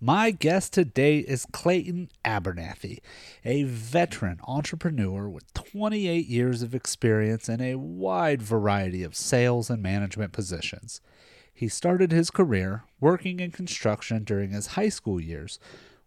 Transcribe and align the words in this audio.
My 0.00 0.32
guest 0.32 0.72
today 0.72 1.18
is 1.18 1.46
Clayton 1.52 2.10
Abernathy, 2.24 2.98
a 3.44 3.62
veteran 3.62 4.40
entrepreneur 4.46 5.28
with 5.28 5.54
28 5.54 6.26
years 6.26 6.62
of 6.62 6.74
experience 6.74 7.48
in 7.48 7.60
a 7.60 7.76
wide 7.76 8.42
variety 8.42 9.04
of 9.04 9.14
sales 9.14 9.70
and 9.70 9.82
management 9.82 10.32
positions. 10.32 11.00
He 11.52 11.68
started 11.68 12.10
his 12.10 12.30
career 12.30 12.82
working 12.98 13.38
in 13.38 13.52
construction 13.52 14.24
during 14.24 14.50
his 14.50 14.68
high 14.68 14.88
school 14.88 15.20
years, 15.20 15.60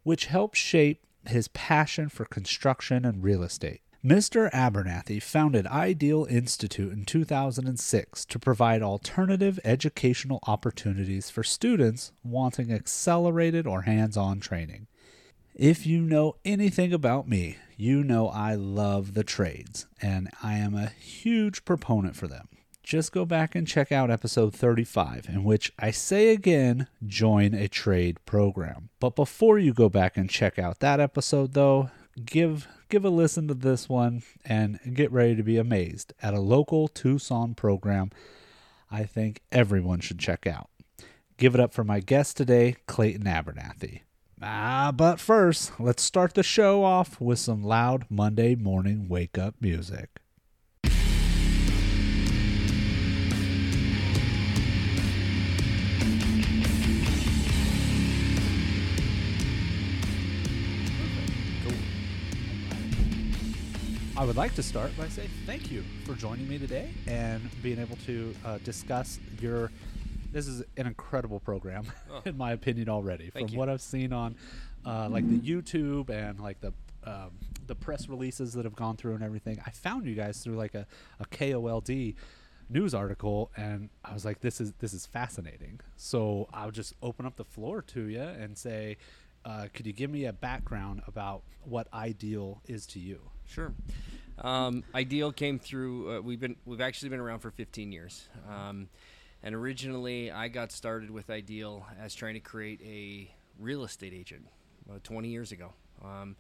which 0.04 0.26
helped 0.26 0.58
shape 0.58 1.06
his 1.26 1.48
passion 1.48 2.10
for 2.10 2.26
construction 2.26 3.06
and 3.06 3.24
real 3.24 3.42
estate. 3.42 3.82
Mr. 4.08 4.50
Abernathy 4.52 5.22
founded 5.22 5.68
Ideal 5.68 6.26
Institute 6.30 6.94
in 6.94 7.04
2006 7.04 8.24
to 8.24 8.40
provide 8.40 8.82
alternative 8.82 9.60
educational 9.66 10.40
opportunities 10.48 11.30
for 11.30 11.44
students 11.44 12.14
wanting 12.24 12.72
accelerated 12.72 13.68
or 13.68 13.82
hands 13.82 14.16
on 14.16 14.40
training. 14.40 14.88
If 15.54 15.86
you 15.86 16.00
know 16.00 16.38
anything 16.46 16.94
about 16.94 17.28
me, 17.28 17.58
you 17.76 18.02
know 18.02 18.30
I 18.30 18.56
love 18.56 19.14
the 19.14 19.26
trades, 19.26 19.88
and 20.02 20.30
I 20.42 20.54
am 20.54 20.74
a 20.74 20.88
huge 20.88 21.66
proponent 21.66 22.16
for 22.16 22.30
them. 22.30 22.48
Just 22.84 23.12
go 23.12 23.26
back 23.26 23.56
and 23.56 23.68
check 23.68 23.92
out 23.92 24.10
episode 24.10 24.56
35, 24.56 25.26
in 25.28 25.44
which 25.44 25.74
I 25.78 25.92
say 25.92 26.30
again, 26.30 26.88
join 27.06 27.54
a 27.54 27.68
trade 27.68 28.20
program. 28.26 28.88
But 29.02 29.18
before 29.18 29.60
you 29.60 29.74
go 29.74 29.90
back 29.90 30.16
and 30.16 30.30
check 30.30 30.58
out 30.58 30.80
that 30.80 31.02
episode, 31.02 31.52
though, 31.52 31.90
give 32.24 32.70
give 32.90 33.06
a 33.06 33.10
listen 33.10 33.48
to 33.48 33.54
this 33.54 33.88
one 33.90 34.24
and 34.46 34.80
get 34.94 35.12
ready 35.12 35.36
to 35.36 35.44
be 35.44 35.58
amazed 35.58 36.14
at 36.22 36.34
a 36.34 36.40
local 36.40 36.88
Tucson 36.88 37.54
program 37.54 38.12
I 38.90 39.04
think 39.04 39.42
everyone 39.52 40.00
should 40.00 40.20
check 40.20 40.48
out. 40.48 40.70
Give 41.38 41.54
it 41.54 41.62
up 41.62 41.74
for 41.74 41.84
my 41.84 42.00
guest 42.00 42.38
today, 42.38 42.78
Clayton 42.88 43.26
Abernathy. 43.26 44.02
Ah, 44.42 44.92
but 44.96 45.20
first, 45.20 45.80
let's 45.80 46.04
start 46.04 46.34
the 46.34 46.44
show 46.44 46.84
off 46.84 47.20
with 47.20 47.40
some 47.40 47.64
loud 47.64 48.06
Monday 48.10 48.56
morning 48.56 49.08
wake 49.10 49.38
up 49.38 49.56
music. 49.60 50.20
I 64.18 64.26
would 64.26 64.36
like 64.36 64.56
to 64.56 64.64
start 64.64 64.98
by 64.98 65.08
saying 65.10 65.30
thank 65.46 65.72
you 65.72 65.84
for 66.06 66.14
joining 66.16 66.48
me 66.50 66.58
today 66.58 66.90
and 67.06 67.48
being 67.62 67.78
able 67.78 67.98
to 68.08 68.34
uh, 68.44 68.58
discuss 68.64 69.20
your. 69.40 69.72
This 70.32 70.48
is 70.48 70.62
an 70.76 70.88
incredible 70.88 71.40
program, 71.40 71.86
Oh. 72.12 72.22
in 72.26 72.36
my 72.36 72.52
opinion, 72.52 72.90
already. 72.90 73.30
Thank 73.30 73.48
From 73.50 73.54
you. 73.54 73.60
what 73.60 73.70
I've 73.70 73.82
seen 73.82 74.12
on, 74.12 74.36
uh, 74.86 75.08
like 75.10 75.28
the 75.30 75.40
YouTube 75.40 76.10
and 76.10 76.40
like 76.40 76.60
the 76.62 76.74
um, 77.04 77.32
the 77.68 77.76
press 77.76 78.10
releases 78.10 78.54
that 78.54 78.66
have 78.66 78.76
gone 78.76 78.98
through 78.98 79.14
and 79.14 79.24
everything, 79.24 79.62
I 79.66 79.70
found 79.70 80.06
you 80.08 80.16
guys 80.16 80.40
through 80.44 80.56
like 80.56 80.74
a, 80.74 80.88
a 81.20 81.26
KOLD 81.26 82.16
news 82.70 82.94
article, 82.96 83.52
and 83.56 83.90
I 84.04 84.14
was 84.14 84.26
like, 84.26 84.42
this 84.42 84.60
is 84.60 84.74
this 84.80 84.94
is 84.94 85.06
fascinating. 85.06 85.80
So 85.96 86.50
I'll 86.54 86.72
just 86.72 86.96
open 87.04 87.26
up 87.28 87.36
the 87.36 87.46
floor 87.46 87.84
to 87.84 88.02
you 88.08 88.22
and 88.22 88.58
say, 88.58 88.98
uh, 89.46 89.68
could 89.76 89.86
you 89.86 89.94
give 89.94 90.10
me 90.10 90.26
a 90.26 90.34
background 90.34 91.04
about 91.08 91.44
what 91.64 91.88
ideal 91.94 92.62
is 92.66 92.88
to 92.88 93.00
you? 93.00 93.20
Sure. 93.48 93.74
Um, 94.40 94.84
Ideal 94.94 95.32
came 95.32 95.58
through. 95.58 96.18
Uh, 96.18 96.22
we've 96.22 96.40
been 96.40 96.58
we've 96.66 96.82
actually 96.82 97.10
been 97.10 97.20
around 97.20 97.40
for 97.40 97.50
15 97.50 97.92
years, 97.92 98.28
um, 98.48 98.88
and 99.42 99.56
originally 99.56 100.30
I 100.32 100.48
got 100.48 100.72
started 100.72 101.10
with 101.10 101.30
Ideal 101.30 101.86
as 102.00 102.14
trying 102.14 102.36
to 102.36 102.40
create 102.40 102.80
a 102.86 103.32
real 103.60 103.84
estate 103.84 104.14
agent 104.14 104.46
uh, 104.90 105.00
20 105.04 105.30
years 105.30 105.52
ago. 105.52 105.74
Um, 106.04 106.36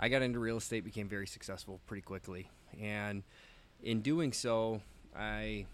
I 0.00 0.08
got 0.08 0.22
into 0.22 0.38
real 0.38 0.56
estate, 0.56 0.84
became 0.84 1.08
very 1.08 1.26
successful 1.26 1.80
pretty 1.86 2.02
quickly, 2.02 2.48
and 2.80 3.22
in 3.82 4.00
doing 4.00 4.32
so, 4.32 4.80
I, 5.14 5.66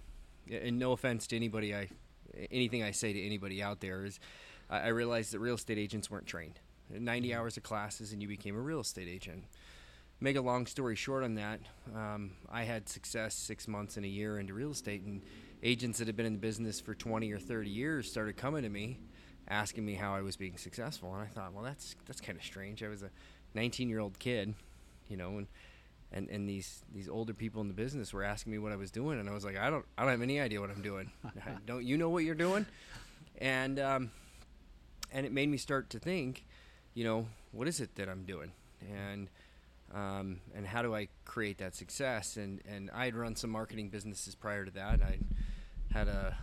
and 0.51 0.79
no 0.79 0.93
offense 0.93 1.29
to 1.29 1.37
anybody, 1.37 1.77
I, 1.77 1.89
anything 2.51 2.83
I 2.83 2.91
say 2.91 3.13
to 3.13 3.23
anybody 3.25 3.63
out 3.63 3.81
there 3.81 4.05
is, 4.05 4.19
I, 4.69 4.81
I 4.81 4.89
realized 4.89 5.33
that 5.33 5.39
real 5.39 5.55
estate 5.55 5.79
agents 5.79 6.11
weren't 6.11 6.27
trained. 6.27 6.59
90 6.91 7.35
hours 7.35 7.57
of 7.57 7.63
classes, 7.63 8.13
and 8.13 8.23
you 8.23 8.27
became 8.27 8.57
a 8.57 8.61
real 8.61 8.81
estate 8.81 9.09
agent 9.09 9.45
make 10.21 10.37
a 10.37 10.41
long 10.41 10.67
story 10.67 10.97
short 10.97 11.23
on 11.25 11.35
that, 11.35 11.61
um, 11.95 12.33
I 12.51 12.65
had 12.65 12.89
success 12.89 13.35
six 13.35 13.69
months 13.69 13.97
and 13.97 14.05
a 14.05 14.09
year 14.09 14.39
into 14.39 14.55
real 14.55 14.71
estate, 14.71 15.03
and 15.03 15.23
agents 15.63 15.99
that 15.99 16.07
had 16.07 16.17
been 16.17 16.27
in 16.27 16.33
the 16.33 16.39
business 16.39 16.81
for 16.81 16.95
20 16.95 17.31
or 17.33 17.39
30 17.39 17.71
years 17.71 18.11
started 18.11 18.37
coming 18.37 18.63
to 18.63 18.69
me, 18.69 18.99
asking 19.49 19.85
me 19.85 19.95
how 19.95 20.15
I 20.15 20.23
was 20.23 20.37
being 20.37 20.57
successful, 20.57 21.13
and 21.15 21.23
I 21.23 21.27
thought, 21.27 21.53
well, 21.53 21.65
that's 21.65 21.97
that's 22.07 22.21
kind 22.21 22.37
of 22.39 22.45
strange. 22.45 22.83
I 22.83 22.89
was 22.89 23.03
a 23.03 23.11
19 23.55 23.89
year 23.89 24.01
old 24.01 24.19
kid, 24.19 24.55
you 25.09 25.17
know, 25.17 25.39
and 25.39 25.47
and 26.13 26.29
and 26.31 26.49
these 26.49 26.85
these 26.93 27.09
older 27.09 27.35
people 27.35 27.61
in 27.61 27.69
the 27.69 27.75
business 27.75 28.13
were 28.13 28.25
asking 28.25 28.53
me 28.53 28.59
what 28.59 28.73
I 28.73 28.77
was 28.77 28.91
doing, 28.91 29.21
and 29.21 29.29
I 29.29 29.33
was 29.33 29.45
like, 29.45 29.57
I 29.57 29.71
don't 29.71 29.85
I 29.97 30.03
don't 30.03 30.11
have 30.11 30.23
any 30.23 30.41
idea 30.41 30.61
what 30.61 30.71
I'm 30.71 30.83
doing. 30.83 31.11
don't 31.67 31.85
you 31.85 31.97
know 31.97 32.09
what 32.09 32.25
you're 32.25 32.35
doing? 32.35 32.67
And 33.41 33.79
um, 33.79 34.11
and 35.13 35.25
it 35.25 35.33
made 35.33 35.49
me 35.49 35.59
start 35.59 35.91
to 35.91 35.99
think, 35.99 36.45
you 36.95 37.05
know, 37.05 37.27
what 37.53 37.69
is 37.69 37.81
it 37.81 37.95
that 37.97 38.09
I'm 38.09 38.25
doing? 38.25 38.53
And 38.93 39.29
um, 39.95 40.41
and 40.55 40.67
how 40.67 40.83
do 40.83 40.95
I 40.95 41.09
create 41.25 41.59
that 41.59 41.75
success? 41.75 42.37
And 42.37 42.61
and 42.69 42.91
I 42.93 43.07
had 43.07 43.15
run 43.15 43.37
some 43.37 43.51
marketing 43.51 43.89
businesses 43.89 44.35
prior 44.35 44.65
to 44.65 44.71
that. 44.73 45.01
I 45.03 45.19
had 45.93 46.09
a 46.09 46.37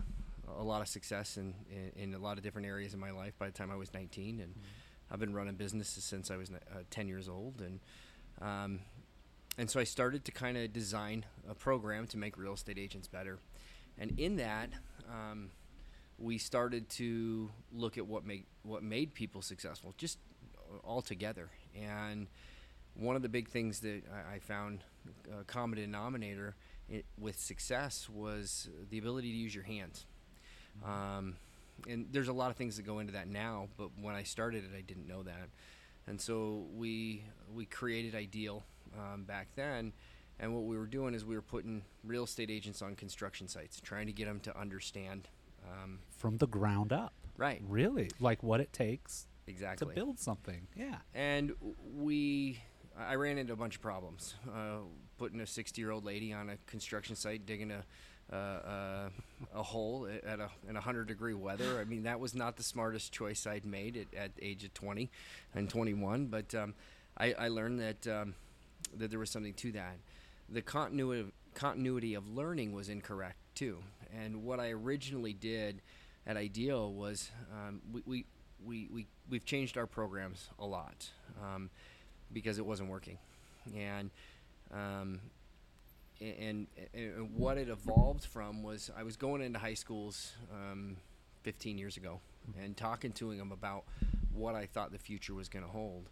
a 0.58 0.62
lot 0.62 0.80
of 0.80 0.88
success 0.88 1.36
in, 1.36 1.54
in, 1.70 2.02
in 2.02 2.14
a 2.14 2.18
lot 2.18 2.38
of 2.38 2.44
different 2.44 2.66
areas 2.66 2.94
in 2.94 3.00
my 3.00 3.10
life 3.10 3.34
by 3.38 3.46
the 3.46 3.52
time 3.52 3.70
I 3.70 3.76
was 3.76 3.92
19, 3.92 4.40
and 4.40 4.54
I've 5.10 5.18
been 5.18 5.34
running 5.34 5.54
businesses 5.54 6.04
since 6.04 6.30
I 6.30 6.36
was 6.36 6.50
uh, 6.50 6.82
10 6.90 7.08
years 7.08 7.28
old, 7.28 7.60
and 7.60 7.80
um, 8.40 8.80
and 9.58 9.70
so 9.70 9.80
I 9.80 9.84
started 9.84 10.24
to 10.26 10.32
kind 10.32 10.56
of 10.58 10.72
design 10.72 11.24
a 11.48 11.54
program 11.54 12.06
to 12.08 12.18
make 12.18 12.36
real 12.36 12.54
estate 12.54 12.78
agents 12.78 13.08
better, 13.08 13.38
and 13.98 14.18
in 14.18 14.36
that. 14.36 14.70
Um, 15.08 15.50
we 16.18 16.38
started 16.38 16.88
to 16.88 17.50
look 17.72 17.98
at 17.98 18.06
what 18.06 18.24
made 18.24 18.44
what 18.62 18.82
made 18.82 19.12
people 19.12 19.42
successful, 19.42 19.94
just 19.98 20.18
all 20.84 21.02
together. 21.02 21.50
And 21.74 22.26
one 22.98 23.16
of 23.16 23.22
the 23.22 23.28
big 23.28 23.48
things 23.48 23.80
that 23.80 24.02
I, 24.12 24.36
I 24.36 24.38
found 24.38 24.80
a 25.38 25.44
common 25.44 25.78
denominator 25.78 26.56
it, 26.88 27.04
with 27.18 27.38
success 27.38 28.08
was 28.08 28.68
the 28.90 28.98
ability 28.98 29.30
to 29.30 29.36
use 29.36 29.54
your 29.54 29.64
hands. 29.64 30.06
Um, 30.84 31.36
and 31.88 32.06
there's 32.10 32.28
a 32.28 32.32
lot 32.32 32.50
of 32.50 32.56
things 32.56 32.76
that 32.76 32.84
go 32.84 32.98
into 32.98 33.12
that 33.14 33.28
now, 33.28 33.68
but 33.76 33.90
when 34.00 34.14
I 34.14 34.22
started 34.22 34.64
it, 34.64 34.70
I 34.76 34.80
didn't 34.80 35.06
know 35.06 35.22
that. 35.22 35.48
And 36.06 36.20
so 36.20 36.66
we 36.74 37.24
we 37.52 37.66
created 37.66 38.14
Ideal 38.14 38.64
um, 38.96 39.24
back 39.24 39.48
then, 39.56 39.92
and 40.38 40.54
what 40.54 40.64
we 40.64 40.78
were 40.78 40.86
doing 40.86 41.14
is 41.14 41.24
we 41.24 41.34
were 41.34 41.42
putting 41.42 41.82
real 42.04 42.24
estate 42.24 42.50
agents 42.50 42.80
on 42.82 42.94
construction 42.94 43.48
sites, 43.48 43.80
trying 43.80 44.06
to 44.06 44.12
get 44.12 44.26
them 44.26 44.40
to 44.40 44.58
understand. 44.58 45.28
Um, 45.66 45.98
From 46.16 46.36
the 46.36 46.46
ground 46.46 46.92
up. 46.92 47.12
right, 47.36 47.60
Really? 47.66 48.10
Like 48.20 48.42
what 48.42 48.60
it 48.60 48.72
takes 48.72 49.26
exactly. 49.48 49.88
to 49.88 49.94
build 49.94 50.20
something. 50.20 50.68
Yeah. 50.76 50.96
and 51.12 51.52
we 51.96 52.60
i 52.98 53.14
ran 53.14 53.38
into 53.38 53.52
a 53.52 53.56
bunch 53.56 53.76
of 53.76 53.82
problems. 53.82 54.34
Uh, 54.48 54.78
putting 55.18 55.40
a 55.40 55.46
60 55.46 55.80
year 55.80 55.90
old 55.90 56.04
lady 56.04 56.32
on 56.32 56.50
a 56.50 56.56
construction 56.66 57.16
site 57.16 57.46
digging 57.46 57.70
a 57.70 57.84
uh, 58.32 58.36
uh, 58.36 59.08
a 59.54 59.62
hole 59.62 60.08
at 60.26 60.40
a 60.40 60.50
in 60.68 60.74
100 60.74 61.06
degree 61.06 61.34
weather. 61.34 61.78
I 61.80 61.84
mean 61.84 62.02
that 62.04 62.18
was 62.18 62.34
not 62.34 62.56
the 62.56 62.62
smartest 62.62 63.12
choice 63.12 63.46
i'd 63.46 63.64
made 63.64 63.96
at, 63.96 64.18
at 64.18 64.30
age 64.42 64.64
of 64.64 64.74
20 64.74 65.10
and 65.54 65.70
21 65.70 66.26
but 66.26 66.52
um, 66.54 66.74
I, 67.16 67.34
I 67.38 67.48
learned 67.48 67.80
that 67.80 68.06
um, 68.08 68.34
that 68.96 69.10
there 69.10 69.18
was 69.18 69.30
something 69.30 69.54
to 69.54 69.72
that. 69.72 69.96
The 70.48 70.62
continuity 70.62 71.20
of, 71.20 71.32
continuity 71.54 72.14
of 72.14 72.28
learning 72.28 72.72
was 72.72 72.88
incorrect 72.88 73.38
too. 73.54 73.78
And 74.14 74.44
what 74.44 74.60
i 74.60 74.70
originally 74.70 75.32
did 75.32 75.82
at 76.26 76.36
ideal 76.36 76.92
was 76.92 77.30
um, 77.52 77.80
we, 77.92 78.02
we 78.06 78.24
we, 78.64 78.88
we 78.92 79.06
we've 79.28 79.44
changed 79.44 79.76
our 79.76 79.86
programs 79.86 80.48
a 80.58 80.66
lot. 80.66 81.10
Um, 81.42 81.70
because 82.32 82.58
it 82.58 82.66
wasn't 82.66 82.88
working, 82.88 83.18
and 83.76 84.10
um, 84.72 85.20
and, 86.20 86.66
and 86.94 87.36
what 87.36 87.58
it 87.58 87.68
evolved 87.68 88.24
from 88.24 88.62
was 88.62 88.90
I 88.96 89.02
was 89.02 89.16
going 89.16 89.42
into 89.42 89.58
high 89.58 89.74
schools 89.74 90.32
um, 90.52 90.96
15 91.42 91.76
years 91.78 91.96
ago 91.96 92.20
and 92.62 92.76
talking 92.76 93.12
to 93.12 93.36
them 93.36 93.52
about 93.52 93.84
what 94.32 94.54
I 94.54 94.66
thought 94.66 94.92
the 94.92 94.98
future 94.98 95.34
was 95.34 95.48
going 95.48 95.64
to 95.64 95.70
hold, 95.70 96.08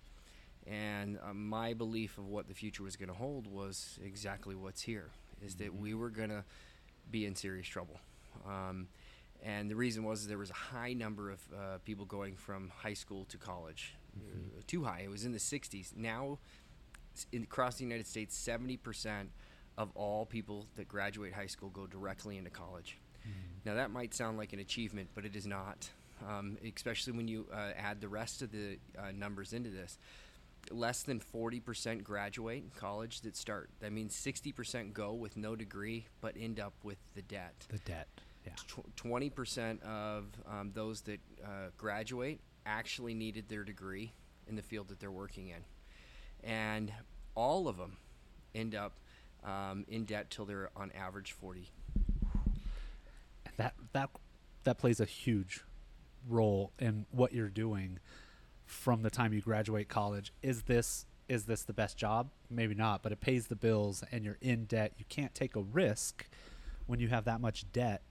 and 0.66 1.18
uh, 1.18 1.34
my 1.34 1.74
belief 1.74 2.18
of 2.18 2.28
what 2.28 2.48
the 2.48 2.54
future 2.54 2.82
was 2.82 2.96
going 2.96 3.08
to 3.08 3.14
hold 3.14 3.46
was 3.46 3.98
exactly 4.04 4.54
what's 4.54 4.82
here 4.82 5.10
is 5.44 5.56
that 5.56 5.74
we 5.74 5.94
were 5.94 6.10
going 6.10 6.30
to 6.30 6.44
be 7.10 7.26
in 7.26 7.34
serious 7.34 7.66
trouble. 7.66 8.00
Um, 8.46 8.88
and 9.42 9.70
the 9.70 9.76
reason 9.76 10.04
was 10.04 10.26
there 10.26 10.38
was 10.38 10.50
a 10.50 10.54
high 10.54 10.94
number 10.94 11.30
of 11.30 11.40
uh, 11.52 11.78
people 11.84 12.06
going 12.06 12.34
from 12.34 12.72
high 12.74 12.94
school 12.94 13.26
to 13.26 13.36
college, 13.36 13.94
uh, 14.16 14.60
too 14.66 14.84
high. 14.84 15.00
It 15.04 15.10
was 15.10 15.24
in 15.24 15.32
the 15.32 15.38
60s. 15.38 15.96
Now, 15.96 16.38
in, 17.32 17.42
across 17.42 17.76
the 17.76 17.84
United 17.84 18.06
States, 18.06 18.36
70% 18.36 19.26
of 19.76 19.90
all 19.94 20.24
people 20.26 20.66
that 20.76 20.88
graduate 20.88 21.32
high 21.32 21.46
school 21.46 21.68
go 21.70 21.86
directly 21.86 22.36
into 22.38 22.50
college. 22.50 22.98
Now, 23.64 23.74
that 23.74 23.90
might 23.90 24.12
sound 24.14 24.36
like 24.36 24.52
an 24.52 24.58
achievement, 24.58 25.08
but 25.14 25.24
it 25.24 25.34
is 25.34 25.46
not. 25.46 25.88
um, 26.28 26.56
especially 26.76 27.14
when 27.14 27.26
you 27.28 27.46
uh, 27.52 27.70
add 27.76 28.00
the 28.00 28.08
rest 28.08 28.42
of 28.42 28.52
the 28.52 28.78
uh, 28.98 29.10
numbers 29.12 29.52
into 29.52 29.70
this. 29.70 29.98
Less 30.70 31.02
than 31.02 31.20
40% 31.20 32.02
graduate 32.04 32.64
college 32.76 33.20
that 33.22 33.36
start. 33.36 33.68
That 33.80 33.92
means 33.92 34.14
60% 34.14 34.92
go 34.92 35.12
with 35.12 35.36
no 35.36 35.56
degree 35.56 36.06
but 36.20 36.34
end 36.38 36.60
up 36.60 36.72
with 36.82 36.98
the 37.14 37.22
debt. 37.22 37.54
The 37.68 37.78
debt. 37.78 38.08
Yeah. 38.46 38.52
Tw- 38.68 38.96
20% 38.96 39.82
of 39.82 40.26
um, 40.46 40.70
those 40.74 41.00
that 41.02 41.20
uh, 41.42 41.48
graduate 41.76 42.40
actually 42.66 43.14
needed 43.14 43.48
their 43.48 43.64
degree 43.64 44.12
in 44.46 44.56
the 44.56 44.62
field 44.62 44.88
that 44.88 45.00
they're 45.00 45.10
working 45.10 45.48
in. 45.48 45.64
And 46.48 46.92
all 47.34 47.68
of 47.68 47.76
them 47.76 47.96
end 48.54 48.74
up 48.74 48.98
um, 49.44 49.84
in 49.88 50.04
debt 50.04 50.30
till 50.30 50.44
they're 50.44 50.70
on 50.76 50.92
average 50.92 51.32
40. 51.32 51.70
That 53.56 53.74
that 53.92 54.10
that 54.64 54.78
plays 54.78 54.98
a 55.00 55.04
huge 55.04 55.62
role 56.28 56.72
in 56.78 57.06
what 57.10 57.32
you're 57.32 57.48
doing 57.48 57.98
from 58.66 59.02
the 59.02 59.10
time 59.10 59.32
you 59.32 59.40
graduate 59.40 59.88
college. 59.88 60.32
Is 60.42 60.62
this 60.62 61.06
is 61.28 61.44
this 61.44 61.62
the 61.62 61.72
best 61.72 61.96
job? 61.96 62.30
Maybe 62.50 62.74
not, 62.74 63.02
but 63.02 63.12
it 63.12 63.20
pays 63.20 63.46
the 63.46 63.56
bills 63.56 64.02
and 64.10 64.24
you're 64.24 64.38
in 64.40 64.64
debt. 64.64 64.92
You 64.98 65.04
can't 65.08 65.34
take 65.34 65.56
a 65.56 65.60
risk 65.60 66.26
when 66.86 67.00
you 67.00 67.08
have 67.08 67.24
that 67.24 67.40
much 67.40 67.70
debt, 67.72 68.02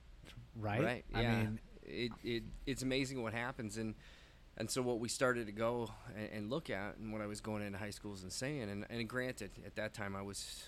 right? 0.56 0.84
Right. 0.84 1.06
I 1.14 1.22
yeah. 1.22 1.36
mean, 1.36 1.60
it, 1.84 2.12
it 2.24 2.44
it's 2.66 2.82
amazing 2.82 3.22
what 3.22 3.34
happens 3.34 3.78
and 3.78 3.96
and 4.58 4.70
so 4.70 4.82
what 4.82 5.00
we 5.00 5.10
started 5.10 5.48
to 5.48 5.52
go 5.52 5.90
and, 6.16 6.30
and 6.32 6.50
look 6.50 6.70
at 6.70 6.98
and 6.98 7.12
what 7.12 7.22
I 7.22 7.26
was 7.28 7.42
going 7.42 7.64
into 7.64 7.78
high 7.78 7.90
schools 7.90 8.24
and 8.24 8.32
saying 8.32 8.70
and, 8.70 8.86
and 8.90 9.10
granted 9.10 9.52
at 9.66 9.76
that 9.76 9.94
time 9.94 10.16
I 10.16 10.22
was 10.22 10.64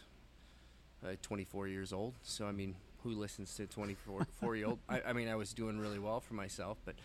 uh, 1.05 1.15
24 1.21 1.67
years 1.67 1.93
old. 1.93 2.15
So 2.23 2.45
I 2.45 2.51
mean 2.51 2.75
who 3.03 3.11
listens 3.11 3.53
to 3.55 3.67
24 3.67 4.25
four 4.39 4.55
year 4.55 4.67
old 4.67 4.79
I, 4.89 5.01
I 5.07 5.13
mean 5.13 5.27
I 5.29 5.35
was 5.35 5.53
doing 5.53 5.79
really 5.79 5.99
well 5.99 6.19
for 6.19 6.33
myself 6.33 6.77
but 6.85 6.95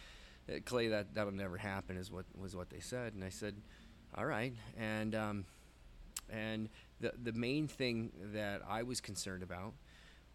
uh, 0.49 0.59
Clay 0.65 0.89
that 0.89 1.15
that'll 1.15 1.33
never 1.33 1.59
happen 1.59 1.97
is 1.97 2.11
what 2.11 2.25
was 2.39 2.57
what 2.57 2.71
they 2.71 2.81
said. 2.81 3.15
And 3.15 3.23
I 3.23 3.29
said 3.29 3.55
all 4.17 4.27
right. 4.27 4.55
And 4.79 5.15
um, 5.15 5.45
and 6.29 6.69
the 7.01 7.13
the 7.23 7.33
main 7.33 7.69
thing 7.69 8.13
that 8.33 8.63
I 8.69 8.83
was 8.83 9.01
concerned 9.01 9.43
about 9.43 9.75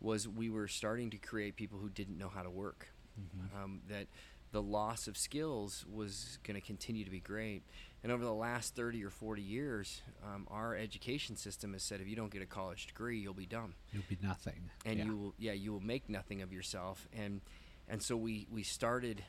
was 0.02 0.28
we 0.28 0.50
were 0.50 0.68
starting 0.68 1.10
to 1.12 1.18
create 1.18 1.56
people 1.56 1.80
who 1.80 1.90
didn't 1.90 2.18
know 2.18 2.30
how 2.30 2.44
to 2.44 2.50
work. 2.50 2.88
Mhm. 3.18 3.64
um, 3.64 3.82
that 3.88 4.08
the 4.56 4.62
loss 4.62 5.10
of 5.10 5.18
skills 5.18 5.86
was 5.92 6.40
going 6.44 6.56
to 6.56 6.66
continue 6.66 7.04
to 7.04 7.12
be 7.12 7.20
great. 7.20 7.62
And 8.04 8.12
over 8.12 8.24
the 8.24 8.34
last 8.34 8.74
30 8.74 9.04
or 9.04 9.10
40 9.10 9.42
years, 9.42 10.02
um, 10.24 10.48
our 10.50 10.78
education 10.78 11.36
system 11.36 11.74
has 11.74 11.84
said 11.84 12.00
if 12.00 12.08
you 12.08 12.16
don't 12.16 12.32
get 12.32 12.42
a 12.42 12.46
college 12.46 12.88
degree, 12.88 13.20
you'll 13.20 13.34
be 13.34 13.46
dumb, 13.46 13.74
you'll 13.92 14.04
be 14.08 14.18
nothing. 14.24 14.70
and 14.86 14.98
yeah. 14.98 15.04
you 15.04 15.18
will 15.18 15.34
yeah 15.38 15.52
you 15.52 15.74
will 15.74 15.84
make 15.84 16.08
nothing 16.08 16.42
of 16.42 16.54
yourself. 16.54 17.06
And 17.14 17.42
and 17.90 18.02
so 18.02 18.16
we 18.16 18.48
we 18.50 18.64
started 18.64 19.26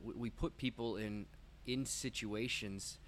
we, 0.00 0.14
we 0.14 0.30
put 0.30 0.56
people 0.56 0.96
in 0.96 1.26
in 1.66 1.84
situations 1.84 3.00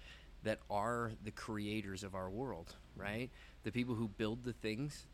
that 0.43 0.59
are 0.69 1.13
the 1.23 1.31
creators 1.31 2.03
of 2.03 2.15
our 2.15 2.29
world, 2.29 2.75
right? 2.97 3.29
The 3.63 3.71
people 3.71 3.95
who 3.95 4.09
build 4.09 4.43
the 4.43 4.51
things, 4.51 5.05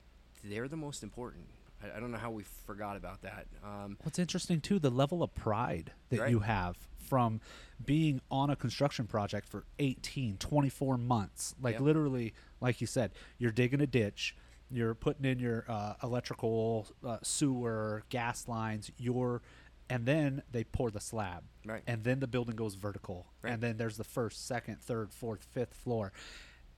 they're 0.44 0.68
the 0.68 0.76
most 0.76 1.04
important. 1.04 1.46
I, 1.84 1.98
I 1.98 2.00
don't 2.00 2.12
know 2.12 2.18
how 2.18 2.32
we 2.32 2.44
forgot 2.66 2.96
about 2.98 3.22
that. 3.22 3.48
Um, 3.64 3.98
What's 4.04 4.20
interesting 4.20 4.62
too, 4.62 4.80
the 4.80 4.90
level 4.90 5.24
of 5.24 5.34
pride 5.34 5.92
that 6.10 6.20
Right. 6.20 6.30
you 6.32 6.40
have 6.40 6.78
from 6.98 7.42
being 7.84 8.22
on 8.30 8.50
a 8.50 8.56
construction 8.56 9.06
project 9.08 9.48
for 9.50 9.66
18, 9.80 10.38
24 10.38 10.98
months. 10.98 11.56
Like 11.62 11.74
Yep. 11.74 11.82
literally, 11.82 12.34
like 12.62 12.80
you 12.82 12.88
said, 12.88 13.12
you're 13.38 13.52
digging 13.52 13.82
a 13.82 13.88
ditch, 13.88 14.36
you're 14.70 14.94
putting 14.96 15.26
in 15.26 15.40
your 15.40 15.66
uh, 15.68 15.96
electrical, 16.02 16.88
uh, 17.06 17.18
sewer, 17.22 18.04
gas 18.10 18.48
lines, 18.48 18.92
your, 18.98 19.42
and 19.90 20.06
then 20.06 20.42
they 20.52 20.64
pour 20.64 20.90
the 20.92 21.02
slab. 21.02 21.44
Right. 21.66 21.82
And 21.86 22.06
then 22.06 22.22
the 22.22 22.28
building 22.28 22.56
goes 22.56 22.76
vertical. 22.76 23.28
Right. 23.42 23.52
And 23.54 23.62
then 23.62 23.76
there's 23.76 23.98
the 23.98 24.06
first, 24.06 24.48
second, 24.48 24.80
third, 24.82 25.12
fourth, 25.12 25.44
fifth 25.52 25.74
floor. 25.74 26.14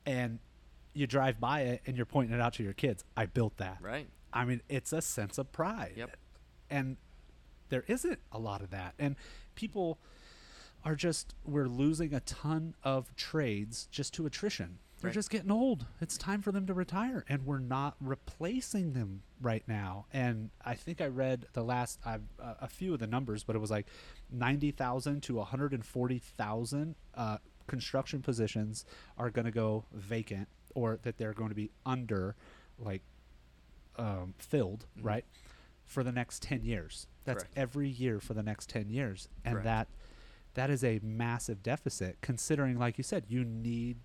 And 0.05 0.39
you 0.95 1.05
drive 1.05 1.39
by 1.39 1.61
it 1.61 1.81
and 1.85 1.95
you're 1.95 2.05
pointing 2.07 2.33
it 2.35 2.41
out 2.41 2.53
to 2.53 2.63
your 2.63 2.73
kids. 2.73 3.03
I 3.15 3.27
built 3.27 3.57
that. 3.57 3.77
right. 3.81 4.07
I 4.33 4.45
mean, 4.45 4.61
it's 4.69 4.91
a 4.93 5.01
sense 5.01 5.37
of 5.37 5.51
pride. 5.51 5.93
Yep. 5.95 6.17
And 6.69 6.97
there 7.69 7.83
isn't 7.87 8.19
a 8.31 8.39
lot 8.39 8.61
of 8.61 8.71
that. 8.71 8.93
And 8.99 9.15
people 9.55 9.99
are 10.85 10.95
just, 10.95 11.33
we're 11.45 11.67
losing 11.67 12.13
a 12.13 12.19
ton 12.21 12.75
of 12.83 13.15
trades 13.15 13.87
just 13.91 14.13
to 14.15 14.25
attrition. 14.25 14.79
They're 14.99 15.09
Right. 15.09 15.13
just 15.15 15.29
getting 15.29 15.51
old. 15.51 15.85
It's 16.01 16.17
time 16.17 16.41
for 16.41 16.51
them 16.53 16.65
to 16.67 16.73
retire. 16.73 17.25
And 17.27 17.45
we're 17.45 17.59
not 17.59 17.95
replacing 17.99 18.93
them 18.93 19.23
right 19.41 19.63
now. 19.67 20.05
And 20.13 20.49
I 20.63 20.75
think 20.75 21.01
I 21.01 21.07
read 21.07 21.45
the 21.53 21.63
last, 21.63 21.99
I've, 22.05 22.23
uh, 22.39 22.55
a 22.61 22.67
few 22.67 22.93
of 22.93 22.99
the 22.99 23.07
numbers, 23.07 23.43
but 23.43 23.55
it 23.55 23.59
was 23.59 23.69
like 23.71 23.87
90,000 24.31 25.21
to 25.23 25.35
140,000 25.35 26.95
uh, 27.15 27.37
construction 27.67 28.21
positions 28.21 28.85
are 29.17 29.29
going 29.29 29.45
to 29.45 29.51
go 29.51 29.85
vacant 29.93 30.47
or 30.75 30.99
that 31.03 31.17
they're 31.17 31.33
going 31.33 31.49
to 31.49 31.55
be 31.55 31.71
under 31.85 32.35
like 32.79 33.01
um, 33.97 34.33
filled, 34.37 34.85
Mhm. 34.97 35.05
right, 35.05 35.25
for 35.85 36.03
the 36.03 36.11
next 36.11 36.41
10 36.41 36.63
years. 36.63 37.07
That's 37.25 37.43
Correct. 37.43 37.57
every 37.57 37.89
year 37.89 38.19
for 38.19 38.33
the 38.33 38.43
next 38.43 38.69
10 38.69 38.89
years. 38.89 39.29
And 39.45 39.53
Correct. 39.55 39.65
that 39.65 39.87
that 40.55 40.69
is 40.69 40.83
a 40.83 40.99
massive 41.01 41.63
deficit 41.63 42.17
considering 42.21 42.77
like 42.77 42.97
you 42.99 43.03
said, 43.03 43.25
you 43.27 43.43
need 43.43 43.97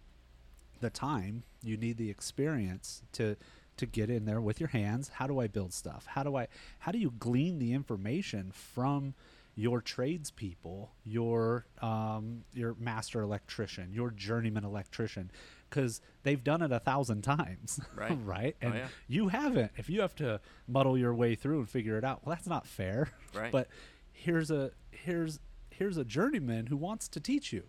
the 0.81 0.89
time, 0.91 1.43
you 1.63 1.77
need 1.77 1.97
the 1.99 2.11
experience 2.11 3.03
to 3.13 3.37
to 3.77 3.87
get 3.87 4.11
in 4.11 4.25
there 4.25 4.41
with 4.41 4.59
your 4.59 4.71
hands. 4.71 5.09
How 5.09 5.27
do 5.29 5.39
I 5.41 5.47
build 5.47 5.73
stuff? 5.73 6.07
How 6.07 6.23
do 6.25 6.37
I 6.37 6.49
how 6.81 6.91
do 6.93 6.99
you 6.99 7.13
glean 7.19 7.59
the 7.59 7.73
information 7.73 8.51
from 8.51 9.15
your 9.55 9.81
tradespeople, 9.81 10.91
your 11.05 11.67
um, 11.83 12.45
your 12.55 12.75
master 12.75 13.21
electrician, 13.21 13.93
your 13.93 14.11
journeyman 14.11 14.65
electrician, 14.65 15.31
because 15.69 16.01
they've 16.23 16.43
done 16.43 16.63
it 16.63 16.73
a 16.73 16.79
thousand 16.81 17.23
times, 17.23 17.81
Right. 17.95 18.19
right? 18.25 18.57
Oh, 18.63 18.67
And 18.67 18.75
yeah. 18.75 18.89
you 19.07 19.29
haven't. 19.29 19.73
If 19.77 19.89
you 19.91 20.01
have 20.01 20.15
to 20.17 20.41
muddle 20.67 20.97
your 20.99 21.15
way 21.15 21.35
through 21.35 21.59
and 21.61 21.69
figure 21.69 21.97
it 21.99 22.05
out, 22.05 22.25
well, 22.25 22.35
that's 22.35 22.47
not 22.49 22.67
fair. 22.67 23.11
Right. 23.35 23.53
But 23.53 23.69
here's 24.13 24.51
a 24.51 24.71
here's 24.91 25.39
here's 25.71 25.97
a 25.97 26.05
journeyman 26.05 26.67
who 26.67 26.77
wants 26.77 27.09
to 27.09 27.21
teach 27.21 27.53
you, 27.53 27.65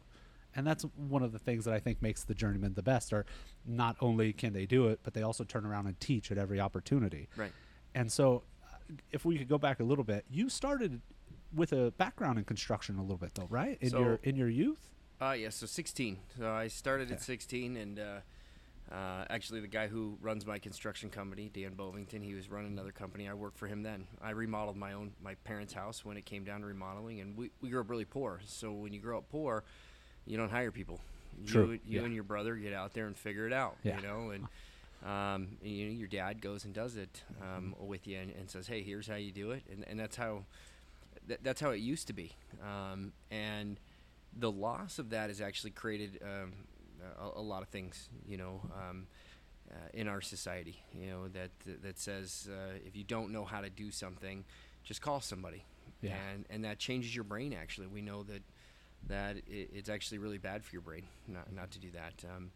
and 0.56 0.66
that's 0.66 0.84
one 0.96 1.22
of 1.22 1.32
the 1.34 1.38
things 1.40 1.66
that 1.66 1.74
I 1.74 1.80
think 1.80 2.02
makes 2.02 2.24
the 2.24 2.34
journeyman 2.34 2.74
the 2.76 2.82
best. 2.82 3.12
Are 3.14 3.26
not 3.66 3.98
only 4.00 4.32
can 4.34 4.54
they 4.54 4.66
do 4.66 4.88
it, 4.88 5.02
but 5.04 5.14
they 5.14 5.22
also 5.22 5.44
turn 5.44 5.66
around 5.66 5.88
and 5.88 6.00
teach 6.00 6.32
at 6.32 6.38
every 6.38 6.60
opportunity. 6.60 7.28
Right. 7.36 7.52
And 7.94 8.10
so, 8.12 8.44
uh, 8.64 8.78
if 9.12 9.26
we 9.26 9.38
could 9.38 9.50
go 9.50 9.58
back 9.58 9.80
a 9.82 9.84
little 9.84 10.06
bit, 10.06 10.24
you 10.30 10.48
started 10.50 11.02
with 11.54 11.74
a 11.74 11.92
background 11.98 12.40
in 12.40 12.46
construction 12.46 12.98
a 12.98 13.02
little 13.02 13.18
bit, 13.18 13.36
though, 13.36 13.48
right? 13.50 13.78
In 13.82 13.90
So- 13.90 14.00
your 14.00 14.20
in 14.24 14.36
your 14.38 14.50
youth. 14.50 14.90
Uh, 15.22 15.32
yeah, 15.32 15.50
so 15.50 15.66
16. 15.66 16.18
So 16.38 16.50
I 16.50 16.68
started 16.68 17.12
at 17.12 17.22
16, 17.22 17.76
and 17.76 18.00
uh, 18.00 18.94
uh, 18.94 19.26
actually, 19.30 19.60
the 19.60 19.68
guy 19.68 19.88
who 19.88 20.18
runs 20.22 20.46
my 20.46 20.60
construction 20.60 21.10
company, 21.10 21.52
Dan 21.54 21.74
Bovington, 21.74 22.22
he 22.22 22.34
was 22.36 22.50
running 22.50 22.72
another 22.72 22.92
company. 22.92 23.28
I 23.28 23.34
worked 23.34 23.58
for 23.58 23.68
him 23.68 23.84
then. 23.84 24.08
I 24.22 24.30
remodeled 24.32 24.78
my 24.78 24.94
own, 24.94 25.12
my 25.22 25.36
parents' 25.44 25.74
house 25.74 26.06
when 26.06 26.16
it 26.16 26.26
came 26.26 26.46
down 26.46 26.62
to 26.62 26.68
remodeling, 26.68 27.20
and 27.20 27.36
we, 27.38 27.52
we 27.62 27.70
grew 27.70 27.82
up 27.82 27.90
really 27.90 28.06
poor. 28.06 28.40
So 28.46 28.72
when 28.72 28.94
you 28.94 29.00
grow 29.02 29.18
up 29.18 29.30
poor, 29.30 29.64
you 30.26 30.38
don't 30.38 30.52
hire 30.52 30.72
people. 30.72 31.02
True, 31.46 31.72
You, 31.72 31.80
you 31.86 32.00
yeah. 32.00 32.06
and 32.06 32.14
your 32.14 32.24
brother 32.24 32.56
get 32.56 32.74
out 32.74 32.94
there 32.94 33.06
and 33.08 33.16
figure 33.18 33.46
it 33.46 33.54
out, 33.54 33.76
Yeah. 33.84 33.98
you 33.98 34.04
know, 34.08 34.30
and 34.32 34.46
um, 35.06 35.48
and, 35.64 35.72
you 35.72 35.86
know, 35.86 35.94
your 35.94 36.10
dad 36.10 36.42
goes 36.42 36.66
and 36.66 36.74
does 36.74 36.98
it 36.98 37.24
um, 37.42 37.74
with 37.80 38.06
you 38.06 38.18
and, 38.18 38.32
and 38.38 38.50
says, 38.50 38.68
"Hey, 38.68 38.84
here's 38.84 39.08
how 39.08 39.16
you 39.16 39.32
do 39.32 39.52
it," 39.52 39.64
and, 39.72 39.86
and 39.88 39.98
that's 39.98 40.18
how 40.18 40.44
that, 41.28 41.42
that's 41.42 41.62
how 41.62 41.70
it 41.70 41.78
used 41.78 42.08
to 42.08 42.14
be. 42.14 42.34
Um, 42.62 43.14
and 43.32 43.80
the 44.38 44.52
loss 44.52 45.00
of 45.00 45.10
that 45.10 45.30
has 45.30 45.42
actually 45.42 45.72
created 45.72 46.20
um, 46.24 46.54
a, 47.20 47.40
a 47.40 47.42
lot 47.42 47.62
of 47.62 47.70
things, 47.70 48.10
you 48.28 48.38
know, 48.38 48.62
um, 48.76 49.08
uh, 49.72 49.76
in 49.94 50.08
our 50.08 50.22
society. 50.22 50.84
You 50.94 51.08
know 51.08 51.28
that 51.30 51.52
that 51.84 52.00
says 52.00 52.50
uh, 52.52 52.74
if 52.86 52.96
you 52.96 53.04
don't 53.04 53.32
know 53.32 53.46
how 53.46 53.62
to 53.62 53.70
do 53.70 53.92
something, 53.92 54.46
just 54.84 55.02
call 55.02 55.22
somebody, 55.22 55.64
Yeah. 56.02 56.16
and 56.34 56.46
and 56.50 56.64
that 56.66 56.80
changes 56.80 57.14
your 57.16 57.24
brain. 57.24 57.54
Actually, 57.54 57.88
we 57.88 58.02
know 58.02 58.24
that 58.24 58.44
that 59.08 59.38
it, 59.48 59.70
it's 59.74 59.90
actually 59.90 60.18
really 60.18 60.38
bad 60.38 60.64
for 60.64 60.74
your 60.74 60.82
brain 60.82 61.04
not 61.28 61.52
not 61.54 61.72
to 61.72 61.80
do 61.80 61.90
that. 61.92 62.24
Um, 62.36 62.52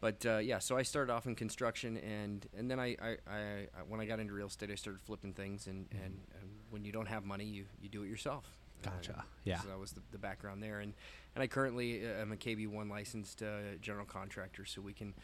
but 0.00 0.24
uh, 0.24 0.38
yeah, 0.38 0.60
so 0.60 0.76
I 0.76 0.82
started 0.84 1.12
off 1.12 1.26
in 1.26 1.34
construction, 1.34 1.96
and 1.98 2.46
and 2.56 2.70
then 2.70 2.78
I, 2.78 2.96
I, 3.02 3.16
I, 3.28 3.38
I 3.38 3.82
when 3.88 4.00
I 4.00 4.04
got 4.06 4.20
into 4.20 4.32
real 4.32 4.46
estate, 4.46 4.70
I 4.70 4.76
started 4.76 5.00
flipping 5.02 5.32
things, 5.32 5.66
and, 5.66 5.86
and, 5.90 6.20
and 6.40 6.50
when 6.70 6.84
you 6.84 6.92
don't 6.92 7.08
have 7.08 7.24
money, 7.24 7.44
you, 7.44 7.64
you 7.82 7.88
do 7.88 8.04
it 8.04 8.08
yourself. 8.08 8.44
Gotcha. 8.82 9.24
Yeah. 9.44 9.60
So 9.60 9.68
that 9.68 9.78
was 9.78 9.92
the, 9.92 10.00
the 10.12 10.18
background 10.18 10.62
there, 10.62 10.80
and 10.80 10.92
and 11.34 11.42
I 11.42 11.46
currently 11.46 12.04
uh, 12.06 12.20
am 12.20 12.32
a 12.32 12.36
KB 12.36 12.68
one 12.68 12.88
licensed 12.88 13.42
uh, 13.42 13.76
general 13.80 14.06
contractor, 14.06 14.64
so 14.64 14.80
we 14.80 14.92
can 14.92 15.14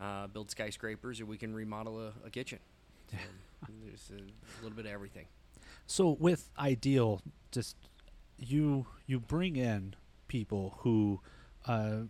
uh, 0.00 0.26
build 0.28 0.50
skyscrapers 0.50 1.20
or 1.20 1.26
we 1.26 1.36
can 1.36 1.54
remodel 1.54 2.00
a, 2.00 2.12
a 2.26 2.30
kitchen. 2.30 2.58
So 3.10 3.16
there's 3.84 4.10
a 4.10 4.62
little 4.62 4.76
bit 4.76 4.86
of 4.86 4.92
everything. 4.92 5.26
So 5.86 6.16
with 6.20 6.50
Ideal, 6.58 7.22
just 7.50 7.76
you 8.38 8.86
you 9.06 9.20
bring 9.20 9.56
in 9.56 9.94
people 10.28 10.78
who 10.78 11.20
uh, 11.66 12.02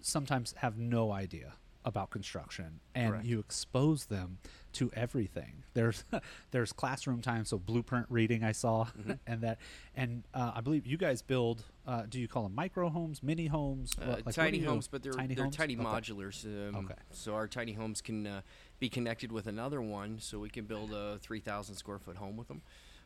sometimes 0.00 0.54
have 0.58 0.78
no 0.78 1.12
idea 1.12 1.54
about 1.86 2.10
construction 2.10 2.80
and 2.94 3.10
Correct. 3.12 3.24
you 3.24 3.38
expose 3.38 4.06
them 4.06 4.38
to 4.72 4.90
everything. 4.94 5.62
There's 5.72 6.04
there's 6.50 6.72
classroom 6.72 7.22
time, 7.22 7.44
so 7.46 7.58
blueprint 7.58 8.06
reading 8.10 8.42
I 8.44 8.52
saw, 8.52 8.86
Mm-hmm. 8.86 9.12
and 9.26 9.40
that, 9.42 9.58
and 9.94 10.24
uh, 10.34 10.52
I 10.56 10.60
believe 10.60 10.86
you 10.86 10.98
guys 10.98 11.22
build. 11.22 11.64
Uh, 11.86 12.02
do 12.08 12.20
you 12.20 12.26
call 12.26 12.42
them 12.42 12.54
micro 12.54 12.88
homes, 12.90 13.22
mini 13.22 13.46
homes, 13.46 13.92
Uh, 14.02 14.16
like, 14.26 14.34
tiny 14.34 14.58
homes, 14.58 14.88
but 14.88 15.02
they're 15.04 15.12
tiny 15.12 15.34
they're 15.36 15.44
homes? 15.44 15.56
tiny 15.56 15.76
Okay. 15.76 15.84
modulars. 15.84 16.44
Um, 16.44 16.74
Okay. 16.84 16.94
So 17.12 17.34
our 17.34 17.46
tiny 17.46 17.72
homes 17.72 18.00
can 18.02 18.26
uh, 18.26 18.40
be 18.80 18.88
connected 18.88 19.30
with 19.30 19.46
another 19.46 19.80
one, 19.80 20.18
so 20.18 20.40
we 20.40 20.50
can 20.50 20.64
build 20.64 20.92
a 20.92 21.18
3,000 21.22 21.76
square 21.76 22.00
foot 22.00 22.16
home 22.16 22.36
with 22.36 22.48
them, 22.48 22.62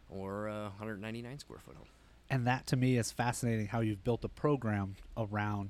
or 0.08 0.48
a 0.48 0.62
199 0.78 1.38
square 1.38 1.58
foot 1.58 1.76
home. 1.76 1.86
and 2.30 2.46
that 2.46 2.66
to 2.68 2.76
me 2.76 2.96
is 2.96 3.10
fascinating 3.12 3.66
how 3.66 3.80
you've 3.80 4.02
built 4.02 4.24
a 4.24 4.28
program 4.28 4.94
around 5.16 5.68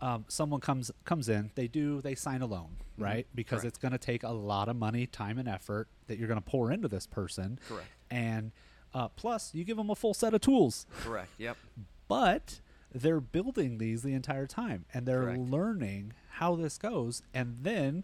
um, 0.00 0.24
someone 0.28 0.60
comes 0.60 0.90
comes 1.04 1.28
in 1.28 1.50
they 1.54 1.68
do 1.68 2.00
they 2.00 2.14
sign 2.14 2.40
a 2.42 2.46
loan 2.46 2.76
right 2.98 3.26
because 3.34 3.60
Correct. 3.60 3.66
it's 3.66 3.78
going 3.78 3.92
to 3.92 3.98
take 3.98 4.22
a 4.22 4.30
lot 4.30 4.68
of 4.68 4.76
money 4.76 5.06
time 5.06 5.38
and 5.38 5.48
effort 5.48 5.88
that 6.06 6.18
you're 6.18 6.28
going 6.28 6.40
to 6.40 6.44
pour 6.50 6.70
into 6.72 6.88
this 6.88 7.06
person 7.06 7.58
Correct. 7.68 7.88
and 8.10 8.52
uh, 8.94 9.08
plus 9.08 9.54
you 9.54 9.64
give 9.64 9.76
them 9.76 9.90
a 9.90 9.94
full 9.94 10.14
set 10.14 10.34
of 10.34 10.40
tools 10.40 10.86
Correct. 11.02 11.28
Yep. 11.38 11.56
but 12.08 12.60
they're 12.92 13.20
building 13.20 13.78
these 13.78 14.02
the 14.02 14.14
entire 14.14 14.46
time 14.46 14.84
and 14.92 15.06
they're 15.06 15.22
Correct. 15.24 15.38
learning 15.40 16.12
how 16.32 16.56
this 16.56 16.76
goes 16.78 17.22
and 17.34 17.58
then 17.62 18.02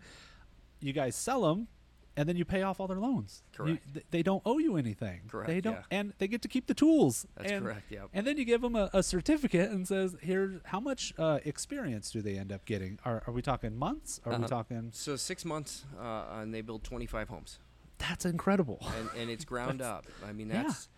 you 0.80 0.92
guys 0.92 1.16
sell 1.16 1.42
them 1.42 1.68
and 2.16 2.28
then 2.28 2.36
you 2.36 2.44
pay 2.44 2.62
off 2.62 2.80
all 2.80 2.86
their 2.86 2.98
loans 2.98 3.42
You- 3.52 3.56
Correct. 3.64 3.94
th- 3.94 4.06
they 4.10 4.22
don't 4.22 4.42
owe 4.46 4.58
you 4.58 4.76
anything 4.76 5.22
Correct, 5.28 5.48
they 5.48 5.60
don't 5.60 5.74
yeah. 5.74 5.98
and 5.98 6.12
they 6.18 6.28
get 6.28 6.42
to 6.42 6.48
keep 6.48 6.66
the 6.66 6.74
tools 6.74 7.26
That's 7.36 7.52
and, 7.52 7.64
correct, 7.64 7.90
yep. 7.90 8.08
and 8.14 8.26
then 8.26 8.36
you 8.38 8.44
give 8.44 8.62
them 8.62 8.74
a, 8.76 8.88
a 8.92 9.02
certificate 9.02 9.70
and 9.70 9.86
says 9.86 10.16
here 10.22 10.60
how 10.64 10.80
much 10.80 11.12
uh, 11.18 11.38
experience 11.44 12.10
do 12.10 12.22
they 12.22 12.36
end 12.38 12.52
up 12.52 12.64
getting 12.64 12.98
are, 13.04 13.22
are 13.26 13.32
we 13.32 13.42
talking 13.42 13.76
months 13.76 14.20
are 14.24 14.30
we 14.30 14.36
Uh-huh. 14.36 14.46
talking 14.48 14.90
So 14.92 15.16
six 15.16 15.44
months, 15.44 15.84
uh, 16.00 16.24
and 16.40 16.52
they 16.54 16.62
build 16.62 16.84
25 16.84 17.28
homes, 17.28 17.58
that's 17.98 18.24
incredible 18.24 18.78
and, 18.98 19.08
and 19.20 19.30
it's 19.30 19.44
ground 19.52 19.80
up. 19.82 20.06
I 20.26 20.32
mean, 20.32 20.48
Yeah. 20.48 20.64
that's 20.64 20.88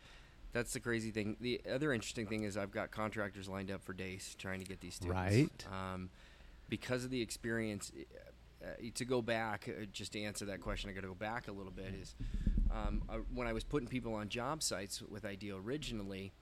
that's 0.52 0.72
the 0.72 0.80
crazy 0.80 1.10
thing. 1.10 1.36
The 1.40 1.60
other 1.70 1.92
interesting 1.92 2.26
thing 2.26 2.42
is 2.44 2.56
I've 2.56 2.70
got 2.70 2.90
contractors 2.90 3.48
lined 3.50 3.70
up 3.70 3.82
for 3.84 3.92
days 3.92 4.34
trying 4.38 4.60
to 4.60 4.64
get 4.66 4.80
these 4.80 4.94
students. 4.94 5.14
Right. 5.36 5.66
Um, 5.70 6.08
because 6.70 7.04
of 7.04 7.10
the 7.10 7.20
experience, 7.20 7.92
uh, 8.64 8.90
to 8.94 9.04
go 9.04 9.22
back, 9.22 9.68
uh, 9.68 9.84
just 9.92 10.12
to 10.12 10.22
answer 10.22 10.44
that 10.46 10.60
question, 10.60 10.90
I 10.90 10.92
got 10.92 11.02
to 11.02 11.08
go 11.08 11.14
back 11.14 11.48
a 11.48 11.52
little 11.52 11.72
bit. 11.72 11.94
Is 12.00 12.14
um, 12.70 13.02
uh, 13.08 13.18
when 13.34 13.46
I 13.46 13.52
was 13.52 13.64
putting 13.64 13.88
people 13.88 14.14
on 14.14 14.28
job 14.28 14.62
sites 14.62 15.02
with 15.02 15.24
Ideal 15.24 15.58
originally, 15.58 16.32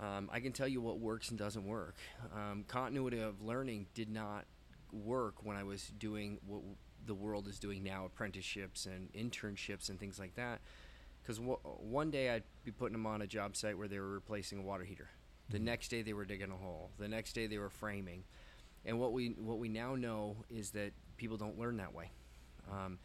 um, 0.00 0.28
I 0.32 0.40
can 0.40 0.52
tell 0.52 0.68
you 0.68 0.80
what 0.80 0.98
works 0.98 1.30
and 1.30 1.38
doesn't 1.38 1.66
work. 1.66 1.96
Um, 2.34 2.64
continuity 2.66 3.20
of 3.20 3.42
learning 3.42 3.86
did 3.94 4.10
not 4.10 4.44
work 4.92 5.44
when 5.44 5.56
I 5.56 5.64
was 5.64 5.92
doing 5.98 6.38
what 6.46 6.58
w- 6.58 6.76
the 7.06 7.14
world 7.14 7.48
is 7.48 7.58
doing 7.58 7.82
now 7.82 8.04
apprenticeships 8.04 8.86
and 8.86 9.12
internships 9.12 9.88
and 9.88 9.98
things 9.98 10.18
like 10.18 10.34
that. 10.36 10.60
Because 11.22 11.38
w- 11.38 11.58
one 11.62 12.10
day 12.10 12.30
I'd 12.30 12.42
be 12.64 12.72
putting 12.72 12.94
them 12.94 13.06
on 13.06 13.22
a 13.22 13.26
job 13.26 13.56
site 13.56 13.76
where 13.76 13.88
they 13.88 13.98
were 13.98 14.10
replacing 14.10 14.58
a 14.58 14.62
water 14.62 14.84
heater. 14.84 15.08
The 15.50 15.58
next 15.58 15.88
day 15.88 16.02
they 16.02 16.12
were 16.12 16.24
digging 16.24 16.50
a 16.50 16.56
hole. 16.56 16.90
The 16.98 17.08
next 17.08 17.34
day 17.34 17.46
they 17.46 17.58
were 17.58 17.70
framing. 17.70 18.24
And 18.84 18.98
what 18.98 19.12
we 19.12 19.28
what 19.38 19.58
we 19.58 19.68
now 19.68 19.94
know 19.94 20.36
is 20.50 20.70
that 20.72 20.92
people 21.22 21.36
don't 21.36 21.56
learn 21.56 21.76
that 21.76 21.94
way. 21.94 22.10
Um, 22.70 22.98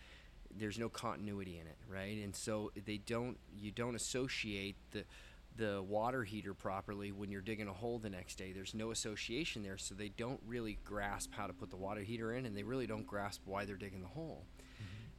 there's 0.57 0.79
no 0.79 0.89
continuity 0.89 1.59
in 1.59 1.67
it, 1.67 1.77
right? 1.87 2.17
And 2.23 2.35
so 2.35 2.71
they 2.85 2.97
don't 2.97 3.37
you 3.55 3.71
don't 3.71 3.95
associate 3.95 4.75
the 4.91 5.03
the 5.55 5.83
water 5.83 6.23
heater 6.23 6.53
properly 6.53 7.11
when 7.11 7.31
you're 7.31 7.41
digging 7.41 7.67
a 7.67 7.73
hole 7.73 7.99
the 7.99 8.09
next 8.09 8.35
day. 8.37 8.51
There's 8.53 8.73
no 8.73 8.91
association 8.91 9.61
there, 9.63 9.77
so 9.77 9.93
they 9.93 10.09
don't 10.09 10.39
really 10.47 10.79
grasp 10.83 11.31
how 11.33 11.45
to 11.47 11.53
put 11.53 11.69
the 11.69 11.77
water 11.77 12.01
heater 12.01 12.33
in, 12.33 12.45
and 12.45 12.57
they 12.57 12.63
really 12.63 12.87
don't 12.87 13.05
grasp 13.05 13.41
why 13.45 13.65
they're 13.65 13.75
digging 13.75 14.01
the 14.01 14.07
hole. 14.07 14.45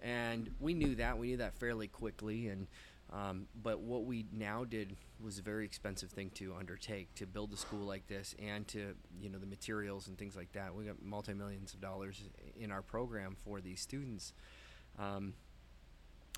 And 0.01 0.51
we 0.61 0.75
knew 0.75 0.95
that. 0.97 1.19
We 1.19 1.29
knew 1.29 1.37
that 1.39 1.55
fairly 1.55 1.89
quickly. 1.89 2.49
And 2.49 2.67
um, 3.13 3.47
but 3.63 3.81
what 3.81 4.05
we 4.05 4.27
now 4.33 4.65
did 4.65 4.97
was 5.23 5.39
a 5.39 5.43
very 5.43 5.65
expensive 5.65 6.11
thing 6.11 6.31
to 6.35 6.55
undertake 6.59 7.15
to 7.17 7.27
build 7.27 7.53
a 7.53 7.57
school 7.57 7.87
like 7.87 8.07
this, 8.07 8.35
and 8.39 8.67
to 8.69 8.95
you 9.21 9.29
know 9.31 9.39
the 9.39 9.47
materials 9.47 10.09
and 10.09 10.19
things 10.19 10.37
like 10.37 10.53
that. 10.53 10.75
We 10.75 10.85
got 10.85 11.03
multi 11.03 11.33
millions 11.35 11.73
of 11.75 11.81
dollars 11.81 12.23
in 12.59 12.71
our 12.71 12.83
program 12.83 13.37
for 13.45 13.61
these 13.61 13.81
students. 13.81 14.33
Um, 14.99 15.35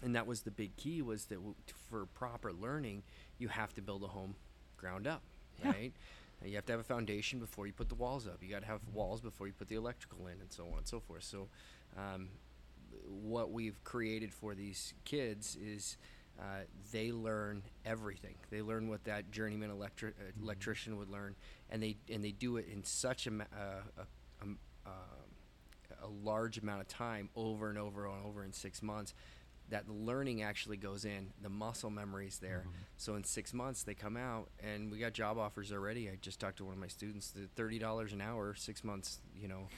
and 0.03 0.15
that 0.15 0.27
was 0.27 0.43
the 0.43 0.50
big 0.50 0.77
key 0.77 1.03
was 1.03 1.27
that 1.27 1.37
w- 1.37 1.55
for 1.91 2.07
proper 2.07 2.53
learning 2.53 3.03
you 3.39 3.49
have 3.49 3.75
to 3.75 3.83
build 3.83 4.03
a 4.03 4.07
home 4.07 4.35
ground 4.79 5.07
up 5.07 5.23
Yeah. 5.62 5.71
right 5.73 5.93
And 6.41 6.49
you 6.50 6.57
have 6.57 6.65
to 6.67 6.73
have 6.73 6.81
a 6.81 6.85
foundation 6.85 7.39
before 7.39 7.67
you 7.67 7.73
put 7.75 7.89
the 7.91 7.95
walls 7.95 8.27
up 8.27 8.43
you 8.43 8.49
got 8.49 8.61
to 8.61 8.67
have 8.67 8.81
walls 8.95 9.21
before 9.21 9.47
you 9.47 9.53
put 9.53 9.69
the 9.69 9.75
electrical 9.77 10.27
in 10.27 10.41
and 10.41 10.50
so 10.50 10.65
on 10.73 10.79
and 10.79 10.87
so 10.89 11.00
forth 11.00 11.23
so 11.25 11.49
um, 11.99 12.29
what 13.07 13.50
we've 13.50 13.83
created 13.85 14.33
for 14.33 14.55
these 14.55 14.95
kids 15.05 15.57
is 15.57 15.97
uh, 16.39 16.65
they 16.93 17.13
learn 17.13 17.63
everything. 17.85 18.35
They 18.51 18.63
learn 18.63 18.89
what 18.89 19.05
that 19.05 19.31
journeyman 19.31 19.71
electri- 19.71 20.11
uh, 20.11 20.43
electrician 20.43 20.97
would 20.99 21.11
learn, 21.11 21.35
and 21.69 21.83
they 21.83 21.97
and 22.13 22.25
they 22.25 22.33
do 22.33 22.57
it 22.57 22.67
in 22.73 22.85
such 22.85 23.27
a 23.27 23.31
uh, 23.31 23.83
a, 23.99 24.43
um, 24.43 24.59
uh, 24.87 24.91
a 26.03 26.09
large 26.09 26.59
amount 26.59 26.81
of 26.81 26.89
time 26.89 27.29
over 27.37 27.69
and 27.69 27.79
over 27.79 28.07
and 28.07 28.25
over 28.25 28.45
in 28.45 28.53
six 28.53 28.83
months 28.83 29.15
that 29.71 29.87
the 29.87 29.93
learning 29.93 30.43
actually 30.43 30.77
goes 30.77 31.05
in 31.05 31.29
the 31.43 31.49
muscle 31.49 31.91
memory's 31.91 32.39
there. 32.39 32.65
So 32.97 33.15
in 33.15 33.25
six 33.25 33.55
months 33.55 33.83
they 33.85 33.95
come 33.95 34.17
out 34.17 34.49
and 34.63 34.91
we 34.91 34.99
got 34.99 35.13
job 35.13 35.39
offers 35.39 35.73
already. 35.73 36.09
I 36.09 36.17
just 36.21 36.41
talked 36.41 36.59
to 36.59 36.65
one 36.65 36.75
of 36.75 36.81
my 36.81 36.89
students 36.89 37.31
the 37.31 37.49
$30 37.61 38.13
an 38.13 38.21
hour 38.21 38.55
six 38.55 38.83
months 38.83 39.21
you 39.35 39.49
know 39.49 39.69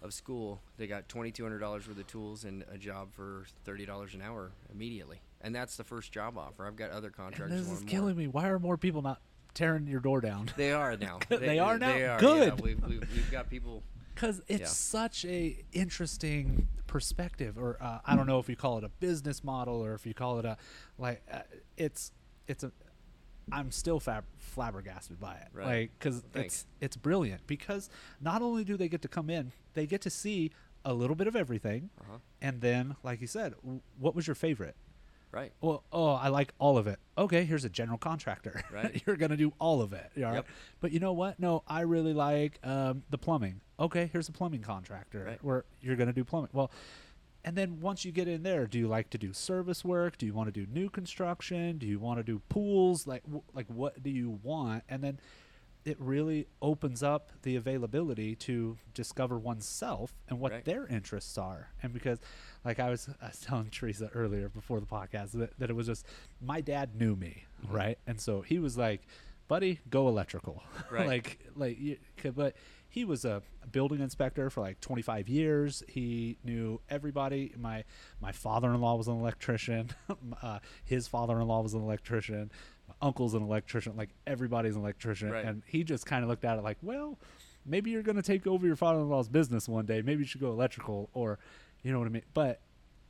of 0.00 0.14
school. 0.14 0.60
They 0.78 0.86
got 0.86 1.08
$2200 1.08 1.60
worth 1.60 1.88
of 1.88 2.06
tools 2.06 2.44
and 2.44 2.64
a 2.72 2.78
job 2.78 3.12
for 3.12 3.44
$30 3.66 4.14
an 4.14 4.22
hour 4.22 4.52
immediately 4.72 5.20
and 5.42 5.54
that's 5.54 5.76
the 5.76 5.84
first 5.84 6.12
job 6.12 6.38
offer 6.38 6.66
i've 6.66 6.76
got 6.76 6.90
other 6.90 7.12
and 7.18 7.52
this 7.52 7.70
is 7.70 7.82
killing 7.84 8.14
more. 8.14 8.22
me 8.22 8.26
why 8.28 8.48
are 8.48 8.58
more 8.58 8.76
people 8.76 9.02
not 9.02 9.20
tearing 9.54 9.86
your 9.86 10.00
door 10.00 10.20
down 10.20 10.50
they 10.56 10.72
are 10.72 10.96
now 10.96 11.18
They 11.28 11.58
are 11.58 11.78
now? 11.78 11.92
they 11.92 12.06
are, 12.06 12.18
Good. 12.18 12.54
yeah. 12.56 12.62
we've, 12.64 12.80
we've, 12.86 13.00
we've 13.14 13.30
got 13.30 13.50
people 13.50 13.82
because 14.14 14.40
it's 14.48 14.60
Yeah. 14.60 14.66
such 14.66 15.24
a 15.26 15.62
interesting 15.72 16.68
perspective 16.86 17.56
or 17.58 17.76
uh, 17.80 17.98
i 18.04 18.14
don't 18.16 18.26
know 18.26 18.38
if 18.38 18.48
you 18.48 18.56
call 18.56 18.78
it 18.78 18.84
a 18.84 18.88
business 18.88 19.42
model 19.44 19.84
or 19.84 19.94
if 19.94 20.06
you 20.06 20.14
call 20.14 20.38
it 20.38 20.44
a 20.44 20.56
like 20.98 21.22
uh, 21.32 21.40
it's 21.76 22.12
it's 22.46 22.64
a 22.64 22.72
i'm 23.50 23.70
still 23.70 23.98
fab- 23.98 24.24
flabbergasted 24.38 25.18
by 25.18 25.34
it 25.34 25.48
Right. 25.52 25.66
like 25.66 25.90
because 25.98 26.22
it's 26.34 26.66
it's 26.80 26.96
brilliant 26.96 27.46
because 27.46 27.88
not 28.20 28.40
only 28.42 28.62
do 28.64 28.76
they 28.76 28.88
get 28.88 29.02
to 29.02 29.08
come 29.08 29.28
in 29.30 29.52
they 29.74 29.86
get 29.86 30.00
to 30.02 30.10
see 30.10 30.50
a 30.84 30.92
little 30.94 31.16
bit 31.16 31.26
of 31.26 31.34
everything 31.36 31.90
uh-huh 32.00 32.18
and 32.40 32.60
then 32.60 32.96
like 33.02 33.20
you 33.20 33.26
said 33.26 33.54
w- 33.62 33.80
what 33.98 34.14
was 34.14 34.26
your 34.26 34.34
favorite 34.34 34.76
right 35.32 35.52
well, 35.60 35.82
oh, 35.92 36.12
I 36.12 36.28
like 36.28 36.52
all 36.58 36.78
of 36.78 36.86
it. 36.86 36.98
Okay, 37.18 37.44
here's 37.44 37.64
a 37.64 37.68
general 37.70 37.98
contractor. 37.98 38.62
Right. 38.72 39.02
You're 39.06 39.16
gonna 39.16 39.36
do 39.36 39.52
all 39.58 39.82
of 39.82 39.92
it. 39.92 40.10
right? 40.16 40.34
Yep. 40.34 40.46
But 40.80 40.92
you 40.92 41.00
know 41.00 41.12
what? 41.12 41.40
No, 41.40 41.62
I 41.66 41.80
really 41.80 42.14
like 42.14 42.58
um, 42.64 43.02
the 43.10 43.18
plumbing. 43.18 43.60
Okay, 43.80 44.08
here's 44.12 44.28
a 44.28 44.32
plumbing 44.32 44.62
contractor 44.62 45.24
Right. 45.24 45.42
where 45.44 45.64
you're 45.80 45.96
gonna 45.96 46.12
do 46.12 46.24
plumbing. 46.24 46.50
Well, 46.52 46.70
and 47.44 47.56
then 47.56 47.80
once 47.80 48.04
you 48.04 48.12
get 48.12 48.28
in 48.28 48.44
there, 48.44 48.66
do 48.68 48.78
you 48.78 48.86
like 48.86 49.10
to 49.10 49.18
do 49.18 49.32
service 49.32 49.84
work? 49.84 50.16
Do 50.16 50.26
you 50.26 50.32
want 50.32 50.52
to 50.52 50.64
do 50.64 50.70
new 50.72 50.88
construction? 50.88 51.76
Do 51.78 51.86
you 51.86 51.98
want 51.98 52.18
to 52.18 52.22
do 52.22 52.40
pools? 52.48 53.04
Like, 53.06 53.24
w- 53.24 53.42
like 53.52 53.66
what 53.66 54.00
do 54.02 54.10
you 54.10 54.38
want? 54.44 54.84
And 54.88 55.02
then 55.02 55.18
it 55.84 55.96
really 56.00 56.46
opens 56.60 57.02
up 57.02 57.32
the 57.42 57.56
availability 57.56 58.36
to 58.36 58.78
discover 58.94 59.38
oneself 59.38 60.14
and 60.28 60.38
what 60.38 60.52
Right. 60.52 60.64
their 60.64 60.86
interests 60.86 61.36
are. 61.36 61.70
And 61.82 61.92
because, 61.92 62.20
like 62.64 62.78
I 62.78 62.88
was, 62.90 63.08
I 63.20 63.28
was 63.28 63.40
telling 63.40 63.70
Teresa 63.70 64.08
earlier 64.14 64.48
before 64.48 64.78
the 64.80 64.86
podcast 64.86 65.32
that, 65.32 65.58
that 65.58 65.70
it 65.70 65.74
was 65.74 65.86
just 65.86 66.06
my 66.40 66.60
dad 66.60 66.94
knew 66.94 67.16
me, 67.16 67.44
Mhm. 67.66 67.72
right? 67.72 67.98
And 68.06 68.20
so 68.20 68.42
he 68.42 68.58
was 68.60 68.78
like, 68.78 69.02
"Buddy, 69.48 69.80
go 69.90 70.08
electrical." 70.08 70.62
Right. 70.90 71.06
like, 71.06 71.38
like, 71.56 71.78
you, 71.80 71.96
but 72.34 72.54
he 72.88 73.04
was 73.04 73.24
a 73.24 73.42
building 73.70 74.00
inspector 74.00 74.50
for 74.50 74.60
like 74.60 74.78
25 74.80 75.26
years. 75.28 75.82
He 75.88 76.36
knew 76.44 76.80
everybody. 76.90 77.54
My 77.56 77.84
my 78.20 78.32
father-in-law 78.32 78.96
was 78.96 79.08
an 79.08 79.18
electrician. 79.18 79.90
uh, 80.42 80.58
his 80.84 81.08
father-in-law 81.08 81.62
was 81.62 81.72
an 81.74 81.80
electrician. 81.82 82.52
Uncle's 83.02 83.34
an 83.34 83.42
electrician. 83.42 83.96
Like 83.96 84.10
everybody's 84.26 84.76
an 84.76 84.82
electrician. 84.82 85.30
Right. 85.30 85.44
And 85.44 85.62
he 85.66 85.84
just 85.84 86.06
kind 86.06 86.22
of 86.22 86.30
looked 86.30 86.44
at 86.44 86.58
it 86.58 86.62
like, 86.62 86.78
well, 86.80 87.18
maybe 87.66 87.90
you're 87.90 88.02
going 88.02 88.16
to 88.16 88.22
take 88.22 88.46
over 88.46 88.66
your 88.66 88.76
father-in-law's 88.76 89.28
business 89.28 89.68
one 89.68 89.84
day. 89.84 90.00
Maybe 90.02 90.20
you 90.20 90.26
should 90.26 90.40
go 90.40 90.50
electrical, 90.50 91.10
or 91.12 91.38
you 91.82 91.92
know 91.92 91.98
what 91.98 92.06
I 92.06 92.10
mean. 92.10 92.22
But 92.32 92.60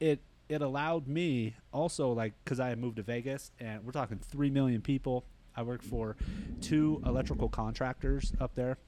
it 0.01 0.21
it 0.49 0.63
allowed 0.63 1.07
me 1.07 1.55
also 1.73 2.13
like 2.13 2.35
because 2.45 2.59
I 2.59 2.69
had 2.71 2.79
moved 2.79 2.97
to 2.97 3.03
Vegas 3.03 3.53
and 3.61 3.85
we're 3.85 3.93
talking 3.93 4.19
three 4.19 4.51
million 4.51 4.81
people. 4.81 5.25
I 5.55 5.63
worked 5.63 5.85
for 5.85 6.17
two 6.63 7.03
electrical 7.05 7.49
contractors 7.49 8.33
up 8.41 8.55
there. 8.55 8.79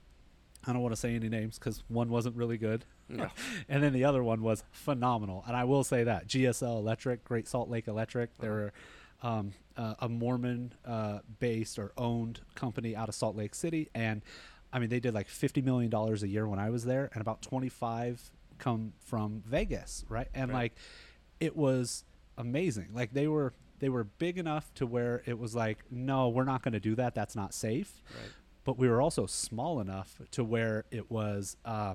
I 0.66 0.72
don't 0.72 0.80
want 0.80 0.94
to 0.94 1.00
say 1.00 1.14
any 1.14 1.28
names 1.28 1.58
because 1.58 1.82
one 1.88 2.08
wasn't 2.08 2.36
really 2.36 2.56
good, 2.56 2.86
No. 3.08 3.28
and 3.68 3.82
then 3.82 3.92
the 3.92 4.04
other 4.04 4.24
one 4.24 4.42
was 4.42 4.64
phenomenal. 4.72 5.44
And 5.46 5.54
I 5.54 5.64
will 5.64 5.84
say 5.84 6.04
that 6.04 6.26
GSL 6.26 6.78
Electric, 6.78 7.22
Great 7.22 7.46
Salt 7.46 7.68
Lake 7.68 7.86
Electric, 7.86 8.36
they're 8.38 8.68
uh-huh. 8.68 8.70
Um, 9.24 9.52
uh, 9.76 9.94
a 9.98 10.08
Mormon 10.08 10.72
uh, 10.86 11.18
based 11.40 11.78
or 11.80 11.92
owned 11.96 12.40
company 12.54 12.94
out 12.94 13.08
of 13.08 13.14
Salt 13.16 13.34
Lake 13.34 13.54
City, 13.56 13.88
and 13.94 14.22
I 14.72 14.78
mean 14.78 14.90
they 14.90 15.00
did 15.00 15.14
like 15.14 15.28
fifty 15.28 15.62
million 15.62 15.90
dollars 15.90 16.22
a 16.22 16.28
year 16.28 16.46
when 16.46 16.58
I 16.60 16.70
was 16.70 16.84
there, 16.84 17.10
and 17.12 17.20
about 17.20 17.42
twenty 17.42 17.68
five 17.68 18.30
come 18.58 18.92
from 19.00 19.42
Vegas, 19.46 20.04
right? 20.08 20.28
And 20.34 20.50
Right. 20.52 20.56
like 20.62 20.72
it 21.40 21.56
was 21.56 22.04
amazing. 22.38 22.88
Like 22.92 23.12
they 23.12 23.26
were 23.26 23.52
they 23.80 23.88
were 23.88 24.04
big 24.04 24.38
enough 24.38 24.72
to 24.74 24.86
where 24.86 25.22
it 25.26 25.38
was 25.38 25.54
like, 25.54 25.78
no, 25.90 26.28
we're 26.28 26.44
not 26.44 26.62
going 26.62 26.72
to 26.72 26.80
do 26.80 26.94
that. 26.94 27.14
That's 27.14 27.34
not 27.34 27.52
safe. 27.52 28.02
Right. 28.14 28.30
But 28.64 28.78
we 28.78 28.88
were 28.88 29.02
also 29.02 29.26
small 29.26 29.80
enough 29.80 30.20
to 30.30 30.44
where 30.44 30.84
it 30.90 31.10
was. 31.10 31.56
Uh, 31.64 31.94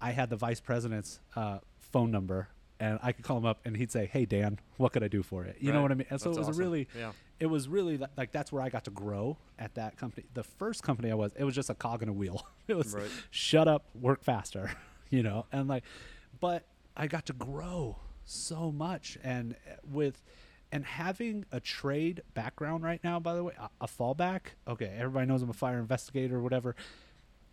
I 0.00 0.12
had 0.12 0.30
the 0.30 0.36
vice 0.36 0.60
president's 0.60 1.20
uh, 1.34 1.58
phone 1.78 2.10
number, 2.10 2.48
and 2.80 2.98
I 3.02 3.12
could 3.12 3.24
call 3.24 3.38
him 3.38 3.46
up, 3.46 3.60
and 3.64 3.76
he'd 3.76 3.90
say, 3.90 4.06
"Hey 4.06 4.24
Dan, 4.26 4.58
what 4.76 4.92
could 4.92 5.02
I 5.02 5.08
do 5.08 5.22
for 5.22 5.44
it?" 5.44 5.56
You 5.60 5.72
know 5.72 5.82
what 5.82 5.90
I 5.90 5.94
mean? 5.94 6.06
And 6.10 6.20
so 6.20 6.28
That's 6.30 6.36
it 6.36 6.40
was 6.40 6.48
awesome. 6.50 6.60
really, 6.60 6.88
Yeah. 6.98 7.12
it 7.40 7.46
was 7.46 7.68
really 7.68 7.96
li- 7.98 8.06
like 8.16 8.32
that's 8.32 8.52
where 8.52 8.62
I 8.62 8.68
got 8.68 8.84
to 8.84 8.90
grow 8.90 9.38
at 9.58 9.74
that 9.76 9.96
company. 9.96 10.26
The 10.34 10.42
first 10.44 10.82
company 10.82 11.10
I 11.10 11.14
was, 11.14 11.32
it 11.36 11.44
was 11.44 11.54
just 11.54 11.70
a 11.70 11.74
cog 11.74 12.02
in 12.02 12.08
a 12.08 12.12
wheel. 12.12 12.46
It 12.68 12.76
was 12.76 12.92
Right. 12.94 13.08
shut 13.30 13.68
up, 13.68 13.84
work 13.94 14.22
faster, 14.24 14.72
you 15.10 15.22
know, 15.22 15.46
and 15.52 15.68
like, 15.68 15.84
but 16.40 16.64
I 16.96 17.06
got 17.06 17.26
to 17.26 17.32
grow 17.32 17.96
so 18.24 18.72
much, 18.72 19.16
and 19.22 19.54
uh, 19.70 19.74
with, 19.88 20.22
and 20.72 20.84
having 20.84 21.44
a 21.52 21.60
trade 21.60 22.22
background 22.34 22.82
right 22.82 23.02
now, 23.04 23.20
by 23.20 23.34
the 23.36 23.44
way, 23.44 23.54
a, 23.58 23.70
a 23.82 23.86
fallback. 23.86 24.40
Okay, 24.66 24.92
everybody 24.98 25.26
knows 25.26 25.42
I'm 25.42 25.50
a 25.50 25.52
fire 25.52 25.78
investigator 25.78 26.36
or 26.38 26.42
whatever. 26.42 26.74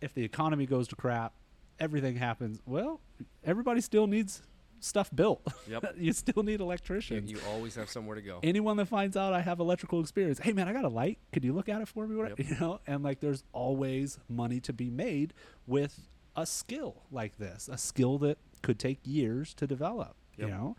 If 0.00 0.14
the 0.14 0.24
economy 0.24 0.66
goes 0.66 0.88
to 0.88 0.96
crap, 0.96 1.32
everything 1.78 2.16
happens. 2.16 2.60
Well, 2.66 3.00
everybody 3.44 3.80
still 3.80 4.06
needs 4.08 4.42
stuff 4.84 5.10
built. 5.14 5.46
Yep. 5.68 5.94
you 5.96 6.12
still 6.12 6.42
need 6.42 6.60
electricians. 6.60 7.30
you 7.30 7.38
always 7.48 7.74
have 7.74 7.88
somewhere 7.88 8.16
to 8.16 8.22
go. 8.22 8.40
Anyone 8.42 8.76
that 8.76 8.86
finds 8.86 9.16
out 9.16 9.32
I 9.32 9.40
have 9.40 9.58
electrical 9.58 10.00
experience, 10.00 10.38
hey 10.38 10.52
man, 10.52 10.68
I 10.68 10.72
got 10.72 10.84
a 10.84 10.88
light. 10.88 11.18
Could 11.32 11.44
you 11.44 11.52
look 11.52 11.68
at 11.68 11.80
it 11.80 11.88
for 11.88 12.06
me? 12.06 12.16
Yep. 12.16 12.38
You 12.44 12.56
know, 12.60 12.80
and 12.86 13.02
like 13.02 13.20
there's 13.20 13.42
always 13.52 14.18
money 14.28 14.60
to 14.60 14.72
be 14.72 14.90
made 14.90 15.32
with 15.66 16.08
a 16.36 16.44
skill 16.44 17.02
like 17.10 17.38
this, 17.38 17.68
a 17.72 17.78
skill 17.78 18.18
that 18.18 18.38
could 18.62 18.78
take 18.78 18.98
years 19.02 19.54
to 19.54 19.66
develop. 19.66 20.14
You 20.36 20.48
know, 20.48 20.76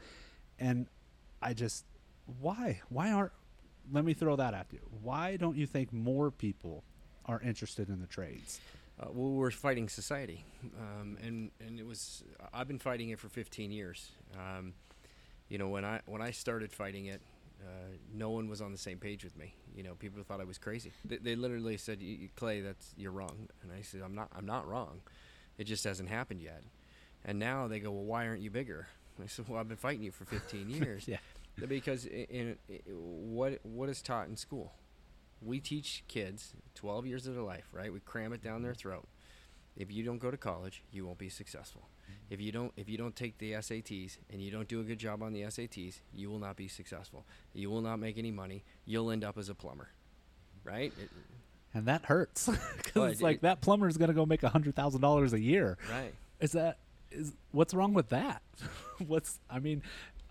and 0.60 0.88
I 1.42 1.54
just 1.54 1.86
why 2.40 2.82
why 2.90 3.12
aren't 3.12 3.32
let 3.92 4.06
me 4.06 4.14
throw 4.14 4.36
that 4.36 4.54
at 4.54 4.68
you. 4.72 4.80
Why 5.02 5.38
don't 5.38 5.58
you 5.58 5.66
think 5.66 5.94
more 5.94 6.30
people 6.30 6.84
are 7.26 7.40
interested 7.42 7.90
in 7.90 8.02
the 8.02 8.08
trades? 8.08 8.60
Uh, 9.00 9.08
well, 9.12 9.32
we're 9.32 9.52
fighting 9.52 9.90
society, 9.90 10.46
um, 10.80 11.18
and 11.22 11.52
and 11.60 11.80
it 11.80 11.86
was 11.86 12.24
I've 12.54 12.68
been 12.68 12.80
fighting 12.80 13.10
it 13.10 13.20
for 13.20 13.28
15 13.28 13.72
years. 13.72 14.12
Um, 14.40 14.74
you 15.50 15.58
know, 15.58 15.68
when 15.68 15.84
I 15.84 16.00
when 16.06 16.22
I 16.22 16.32
started 16.32 16.72
fighting 16.72 17.08
it, 17.08 17.22
uh, 17.62 17.68
no 18.14 18.30
one 18.30 18.48
was 18.48 18.62
on 18.62 18.72
the 18.72 18.78
same 18.78 18.98
page 18.98 19.24
with 19.26 19.36
me. 19.38 19.54
You 19.76 19.84
know, 19.84 19.96
people 19.96 20.24
thought 20.24 20.40
I 20.40 20.46
was 20.46 20.58
crazy. 20.58 20.94
They, 21.04 21.18
they 21.18 21.36
literally 21.36 21.76
said, 21.76 22.00
"Y- 22.02 22.18
y- 22.22 22.30
"Clay, 22.38 22.62
that's 22.62 22.94
you're 22.96 23.12
wrong," 23.12 23.50
and 23.62 23.72
I 23.72 23.82
said, 23.82 24.02
"I'm 24.02 24.16
not. 24.16 24.30
I'm 24.34 24.46
not 24.46 24.66
wrong. 24.66 25.02
It 25.58 25.66
just 25.66 25.84
hasn't 25.84 26.08
happened 26.08 26.42
yet." 26.42 26.64
And 27.26 27.38
now 27.38 27.68
they 27.68 27.80
go, 27.82 27.92
"Well, 27.92 28.06
why 28.06 28.28
aren't 28.28 28.42
you 28.42 28.50
bigger?" 28.50 28.88
I 29.24 29.28
said, 29.28 29.50
"Well, 29.50 29.60
I've 29.60 29.68
been 29.68 29.76
fighting 29.78 30.04
you 30.04 30.12
for 30.12 30.24
15 30.24 30.70
years." 30.82 31.06
Yeah. 31.06 31.18
because 31.68 32.06
in, 32.06 32.56
in, 32.70 32.78
what 32.96 33.60
what 33.64 33.90
is 33.90 34.02
taught 34.02 34.30
in 34.30 34.38
school 34.38 34.72
we 35.46 35.60
teach 35.60 36.04
kids 36.08 36.54
12 36.76 37.06
years 37.06 37.28
of 37.28 37.36
their 37.36 37.44
life 37.44 37.68
right? 37.72 37.92
We 37.94 38.00
cram 38.00 38.34
it 38.34 38.44
down 38.44 38.62
their 38.62 38.72
mm-hmm. 38.72 38.80
throat. 38.90 39.08
If 39.78 39.92
you 39.92 40.04
don't 40.04 40.20
go 40.20 40.32
to 40.32 40.38
college 40.38 40.84
you 40.92 41.06
won't 41.06 41.18
be 41.18 41.30
successful. 41.30 41.90
Mm-hmm. 42.04 42.34
If 42.34 42.42
you 42.42 42.52
don't 42.52 42.72
if 42.78 42.90
you 42.90 42.98
don't 42.98 43.16
take 43.16 43.38
the 43.38 43.54
SATs 43.54 44.18
and 44.32 44.42
you 44.42 44.52
don't 44.52 44.68
do 44.68 44.80
a 44.80 44.84
good 44.84 45.00
job 45.00 45.22
on 45.22 45.34
the 45.34 45.42
SATs 45.44 46.00
you 46.14 46.30
will 46.30 46.40
not 46.40 46.56
be 46.56 46.68
successful. 46.68 47.26
You 47.54 47.70
will 47.70 47.82
not 47.82 48.00
make 48.00 48.18
any 48.18 48.32
money. 48.32 48.64
You'll 48.86 49.12
end 49.12 49.24
up 49.24 49.38
as 49.38 49.50
a 49.50 49.56
plumber 49.56 49.90
mm-hmm. 50.60 50.70
right? 50.70 50.94
It- 51.00 51.10
And 51.74 51.86
that 51.88 52.06
hurts 52.06 52.48
because 52.78 52.96
Well, 52.96 53.06
it's 53.06 53.20
it- 53.22 53.24
like 53.24 53.36
it- 53.38 53.42
that 53.44 53.62
plumber 53.62 53.88
is 53.88 53.98
going 53.98 54.10
to 54.10 54.14
go 54.16 54.26
make 54.26 54.44
a 54.44 54.50
hundred 54.50 54.76
thousand 54.76 55.02
dollars 55.02 55.34
a 55.34 55.40
year. 55.40 55.78
right. 55.90 56.14
Is 56.40 56.52
that 56.52 56.78
is 57.12 57.32
what's 57.52 57.74
wrong 57.74 57.94
with 57.94 58.10
that? 58.10 58.42
what's 59.08 59.40
I 59.50 59.60
mean, 59.60 59.84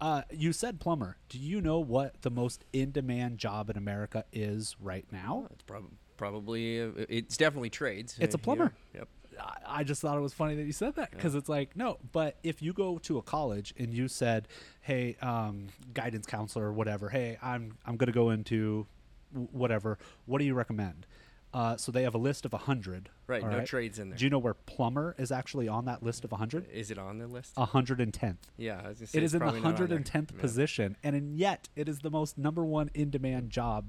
uh, 0.05 0.23
you 0.31 0.53
said 0.53 0.81
plumber. 0.81 1.17
Do 1.29 1.39
you 1.39 1.61
know 1.61 1.79
what 1.79 2.21
the 2.23 2.31
most 2.31 2.65
in 2.73 2.91
demand 2.93 3.39
job 3.39 3.71
in 3.71 3.77
America 3.77 4.25
is 4.33 4.77
right 4.81 5.07
now? 5.11 5.47
it's 5.53 5.63
prob- 5.63 5.91
probably 6.17 6.81
uh, 6.83 6.91
it's 7.09 7.37
definitely 7.37 7.71
trades 7.71 8.17
It's 8.21 8.35
a 8.35 8.39
plumber. 8.39 8.65
know, 8.95 8.99
yep 9.01 9.09
I- 9.41 9.81
I 9.81 9.85
just 9.85 10.01
thought 10.03 10.17
it 10.17 10.21
was 10.21 10.33
funny 10.35 10.55
that 10.57 10.65
you 10.65 10.73
said 10.73 10.95
that 10.97 11.11
because 11.11 11.33
Yeah. 11.35 11.39
it's 11.41 11.49
like 11.49 11.75
no, 11.77 11.99
but 12.13 12.37
if 12.45 12.63
you 12.63 12.73
go 12.73 12.99
to 12.99 13.19
a 13.19 13.23
college 13.23 13.75
and 13.77 13.93
you 13.93 14.07
said, 14.09 14.47
"Hey, 14.83 15.17
um, 15.23 15.69
guidance 15.93 16.27
counselor 16.27 16.67
or 16.67 16.73
whatever, 16.73 17.09
hey, 17.09 17.37
I'm 17.43 17.77
I'm 17.87 17.97
going 17.97 18.07
to 18.07 18.13
go 18.13 18.31
into 18.31 18.87
whatever. 19.33 19.99
What 20.27 20.39
do 20.39 20.45
you 20.45 20.55
recommend?" 20.55 21.07
Uh, 21.55 21.77
so 21.77 21.93
they 21.93 22.03
have 22.03 22.15
a 22.17 22.19
list 22.19 22.45
of 22.45 22.53
a 22.53 22.59
hundred. 22.59 23.09
right 23.29 23.43
all 23.45 23.49
no 23.51 23.65
trades 23.65 23.99
in 24.01 24.09
there 24.11 24.19
Do 24.19 24.25
you 24.25 24.31
know 24.31 24.39
where 24.41 24.55
plumber 24.55 25.15
is 25.19 25.31
actually 25.31 25.69
on 25.69 25.85
that 25.85 26.03
list 26.03 26.25
of 26.25 26.33
a 26.33 26.37
hundred? 26.37 26.67
is 26.73 26.91
it 26.91 26.99
on 26.99 27.19
the 27.19 27.27
list 27.29 27.53
A 27.57 27.65
hundred 27.67 28.01
and 28.01 28.13
tenth. 28.13 28.51
yeah 28.57 28.81
I 28.85 28.89
was 28.89 28.99
gonna 28.99 29.07
say 29.07 29.21
it's 29.23 29.33
in 29.35 29.39
the 29.39 29.45
probably 29.45 29.61
not 29.61 29.77
110th 29.79 30.33
Yeah. 30.35 30.41
position, 30.41 30.97
and 31.05 31.15
in, 31.15 31.35
yet 31.37 31.69
it 31.77 31.89
is 31.89 32.01
the 32.01 32.11
most 32.11 32.37
number 32.37 32.65
one 32.65 32.91
in 32.93 33.09
demand 33.11 33.51
job 33.51 33.87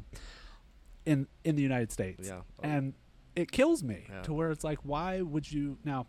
in 1.05 1.27
in 1.43 1.55
the 1.55 1.61
United 1.63 1.91
States. 1.91 2.27
Yeah. 2.27 2.41
and 2.63 2.93
it 3.35 3.51
kills 3.51 3.83
me 3.83 4.05
Yeah. 4.09 4.21
to 4.23 4.33
where 4.33 4.51
it's 4.51 4.63
like, 4.63 4.79
why 4.83 5.21
would 5.21 5.51
you 5.51 5.77
now? 5.83 6.07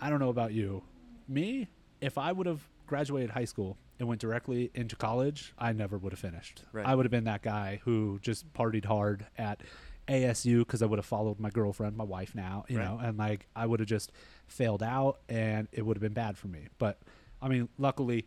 I 0.00 0.10
don't 0.10 0.18
know 0.20 0.28
about 0.28 0.52
you, 0.52 0.82
me. 1.28 1.68
If 2.00 2.18
I 2.18 2.30
would 2.32 2.46
have 2.46 2.68
graduated 2.86 3.30
high 3.30 3.46
school 3.46 3.78
and 3.98 4.06
went 4.06 4.20
directly 4.20 4.70
into 4.74 4.94
college, 4.96 5.54
I 5.58 5.72
never 5.72 5.96
would 5.96 6.12
have 6.12 6.18
finished. 6.20 6.62
Right. 6.72 6.84
I 6.84 6.94
would 6.94 7.06
have 7.06 7.10
been 7.10 7.24
that 7.24 7.40
guy 7.42 7.80
who 7.84 8.18
just 8.20 8.52
partied 8.52 8.84
hard 8.84 9.26
at 9.38 9.62
ASU 10.08 10.60
because 10.60 10.82
I 10.82 10.86
would 10.86 10.98
have 10.98 11.06
followed 11.06 11.38
my 11.40 11.50
girlfriend, 11.50 11.96
my 11.96 12.04
wife 12.04 12.34
now, 12.34 12.64
you 12.68 12.78
Right. 12.78 12.84
know, 12.84 12.98
and 12.98 13.18
like 13.18 13.46
I 13.56 13.66
would 13.66 13.80
have 13.80 13.88
just 13.88 14.12
failed 14.46 14.82
out 14.82 15.18
and 15.28 15.68
it 15.72 15.84
would 15.84 15.96
have 15.96 16.02
been 16.02 16.12
bad 16.12 16.36
for 16.38 16.48
me. 16.48 16.68
But 16.78 16.98
I 17.42 17.48
mean, 17.48 17.68
luckily, 17.78 18.26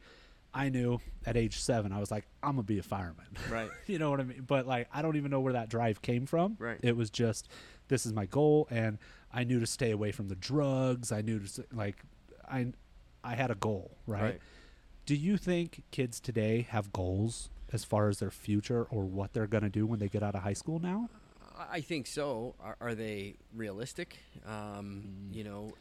I 0.53 0.69
knew 0.69 0.99
at 1.25 1.37
age 1.37 1.59
seven, 1.59 1.91
I 1.91 1.99
was 1.99 2.11
like, 2.11 2.25
I'm 2.43 2.51
gonna 2.53 2.63
be 2.63 2.79
a 2.79 2.83
fireman. 2.83 3.25
right 3.51 3.69
you 3.87 3.99
know 3.99 4.09
what 4.11 4.19
I 4.19 4.23
mean? 4.23 4.43
But 4.45 4.67
like, 4.67 4.87
I 4.93 5.01
don't 5.01 5.15
even 5.15 5.31
know 5.31 5.39
where 5.39 5.53
that 5.53 5.69
drive 5.69 6.01
came 6.01 6.25
from. 6.25 6.55
Right. 6.59 6.79
It 6.81 6.97
was 6.97 7.09
just, 7.09 7.47
this 7.87 8.05
is 8.05 8.13
my 8.13 8.25
goal, 8.25 8.67
and 8.69 8.97
I 9.33 9.43
knew 9.43 9.59
to 9.59 9.65
stay 9.67 9.91
away 9.91 10.11
from 10.11 10.27
the 10.27 10.35
drugs. 10.35 11.11
I 11.11 11.21
knew 11.21 11.39
to 11.39 11.65
like, 11.71 11.97
I, 12.49 12.67
I 13.23 13.35
had 13.35 13.51
a 13.51 13.55
goal, 13.55 13.97
right? 14.07 14.21
Right. 14.23 14.39
Do 15.05 15.15
you 15.15 15.37
think 15.37 15.83
kids 15.91 16.19
today 16.19 16.67
have 16.69 16.91
goals 16.93 17.49
as 17.71 17.83
far 17.83 18.09
as 18.09 18.19
their 18.19 18.31
future 18.31 18.83
or 18.89 19.05
what 19.05 19.33
they're 19.33 19.47
gonna 19.47 19.69
do 19.69 19.85
when 19.85 19.99
they 19.99 20.07
get 20.09 20.23
out 20.23 20.35
of 20.35 20.41
high 20.43 20.53
school 20.53 20.79
now? 20.79 21.09
I- 21.59 21.81
think 21.81 22.07
so. 22.07 22.55
Are, 22.59 22.77
are 22.79 22.95
they 22.95 23.35
realistic? 23.55 24.17
Um, 24.45 25.03
Mm. 25.31 25.35
You 25.35 25.43
know, 25.43 25.71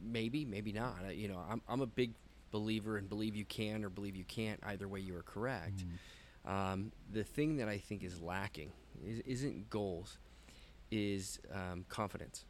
maybe, 0.00 0.44
maybe 0.44 0.72
not. 0.72 1.14
You 1.14 1.28
know, 1.28 1.38
I'm, 1.48 1.62
I'm 1.68 1.80
a 1.80 1.86
big 1.86 2.12
believer 2.50 2.96
and 2.96 3.08
believe 3.08 3.34
you 3.34 3.44
can 3.44 3.84
or 3.84 3.88
believe 3.88 4.16
you 4.16 4.24
can't. 4.24 4.60
Either 4.64 4.86
way, 4.88 5.00
you 5.00 5.16
are 5.16 5.22
correct. 5.22 5.84
Mm. 6.46 6.50
Um, 6.50 6.92
the 7.10 7.24
thing 7.24 7.56
that 7.56 7.68
I 7.68 7.78
think 7.78 8.04
is 8.04 8.20
lacking 8.20 8.72
is, 9.04 9.20
isn't 9.20 9.70
goals, 9.70 10.18
is 10.90 11.40
um, 11.52 11.84
confidence, 11.88 12.44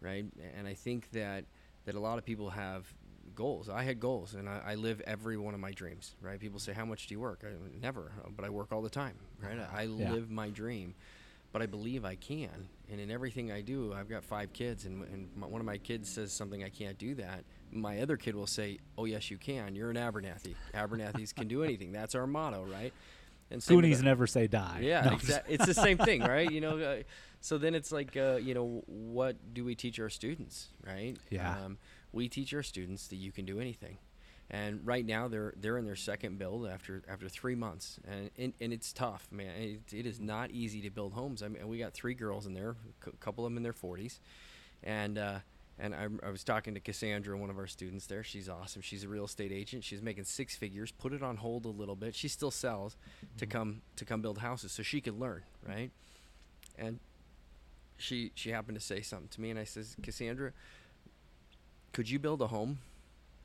right? 0.00 0.24
And 0.56 0.66
I 0.66 0.74
think 0.74 1.10
that 1.12 1.44
that 1.84 1.96
a 1.96 2.00
lot 2.00 2.16
of 2.18 2.24
people 2.24 2.50
have 2.50 2.86
goals. 3.34 3.68
I 3.68 3.82
had 3.82 4.00
goals, 4.00 4.34
and 4.34 4.48
I, 4.48 4.60
I 4.68 4.74
live 4.74 5.00
every 5.06 5.36
one 5.36 5.54
of 5.54 5.60
my 5.60 5.72
dreams, 5.72 6.14
right? 6.20 6.38
People 6.38 6.58
say, 6.58 6.72
"How 6.72 6.84
much 6.84 7.06
do 7.06 7.14
you 7.14 7.20
work?" 7.20 7.42
I, 7.44 7.48
never, 7.80 8.12
uh, 8.24 8.28
but 8.36 8.44
I 8.44 8.50
work 8.50 8.72
all 8.72 8.82
the 8.82 8.90
time, 8.90 9.14
right? 9.42 9.58
I, 9.72 9.80
I 9.80 9.82
Yeah. 9.84 10.12
live 10.12 10.30
my 10.30 10.50
dream, 10.50 10.94
but 11.52 11.62
I 11.62 11.66
believe 11.66 12.04
I 12.04 12.14
can, 12.14 12.68
and 12.90 13.00
in 13.00 13.10
everything 13.10 13.50
I 13.52 13.60
do, 13.60 13.92
I've 13.94 14.08
got 14.08 14.24
five 14.24 14.52
kids, 14.52 14.84
and, 14.84 15.02
and 15.04 15.28
my, 15.36 15.46
one 15.46 15.60
of 15.60 15.66
my 15.66 15.78
kids 15.78 16.08
says 16.10 16.32
something 16.32 16.62
I 16.64 16.68
can't 16.70 16.98
do 16.98 17.14
that. 17.16 17.44
My 17.70 18.00
other 18.00 18.16
kid 18.16 18.34
will 18.34 18.46
say, 18.46 18.78
"Oh 18.98 19.04
yes, 19.04 19.30
you 19.30 19.38
can. 19.38 19.74
You're 19.74 19.90
an 19.90 19.96
Abernathy. 19.96 20.54
Abernathys 20.74 21.34
can 21.34 21.48
do 21.48 21.62
anything. 21.62 21.92
That's 21.92 22.14
our 22.14 22.26
motto, 22.26 22.64
right?" 22.64 22.92
And 23.50 23.62
same 23.62 23.76
Goonies 23.80 23.98
the- 23.98 24.04
never 24.04 24.26
say 24.26 24.46
die. 24.46 24.78
yeah, 24.82 25.02
No, 25.02 25.10
exa- 25.10 25.42
it's 25.48 25.66
the 25.66 25.74
same 25.74 25.98
thing, 25.98 26.22
right? 26.22 26.50
You 26.50 26.62
know, 26.62 26.78
uh, 26.78 27.02
so 27.42 27.58
then 27.58 27.74
it's 27.74 27.92
like, 27.92 28.16
uh, 28.16 28.36
you 28.36 28.54
know, 28.54 28.82
what 28.86 29.36
do 29.52 29.62
we 29.64 29.74
teach 29.74 30.00
our 30.00 30.08
students, 30.08 30.68
right? 30.86 31.16
Yeah. 31.28 31.56
Um, 31.64 31.76
we 32.12 32.28
teach 32.28 32.54
our 32.54 32.62
students 32.62 33.08
that 33.08 33.16
you 33.16 33.32
can 33.32 33.44
do 33.44 33.60
anything, 33.60 33.98
and 34.50 34.80
right 34.86 35.04
now 35.04 35.28
they're 35.28 35.54
they're 35.56 35.78
in 35.78 35.84
their 35.84 35.96
second 35.96 36.38
build 36.38 36.66
after 36.66 37.02
after 37.08 37.28
three 37.28 37.54
months, 37.54 37.98
and 38.06 38.30
and, 38.38 38.52
and 38.60 38.72
it's 38.72 38.92
tough, 38.92 39.28
man. 39.30 39.50
It, 39.58 39.92
it 39.92 40.06
is 40.06 40.20
not 40.20 40.50
easy 40.50 40.80
to 40.82 40.90
build 40.90 41.12
homes. 41.12 41.42
I 41.42 41.48
mean, 41.48 41.66
we 41.68 41.78
got 41.78 41.92
three 41.92 42.14
girls 42.14 42.46
in 42.46 42.54
there, 42.54 42.76
a 43.06 43.10
couple 43.16 43.44
of 43.44 43.50
them 43.50 43.56
in 43.56 43.62
their 43.62 43.72
forties, 43.72 44.20
and. 44.82 45.18
Uh, 45.18 45.38
and 45.78 45.94
I, 45.94 46.06
I 46.24 46.30
was 46.30 46.44
talking 46.44 46.74
to 46.74 46.80
Cassandra, 46.80 47.36
one 47.36 47.50
of 47.50 47.58
our 47.58 47.66
students 47.66 48.06
there. 48.06 48.22
She's 48.22 48.48
awesome. 48.48 48.82
She's 48.82 49.04
a 49.04 49.08
real 49.08 49.24
estate 49.24 49.50
agent. 49.50 49.82
She's 49.82 50.02
making 50.02 50.24
six 50.24 50.54
figures. 50.54 50.92
Put 50.92 51.12
it 51.12 51.22
on 51.22 51.38
hold 51.38 51.64
a 51.64 51.70
little 51.70 51.96
bit. 51.96 52.14
She 52.14 52.28
still 52.28 52.50
sells 52.50 52.96
to 53.38 53.46
come 53.46 53.80
to 53.96 54.04
come 54.04 54.20
build 54.20 54.38
houses 54.38 54.70
so 54.70 54.82
she 54.82 55.00
could 55.00 55.18
learn, 55.18 55.42
right? 55.66 55.90
And 56.78 57.00
she 57.96 58.32
she 58.34 58.50
happened 58.50 58.78
to 58.78 58.84
say 58.84 59.00
something 59.00 59.28
to 59.28 59.40
me, 59.40 59.50
and 59.50 59.58
I 59.58 59.64
says, 59.64 59.96
Cassandra, 60.02 60.52
could 61.92 62.08
you 62.08 62.18
build 62.18 62.40
a 62.42 62.46
home 62.46 62.78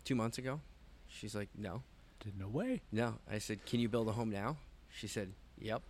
two 0.03 0.15
months 0.15 0.37
ago? 0.37 0.61
She's 1.07 1.35
like, 1.35 1.49
no, 1.57 1.83
Did 2.23 2.37
no 2.39 2.47
way. 2.47 2.81
no. 2.91 3.15
I 3.31 3.39
said, 3.39 3.65
can 3.65 3.79
you 3.79 3.89
build 3.89 4.07
a 4.07 4.11
home 4.11 4.29
now? 4.29 4.57
She 4.89 5.07
said, 5.07 5.31
yep, 5.59 5.81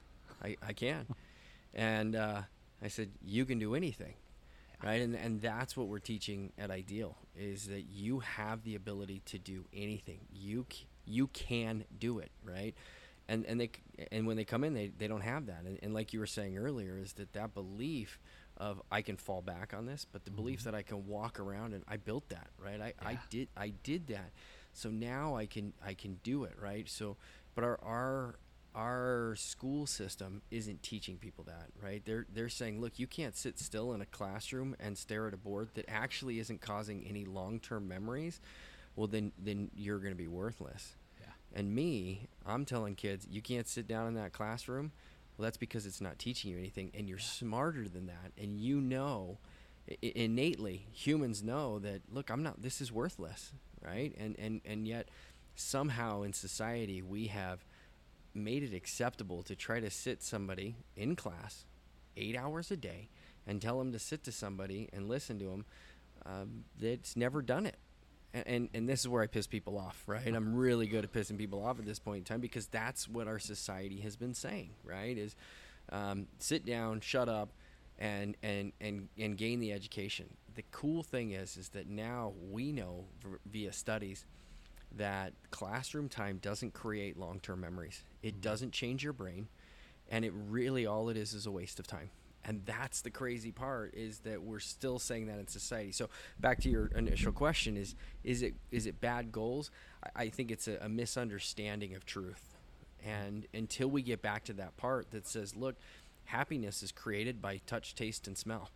I, 0.43 0.57
I 0.65 0.73
can. 0.73 1.05
and 1.73 2.15
uh, 2.15 2.41
I 2.81 2.87
said, 2.87 3.09
you 3.25 3.45
can 3.45 3.59
do 3.59 3.75
anything. 3.75 4.13
right 4.83 5.01
and 5.01 5.15
and 5.15 5.41
that's 5.41 5.75
what 5.75 5.87
we're 5.87 5.97
teaching 5.99 6.51
at 6.57 6.69
ideal 6.69 7.15
is 7.35 7.67
that 7.67 7.85
you 7.91 8.19
have 8.19 8.63
the 8.63 8.75
ability 8.75 9.21
to 9.25 9.39
do 9.39 9.65
anything 9.73 10.19
you 10.31 10.65
you 11.03 11.25
can 11.27 11.83
do 11.99 12.19
it 12.19 12.29
right 12.43 12.75
and 13.27 13.43
and 13.47 13.59
they 13.59 13.71
and 14.11 14.27
when 14.27 14.37
they 14.37 14.45
come 14.45 14.63
in 14.63 14.75
they, 14.75 14.91
they 14.99 15.07
don't 15.07 15.21
have 15.33 15.47
that 15.47 15.61
and, 15.65 15.79
and 15.81 15.95
like 15.95 16.13
you 16.13 16.19
were 16.19 16.27
saying 16.27 16.57
earlier 16.59 16.95
is 16.99 17.13
that 17.13 17.33
that 17.33 17.55
belief 17.55 18.19
of 18.57 18.81
I 18.91 19.01
can 19.01 19.17
fall 19.17 19.41
back 19.41 19.73
on 19.75 19.85
this 19.85 20.05
but 20.11 20.25
the 20.25 20.31
belief 20.31 20.59
mm-hmm. 20.59 20.71
that 20.71 20.77
I 20.77 20.81
can 20.81 21.07
walk 21.07 21.39
around 21.39 21.73
and 21.73 21.83
I 21.87 21.97
built 21.97 22.29
that 22.29 22.47
right? 22.63 22.81
I, 22.81 22.93
I 23.01 23.19
did 23.29 23.47
I 23.55 23.73
did 23.83 24.07
that. 24.07 24.31
So 24.73 24.89
now 24.89 25.35
I 25.35 25.45
can 25.45 25.73
I 25.85 25.93
can 25.93 26.19
do 26.23 26.43
it 26.43 26.53
right? 26.61 26.87
So 26.89 27.17
but 27.55 27.63
our 27.63 27.79
our 27.83 28.35
our 28.75 29.35
school 29.37 29.87
system 29.87 30.41
isn't 30.51 30.83
teaching 30.83 31.17
people 31.17 31.43
that 31.45 31.67
right? 31.81 32.01
They're 32.05 32.25
they're 32.33 32.49
saying 32.49 32.81
look 32.81 32.99
you 32.99 33.07
can't 33.07 33.35
sit 33.35 33.59
still 33.59 33.93
in 33.93 34.01
a 34.01 34.05
classroom 34.05 34.75
and 34.79 34.97
stare 34.97 35.27
at 35.27 35.33
a 35.33 35.37
board 35.37 35.69
that 35.75 35.85
actually 35.87 36.39
isn't 36.39 36.61
causing 36.61 37.05
any 37.07 37.25
long-term 37.25 37.87
memories. 37.87 38.39
Well 38.95 39.07
then 39.07 39.31
then 39.37 39.71
you're 39.75 39.99
going 39.99 40.11
to 40.11 40.15
be 40.15 40.27
worthless. 40.27 40.95
Yeah. 41.19 41.59
and 41.59 41.73
me 41.73 42.27
i'm 42.45 42.63
telling 42.63 42.93
kids 42.93 43.25
you 43.29 43.41
can't 43.41 43.67
sit 43.67 43.87
down 43.87 44.07
in 44.07 44.13
that 44.13 44.33
classroom 44.33 44.91
well 45.37 45.43
that's 45.43 45.57
because 45.57 45.85
it's 45.85 46.01
not 46.01 46.17
teaching 46.19 46.51
you 46.51 46.57
anything 46.57 46.91
and 46.93 47.07
you're 47.07 47.17
smarter 47.17 47.87
than 47.87 48.07
that 48.07 48.31
and 48.37 48.59
you 48.59 48.81
know 48.81 49.37
innately 50.01 50.87
humans 50.91 51.43
know 51.43 51.79
that 51.79 52.01
look 52.11 52.29
i'm 52.29 52.43
not 52.43 52.61
this 52.61 52.81
is 52.81 52.91
worthless 52.91 53.51
right? 53.81 54.13
And 54.17 54.35
and 54.39 54.61
and 54.65 54.87
yet 54.87 55.09
somehow 55.55 56.21
in 56.21 56.33
society 56.33 57.01
we 57.01 57.27
have 57.27 57.65
made 58.33 58.63
it 58.63 58.73
acceptable 58.73 59.41
to 59.43 59.55
try 59.55 59.79
to 59.79 59.89
sit 59.89 60.21
somebody 60.21 60.75
in 60.95 61.15
class 61.15 61.65
eight 62.15 62.35
hours 62.35 62.69
a 62.69 62.77
day 62.77 63.09
and 63.47 63.61
tell 63.61 63.79
them 63.79 63.91
to 63.91 63.99
sit 63.99 64.23
to 64.23 64.31
somebody 64.31 64.89
and 64.93 65.07
listen 65.07 65.39
to 65.39 65.45
them 65.45 65.65
um, 66.25 66.63
that's 66.79 67.15
never 67.15 67.41
done 67.41 67.65
it 67.65 67.77
and, 68.33 68.47
and 68.47 68.69
and 68.73 68.89
this 68.89 69.01
is 69.01 69.07
where 69.07 69.23
I 69.23 69.27
piss 69.27 69.47
people 69.47 69.77
off, 69.77 70.03
right? 70.07 70.27
I'm 70.27 70.55
really 70.55 70.87
good 70.87 71.03
at 71.03 71.11
pissing 71.11 71.37
people 71.37 71.63
off 71.63 71.79
at 71.79 71.85
this 71.85 71.99
point 71.99 72.19
in 72.19 72.23
time 72.23 72.41
because 72.41 72.67
that's 72.67 73.07
what 73.07 73.27
our 73.27 73.39
society 73.39 73.99
has 74.01 74.15
been 74.15 74.33
saying, 74.33 74.71
right? 74.83 75.17
Is 75.17 75.35
um, 75.91 76.27
sit 76.39 76.65
down, 76.65 76.99
shut 77.01 77.29
up, 77.29 77.49
and 77.97 78.35
and 78.43 78.71
and 78.81 79.07
and 79.17 79.37
gain 79.37 79.59
the 79.59 79.71
education. 79.71 80.27
The 80.55 80.63
cool 80.71 81.03
thing 81.03 81.31
is, 81.31 81.57
is 81.57 81.69
that 81.69 81.87
now 81.87 82.33
we 82.49 82.71
know 82.71 83.05
v- 83.21 83.37
via 83.45 83.73
studies 83.73 84.25
that 84.95 85.33
classroom 85.51 86.09
time 86.09 86.39
doesn't 86.41 86.73
create 86.73 87.17
long-term 87.17 87.59
memories. 87.61 88.03
It 88.23 88.41
doesn't 88.41 88.71
change 88.71 89.03
your 89.03 89.13
brain, 89.13 89.47
and 90.09 90.25
it 90.25 90.33
really 90.49 90.85
all 90.85 91.09
it 91.09 91.17
is 91.17 91.33
is 91.33 91.45
a 91.45 91.51
waste 91.51 91.79
of 91.79 91.87
time. 91.87 92.09
And 92.47 92.65
that's 92.65 93.01
the 93.01 93.11
crazy 93.11 93.51
part 93.51 93.93
is 93.93 94.19
that 94.19 94.41
we're 94.41 94.59
still 94.59 94.99
saying 94.99 95.27
that 95.27 95.37
in 95.37 95.47
society. 95.47 95.91
So 95.91 96.09
back 96.39 96.61
to 96.61 96.69
your 96.69 96.87
initial 96.95 97.33
question 97.33 97.75
is 97.75 97.93
is 98.23 98.41
it 98.41 98.55
is 98.71 98.87
it 98.87 99.01
bad 99.01 99.33
goals? 99.33 99.69
I, 100.01 100.23
I 100.23 100.29
think 100.29 100.49
it's 100.49 100.67
a, 100.69 100.77
a 100.81 100.87
misunderstanding 100.87 101.93
of 101.93 102.05
truth. 102.05 102.55
And 103.05 103.45
until 103.53 103.89
we 103.89 104.01
get 104.01 104.21
back 104.21 104.45
to 104.45 104.53
that 104.53 104.77
part 104.77 105.11
that 105.11 105.27
says, 105.27 105.55
look, 105.57 105.75
happiness 106.25 106.81
is 106.81 106.91
created 106.91 107.41
by 107.41 107.59
touch, 107.65 107.95
taste, 107.95 108.27
and 108.27 108.37
smell, 108.37 108.71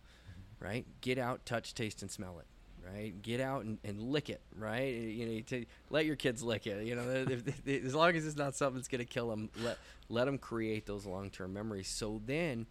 right? 0.60 0.86
Get 1.00 1.18
out, 1.18 1.44
touch, 1.46 1.74
taste, 1.74 2.02
and 2.02 2.10
smell 2.10 2.38
it, 2.40 2.46
right? 2.86 3.20
Get 3.22 3.40
out 3.40 3.64
and, 3.64 3.78
and 3.84 4.00
lick 4.00 4.28
it, 4.28 4.40
right? 4.56 4.94
You 4.94 5.26
know, 5.26 5.40
to 5.48 5.64
let 5.90 6.04
your 6.04 6.16
kids 6.16 6.42
lick 6.42 6.66
it. 6.66 6.86
You 6.86 6.94
know, 6.94 7.26
as 7.66 7.94
long 7.94 8.14
as 8.16 8.26
it's 8.26 8.36
not 8.36 8.54
something 8.54 8.76
that's 8.76 8.88
going 8.88 9.00
to 9.00 9.04
kill 9.06 9.30
them, 9.30 9.48
let 9.62 9.78
let 10.10 10.26
them 10.26 10.36
create 10.36 10.84
those 10.84 11.06
long 11.06 11.30
term 11.30 11.54
memories. 11.54 11.88
So 11.88 12.20
then 12.26 12.66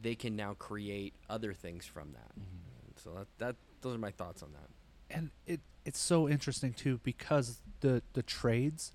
they 0.00 0.14
can 0.14 0.36
now 0.36 0.54
create 0.54 1.14
other 1.30 1.52
things 1.52 1.86
from 1.86 2.12
that. 2.12 2.32
Mm-hmm. 2.38 2.90
So 2.96 3.10
that, 3.14 3.26
that 3.38 3.56
those 3.82 3.94
are 3.94 3.98
my 3.98 4.10
thoughts 4.10 4.42
on 4.42 4.50
that. 4.52 4.68
and 5.16 5.30
it 5.46 5.60
it's 5.84 5.98
so 6.00 6.28
interesting 6.28 6.72
too 6.72 7.00
because 7.02 7.60
the 7.80 8.02
the 8.14 8.22
trades 8.22 8.92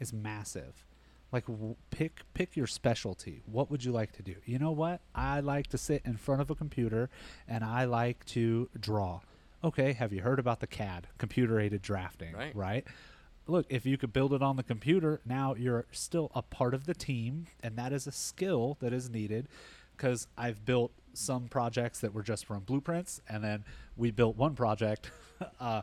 is 0.00 0.12
massive. 0.12 0.84
Like 1.30 1.46
w- 1.46 1.76
pick 1.90 2.22
pick 2.34 2.56
your 2.56 2.66
specialty. 2.66 3.42
What 3.46 3.70
would 3.70 3.84
you 3.84 3.92
like 3.92 4.12
to 4.12 4.22
do? 4.22 4.34
You 4.44 4.58
know 4.58 4.72
what? 4.72 5.00
I 5.14 5.40
like 5.40 5.68
to 5.68 5.78
sit 5.78 6.02
in 6.04 6.16
front 6.16 6.40
of 6.42 6.50
a 6.50 6.54
computer 6.54 7.08
and 7.48 7.64
i 7.64 7.84
like 7.84 8.24
to 8.26 8.68
draw. 8.78 9.20
Okay 9.64 9.92
have 9.92 10.12
you 10.12 10.22
heard 10.22 10.38
about 10.40 10.60
the 10.60 10.66
cad 10.66 11.06
computer 11.18 11.60
aided 11.60 11.82
drafting 11.82 12.34
Right. 12.34 12.54
right? 12.56 12.84
Look 13.46 13.66
if 13.70 13.86
you 13.86 13.96
could 13.96 14.12
build 14.12 14.32
it 14.34 14.42
on 14.42 14.56
the 14.56 14.62
computer 14.62 15.20
now 15.24 15.54
you're 15.54 15.86
still 15.92 16.30
a 16.34 16.42
part 16.42 16.74
of 16.74 16.84
the 16.86 16.94
team 16.94 17.46
and 17.62 17.76
that 17.76 17.92
is 17.92 18.06
a 18.06 18.12
skill 18.12 18.76
that 18.80 18.92
is 18.92 19.08
needed 19.08 19.48
because 19.96 20.26
i've 20.38 20.64
built 20.64 20.92
some 21.14 21.46
projects 21.48 22.00
that 22.00 22.14
were 22.14 22.22
just 22.22 22.46
from 22.46 22.60
blueprints 22.64 23.20
and 23.28 23.44
then 23.44 23.64
we 23.96 24.10
built 24.10 24.36
one 24.36 24.54
project 24.54 25.10
uh, 25.60 25.82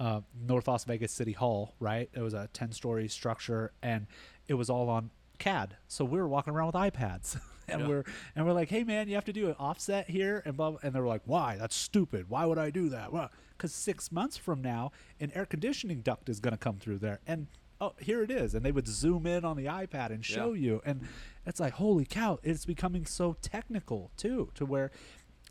uh, 0.00 0.20
north 0.48 0.66
las 0.66 0.84
vegas 0.84 1.12
city 1.12 1.30
hall 1.32 1.74
right? 1.78 2.10
It 2.12 2.20
was 2.20 2.34
a 2.34 2.48
10 2.52 2.72
story 2.72 3.06
structure 3.08 3.70
and 3.82 4.06
it 4.48 4.54
was 4.54 4.68
all 4.68 4.88
on 4.90 5.10
cad. 5.38 5.76
So 5.86 6.04
we 6.04 6.18
were 6.18 6.26
walking 6.26 6.52
around 6.54 6.66
with 6.66 6.74
ipads 6.74 7.38
and 7.68 7.82
Yeah. 7.82 7.86
we're 7.88 8.04
and 8.34 8.44
we're 8.44 8.52
like 8.52 8.68
hey 8.70 8.82
man 8.82 9.06
you 9.08 9.14
have 9.14 9.24
to 9.26 9.32
do 9.32 9.48
an 9.48 9.54
offset 9.60 10.10
here 10.10 10.42
and 10.44 10.56
blah, 10.56 10.70
blah- 10.70 10.80
and 10.82 10.92
they're 10.92 11.06
like 11.06 11.22
why? 11.26 11.56
That's 11.56 11.76
stupid. 11.76 12.28
Why 12.28 12.44
would 12.44 12.58
i 12.58 12.70
do 12.70 12.88
that? 12.88 13.12
Well, 13.12 13.30
because 13.56 13.72
six 13.72 14.10
months 14.10 14.36
from 14.36 14.60
now 14.60 14.90
an 15.20 15.30
air 15.36 15.46
conditioning 15.46 16.00
duct 16.00 16.28
is 16.28 16.40
going 16.40 16.52
to 16.52 16.58
come 16.58 16.78
through 16.78 16.98
there 16.98 17.20
and 17.28 17.46
oh 17.80 17.92
here 17.98 18.22
it 18.22 18.30
is. 18.30 18.54
And 18.54 18.64
they 18.64 18.72
would 18.72 18.86
zoom 18.86 19.26
in 19.26 19.44
on 19.44 19.56
the 19.56 19.66
ipad 19.66 20.10
and 20.10 20.24
show 20.24 20.52
Yeah. 20.52 20.60
you. 20.66 20.82
And 20.84 21.00
it's 21.46 21.60
like 21.60 21.74
holy 21.74 22.04
cow 22.04 22.38
it's 22.42 22.64
becoming 22.64 23.04
so 23.06 23.36
technical 23.42 24.10
too 24.16 24.50
to 24.54 24.64
where 24.66 24.90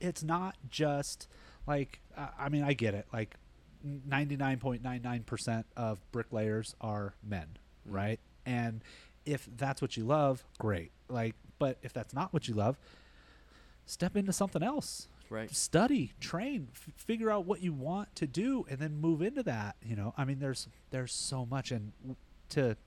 it's 0.02 0.24
not 0.24 0.56
just 0.70 1.28
like 1.68 2.02
uh, 2.18 2.28
i 2.38 2.50
mean 2.50 2.64
i 2.64 2.74
get 2.74 2.94
it. 2.94 3.08
Like 3.14 3.36
99.99% 4.10 5.64
of 5.76 6.00
bricklayers 6.12 6.76
are 6.82 7.16
men 7.24 7.58
Mm. 7.88 7.94
right? 7.96 8.20
And 8.46 8.82
if 9.26 9.48
that's 9.58 9.82
what 9.82 9.98
you 9.98 10.06
love 10.06 10.46
great. 10.60 10.92
Like 11.10 11.36
but 11.60 11.78
if 11.82 11.92
that's 11.94 12.14
not 12.14 12.32
what 12.34 12.48
you 12.48 12.54
love 12.54 12.78
step 13.86 14.16
into 14.16 14.32
something 14.32 14.64
else 14.64 15.10
Right. 15.30 15.50
study 15.54 16.14
train 16.20 16.68
f- 16.74 16.90
figure 16.96 17.32
out 17.32 17.46
what 17.46 17.62
you 17.62 17.74
want 17.74 18.16
to 18.18 18.28
do 18.28 18.66
and 18.70 18.78
then 18.80 18.98
move 19.02 19.22
into 19.22 19.42
that 19.44 19.76
you 19.82 19.96
know 19.96 20.14
i 20.18 20.26
mean 20.26 20.40
there's 20.40 20.68
there's 20.92 21.12
so 21.14 21.46
much 21.46 21.72
and 21.72 21.92
to 22.50 22.78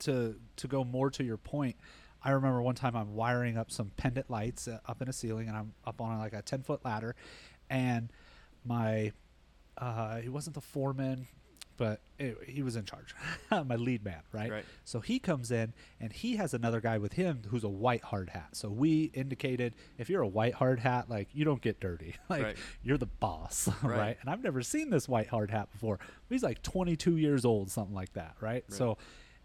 to 0.00 0.36
to 0.56 0.68
go 0.68 0.84
more 0.84 1.10
to 1.10 1.24
your 1.24 1.36
point 1.36 1.74
i 2.22 2.30
remember 2.30 2.62
one 2.62 2.74
time 2.76 2.94
i'm 2.94 3.14
wiring 3.14 3.58
up 3.58 3.70
some 3.72 3.90
pendant 3.96 4.30
lights 4.30 4.68
uh, 4.68 4.78
up 4.86 5.02
in 5.02 5.08
a 5.08 5.12
ceiling 5.12 5.48
and 5.48 5.56
i'm 5.56 5.72
up 5.84 6.00
on 6.00 6.16
like 6.18 6.32
a 6.32 6.42
10 6.42 6.62
foot 6.62 6.84
ladder 6.84 7.16
and 7.68 8.08
my 8.64 9.10
uh 9.78 10.16
he 10.18 10.28
wasn't 10.28 10.54
the 10.54 10.60
foreman 10.60 11.26
but 11.82 12.00
it, 12.16 12.38
he 12.46 12.62
was 12.62 12.76
in 12.76 12.84
charge 12.84 13.12
my 13.50 13.74
lead 13.74 14.04
man 14.04 14.20
right? 14.30 14.52
Right. 14.52 14.64
so 14.84 15.00
he 15.00 15.18
comes 15.18 15.50
in 15.50 15.72
and 16.00 16.12
he 16.12 16.36
has 16.36 16.54
another 16.54 16.80
guy 16.80 16.96
with 16.98 17.14
him 17.14 17.42
who's 17.48 17.64
a 17.64 17.68
white 17.68 18.04
hard 18.04 18.30
hat 18.30 18.50
so 18.52 18.68
we 18.70 19.10
indicated 19.14 19.74
if 19.98 20.08
you're 20.08 20.22
a 20.22 20.28
white 20.28 20.54
hard 20.54 20.78
hat 20.78 21.10
like 21.10 21.26
you 21.32 21.44
don't 21.44 21.60
get 21.60 21.80
dirty 21.80 22.14
like 22.28 22.42
Right. 22.44 22.56
you're 22.84 22.98
the 22.98 23.06
boss 23.06 23.68
right. 23.82 23.98
Right. 23.98 24.16
and 24.20 24.30
i've 24.30 24.44
never 24.44 24.62
seen 24.62 24.90
this 24.90 25.08
white 25.08 25.26
hard 25.26 25.50
hat 25.50 25.72
before 25.72 25.98
he's 26.28 26.44
like 26.44 26.62
22 26.62 27.16
years 27.16 27.44
old 27.44 27.68
something 27.68 27.96
like 27.96 28.12
that 28.12 28.36
right, 28.40 28.62
so 28.68 28.96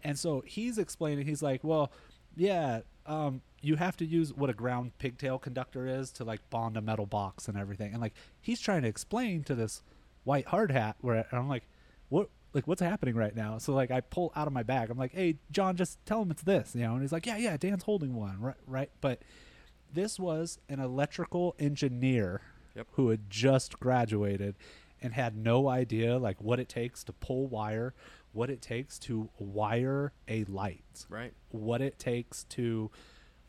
and 0.04 0.16
so 0.16 0.44
he's 0.46 0.78
explaining 0.78 1.26
he's 1.26 1.42
like 1.42 1.64
well 1.64 1.90
yeah 2.36 2.82
um, 3.06 3.40
you 3.62 3.74
have 3.74 3.96
to 3.96 4.04
use 4.04 4.32
what 4.32 4.48
a 4.48 4.52
ground 4.52 4.92
pigtail 4.98 5.40
conductor 5.40 5.88
is 5.88 6.12
to 6.12 6.24
like 6.24 6.48
bond 6.50 6.76
a 6.76 6.80
metal 6.80 7.06
box 7.06 7.48
and 7.48 7.58
everything 7.58 7.92
and 7.94 8.00
like 8.00 8.14
he's 8.40 8.60
trying 8.60 8.82
to 8.82 8.88
explain 8.88 9.42
to 9.42 9.56
this 9.56 9.82
white 10.22 10.46
hard 10.46 10.70
hat 10.70 10.94
where 11.00 11.26
i'm 11.32 11.48
like 11.48 11.64
what 12.08 12.28
like 12.54 12.66
what's 12.66 12.80
happening 12.80 13.14
right 13.14 13.34
now? 13.36 13.58
So 13.58 13.72
like 13.74 13.90
i 13.90 14.00
pull 14.00 14.32
out 14.34 14.46
of 14.46 14.52
my 14.52 14.62
bag. 14.62 14.90
I'm 14.90 14.98
like 14.98 15.12
hey 15.12 15.36
john 15.50 15.76
just 15.76 16.04
tell 16.06 16.22
him 16.22 16.30
it's 16.30 16.42
this 16.42 16.74
you 16.74 16.82
know? 16.82 16.92
And 16.94 17.02
he's 17.02 17.12
like 17.12 17.26
yeah 17.26 17.36
yeah 17.36 17.56
dan's 17.56 17.82
holding 17.84 18.14
one 18.14 18.40
right 18.40 18.56
right? 18.66 18.90
But 19.00 19.22
this 19.92 20.18
was 20.18 20.58
an 20.68 20.80
electrical 20.80 21.54
engineer 21.58 22.40
Yep. 22.76 22.86
who 22.92 23.08
had 23.08 23.28
just 23.28 23.80
graduated 23.80 24.54
and 25.02 25.12
had 25.14 25.36
no 25.36 25.68
idea 25.68 26.16
like 26.18 26.40
what 26.40 26.60
it 26.60 26.68
takes 26.68 27.02
to 27.04 27.12
pull 27.12 27.48
wire 27.48 27.92
what 28.32 28.50
it 28.50 28.60
takes 28.62 28.98
to 29.00 29.30
wire 29.38 30.12
a 30.28 30.44
light 30.44 31.06
Right. 31.08 31.32
what 31.50 31.80
it 31.80 31.98
takes 31.98 32.44
to 32.50 32.90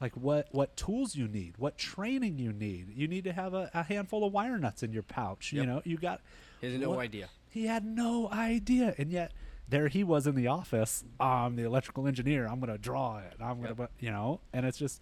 like 0.01 0.13
what 0.15 0.47
what 0.51 0.75
tools 0.77 1.15
you 1.15 1.27
need 1.27 1.55
what 1.57 1.77
training 1.77 2.39
you 2.39 2.51
need. 2.53 2.89
You 2.95 3.07
need 3.07 3.25
to 3.25 3.33
have 3.33 3.53
a, 3.53 3.69
a 3.73 3.83
handful 3.83 4.23
of 4.23 4.31
wire 4.33 4.57
nuts 4.57 4.81
in 4.81 4.93
your 4.93 5.03
pouch 5.03 5.51
you 5.53 5.65
know? 5.65 5.81
You 5.85 5.97
got 5.97 6.21
He 6.61 6.71
has 6.71 6.79
no 6.79 6.99
idea. 6.99 7.27
He 7.49 7.65
had 7.65 7.83
no 7.85 8.29
idea. 8.31 8.95
And 8.97 9.11
yet 9.11 9.33
there 9.67 9.87
he 9.87 10.03
was 10.03 10.25
in 10.27 10.35
the 10.35 10.47
office. 10.47 11.03
I'm 11.19 11.55
the 11.55 11.63
electrical 11.63 12.07
engineer. 12.07 12.47
I'm 12.47 12.59
gonna 12.59 12.77
draw 12.77 13.19
it. 13.19 13.33
I'm 13.39 13.61
gonna 13.61 13.75
Yep. 13.77 13.91
you 13.99 14.11
know? 14.11 14.41
And 14.53 14.65
it's 14.65 14.77
just 14.77 15.01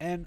and 0.00 0.26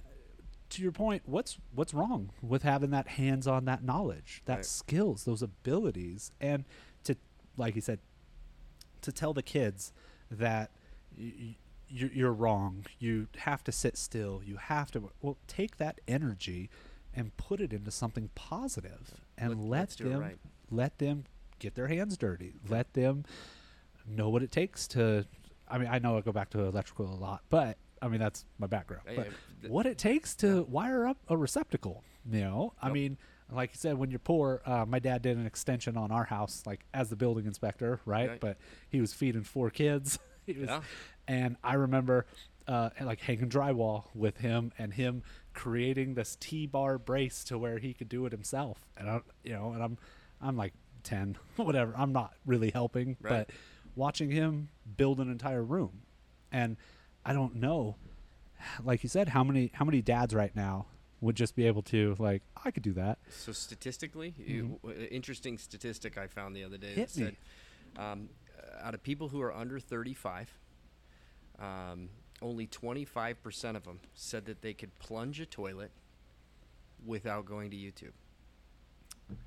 to 0.69 0.81
your 0.83 0.91
point 0.91 1.23
what's 1.25 1.57
what's 1.73 1.93
wrong 1.93 2.31
with 2.41 2.63
having 2.63 2.91
that 2.91 3.07
hands 3.09 3.47
on 3.47 3.65
that 3.65 3.83
knowledge 3.83 4.41
that 4.45 4.55
Right. 4.57 4.65
skills 4.65 5.23
those 5.25 5.41
abilities? 5.41 6.31
And 6.41 6.65
to 7.05 7.15
like 7.57 7.75
you 7.75 7.81
said 7.81 7.99
to 9.01 9.11
tell 9.11 9.33
the 9.33 9.43
kids 9.43 9.93
that 10.29 10.71
y- 11.17 11.33
y- 11.39 11.55
you're, 11.87 12.33
wrong. 12.33 12.85
You 12.99 13.27
have 13.37 13.63
to 13.63 13.71
sit 13.71 13.97
still. 13.97 14.43
You 14.43 14.57
have 14.57 14.91
to 14.91 15.09
well 15.21 15.37
take 15.47 15.77
that 15.77 15.99
energy 16.07 16.69
and 17.15 17.35
put 17.37 17.59
it 17.61 17.73
into 17.73 17.89
something 17.89 18.29
positive 18.35 19.25
and 19.37 19.49
Let- 19.49 19.57
let, 19.59 19.69
let's 19.79 19.95
do 19.95 20.05
it 20.05 20.09
them 20.09 20.19
right. 20.19 20.37
Let 20.71 20.97
them 20.99 21.25
get 21.60 21.75
their 21.75 21.88
hands 21.88 22.17
dirty. 22.17 22.53
Let 22.67 22.93
them 22.93 23.25
know 24.08 24.29
what 24.29 24.43
it 24.43 24.51
takes 24.51 24.88
to. 24.89 25.25
I 25.67 25.77
mean, 25.77 25.88
I 25.91 25.99
know 25.99 26.17
I 26.17 26.21
go 26.21 26.32
back 26.32 26.49
to 26.51 26.62
electrical 26.62 27.13
a 27.13 27.15
lot, 27.15 27.41
but 27.49 27.77
I 28.01 28.08
mean 28.08 28.19
that's 28.19 28.45
my 28.58 28.67
background. 28.67 29.03
But 29.05 29.27
yeah, 29.62 29.69
what 29.69 29.86
it 29.86 29.97
takes 29.97 30.36
to 30.38 30.63
wire 30.63 31.05
up 31.08 31.17
a 31.27 31.38
receptacle, 31.38 32.03
you 32.29 32.41
know, 32.41 32.73
I 32.82 32.89
mean, 32.89 33.17
like 33.51 33.71
you 33.71 33.77
said, 33.77 33.97
when 33.97 34.10
you're 34.10 34.19
poor, 34.19 34.62
uh, 34.65 34.86
my 34.88 34.99
dad 34.99 35.21
did 35.21 35.38
an 35.38 35.45
extension 35.45 35.97
on 35.97 36.12
our 36.12 36.23
house, 36.23 36.63
like 36.65 36.86
as 36.93 37.10
the 37.10 37.15
building 37.15 37.45
inspector, 37.45 37.99
right? 38.05 38.29
Right. 38.29 38.39
But 38.39 38.58
he 38.89 39.01
was 39.01 39.13
feeding 39.13 39.43
four 39.43 39.69
kids. 39.69 40.17
he 40.45 40.53
was, 40.53 40.67
Yeah. 40.69 40.82
and 41.27 41.55
I 41.63 41.73
remember 41.73 42.25
uh, 42.67 42.91
like 43.01 43.19
hanging 43.21 43.49
drywall 43.49 44.05
with 44.13 44.38
him 44.38 44.71
and 44.77 44.93
him 44.93 45.23
creating 45.53 46.13
this 46.13 46.38
T-bar 46.39 46.99
brace 46.99 47.43
to 47.45 47.58
where 47.58 47.79
he 47.79 47.93
could 47.95 48.08
do 48.10 48.25
it 48.27 48.32
himself. 48.32 48.86
And 48.95 49.10
I, 49.10 49.21
you 49.43 49.53
know, 49.53 49.71
and 49.73 49.82
I'm, 49.84 49.97
I'm 50.41 50.56
like 50.58 50.73
ten, 51.04 51.38
whatever. 51.56 51.93
I'm 51.97 52.12
not 52.13 52.34
really 52.45 52.71
helping, 52.71 53.17
Right. 53.21 53.47
but 53.47 53.49
watching 53.95 54.30
him 54.32 54.69
build 54.97 55.19
an 55.19 55.30
entire 55.30 55.63
room, 55.63 56.02
and 56.52 56.78
I 57.25 57.34
don't 57.34 57.56
know, 57.56 57.95
like 58.84 59.04
you 59.04 59.10
said, 59.10 59.30
how 59.30 59.43
many 59.43 59.71
how 59.73 59.86
many 59.86 60.02
dads 60.02 60.34
right 60.34 60.56
now 60.56 60.86
would 61.21 61.36
just 61.36 61.56
be 61.56 61.67
able 61.67 61.82
to 61.84 62.15
like 62.19 62.41
I 62.63 62.71
could 62.71 62.84
do 62.84 62.93
that. 62.93 63.19
So 63.30 63.52
statistically, 63.52 64.34
you, 64.38 64.80
w- 64.84 65.02
uh, 65.04 65.06
interesting 65.08 65.58
statistic 65.58 66.17
I 66.17 66.28
found 66.28 66.56
the 66.56 66.63
other 66.63 66.78
day 66.78 66.88
Mm-hmm. 66.91 66.99
Hit 66.99 67.10
that 67.13 67.19
me. 67.19 67.25
said 67.95 68.02
um, 68.02 68.30
uh, 68.58 68.88
out 68.88 68.93
of 68.93 69.04
people 69.04 69.28
who 69.28 69.41
are 69.41 69.54
under 69.54 69.80
35, 69.80 70.54
um, 71.60 72.10
only 72.41 72.67
25% 72.67 73.75
of 73.75 73.84
them 73.84 73.99
said 74.13 74.45
that 74.45 74.62
they 74.62 74.73
could 74.73 74.97
plunge 74.99 75.41
a 75.41 75.45
toilet 75.45 75.91
without 77.06 77.45
going 77.45 77.69
to 77.71 77.75
YouTube. 77.78 78.13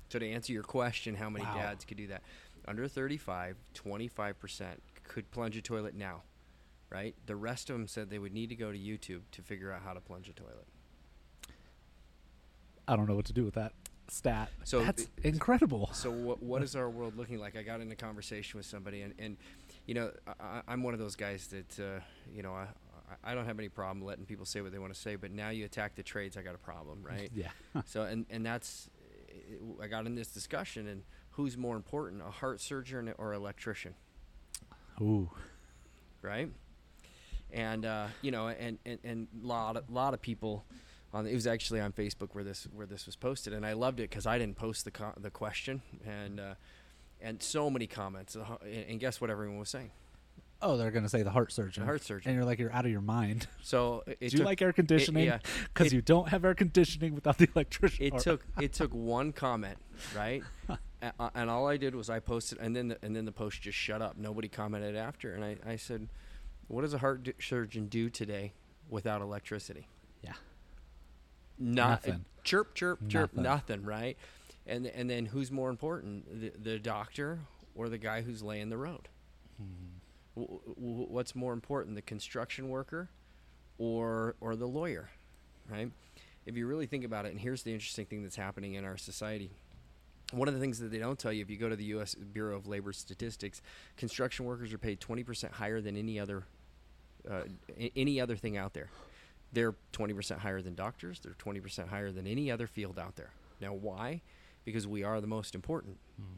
So 0.09 0.19
to 0.19 0.29
answer 0.29 0.53
your 0.53 0.63
question, 0.63 1.15
how 1.15 1.29
many 1.29 1.45
Wow. 1.45 1.53
dads 1.55 1.85
could 1.85 1.97
do 1.97 2.07
that? 2.07 2.21
Under 2.67 2.87
35, 2.87 3.57
25% 3.73 4.65
could 5.03 5.29
plunge 5.31 5.57
a 5.57 5.61
toilet 5.61 5.95
now, 5.95 6.23
right? 6.89 7.15
The 7.25 7.35
rest 7.35 7.69
of 7.69 7.75
them 7.77 7.87
said 7.87 8.09
they 8.09 8.19
would 8.19 8.33
need 8.33 8.49
to 8.49 8.55
go 8.55 8.71
to 8.71 8.77
YouTube 8.77 9.21
to 9.31 9.41
figure 9.41 9.71
out 9.71 9.81
how 9.81 9.93
to 9.93 9.99
plunge 9.99 10.29
a 10.29 10.33
toilet. 10.33 10.65
I 12.87 12.95
don't 12.95 13.07
know 13.07 13.15
what 13.15 13.25
to 13.25 13.33
do 13.33 13.43
with 13.45 13.53
that 13.55 13.73
stat. 14.09 14.49
So 14.63 14.83
that's 14.83 15.07
incredible. 15.23 15.89
So 15.93 16.11
what 16.11 16.43
what 16.43 16.61
is 16.63 16.75
our 16.75 16.89
world 16.89 17.17
looking 17.17 17.39
like? 17.39 17.55
I 17.57 17.63
got 17.63 17.81
in 17.81 17.91
a 17.91 17.95
conversation 17.95 18.57
with 18.57 18.65
somebody, 18.65 19.01
and, 19.01 19.13
and 19.17 19.37
you 19.85 19.93
know, 19.93 20.11
I, 20.39 20.61
I'm 20.67 20.83
one 20.83 20.93
of 20.93 20.99
those 20.99 21.15
guys 21.15 21.47
that 21.47 21.79
uh, 21.79 21.99
you 22.33 22.43
know 22.43 22.53
I 22.53 22.63
I- 22.63 22.67
I 23.25 23.35
don't 23.35 23.45
have 23.45 23.59
any 23.59 23.69
problem 23.69 24.03
letting 24.03 24.25
people 24.25 24.45
say 24.45 24.61
what 24.61 24.71
they 24.71 24.79
want 24.79 24.91
to 24.93 24.99
say, 24.99 25.15
but 25.15 25.29
now 25.29 25.49
you 25.49 25.65
attack 25.65 25.93
the 25.95 26.01
trades, 26.01 26.35
I 26.35 26.41
got 26.41 26.55
a 26.55 26.57
problem, 26.59 27.03
right? 27.03 27.29
Yeah. 27.35 27.49
so 27.85 28.03
and 28.03 28.25
and 28.29 28.43
that's 28.45 28.89
I 29.81 29.87
got 29.87 30.05
in 30.05 30.15
this 30.15 30.27
discussion, 30.27 30.87
and 30.87 31.03
who's 31.31 31.57
more 31.57 31.75
important, 31.75 32.21
a 32.21 32.31
heart 32.31 32.61
surgeon 32.61 33.13
or 33.17 33.33
electrician, 33.33 33.95
Ooh. 35.01 35.29
right? 36.21 36.49
And 37.51 37.85
uh, 37.85 38.07
you 38.21 38.31
know, 38.31 38.47
and 38.47 38.79
and 38.85 38.99
and 39.03 39.27
lot 39.41 39.77
of, 39.77 39.89
lot 39.89 40.13
of 40.13 40.21
people. 40.21 40.65
On, 41.13 41.27
it 41.27 41.33
was 41.35 41.45
actually 41.45 41.79
on 41.79 41.91
Facebook 41.91 42.29
where 42.31 42.43
this 42.43 42.67
where 42.73 42.87
this 42.87 43.05
was 43.05 43.15
posted, 43.15 43.53
and 43.53 43.65
I 43.65 43.73
loved 43.73 43.99
it 43.99 44.09
because 44.09 44.25
I 44.25 44.39
didn't 44.39 44.57
post 44.57 44.83
the 44.83 44.91
co- 44.91 45.13
the 45.15 45.29
question, 45.29 45.83
and 46.05 46.39
uh, 46.39 46.53
and 47.21 47.41
so 47.41 47.69
many 47.69 47.85
comments. 47.85 48.35
Uh, 48.35 48.57
and 48.65 48.99
guess 48.99 49.21
what 49.21 49.29
everyone 49.29 49.59
was 49.59 49.69
saying? 49.69 49.91
Oh, 50.65 50.77
they're 50.77 50.91
gonna 50.91 51.09
say 51.09 51.23
the 51.23 51.29
heart 51.31 51.51
surgeon. 51.51 51.81
The 51.81 51.85
heart 51.85 52.03
surgeon. 52.03 52.29
And 52.29 52.35
you're 52.37 52.45
like 52.45 52.57
you're 52.57 52.71
out 52.71 52.85
of 52.85 52.91
your 52.91 53.01
mind. 53.01 53.47
So 53.61 54.03
it, 54.07 54.19
do 54.31 54.37
you 54.37 54.43
like 54.43 54.61
air 54.61 54.73
conditioning? 54.73 55.25
yeah. 55.25 55.39
Because 55.65 55.87
It- 55.87 55.93
you 55.95 56.01
don't 56.01 56.29
have 56.29 56.43
air 56.45 56.55
conditioning 56.55 57.13
without 57.15 57.37
the 57.37 57.47
electrician. 57.55 58.05
it 58.05 58.17
took 58.19 58.43
it 58.61 58.73
took 58.73 58.93
one 58.93 59.31
comment, 59.33 59.77
right? 60.15 60.41
A- 60.69 61.11
uh, 61.19 61.29
and 61.35 61.49
all 61.49 61.67
I 61.67 61.75
did 61.77 61.93
was 61.95 62.09
I 62.09 62.19
posted, 62.19 62.59
and 62.59 62.73
then 62.75 62.87
the, 62.87 62.97
and 63.03 63.13
then 63.15 63.25
the 63.25 63.31
post 63.33 63.61
just 63.61 63.77
shut 63.77 64.01
up. 64.01 64.17
Nobody 64.17 64.47
commented 64.47 64.95
after, 64.95 65.33
and 65.35 65.43
I, 65.43 65.57
I 65.65 65.75
said, 65.75 66.07
"What 66.69 66.81
does 66.83 66.93
a 66.93 66.97
heart 66.99 67.23
d- 67.23 67.33
surgeon 67.41 67.87
do 67.87 68.09
today 68.09 68.53
without 68.89 69.21
electricity?" 69.21 69.87
Yeah. 70.23 70.31
Not 71.59 72.05
Nothing. 72.07 72.25
chirp 72.43 72.73
chirp 72.73 72.99
chirp 73.09 73.33
Nothing. 73.33 73.43
nothing, 73.43 73.83
right? 73.85 74.17
And 74.65 74.87
and 74.87 75.09
then 75.09 75.25
who's 75.25 75.51
more 75.51 75.69
important, 75.69 76.39
the, 76.41 76.53
the 76.71 76.79
doctor 76.79 77.39
or 77.75 77.89
the 77.89 77.97
guy 77.97 78.21
who's 78.21 78.41
laying 78.41 78.69
the 78.69 78.77
road? 78.77 79.09
Mm-hmm. 79.61 79.92
W- 80.35 80.59
w- 80.75 81.07
what's 81.09 81.35
more 81.35 81.53
important, 81.53 81.95
the 81.95 82.01
construction 82.01 82.69
worker 82.69 83.09
or 83.77 84.35
or 84.41 84.55
the 84.55 84.67
lawyer, 84.67 85.09
right? 85.69 85.91
If 86.45 86.57
you 86.57 86.67
really 86.67 86.87
think 86.87 87.03
about 87.05 87.25
it, 87.25 87.31
and 87.31 87.39
here's 87.39 87.63
the 87.63 87.73
interesting 87.73 88.05
thing 88.05 88.23
that's 88.23 88.35
happening 88.35 88.73
in 88.73 88.83
our 88.83 88.97
society. 88.97 89.51
One 90.31 90.47
of 90.47 90.53
the 90.55 90.59
things 90.59 90.79
that 90.79 90.91
they 90.91 90.97
don't 90.97 91.17
tell 91.19 91.31
you, 91.31 91.41
if 91.41 91.49
you 91.49 91.57
go 91.57 91.69
to 91.69 91.75
the 91.75 91.83
U.S. 91.85 92.15
Bureau 92.15 92.55
of 92.57 92.67
Labor 92.67 92.91
Statistics, 92.91 93.61
construction 93.97 94.45
workers 94.45 94.73
are 94.73 94.79
paid 94.79 94.99
20% 94.99 95.51
higher 95.51 95.79
than 95.79 95.95
any 95.95 96.19
other 96.19 96.43
uh, 97.29 97.43
any 97.95 98.19
other 98.19 98.35
thing 98.35 98.57
out 98.57 98.73
there. 98.73 98.89
They're 99.53 99.75
20% 99.93 100.39
higher 100.39 100.61
than 100.61 100.73
doctors. 100.73 101.19
They're 101.19 101.33
20% 101.33 101.87
higher 101.87 102.11
than 102.11 102.25
any 102.25 102.49
other 102.51 102.67
field 102.67 102.97
out 102.97 103.15
there. 103.15 103.29
Now, 103.61 103.73
why? 103.73 104.21
Because 104.65 104.87
we 104.87 105.03
are 105.03 105.21
the 105.21 105.27
most 105.27 105.53
important, 105.55 105.97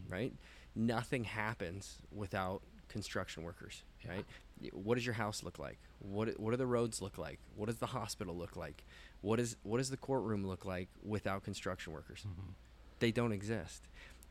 right? 0.10 0.34
Nothing 0.76 1.24
happens 1.24 2.00
without 2.14 2.62
construction 3.00 3.44
workers, 3.44 3.84
right? 4.08 4.26
What 4.72 4.96
does 4.96 5.06
your 5.06 5.16
house 5.16 5.44
look 5.44 5.60
like? 5.60 5.80
What 6.00 6.40
What 6.40 6.52
do 6.52 6.58
the 6.58 6.66
roads 6.78 7.02
look 7.02 7.18
like? 7.18 7.40
What 7.58 7.66
does 7.66 7.78
the 7.78 7.88
hospital 7.88 8.34
look 8.36 8.56
like? 8.56 8.86
What 9.22 9.38
is 9.40 9.58
What 9.64 9.80
does 9.80 9.90
the 9.90 9.98
courtroom 9.98 10.48
look 10.48 10.64
like 10.64 10.88
without 11.04 11.44
construction 11.44 11.92
workers? 11.92 12.26
They 13.00 13.12
don't 13.12 13.34
exist. 13.34 13.82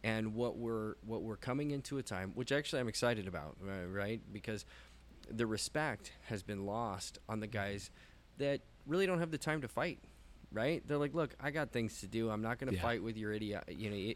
And 0.03 0.35
what 0.35 0.57
we're 0.57 0.94
what 1.05 1.20
we're 1.22 1.37
coming 1.37 1.72
into 1.72 1.98
a 1.98 2.03
time, 2.03 2.33
which 2.35 2.53
actually 2.53 2.81
I'm 2.81 2.88
excited 2.88 3.27
about, 3.29 3.57
uh, 3.62 3.87
right? 3.88 4.20
Because 4.33 4.64
the 5.31 5.46
respect 5.46 6.12
has 6.31 6.42
been 6.42 6.64
lost 6.64 7.18
on 7.29 7.40
the 7.40 7.46
guys 7.46 7.90
that 8.38 8.61
really 8.87 9.05
don't 9.07 9.20
have 9.20 9.31
the 9.31 9.38
time 9.38 9.61
to 9.62 9.68
fight 9.68 9.98
right 10.53 10.87
they're 10.87 10.98
like 10.98 11.14
look 11.14 11.35
i 11.40 11.50
got 11.50 11.72
things 11.72 11.98
to 12.00 12.07
do 12.07 12.29
i'm 12.31 12.42
not 12.42 12.59
going 12.61 12.68
to 12.70 12.77
Yeah. 12.77 12.83
fight 12.83 13.03
with 13.03 13.16
your 13.16 13.33
idiot 13.33 13.64
you 13.68 13.90
know 13.90 14.14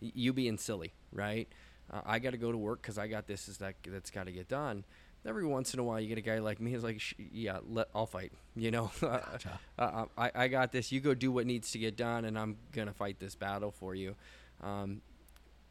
you 0.00 0.32
being 0.34 0.56
silly 0.58 0.92
right 1.12 1.48
uh, 1.92 2.00
i 2.04 2.18
got 2.18 2.30
to 2.30 2.36
go 2.36 2.52
to 2.52 2.58
work 2.58 2.82
because 2.82 2.98
i 2.98 3.06
got 3.06 3.26
this 3.26 3.48
is 3.48 3.58
that 3.58 3.74
that's 3.86 4.10
got 4.10 4.26
to 4.26 4.32
get 4.32 4.48
done. 4.48 4.84
Every 5.26 5.44
once 5.44 5.74
in 5.74 5.80
a 5.80 5.84
while 5.84 6.00
you 6.00 6.08
get 6.08 6.16
a 6.16 6.22
guy 6.22 6.38
like 6.38 6.60
me 6.60 6.72
who's 6.72 6.82
like 6.82 7.02
yeah 7.18 7.58
let, 7.68 7.88
i'll 7.94 8.06
fight 8.06 8.32
you 8.56 8.70
know? 8.70 8.90
Gotcha. 9.00 9.60
uh, 9.78 10.06
I, 10.16 10.30
I 10.34 10.48
got 10.48 10.72
this. 10.72 10.90
You 10.90 11.00
go 11.00 11.12
do 11.12 11.30
what 11.30 11.46
needs 11.46 11.72
to 11.72 11.78
get 11.78 11.96
done 11.96 12.24
and 12.24 12.38
i'm 12.38 12.56
going 12.72 12.88
to 12.88 12.94
fight 12.94 13.18
this 13.18 13.34
battle 13.34 13.70
for 13.70 13.94
you. 13.94 14.16
Um, 14.62 15.02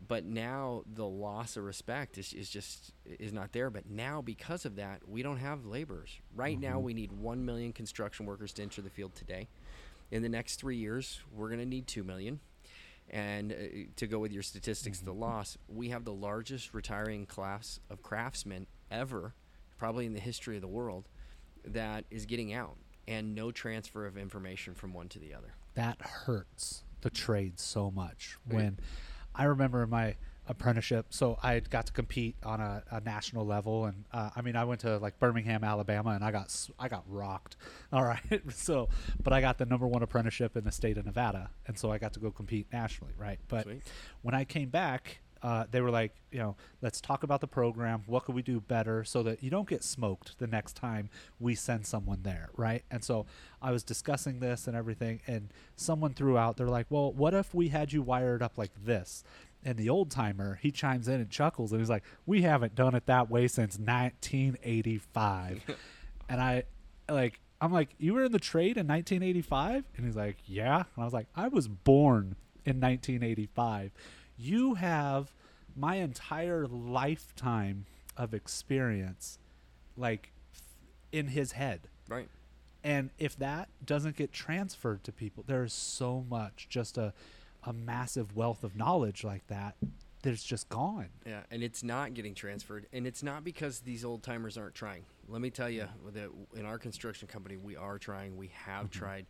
but 0.08 0.24
now 0.24 0.84
the 0.96 1.06
loss 1.06 1.58
of 1.58 1.64
respect 1.64 2.18
is, 2.18 2.34
is 2.34 2.50
just 2.50 2.94
is 3.06 3.34
not 3.34 3.52
there. 3.52 3.70
But 3.70 3.90
now 3.90 4.22
because 4.22 4.66
of 4.66 4.76
that 4.76 5.02
we 5.08 5.24
don't 5.24 5.38
have 5.38 5.66
laborers. 5.66 6.20
Right 6.36 6.60
now 6.60 6.80
we 6.80 6.94
need 6.94 7.12
1 7.12 7.46
million 7.46 7.74
construction 7.74 8.26
workers 8.26 8.54
to 8.54 8.62
enter 8.62 8.82
the 8.82 8.90
field 8.90 9.16
today. 9.16 9.48
In 10.12 10.22
the 10.22 10.30
next 10.30 10.56
three 10.56 10.78
years 10.78 11.22
we're 11.36 11.48
going 11.48 11.60
to 11.60 11.66
need 11.66 11.88
2 11.88 12.04
million 12.04 12.40
and 13.12 13.52
uh, 13.52 13.56
to 13.96 14.08
go 14.08 14.20
with 14.20 14.32
your 14.32 14.44
statistics 14.44 15.00
the 15.00 15.12
loss 15.14 15.58
we 15.68 15.90
have 15.90 16.06
the 16.06 16.14
largest 16.14 16.74
retiring 16.74 17.26
class 17.26 17.80
of 17.90 18.02
craftsmen 18.04 18.68
ever 18.92 19.34
probably 19.78 20.06
in 20.06 20.14
the 20.14 20.20
history 20.20 20.56
of 20.56 20.62
the 20.62 20.68
world 20.68 21.08
that 21.66 22.06
is 22.12 22.26
getting 22.26 22.54
out 22.54 22.78
and 23.08 23.34
no 23.34 23.52
transfer 23.52 24.06
of 24.06 24.18
information 24.18 24.76
from 24.76 24.94
one 24.94 25.10
to 25.10 25.18
the 25.18 25.34
other. 25.34 25.56
That 25.74 26.00
hurts 26.02 26.84
the 27.02 27.10
trade 27.10 27.60
so 27.60 27.90
much. 27.90 28.38
When 28.46 28.78
i 29.36 29.44
remember 29.44 29.84
in 29.84 29.90
my 29.90 30.16
apprenticeship 30.50 31.06
so 31.10 31.38
i 31.44 31.60
got 31.60 31.86
to 31.86 31.94
compete 31.94 32.36
on 32.44 32.60
a, 32.60 32.84
a 32.92 33.00
national 33.02 33.46
level 33.46 33.86
and 33.86 34.04
uh, 34.12 34.30
i 34.36 34.42
mean 34.42 34.56
i 34.56 34.64
went 34.66 34.82
to 34.82 34.98
like 34.98 35.18
birmingham 35.20 35.64
alabama 35.64 36.10
and 36.10 36.24
i 36.24 36.32
got 36.32 36.54
I 36.80 36.88
got 36.90 37.04
rocked 37.08 37.56
all 37.94 38.04
right 38.04 38.42
so 38.50 38.90
but 39.24 39.32
i 39.32 39.42
got 39.42 39.58
the 39.58 39.66
number 39.66 39.88
one 39.88 40.04
apprenticeship 40.04 40.58
in 40.58 40.64
the 40.64 40.72
state 40.72 40.98
of 40.98 41.06
nevada 41.06 41.52
and 41.68 41.78
so 41.78 41.92
i 41.92 41.98
got 41.98 42.14
to 42.14 42.20
go 42.20 42.32
compete 42.32 42.68
nationally 42.74 43.14
right 43.18 43.40
but 43.48 43.64
Sweet. 43.64 43.84
when 44.24 44.34
i 44.34 44.44
came 44.44 44.70
back 44.70 45.22
uh, 45.42 45.66
they 45.72 45.80
were 45.80 45.92
like, 45.92 46.14
you 46.32 46.40
know, 46.40 46.56
let's 46.82 47.00
talk 47.00 47.24
about 47.24 47.40
the 47.40 47.48
program. 47.48 48.04
What 48.08 48.26
could 48.26 48.36
we 48.36 48.42
do 48.42 48.60
better 48.60 49.04
so 49.04 49.24
that 49.24 49.42
you 49.42 49.50
don't 49.50 49.68
get 49.68 49.84
smoked 49.84 50.38
the 50.38 50.48
next 50.48 50.76
time 50.76 51.10
we 51.40 51.56
send 51.56 51.86
someone 51.86 52.24
there, 52.24 52.50
right? 52.58 52.84
And 52.92 53.04
so 53.04 53.26
I 53.62 53.72
was 53.72 53.84
discussing 53.84 54.40
this 54.40 54.68
and 54.68 54.76
everything, 54.76 55.22
and 55.28 55.54
someone 55.76 56.14
threw 56.14 56.38
out, 56.38 56.58
they're 56.58 56.68
like, 56.68 56.88
well, 56.90 57.14
what 57.14 57.34
if 57.34 57.54
we 57.54 57.70
had 57.70 57.94
you 57.94 58.02
wired 58.02 58.44
up 58.44 58.58
like 58.58 58.72
this? 58.84 59.24
And 59.64 59.78
the 59.78 59.90
old 59.90 60.10
timer, 60.10 60.58
he 60.62 60.72
chimes 60.72 61.08
in 61.08 61.16
and 61.16 61.30
chuckles, 61.30 61.72
and 61.72 61.82
he's 61.82 61.90
like, 61.90 62.04
we 62.26 62.44
haven't 62.44 62.76
done 62.76 62.96
it 62.96 63.06
that 63.08 63.30
way 63.30 63.48
since 63.48 63.78
1985. 63.78 65.62
and 66.30 66.42
I, 66.42 66.64
like, 67.10 67.42
I'm 67.62 67.74
like, 67.74 67.90
you 67.98 68.14
were 68.14 68.24
in 68.24 68.32
the 68.32 68.40
trade 68.40 68.78
in 68.78 68.88
1985? 68.88 69.84
And 69.98 70.06
he's 70.06 70.16
like, 70.16 70.38
yeah. 70.46 70.78
And 70.78 70.86
I 70.98 71.04
was 71.04 71.14
like, 71.14 71.28
I 71.36 71.50
was 71.50 71.68
born 71.68 72.36
in 72.66 72.80
1985. 72.80 73.92
You 74.38 74.76
have 74.76 75.34
my 75.76 75.96
entire 75.96 76.66
lifetime 76.66 77.86
of 78.16 78.34
experience, 78.34 79.40
like, 79.98 80.32
in 81.12 81.28
his 81.28 81.54
head. 81.54 81.82
right 82.08 82.30
And 82.84 83.10
if 83.18 83.38
that 83.38 83.70
doesn't 83.86 84.16
get 84.16 84.32
transferred 84.32 85.04
to 85.04 85.12
people, 85.12 85.44
there's 85.46 85.74
so 85.74 86.26
much, 86.30 86.68
just 86.70 86.98
a, 86.98 87.14
a 87.64 87.74
massive 87.74 88.36
wealth 88.36 88.64
of 88.64 88.76
knowledge 88.76 89.24
like 89.24 89.46
that, 89.48 89.76
that's 90.22 90.44
just 90.44 90.68
gone. 90.70 91.10
Yeah, 91.26 91.42
and 91.52 91.64
it's 91.64 91.84
not 91.84 92.14
getting 92.14 92.34
transferred, 92.36 92.88
and 92.92 93.08
it's 93.08 93.24
not 93.24 93.44
because 93.44 93.80
these 93.82 94.04
old 94.04 94.24
timers 94.24 94.58
aren't 94.58 94.76
trying. 94.76 95.04
Let 95.28 95.42
me 95.42 95.50
tell 95.50 95.70
you 95.70 95.88
that 96.14 96.30
in 96.56 96.66
our 96.66 96.78
construction 96.78 97.28
company, 97.28 97.58
we 97.58 97.76
are 97.76 97.98
trying. 97.98 98.36
We 98.38 98.52
have 98.66 98.90
tried, 98.92 99.26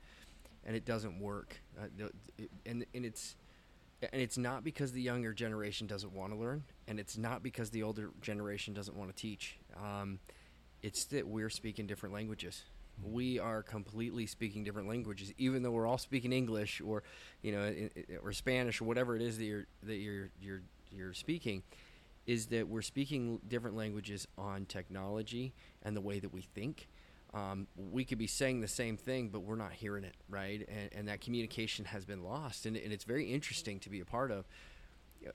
and 0.66 0.76
it 0.76 0.86
doesn't 0.86 1.20
work. 1.20 1.56
Uh, 1.80 2.08
it- 2.38 2.52
and 2.66 2.86
and 2.94 3.06
it's 3.06 3.36
and 4.02 4.22
it's 4.22 4.38
not 4.38 4.64
because 4.64 4.94
the 4.94 5.02
younger 5.02 5.34
generation 5.34 5.86
doesn't 5.86 6.14
want 6.14 6.32
to 6.34 6.40
learn, 6.40 6.64
and 6.88 7.00
it's 7.00 7.18
not 7.18 7.44
because 7.44 7.70
the 7.70 7.84
older 7.84 8.12
generation 8.22 8.74
doesn't 8.74 8.96
want 8.96 9.14
to 9.14 9.22
teach. 9.22 9.58
Um, 9.76 10.20
it's 10.82 11.06
that 11.08 11.28
we're 11.28 11.50
speaking 11.50 11.86
different 11.86 12.16
languages. 12.16 12.64
We 13.04 13.40
are 13.40 13.64
completely 13.64 14.26
speaking 14.26 14.64
different 14.64 14.88
languages, 14.88 15.34
even 15.38 15.64
though 15.64 15.72
we're 15.72 15.88
all 15.88 15.98
speaking 15.98 16.34
English 16.34 16.82
or, 16.82 17.04
you 17.42 17.52
know, 17.52 17.74
or 18.24 18.32
Spanish 18.34 18.82
or 18.82 18.86
whatever 18.86 19.16
it 19.16 19.22
is 19.22 19.38
that 19.38 19.46
you're 19.46 19.66
that 19.84 19.96
you're 19.96 20.30
you're 20.42 20.62
you're 20.92 21.14
speaking. 21.14 21.64
Is 22.26 22.48
that 22.48 22.68
we're 22.68 22.84
speaking 22.84 23.40
different 23.48 23.76
languages 23.76 24.28
on 24.38 24.66
technology 24.66 25.54
and 25.82 25.96
the 25.96 26.02
way 26.02 26.20
that 26.20 26.32
we 26.32 26.42
think. 26.42 26.88
Um, 27.34 27.68
we 27.76 28.06
could 28.06 28.18
be 28.18 28.28
saying 28.28 28.62
the 28.62 28.68
same 28.68 28.98
thing, 28.98 29.30
but 29.30 29.42
we're 29.42 29.56
not 29.56 29.72
hearing 29.72 30.04
it, 30.04 30.16
right? 30.30 30.68
And, 30.68 30.90
and 30.94 31.08
that 31.08 31.22
communication 31.22 31.86
has 31.86 32.06
been 32.06 32.24
lost. 32.24 32.66
And, 32.66 32.76
and 32.76 32.92
it's 32.92 33.04
very 33.04 33.32
interesting 33.32 33.80
to 33.82 33.90
be 33.90 34.00
a 34.00 34.06
part 34.06 34.32
of. 34.32 34.48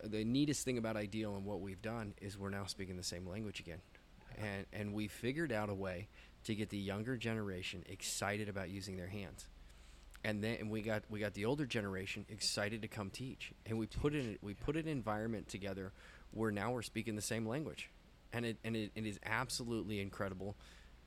The 0.02 0.24
neatest 0.24 0.64
thing 0.64 0.78
about 0.78 0.96
Ideal 0.96 1.36
and 1.36 1.44
what 1.44 1.60
we've 1.60 1.82
done 1.82 2.14
is 2.20 2.38
we're 2.38 2.50
now 2.50 2.64
speaking 2.64 2.96
the 2.96 3.02
same 3.02 3.26
language 3.28 3.60
again. 3.60 3.80
And, 4.38 4.66
and 4.72 4.94
we 4.94 5.08
figured 5.08 5.52
out 5.52 5.68
a 5.68 5.74
way 5.74 6.08
to 6.44 6.54
get 6.54 6.70
the 6.70 6.78
younger 6.78 7.16
generation 7.16 7.84
excited 7.88 8.48
about 8.48 8.68
using 8.68 8.96
their 8.96 9.08
hands. 9.08 9.46
And 10.24 10.42
then 10.42 10.70
we 10.70 10.80
got 10.80 11.02
we 11.10 11.20
got 11.20 11.34
the 11.34 11.44
older 11.44 11.66
generation 11.66 12.24
excited 12.30 12.82
to 12.82 12.88
come 12.88 13.10
teach, 13.10 13.52
and 13.66 13.78
we 13.78 13.86
put 13.86 14.14
in 14.14 14.38
we 14.40 14.54
put 14.54 14.76
an 14.76 14.88
environment 14.88 15.48
together 15.48 15.92
where 16.30 16.50
now 16.50 16.72
we're 16.72 16.82
speaking 16.82 17.14
the 17.14 17.22
same 17.22 17.46
language, 17.46 17.90
and 18.32 18.46
it 18.46 18.56
and 18.64 18.74
it, 18.74 18.90
it 18.94 19.06
is 19.06 19.18
absolutely 19.24 20.00
incredible 20.00 20.56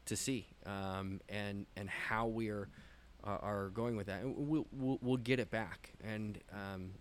to 0.06 0.15
see, 0.15 0.47
um, 0.67 1.19
and 1.30 1.65
and 1.76 1.89
how 1.89 2.28
we 2.28 2.50
are 2.50 2.69
uh, 3.23 3.38
are 3.41 3.69
going 3.69 3.95
with 3.97 4.06
that. 4.06 4.21
We'll, 4.23 4.67
we'll 4.71 5.00
we'll 5.02 5.17
get 5.17 5.39
it 5.39 5.50
back, 5.50 5.93
and 6.04 6.38
um, 6.54 6.91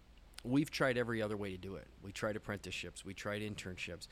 we've 0.42 0.70
tried 0.70 0.96
every 0.96 1.20
other 1.20 1.36
way 1.36 1.50
to 1.50 1.58
do 1.58 1.76
it. 1.76 1.86
We 2.02 2.12
tried 2.12 2.36
apprenticeships, 2.36 3.04
we 3.04 3.12
tried 3.12 3.42
internships. 3.42 4.08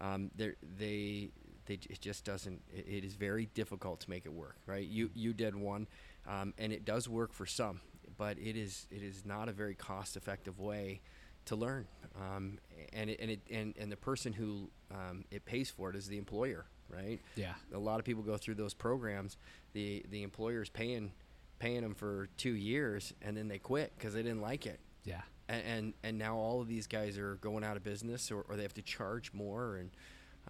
Um, 0.00 0.30
they 0.36 1.30
they 1.68 1.74
it 1.88 2.00
just 2.00 2.24
doesn't. 2.24 2.60
It, 2.74 2.86
it 2.88 3.04
is 3.04 3.14
very 3.14 3.46
difficult 3.54 4.00
to 4.00 4.10
make 4.10 4.26
it 4.26 4.32
work, 4.32 4.56
right? 4.66 4.86
You 4.86 5.10
you 5.14 5.32
did 5.32 5.54
one, 5.54 5.86
um, 6.26 6.54
and 6.58 6.72
it 6.72 6.84
does 6.84 7.08
work 7.08 7.32
for 7.32 7.46
some, 7.46 7.80
but 8.16 8.38
it 8.38 8.56
is 8.56 8.88
it 8.90 9.02
is 9.02 9.24
not 9.24 9.48
a 9.48 9.52
very 9.52 9.74
cost 9.74 10.16
effective 10.16 10.58
way 10.58 11.00
to 11.44 11.56
learn. 11.56 11.86
Um, 12.16 12.58
and 12.92 13.10
it, 13.10 13.20
and 13.20 13.30
it 13.30 13.40
and, 13.50 13.74
and 13.78 13.92
the 13.92 13.96
person 13.96 14.32
who 14.32 14.70
um, 14.90 15.24
it 15.30 15.44
pays 15.44 15.70
for 15.70 15.90
it 15.90 15.96
is 15.96 16.08
the 16.08 16.18
employer, 16.18 16.66
right? 16.88 17.20
Yeah. 17.36 17.54
a 17.72 17.78
lot 17.78 17.98
of 17.98 18.04
people 18.04 18.22
go 18.22 18.36
through 18.36 18.56
those 18.56 18.74
programs. 18.74 19.36
The 19.72 20.04
the 20.10 20.22
employer's 20.22 20.68
paying 20.68 21.12
paying 21.58 21.82
them 21.82 21.94
for 21.94 22.28
two 22.36 22.54
years, 22.54 23.12
and 23.22 23.36
then 23.36 23.48
they 23.48 23.58
quit 23.58 23.92
because 23.96 24.14
they 24.14 24.22
didn't 24.22 24.40
like 24.40 24.66
it. 24.66 24.80
Yeah. 25.04 25.22
And, 25.48 25.62
and 25.66 25.94
and 26.02 26.18
now 26.18 26.36
all 26.36 26.60
of 26.60 26.68
these 26.68 26.86
guys 26.86 27.18
are 27.18 27.36
going 27.36 27.64
out 27.64 27.76
of 27.76 27.84
business, 27.84 28.30
or, 28.30 28.44
or 28.48 28.56
they 28.56 28.62
have 28.62 28.74
to 28.74 28.82
charge 28.82 29.32
more. 29.32 29.76
And 29.76 29.90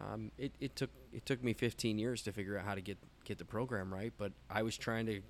um, 0.01 0.31
it, 0.39 0.53
it 0.61 0.77
took 0.77 0.91
it 1.13 1.25
took 1.27 1.43
me 1.43 1.53
15 1.53 1.99
years 1.99 2.23
to 2.23 2.33
figure 2.33 2.59
out 2.59 2.65
how 2.65 2.75
to 2.75 2.81
get 2.81 2.99
get 3.25 3.39
the 3.39 3.45
program 3.45 3.93
right. 3.93 4.13
But 4.17 4.33
I 4.51 4.63
was 4.63 4.77
trying 4.77 5.07
to 5.07 5.21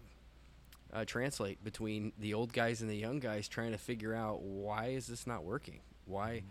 uh, 0.92 1.04
translate 1.04 1.62
between 1.64 2.12
the 2.18 2.35
old 2.35 2.52
guys 2.52 2.81
and 2.81 2.90
the 2.90 2.96
young 2.96 3.18
guys, 3.20 3.48
trying 3.48 3.72
to 3.72 3.78
figure 3.78 4.14
out 4.14 4.42
why 4.42 4.87
is 4.88 5.07
this 5.07 5.26
not 5.26 5.44
working? 5.44 5.81
Why 6.07 6.42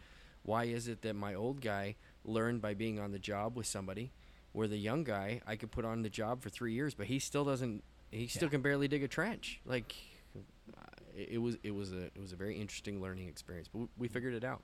why 0.43 0.65
is 0.65 0.88
it 0.88 1.01
that 1.01 1.15
my 1.15 1.34
old 1.34 1.62
guy 1.62 1.95
learned 2.23 2.62
by 2.62 2.73
being 2.73 2.99
on 2.99 3.12
the 3.12 3.19
job 3.19 3.56
with 3.58 3.65
somebody, 3.67 4.12
where 4.53 4.67
the 4.67 4.77
young 4.77 5.03
guy 5.03 5.41
I 5.45 5.56
could 5.56 5.71
put 5.71 5.86
on 5.86 6.01
the 6.03 6.10
job 6.10 6.41
for 6.41 6.49
three 6.49 6.73
years, 6.73 6.93
but 6.93 7.08
he 7.08 7.19
still 7.19 7.45
doesn't. 7.45 7.84
He 8.12 8.27
still 8.27 8.43
Yeah. 8.47 8.51
can 8.51 8.62
barely 8.62 8.88
dig 8.88 9.03
a 9.03 9.08
trench. 9.08 9.60
Like 9.65 9.93
uh, 10.36 10.82
it, 11.15 11.30
it 11.34 11.38
was 11.39 11.58
it 11.63 11.71
was 11.75 11.91
a 11.91 12.06
it 12.06 12.19
was 12.19 12.32
a 12.32 12.36
very 12.38 12.60
interesting 12.60 13.01
learning 13.01 13.27
experience, 13.27 13.67
but 13.67 13.80
we, 13.80 13.88
we 13.97 14.08
figured 14.08 14.34
it 14.34 14.43
out. 14.43 14.62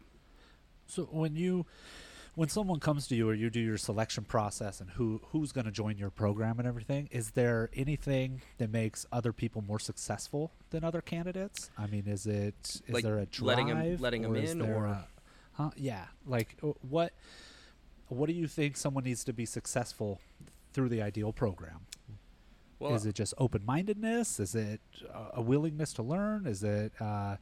So 0.88 1.04
when 1.12 1.36
you 1.36 1.66
when 2.36 2.50
someone 2.50 2.80
comes 2.80 3.08
to 3.08 3.16
you 3.16 3.30
or 3.30 3.34
you 3.34 3.50
do 3.50 3.60
your 3.60 3.78
selection 3.78 4.24
process 4.24 4.82
and 4.82 4.90
who 4.92 5.22
who's 5.32 5.52
going 5.52 5.66
to 5.66 5.72
join 5.72 5.98
your 5.98 6.10
program 6.10 6.58
and 6.60 6.68
everything, 6.68 7.08
is 7.12 7.32
there 7.32 7.70
anything 7.74 8.42
that 8.58 8.72
makes 8.72 9.06
other 9.12 9.32
people 9.34 9.62
more 9.62 9.80
successful 9.80 10.52
than 10.72 10.84
other 10.84 11.02
candidates? 11.02 11.70
I 11.78 11.88
mean, 11.88 12.08
is 12.08 12.26
it 12.26 12.82
is 12.88 12.94
Like 12.94 13.04
there 13.04 13.20
a 13.20 13.26
drive 13.26 13.46
letting 13.48 13.70
'em- 13.72 13.98
letting 13.98 14.26
'em 14.26 14.32
or 14.34 14.38
is 14.38 14.52
in, 14.52 14.62
or- 14.62 14.86
a- 14.86 15.08
huh? 15.54 15.70
Yeah, 15.76 16.06
like 16.26 16.58
uh, 16.64 16.68
what 16.90 17.14
what 18.08 18.28
do 18.28 18.34
you 18.34 18.48
think 18.48 18.78
someone 18.78 19.04
needs 19.04 19.24
to 19.26 19.34
be 19.34 19.46
successful 19.46 20.20
through 20.74 20.90
the 20.90 21.02
ideal 21.02 21.34
program? 21.34 21.82
Well, 22.80 22.96
is 22.96 23.06
it 23.06 23.16
just 23.16 23.34
open 23.38 23.64
mindedness? 23.66 24.40
Is 24.40 24.56
it 24.56 24.82
uh, 25.14 25.30
a 25.36 25.42
willingness 25.42 25.94
to 25.94 26.04
learn? 26.04 26.46
Is 26.48 26.64
it 26.64 26.92
uh, 27.00 27.38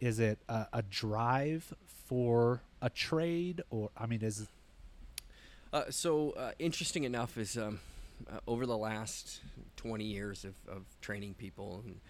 is 0.00 0.18
it 0.20 0.38
a, 0.48 0.66
a 0.72 0.82
drive 0.82 1.74
for 2.06 2.62
a 2.80 2.90
trade? 2.90 3.62
Or 3.70 3.90
I 3.96 4.06
mean, 4.06 4.22
is 4.22 4.46
Uh, 5.72 5.84
so 5.90 6.30
uh, 6.32 6.52
interesting 6.58 7.04
enough 7.04 7.36
is 7.36 7.56
um, 7.58 7.80
uh, 8.30 8.38
over 8.46 8.64
the 8.66 8.76
last 8.76 9.40
20 9.76 10.04
years 10.04 10.44
of, 10.44 10.54
of 10.68 10.82
training 11.00 11.34
people, 11.34 11.82
and 11.84 12.00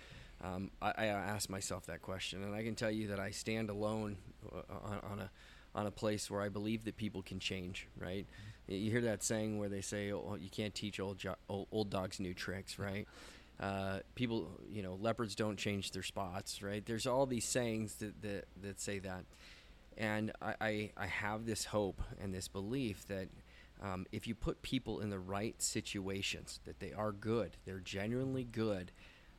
um, 0.43 0.71
I, 0.81 0.93
I 0.97 1.07
asked 1.07 1.51
myself 1.51 1.87
that 1.87 2.01
question, 2.03 2.43
and 2.45 2.55
I 2.55 2.63
can 2.63 2.75
tell 2.77 2.91
you 2.91 3.09
that 3.09 3.19
I 3.19 3.31
stand 3.31 3.71
alone 3.71 4.17
uh, 4.53 4.63
on, 4.85 5.01
on 5.13 5.19
a 5.21 5.31
on 5.75 5.87
a 5.87 5.91
place 5.91 6.31
where 6.31 6.41
I 6.41 6.49
believe 6.49 6.85
that 6.85 6.97
people 6.97 7.23
can 7.23 7.39
change. 7.41 7.87
Right? 8.01 8.27
You 8.69 8.91
hear 8.91 9.03
that 9.03 9.23
saying 9.23 9.59
where 9.59 9.69
they 9.69 9.81
say, 9.81 10.13
"Oh, 10.13 10.37
you 10.41 10.51
can't 10.51 10.75
teach 10.75 11.01
old 11.01 11.19
jo- 11.19 11.37
old, 11.49 11.67
old 11.73 11.91
dogs 11.91 12.21
new 12.21 12.35
tricks," 12.35 12.79
right? 12.79 13.07
Uh, 13.61 13.99
people, 14.15 14.49
you 14.71 14.83
know, 14.83 14.95
leopards 15.01 15.35
don't 15.35 15.57
change 15.57 15.91
their 15.91 16.05
spots, 16.05 16.63
right? 16.63 16.87
There's 16.87 17.09
all 17.09 17.27
these 17.27 17.45
sayings 17.45 17.97
that 17.97 18.23
that, 18.23 18.45
that 18.63 18.81
say 18.81 19.01
that, 19.01 19.25
and 19.99 20.33
I, 20.41 20.55
I, 20.61 20.91
I 20.97 21.07
have 21.07 21.45
this 21.45 21.67
hope 21.67 22.01
and 22.23 22.33
this 22.33 22.49
belief 22.49 23.07
that 23.09 23.29
um, 23.83 24.07
if 24.13 24.27
you 24.27 24.35
put 24.35 24.63
people 24.63 25.01
in 25.01 25.11
the 25.11 25.19
right 25.19 25.61
situations, 25.61 26.61
that 26.65 26.81
they 26.81 26.93
are 26.93 27.13
good, 27.13 27.57
they're 27.67 27.81
genuinely 27.81 28.45
good, 28.45 28.93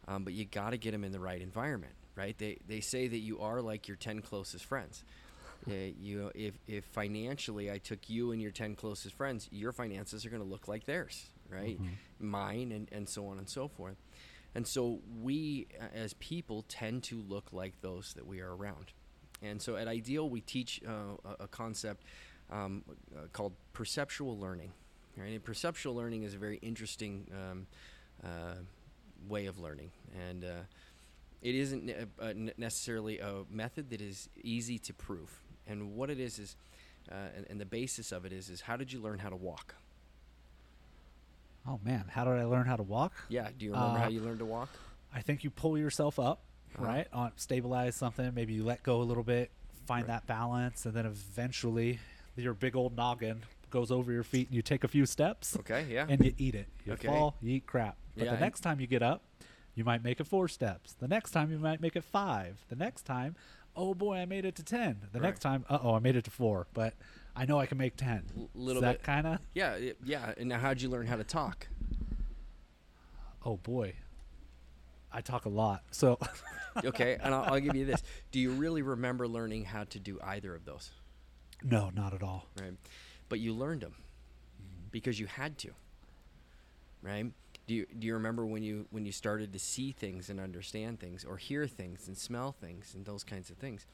um, 0.07 0.23
but 0.23 0.33
you 0.33 0.45
got 0.45 0.71
to 0.71 0.77
get 0.77 0.91
them 0.91 1.03
in 1.03 1.11
the 1.11 1.19
right 1.19 1.41
environment, 1.41 1.93
right? 2.15 2.37
They, 2.37 2.59
they 2.67 2.81
say 2.81 3.07
that 3.07 3.17
you 3.17 3.39
are 3.39 3.61
like 3.61 3.87
your 3.87 3.97
10 3.97 4.21
closest 4.21 4.65
friends. 4.65 5.03
Uh, 5.69 5.73
you 5.99 6.31
if, 6.35 6.57
if 6.67 6.85
financially 6.85 7.69
I 7.69 7.79
took 7.79 8.09
you 8.09 8.31
and 8.31 8.41
your 8.41 8.51
10 8.51 8.75
closest 8.75 9.15
friends, 9.15 9.47
your 9.51 9.73
finances 9.73 10.25
are 10.25 10.29
going 10.29 10.41
to 10.41 10.47
look 10.47 10.67
like 10.67 10.85
theirs, 10.85 11.25
right? 11.49 11.77
Mine, 12.19 12.71
and, 12.71 12.87
and 12.91 13.09
so 13.09 13.27
on 13.27 13.37
and 13.37 13.49
so 13.49 13.67
forth. 13.67 13.97
And 14.55 14.65
so 14.65 14.99
we, 15.21 15.67
uh, 15.79 15.85
as 15.93 16.13
people, 16.13 16.65
tend 16.67 17.03
to 17.03 17.21
look 17.21 17.51
like 17.51 17.81
those 17.81 18.13
that 18.15 18.25
we 18.25 18.39
are 18.39 18.55
around. 18.55 18.93
And 19.41 19.61
so 19.61 19.75
at 19.75 19.87
Ideal, 19.87 20.29
we 20.29 20.41
teach 20.41 20.81
uh, 20.87 21.33
a, 21.39 21.47
concept 21.47 22.03
um, 22.51 22.83
uh, 23.15 23.27
called 23.31 23.53
perceptual 23.73 24.37
learning. 24.37 24.71
Right? 25.17 25.33
And 25.33 25.43
perceptual 25.43 25.95
learning 25.95 26.23
is 26.23 26.33
a 26.33 26.37
very 26.37 26.57
interesting 26.61 27.25
um, 27.33 27.67
uh, 28.23 28.55
way 29.27 29.47
of 29.47 29.59
learning, 29.59 29.91
and 30.29 30.43
uh, 30.45 30.47
it 31.41 31.55
isn't 31.55 31.89
uh, 31.89 32.25
n- 32.25 32.51
necessarily 32.57 33.19
a 33.19 33.43
method 33.49 33.89
that 33.89 34.01
is 34.01 34.29
easy 34.43 34.77
to 34.79 34.93
prove. 34.93 35.29
And 35.67 35.95
what 35.95 36.09
it 36.09 36.19
is 36.19 36.39
is, 36.39 36.55
uh, 37.11 37.15
and, 37.35 37.45
and 37.49 37.59
the 37.59 37.65
basis 37.65 38.11
of 38.13 38.25
it 38.25 38.31
is, 38.31 38.49
is 38.49 38.61
how 38.61 38.77
did 38.77 38.93
you 38.93 38.99
learn 39.01 39.19
how 39.19 39.29
to 39.29 39.35
walk? 39.35 39.75
oh 41.67 41.79
man, 41.83 42.05
how 42.09 42.23
did 42.23 42.33
I 42.33 42.45
learn 42.45 42.65
how 42.65 42.77
to 42.77 42.83
walk? 42.83 43.13
Yeah. 43.29 43.49
Do 43.57 43.65
you 43.65 43.73
remember 43.73 43.99
how 43.99 44.05
Uh, 44.05 44.09
you 44.09 44.21
learned 44.21 44.39
to 44.39 44.45
walk? 44.45 44.69
I 45.13 45.21
think 45.21 45.43
you 45.43 45.49
pull 45.49 45.77
yourself 45.77 46.17
up, 46.19 46.39
Right? 46.77 47.07
On 47.13 47.31
stabilize 47.35 47.95
something. 47.95 48.33
Maybe 48.33 48.53
you 48.53 48.63
let 48.63 48.83
go 48.83 49.01
a 49.01 49.03
little 49.03 49.23
bit, 49.23 49.51
find 49.85 50.07
Right. 50.07 50.13
that 50.15 50.27
balance, 50.27 50.85
and 50.85 50.93
then 50.93 51.05
eventually 51.05 51.99
your 52.35 52.53
big 52.53 52.75
old 52.75 52.95
noggin 52.95 53.41
goes 53.69 53.91
over 53.91 54.11
your 54.11 54.23
feet, 54.23 54.47
and 54.47 54.55
you 54.55 54.61
take 54.61 54.83
a 54.83 54.87
few 54.87 55.05
steps, 55.05 55.55
Okay. 55.57 55.85
Yeah. 55.89 56.05
and 56.09 56.23
you 56.23 56.33
eat 56.37 56.55
it. 56.55 56.67
You 56.85 56.93
Okay. 56.93 57.07
fall, 57.07 57.35
you 57.41 57.55
eat 57.55 57.65
crap. 57.67 57.97
But 58.15 58.25
Yeah, 58.25 58.33
the 58.35 58.39
next 58.39 58.61
time 58.61 58.79
you 58.79 58.87
get 58.87 59.03
up, 59.03 59.23
you 59.75 59.83
might 59.83 60.03
make 60.03 60.19
it 60.19 60.25
four 60.27 60.47
steps. 60.47 60.93
The 60.93 61.07
next 61.07 61.31
time 61.31 61.51
you 61.51 61.59
might 61.59 61.79
make 61.81 61.95
it 61.95 62.03
five. 62.03 62.63
The 62.69 62.75
next 62.75 63.03
time, 63.03 63.35
oh 63.75 63.93
boy, 63.93 64.17
I 64.17 64.25
made 64.25 64.45
it 64.45 64.55
to 64.55 64.63
ten. 64.63 65.01
The 65.11 65.19
next 65.19 65.39
time, 65.39 65.65
uh 65.69 65.79
oh, 65.81 65.93
I 65.95 65.99
made 65.99 66.15
it 66.15 66.23
to 66.25 66.31
four. 66.31 66.67
But 66.73 66.93
I 67.35 67.45
know 67.45 67.59
I 67.59 67.65
can 67.67 67.77
make 67.77 67.95
ten. 67.95 68.23
L- 68.35 68.49
little 68.55 68.81
Is 68.81 68.87
that 68.87 68.97
bit- 68.97 69.03
kind 69.03 69.27
of. 69.27 69.39
yeah. 69.53 69.77
Yeah. 70.03 70.33
And 70.37 70.49
now, 70.49 70.59
how'd 70.59 70.81
you 70.81 70.89
learn 70.89 71.07
how 71.07 71.15
to 71.17 71.23
talk? 71.23 71.67
Oh 73.45 73.57
boy, 73.57 73.93
I 75.11 75.21
talk 75.21 75.45
a 75.45 75.49
lot. 75.49 75.83
So 75.91 76.19
Okay. 76.85 77.17
and 77.21 77.33
I'll, 77.33 77.53
I'll 77.55 77.59
give 77.59 77.75
you 77.75 77.85
this. 77.85 78.01
Do 78.31 78.39
you 78.39 78.51
really 78.51 78.81
remember 78.81 79.27
learning 79.27 79.65
how 79.65 79.83
to 79.85 79.99
do 79.99 80.19
either 80.23 80.53
of 80.55 80.65
those? 80.65 80.91
no, 81.63 81.89
not 81.93 82.13
at 82.13 82.23
all. 82.23 82.45
right? 82.61 82.73
But 83.27 83.39
you 83.39 83.53
learned 83.53 83.81
them 83.81 83.91
mm-hmm. 83.95 84.87
because 84.91 85.19
you 85.19 85.25
had 85.25 85.57
to, 85.59 85.71
right? 87.01 87.31
Do 87.67 87.73
you 87.75 87.85
do 87.97 88.07
you 88.07 88.13
remember 88.13 88.45
when 88.45 88.63
you 88.63 88.85
when 88.91 89.05
you 89.05 89.11
started 89.11 89.53
to 89.53 89.59
see 89.59 89.91
things 89.91 90.29
and 90.29 90.39
understand 90.39 90.99
things 90.99 91.23
or 91.25 91.37
hear 91.37 91.67
things 91.67 92.07
and 92.07 92.17
smell 92.17 92.51
things 92.51 92.93
and 92.95 93.05
those 93.05 93.23
kinds 93.23 93.49
of 93.49 93.57
things? 93.57 93.85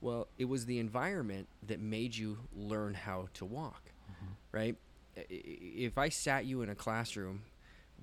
Well, 0.00 0.28
it 0.38 0.46
was 0.46 0.66
the 0.66 0.78
environment 0.78 1.48
that 1.66 1.78
made 1.80 2.16
you 2.16 2.38
learn 2.56 2.94
how 2.94 3.28
to 3.34 3.44
walk, 3.44 3.92
mm-hmm. 4.10 4.32
right? 4.52 4.76
I- 5.16 5.20
i- 5.20 5.24
If 5.30 5.98
I 5.98 6.08
sat 6.08 6.44
you 6.46 6.62
in 6.62 6.68
a 6.70 6.74
classroom 6.74 7.42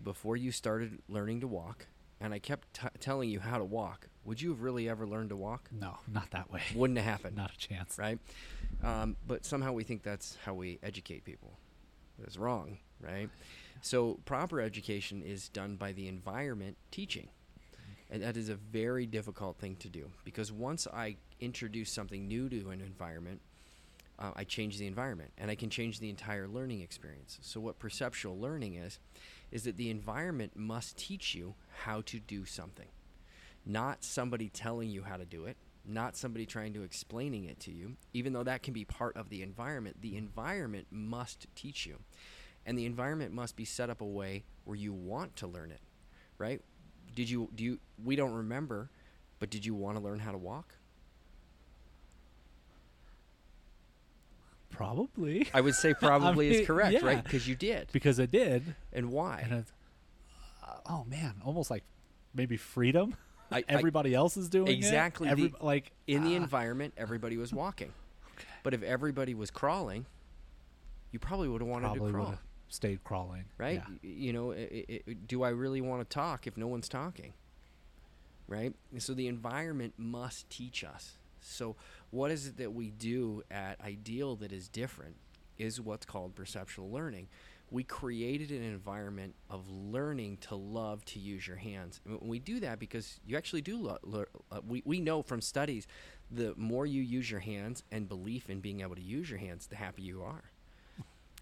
before 0.04 0.38
you 0.38 0.52
started 0.52 1.00
learning 1.10 1.42
to 1.42 1.48
walk 1.48 1.88
and 2.20 2.34
I 2.34 2.40
kept 2.40 2.74
t- 2.74 2.88
telling 3.00 3.30
you 3.30 3.40
how 3.40 3.58
to 3.58 3.64
walk, 3.64 4.08
would 4.24 4.42
you 4.42 4.50
have 4.50 4.62
really 4.62 4.90
ever 4.90 5.06
learned 5.06 5.30
to 5.30 5.36
walk? 5.36 5.70
No, 5.72 5.98
not 6.12 6.32
that 6.32 6.52
way. 6.52 6.62
Wouldn't 6.74 6.98
have 6.98 7.06
happened 7.06 7.36
Not 7.38 7.52
a 7.54 7.58
chance. 7.58 7.98
right? 7.98 8.20
Um, 8.84 9.16
but 9.28 9.46
somehow 9.46 9.74
we 9.74 9.84
think 9.84 10.04
that's 10.04 10.38
how 10.46 10.54
we 10.54 10.80
educate 10.82 11.24
people. 11.26 11.58
That's 12.20 12.38
wrong, 12.38 12.78
right? 13.02 13.30
So 13.82 14.20
proper 14.26 14.62
education 14.62 15.22
is 15.22 15.50
done 15.50 15.76
by 15.76 15.92
the 15.92 16.08
environment 16.08 16.78
teaching. 16.92 17.28
And 18.10 18.22
that 18.24 18.38
is 18.38 18.50
a 18.50 18.56
very 18.56 19.06
difficult 19.06 19.58
thing 19.58 19.76
to 19.78 19.90
do 19.90 20.12
because 20.24 20.52
once 20.52 20.88
I 20.94 21.18
introduce 21.40 21.92
something 21.92 22.28
new 22.28 22.48
to 22.50 22.70
an 22.70 22.80
environment, 22.80 23.42
uh, 24.20 24.32
I 24.36 24.44
change 24.44 24.78
the 24.78 24.88
environment 24.88 25.32
and 25.38 25.50
I 25.52 25.56
can 25.56 25.70
change 25.70 26.00
the 26.00 26.10
entire 26.10 26.48
learning 26.48 26.82
experience. 26.82 27.40
So, 27.42 27.60
what 27.60 27.80
perceptual 27.80 28.40
learning 28.40 28.76
is, 28.76 29.00
is 29.52 29.64
that 29.64 29.78
the 29.78 29.90
environment 29.90 30.56
must 30.56 30.98
teach 30.98 31.36
you 31.36 31.56
how 31.84 32.02
to 32.02 32.20
do 32.20 32.46
something, 32.46 32.88
not 33.66 34.04
somebody 34.04 34.50
telling 34.50 34.90
you 34.90 35.04
how 35.04 35.18
to 35.18 35.26
do 35.26 35.46
it, 35.46 35.58
not 35.88 36.18
somebody 36.18 36.46
trying 36.46 36.74
to 36.74 36.84
explaining 36.84 37.46
it 37.46 37.60
to 37.60 37.72
you, 37.72 37.96
even 38.14 38.34
though 38.34 38.44
that 38.44 38.64
can 38.64 38.74
be 38.74 38.86
part 38.86 39.16
of 39.16 39.30
the 39.30 39.42
environment. 39.42 39.98
The 40.02 40.18
environment 40.18 40.88
must 40.92 41.48
teach 41.56 41.86
you. 41.86 42.00
And 42.66 42.78
the 42.78 42.86
environment 42.86 43.34
must 43.34 43.56
be 43.56 43.66
set 43.66 43.90
up 43.90 44.02
a 44.02 44.06
way 44.06 44.44
where 44.64 44.76
you 44.76 44.92
want 44.92 45.36
to 45.38 45.48
learn 45.48 45.70
it, 45.72 45.82
right? 46.40 46.62
Did 47.14 47.30
you, 47.30 47.50
do 47.54 47.64
you, 47.64 47.80
we 48.04 48.16
don't 48.16 48.34
remember, 48.34 48.90
but 49.40 49.52
did 49.52 49.66
you 49.66 49.76
want 49.76 49.98
to 49.98 50.04
learn 50.04 50.20
how 50.20 50.32
to 50.32 50.38
walk? 50.38 50.74
Probably. 54.76 55.48
I 55.54 55.62
would 55.62 55.76
say 55.76 55.94
probably 56.00 56.50
mean, 56.50 56.62
is 56.62 56.68
correct, 56.68 56.94
yeah. 56.94 57.06
right? 57.06 57.24
Because 57.24 57.48
you 57.48 57.56
did. 57.56 57.90
because 57.92 58.20
I 58.20 58.26
did. 58.26 58.76
And 58.94 59.12
why? 59.12 59.42
And 59.44 59.54
it's, 59.54 59.72
uh, 60.64 60.78
oh 60.90 61.06
man, 61.10 61.36
almost 61.46 61.70
like 61.70 61.84
maybe 62.34 62.58
freedom. 62.58 63.16
I- 63.52 63.60
I- 63.60 63.64
Everybody 63.68 64.14
else 64.14 64.38
is 64.38 64.50
doing 64.50 64.68
it. 64.68 64.74
Exactly, 64.74 65.30
Every, 65.30 65.48
the- 65.48 65.64
like 65.66 65.92
in 66.08 66.24
the 66.24 66.34
ah, 66.34 66.38
environment, 66.38 66.94
everybody 66.98 67.38
was 67.38 67.54
walking. 67.54 67.94
But 68.64 68.74
if 68.74 68.82
everybody 68.82 69.34
was 69.36 69.52
crawling, 69.52 70.08
you 71.12 71.20
probably 71.20 71.48
would 71.48 71.62
have 71.62 71.70
wanted 71.70 71.86
probably 71.86 72.12
to 72.12 72.18
crawl, 72.18 72.36
stayed 72.68 73.04
crawling. 73.04 73.46
right? 73.58 73.82
Yeah. 74.02 74.10
You 74.10 74.34
know, 74.34 74.52
i 74.52 74.86
i 74.90 75.00
i 75.08 75.14
do 75.14 75.44
I 75.44 75.50
really 75.50 75.82
want 75.82 76.02
to 76.02 76.14
talk 76.14 76.48
if 76.48 76.58
no 76.58 76.68
one's 76.68 76.90
talking? 76.90 77.34
Right? 78.48 78.74
So 78.98 79.14
the 79.14 79.28
environment 79.28 79.94
must 79.98 80.50
teach 80.50 80.84
us. 80.84 81.14
So 81.48 81.76
what 82.12 82.32
is 82.32 82.48
it 82.48 82.58
that 82.58 82.74
we 82.74 82.92
do 82.92 83.44
at 83.50 83.80
Ideal 83.82 84.36
that 84.38 84.52
is 84.52 84.68
different 84.68 85.16
is 85.58 85.80
what's 85.80 86.06
called 86.06 86.36
perceptual 86.36 86.92
learning. 86.92 87.28
We 87.72 87.84
created 87.84 88.52
an 88.52 88.64
environment 88.64 89.36
of 89.50 89.68
learning 89.70 90.38
to 90.42 90.56
love 90.56 91.04
to 91.06 91.20
use 91.20 91.48
your 91.48 91.58
hands. 91.58 92.00
And 92.06 92.20
we 92.22 92.40
do 92.40 92.60
that 92.60 92.80
because 92.80 93.20
you 93.26 93.38
actually 93.38 93.62
do 93.62 93.78
lo- 93.78 93.98
lear- 94.04 94.28
uh, 94.52 94.60
we, 94.68 94.84
we 94.86 95.00
know 95.00 95.22
from 95.22 95.42
studies 95.42 95.88
the 96.30 96.54
more 96.58 96.86
you 96.86 97.02
use 97.02 97.30
your 97.30 97.40
hands 97.40 97.84
and 97.92 98.08
belief 98.08 98.50
in 98.50 98.60
being 98.60 98.82
able 98.82 98.96
to 98.96 99.02
use 99.02 99.30
your 99.30 99.40
hands, 99.40 99.68
the 99.68 99.76
happier 99.76 100.06
you 100.06 100.22
are 100.22 100.44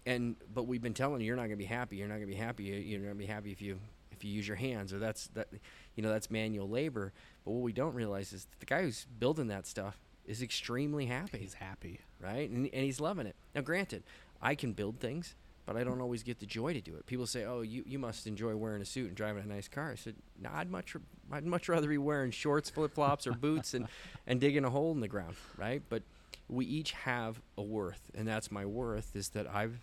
and 0.06 0.36
but 0.52 0.64
we've 0.64 0.82
been 0.82 0.94
telling 0.94 1.20
you 1.20 1.26
you're 1.26 1.36
not 1.36 1.42
going 1.42 1.52
to 1.52 1.56
be 1.56 1.64
happy 1.64 1.96
you're 1.96 2.08
not 2.08 2.16
going 2.16 2.28
to 2.28 2.34
be 2.34 2.40
happy 2.40 2.64
you're 2.64 3.00
not 3.00 3.06
going 3.06 3.18
to 3.18 3.26
be 3.26 3.26
happy 3.26 3.52
if 3.52 3.62
you 3.62 3.78
if 4.16 4.24
you 4.24 4.30
use 4.32 4.46
your 4.46 4.56
hands 4.56 4.92
or 4.92 4.98
that's 4.98 5.28
that 5.28 5.48
you 5.94 6.02
know 6.02 6.10
that's 6.10 6.30
manual 6.30 6.68
labor. 6.68 7.12
But 7.44 7.52
what 7.52 7.62
we 7.62 7.72
don't 7.72 7.94
realize 7.94 8.32
is 8.32 8.46
the 8.60 8.66
guy 8.66 8.82
who's 8.82 9.06
building 9.18 9.48
that 9.48 9.66
stuff 9.66 9.98
is 10.26 10.42
extremely 10.42 11.06
happy. 11.06 11.38
He's 11.38 11.54
happy. 11.54 12.00
right? 12.20 12.48
And, 12.48 12.68
and 12.72 12.84
he's 12.84 13.00
loving 13.00 13.26
it. 13.26 13.36
Now 13.54 13.60
granted 13.60 14.02
i 14.42 14.54
can 14.54 14.72
build 14.72 14.98
things 14.98 15.36
but 15.64 15.74
i 15.76 15.84
don't 15.84 16.00
always 16.00 16.22
get 16.22 16.38
the 16.38 16.46
joy 16.46 16.72
to 16.74 16.80
do 16.80 16.94
it. 16.96 17.06
People 17.06 17.26
say 17.26 17.44
oh 17.44 17.62
you, 17.62 17.82
you 17.86 17.98
must 17.98 18.26
enjoy 18.26 18.54
wearing 18.56 18.82
a 18.82 18.84
suit 18.84 19.08
and 19.08 19.16
driving 19.16 19.42
a 19.42 19.46
nice 19.46 19.68
car. 19.68 19.92
I 19.92 19.94
said 19.96 20.16
no 20.40 20.50
i'd 20.54 20.70
much 20.70 20.96
i'd 21.32 21.46
much 21.46 21.68
rather 21.68 21.88
be 21.88 21.98
wearing 21.98 22.30
shorts 22.30 22.70
flip-flops 22.70 23.26
or 23.26 23.32
boots 23.32 23.74
and 23.74 23.88
and 24.26 24.40
digging 24.40 24.64
a 24.64 24.70
hole 24.70 24.92
in 24.92 25.00
the 25.00 25.08
ground. 25.08 25.36
Right? 25.56 25.82
But 25.88 26.02
we 26.48 26.66
each 26.66 26.92
have 26.92 27.40
a 27.56 27.62
worth 27.62 28.10
and 28.14 28.28
that's 28.28 28.50
my 28.50 28.66
worth 28.66 29.16
is 29.16 29.30
that 29.30 29.46
i've 29.50 29.78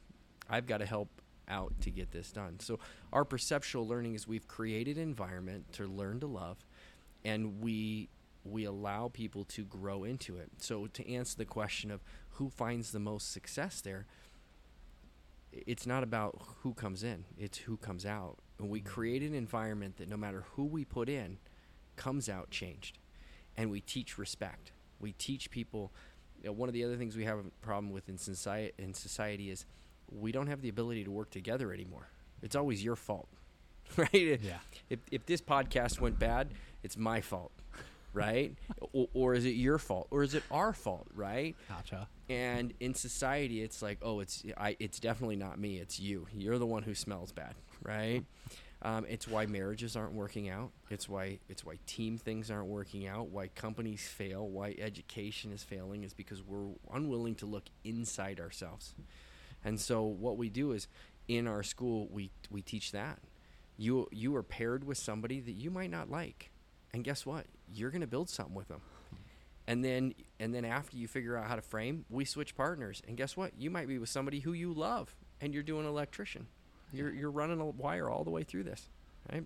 i've 0.49 0.67
got 0.67 0.77
to 0.77 0.85
help 0.85 1.09
out 1.51 1.73
to 1.81 1.91
get 1.91 2.11
this 2.11 2.31
done. 2.31 2.59
So 2.59 2.79
our 3.13 3.25
perceptual 3.25 3.87
learning 3.87 4.15
is 4.15 4.27
we've 4.27 4.47
created 4.47 4.97
an 4.97 5.03
environment 5.03 5.71
to 5.73 5.85
learn 5.85 6.19
to 6.21 6.27
love 6.27 6.65
and 7.23 7.61
we 7.61 8.09
we 8.43 8.65
allow 8.65 9.07
people 9.07 9.43
to 9.45 9.63
grow 9.63 10.03
into 10.03 10.37
it. 10.37 10.49
So 10.57 10.87
to 10.87 11.07
answer 11.07 11.37
the 11.37 11.45
question 11.45 11.91
of 11.91 12.01
who 12.31 12.49
finds 12.49 12.91
the 12.91 12.99
most 12.99 13.31
success 13.31 13.81
there 13.81 14.07
it's 15.51 15.85
not 15.85 16.01
about 16.01 16.41
who 16.61 16.73
comes 16.73 17.03
in 17.03 17.25
it's 17.37 17.59
who 17.59 17.77
comes 17.77 18.05
out. 18.05 18.37
And 18.57 18.69
we 18.69 18.79
mm-hmm. 18.79 18.89
create 18.89 19.21
an 19.21 19.35
environment 19.35 19.97
that 19.97 20.09
no 20.09 20.17
matter 20.17 20.45
who 20.55 20.65
we 20.65 20.85
put 20.85 21.09
in 21.09 21.37
comes 21.95 22.29
out 22.29 22.49
changed. 22.49 22.97
And 23.57 23.69
we 23.69 23.81
teach 23.81 24.17
respect. 24.17 24.71
We 24.99 25.11
teach 25.11 25.51
people 25.51 25.91
you 26.41 26.47
know, 26.47 26.53
one 26.53 26.69
of 26.69 26.73
the 26.73 26.83
other 26.83 26.95
things 26.95 27.15
we 27.15 27.25
have 27.25 27.39
a 27.39 27.43
problem 27.61 27.91
with 27.91 28.09
in 28.09 28.17
society 28.17 28.73
in 28.77 28.93
society 28.93 29.51
is 29.51 29.65
we 30.11 30.31
don't 30.31 30.47
have 30.47 30.61
the 30.61 30.69
ability 30.69 31.03
to 31.03 31.11
work 31.11 31.29
together 31.29 31.71
anymore. 31.73 32.07
It's 32.41 32.55
always 32.55 32.83
your 32.83 32.95
fault 32.95 33.27
right? 33.97 34.11
Yeah. 34.13 34.57
if, 34.89 34.99
if 35.11 35.25
this 35.25 35.41
podcast 35.41 35.99
went 35.99 36.17
bad 36.19 36.49
it's 36.83 36.97
my 36.97 37.21
fault 37.21 37.51
right? 38.13 38.55
Or, 38.93 39.07
or 39.13 39.33
is 39.35 39.45
it 39.45 39.51
your 39.51 39.77
fault 39.77 40.07
or 40.11 40.23
is 40.23 40.33
it 40.35 40.43
our 40.51 40.73
fault 40.73 41.07
right? 41.15 41.55
Gotcha. 41.69 42.07
and 42.29 42.73
in 42.79 42.93
society 42.93 43.61
it's 43.61 43.81
like 43.81 43.99
oh 44.01 44.19
it's 44.19 44.43
I, 44.57 44.75
it's 44.79 44.99
definitely 44.99 45.35
not 45.37 45.59
me 45.59 45.77
it's 45.77 45.99
you. 45.99 46.27
You're 46.33 46.57
the 46.57 46.65
one 46.65 46.83
who 46.83 46.93
smells 46.95 47.31
bad 47.31 47.55
right? 47.83 48.23
Um, 48.83 49.05
it's 49.07 49.27
why 49.27 49.45
marriages 49.45 49.95
aren't 49.95 50.13
working 50.13 50.49
out. 50.49 50.71
It's 50.89 51.07
why 51.07 51.37
it's 51.47 51.63
why 51.63 51.77
team 51.85 52.17
things 52.17 52.49
aren't 52.49 52.65
working 52.67 53.07
out. 53.07 53.27
Why 53.29 53.47
companies 53.49 54.07
fail. 54.07 54.47
Why 54.47 54.75
education 54.79 55.51
is 55.53 55.63
failing 55.63 56.03
is 56.03 56.13
because 56.13 56.41
we're 56.41 56.73
unwilling 56.91 57.35
to 57.35 57.45
look 57.45 57.65
inside 57.83 58.39
ourselves 58.39 58.95
and 59.63 59.79
so 59.79 60.03
what 60.03 60.37
we 60.37 60.49
do 60.49 60.71
is 60.71 60.87
in 61.27 61.47
our 61.47 61.63
school 61.63 62.07
we 62.11 62.31
we 62.49 62.61
teach 62.61 62.91
that. 62.91 63.19
You 63.77 64.07
you 64.11 64.35
are 64.35 64.43
paired 64.43 64.83
with 64.83 64.97
somebody 64.97 65.39
that 65.39 65.53
you 65.53 65.71
might 65.71 65.89
not 65.89 66.09
like. 66.09 66.51
And 66.93 67.03
guess 67.03 67.25
what? 67.25 67.45
You're 67.73 67.89
going 67.89 68.01
to 68.01 68.07
build 68.07 68.29
something 68.29 68.53
with 68.53 68.67
them. 68.67 68.81
And 69.67 69.83
then 69.85 70.13
and 70.39 70.53
then 70.53 70.65
after 70.65 70.97
you 70.97 71.07
figure 71.07 71.37
out 71.37 71.47
how 71.47 71.55
to 71.55 71.61
frame 71.61 72.05
we 72.09 72.25
switch 72.25 72.55
partners. 72.55 73.01
And 73.07 73.17
guess 73.17 73.37
what? 73.37 73.53
You 73.57 73.69
might 73.69 73.87
be 73.87 73.97
with 73.97 74.09
somebody 74.09 74.39
who 74.39 74.53
you 74.53 74.73
love 74.73 75.15
and 75.39 75.53
you're 75.53 75.63
doing 75.63 75.85
electrician. 75.85 76.47
You're 76.91 77.13
you're 77.13 77.31
running 77.31 77.59
a 77.59 77.65
wire 77.65 78.09
all 78.09 78.23
the 78.23 78.31
way 78.31 78.43
through 78.43 78.63
this 78.63 78.89
right? 79.31 79.45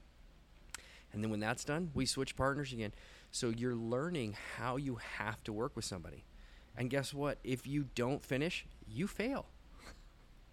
And 1.13 1.23
then 1.23 1.31
when 1.31 1.39
that's 1.39 1.63
done 1.63 1.91
we 1.93 2.05
switch 2.05 2.35
partners 2.35 2.73
again. 2.73 2.93
So 3.31 3.49
you're 3.49 3.75
learning 3.75 4.35
how 4.57 4.77
you 4.77 4.95
have 5.17 5.43
to 5.43 5.53
work 5.53 5.75
with 5.75 5.85
somebody. 5.85 6.23
And 6.77 6.89
guess 6.89 7.13
what? 7.13 7.37
If 7.43 7.67
you 7.67 7.85
don't 7.95 8.23
finish 8.23 8.65
you 8.87 9.07
fail 9.07 9.47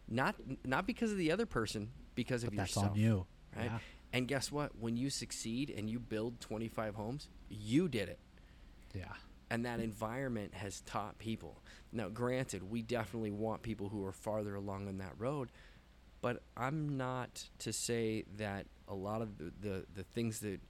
not 0.09 0.35
not 0.65 0.87
because 0.87 1.11
of 1.13 1.19
the 1.19 1.31
other 1.33 1.47
person 1.47 1.91
because 2.15 2.43
But 2.45 2.53
of 2.53 2.57
that's 2.57 2.77
yourself 2.77 2.93
on 2.93 2.99
you. 2.99 3.27
right 3.57 3.65
Yeah. 3.67 3.79
and 4.13 4.29
guess 4.29 4.51
what 4.53 4.77
when 4.79 4.97
you 4.97 5.11
succeed 5.11 5.71
and 5.71 5.89
you 5.89 5.99
build 5.99 6.41
25 6.41 6.95
homes 6.95 7.29
you 7.49 7.89
did 7.89 8.09
it 8.09 8.19
Yeah. 8.95 9.13
and 9.51 9.65
that 9.67 9.81
environment 9.81 10.55
has 10.55 10.81
taught 10.83 11.19
people. 11.19 11.63
Now, 11.93 12.09
granted, 12.09 12.71
we 12.71 12.81
definitely 12.83 13.31
want 13.33 13.61
people 13.63 13.89
who 13.91 14.03
are 14.07 14.13
farther 14.13 14.55
along 14.55 14.89
on 14.89 14.97
that 14.99 15.13
road, 15.19 15.51
but 16.23 16.43
I'm 16.57 16.97
not 16.97 17.49
to 17.59 17.73
say 17.73 18.25
that 18.39 18.67
a 18.89 18.95
lot 18.95 19.21
of 19.23 19.37
the, 19.39 19.53
the, 19.61 19.85
the 19.95 20.03
things 20.05 20.41
that 20.41 20.61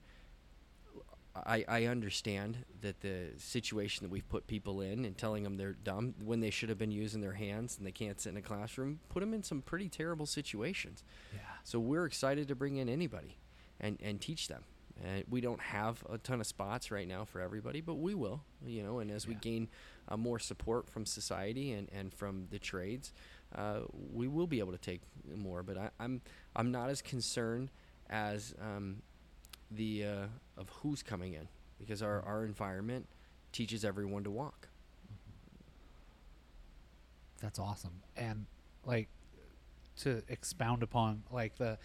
I, 1.35 1.65
I 1.67 1.85
understand 1.85 2.57
that 2.81 3.01
the 3.01 3.31
situation 3.37 4.03
that 4.03 4.11
we've 4.11 4.27
put 4.29 4.45
people 4.45 4.81
in 4.81 5.03
and 5.03 5.17
telling 5.17 5.43
them 5.43 5.57
they're 5.57 5.73
dumb 5.73 6.13
when 6.23 6.41
they 6.41 6.51
should 6.51 6.69
have 6.69 6.77
been 6.77 6.91
using 6.91 7.21
their 7.21 7.33
hands 7.33 7.77
and 7.77 7.87
they 7.87 7.91
can't 7.91 8.21
sit 8.21 8.29
in 8.29 8.37
a 8.37 8.41
classroom, 8.41 8.99
put 9.09 9.21
them 9.21 9.33
in 9.33 9.41
some 9.41 9.61
pretty 9.61 9.89
terrible 9.89 10.25
situations. 10.27 11.03
Yeah. 11.33 11.39
So 11.63 11.79
we're 11.79 12.05
excited 12.05 12.47
to 12.49 12.55
bring 12.55 12.77
in 12.77 12.87
anybody 12.87 13.37
and, 13.79 13.97
and 14.03 14.21
teach 14.21 14.47
them. 14.47 14.63
And 15.03 15.23
we 15.27 15.41
don't 15.41 15.59
have 15.59 16.03
a 16.07 16.19
ton 16.19 16.39
of 16.39 16.45
spots 16.45 16.91
right 16.91 17.07
now 17.07 17.25
for 17.25 17.41
everybody, 17.41 17.81
but 17.81 17.95
we 17.95 18.13
will, 18.13 18.43
you 18.63 18.83
know, 18.83 18.99
and 18.99 19.09
as 19.09 19.27
we 19.27 19.33
gain 19.33 19.67
uh, 20.07 20.17
more 20.17 20.37
support 20.37 20.87
from 20.87 21.07
society 21.07 21.71
and, 21.71 21.89
and 21.91 22.13
from 22.13 22.45
the 22.51 22.59
trades, 22.59 23.11
uh, 23.55 23.79
we 24.11 24.27
will 24.27 24.45
be 24.45 24.59
able 24.59 24.71
to 24.71 24.77
take 24.77 25.01
more. 25.35 25.63
But 25.63 25.77
I, 25.77 25.89
I'm 25.99 26.21
I'm 26.55 26.71
not 26.71 26.91
as 26.91 27.01
concerned 27.01 27.71
as 28.07 28.53
um, 28.61 29.01
the 29.71 30.05
uh, 30.05 30.25
of 30.57 30.69
who's 30.81 31.01
coming 31.03 31.33
in 31.33 31.47
because 31.79 32.01
our, 32.01 32.21
our 32.21 32.45
environment 32.45 33.07
teaches 33.51 33.83
everyone 33.85 34.23
to 34.23 34.31
walk. 34.31 34.67
That's 37.41 37.59
awesome. 37.59 38.01
And 38.15 38.45
like 38.85 39.09
to 40.01 40.23
expound 40.29 40.81
upon 40.83 41.23
like 41.31 41.57
the 41.57 41.77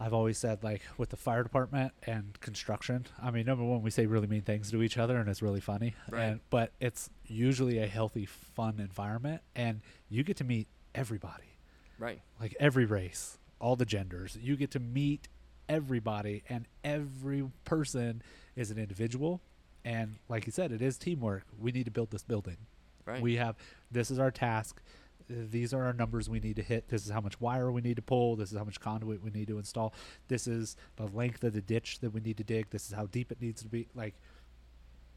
I've 0.00 0.12
always 0.12 0.38
said 0.38 0.62
like 0.62 0.82
with 0.96 1.10
the 1.10 1.16
fire 1.16 1.42
department 1.42 1.92
and 2.04 2.38
construction. 2.40 3.06
I 3.22 3.30
mean, 3.30 3.46
number 3.46 3.64
one, 3.64 3.82
we 3.82 3.90
say 3.90 4.06
really 4.06 4.26
mean 4.28 4.42
things 4.42 4.70
to 4.70 4.82
each 4.82 4.96
other, 4.96 5.16
and 5.18 5.28
it's 5.28 5.42
really 5.42 5.60
funny. 5.60 5.94
Right. 6.10 6.22
And, 6.24 6.40
but 6.50 6.72
it's 6.80 7.10
usually 7.26 7.78
a 7.78 7.86
healthy, 7.86 8.24
fun 8.26 8.78
environment, 8.78 9.42
and 9.56 9.80
you 10.08 10.22
get 10.22 10.36
to 10.36 10.44
meet 10.44 10.68
everybody, 10.94 11.56
Right. 11.98 12.20
like 12.40 12.54
every 12.60 12.84
race, 12.84 13.38
all 13.60 13.74
the 13.74 13.84
genders. 13.84 14.38
You 14.40 14.56
get 14.56 14.70
to 14.72 14.78
meet 14.80 15.26
everybody, 15.68 16.42
and 16.48 16.66
every 16.84 17.48
person 17.64 18.22
is 18.56 18.70
an 18.70 18.78
individual. 18.78 19.40
And 19.84 20.16
like 20.28 20.46
you 20.46 20.52
said, 20.52 20.72
it 20.72 20.82
is 20.82 20.98
teamwork. 20.98 21.44
We 21.58 21.72
need 21.72 21.84
to 21.84 21.90
build 21.90 22.10
this 22.10 22.22
building. 22.22 22.56
Right. 23.04 23.22
We 23.22 23.36
have 23.36 23.56
this 23.90 24.10
is 24.10 24.18
our 24.18 24.30
task. 24.30 24.82
These 25.30 25.74
are 25.74 25.84
our 25.84 25.92
numbers 25.92 26.28
we 26.28 26.40
need 26.40 26.56
to 26.56 26.62
hit. 26.62 26.88
This 26.88 27.04
is 27.04 27.10
how 27.10 27.20
much 27.20 27.40
wire 27.40 27.70
we 27.70 27.82
need 27.82 27.96
to 27.96 28.02
pull. 28.02 28.36
This 28.36 28.50
is 28.50 28.56
how 28.56 28.64
much 28.64 28.80
conduit 28.80 29.22
we 29.22 29.30
need 29.30 29.48
to 29.48 29.58
install. 29.58 29.92
This 30.28 30.46
is 30.46 30.76
the 30.96 31.06
length 31.06 31.44
of 31.44 31.52
the 31.52 31.60
ditch 31.60 32.00
that 32.00 32.10
we 32.10 32.20
need 32.20 32.38
to 32.38 32.44
dig. 32.44 32.70
This 32.70 32.86
is 32.86 32.92
how 32.92 33.06
deep 33.06 33.30
it 33.30 33.40
needs 33.40 33.62
to 33.62 33.68
be. 33.68 33.88
Like, 33.94 34.14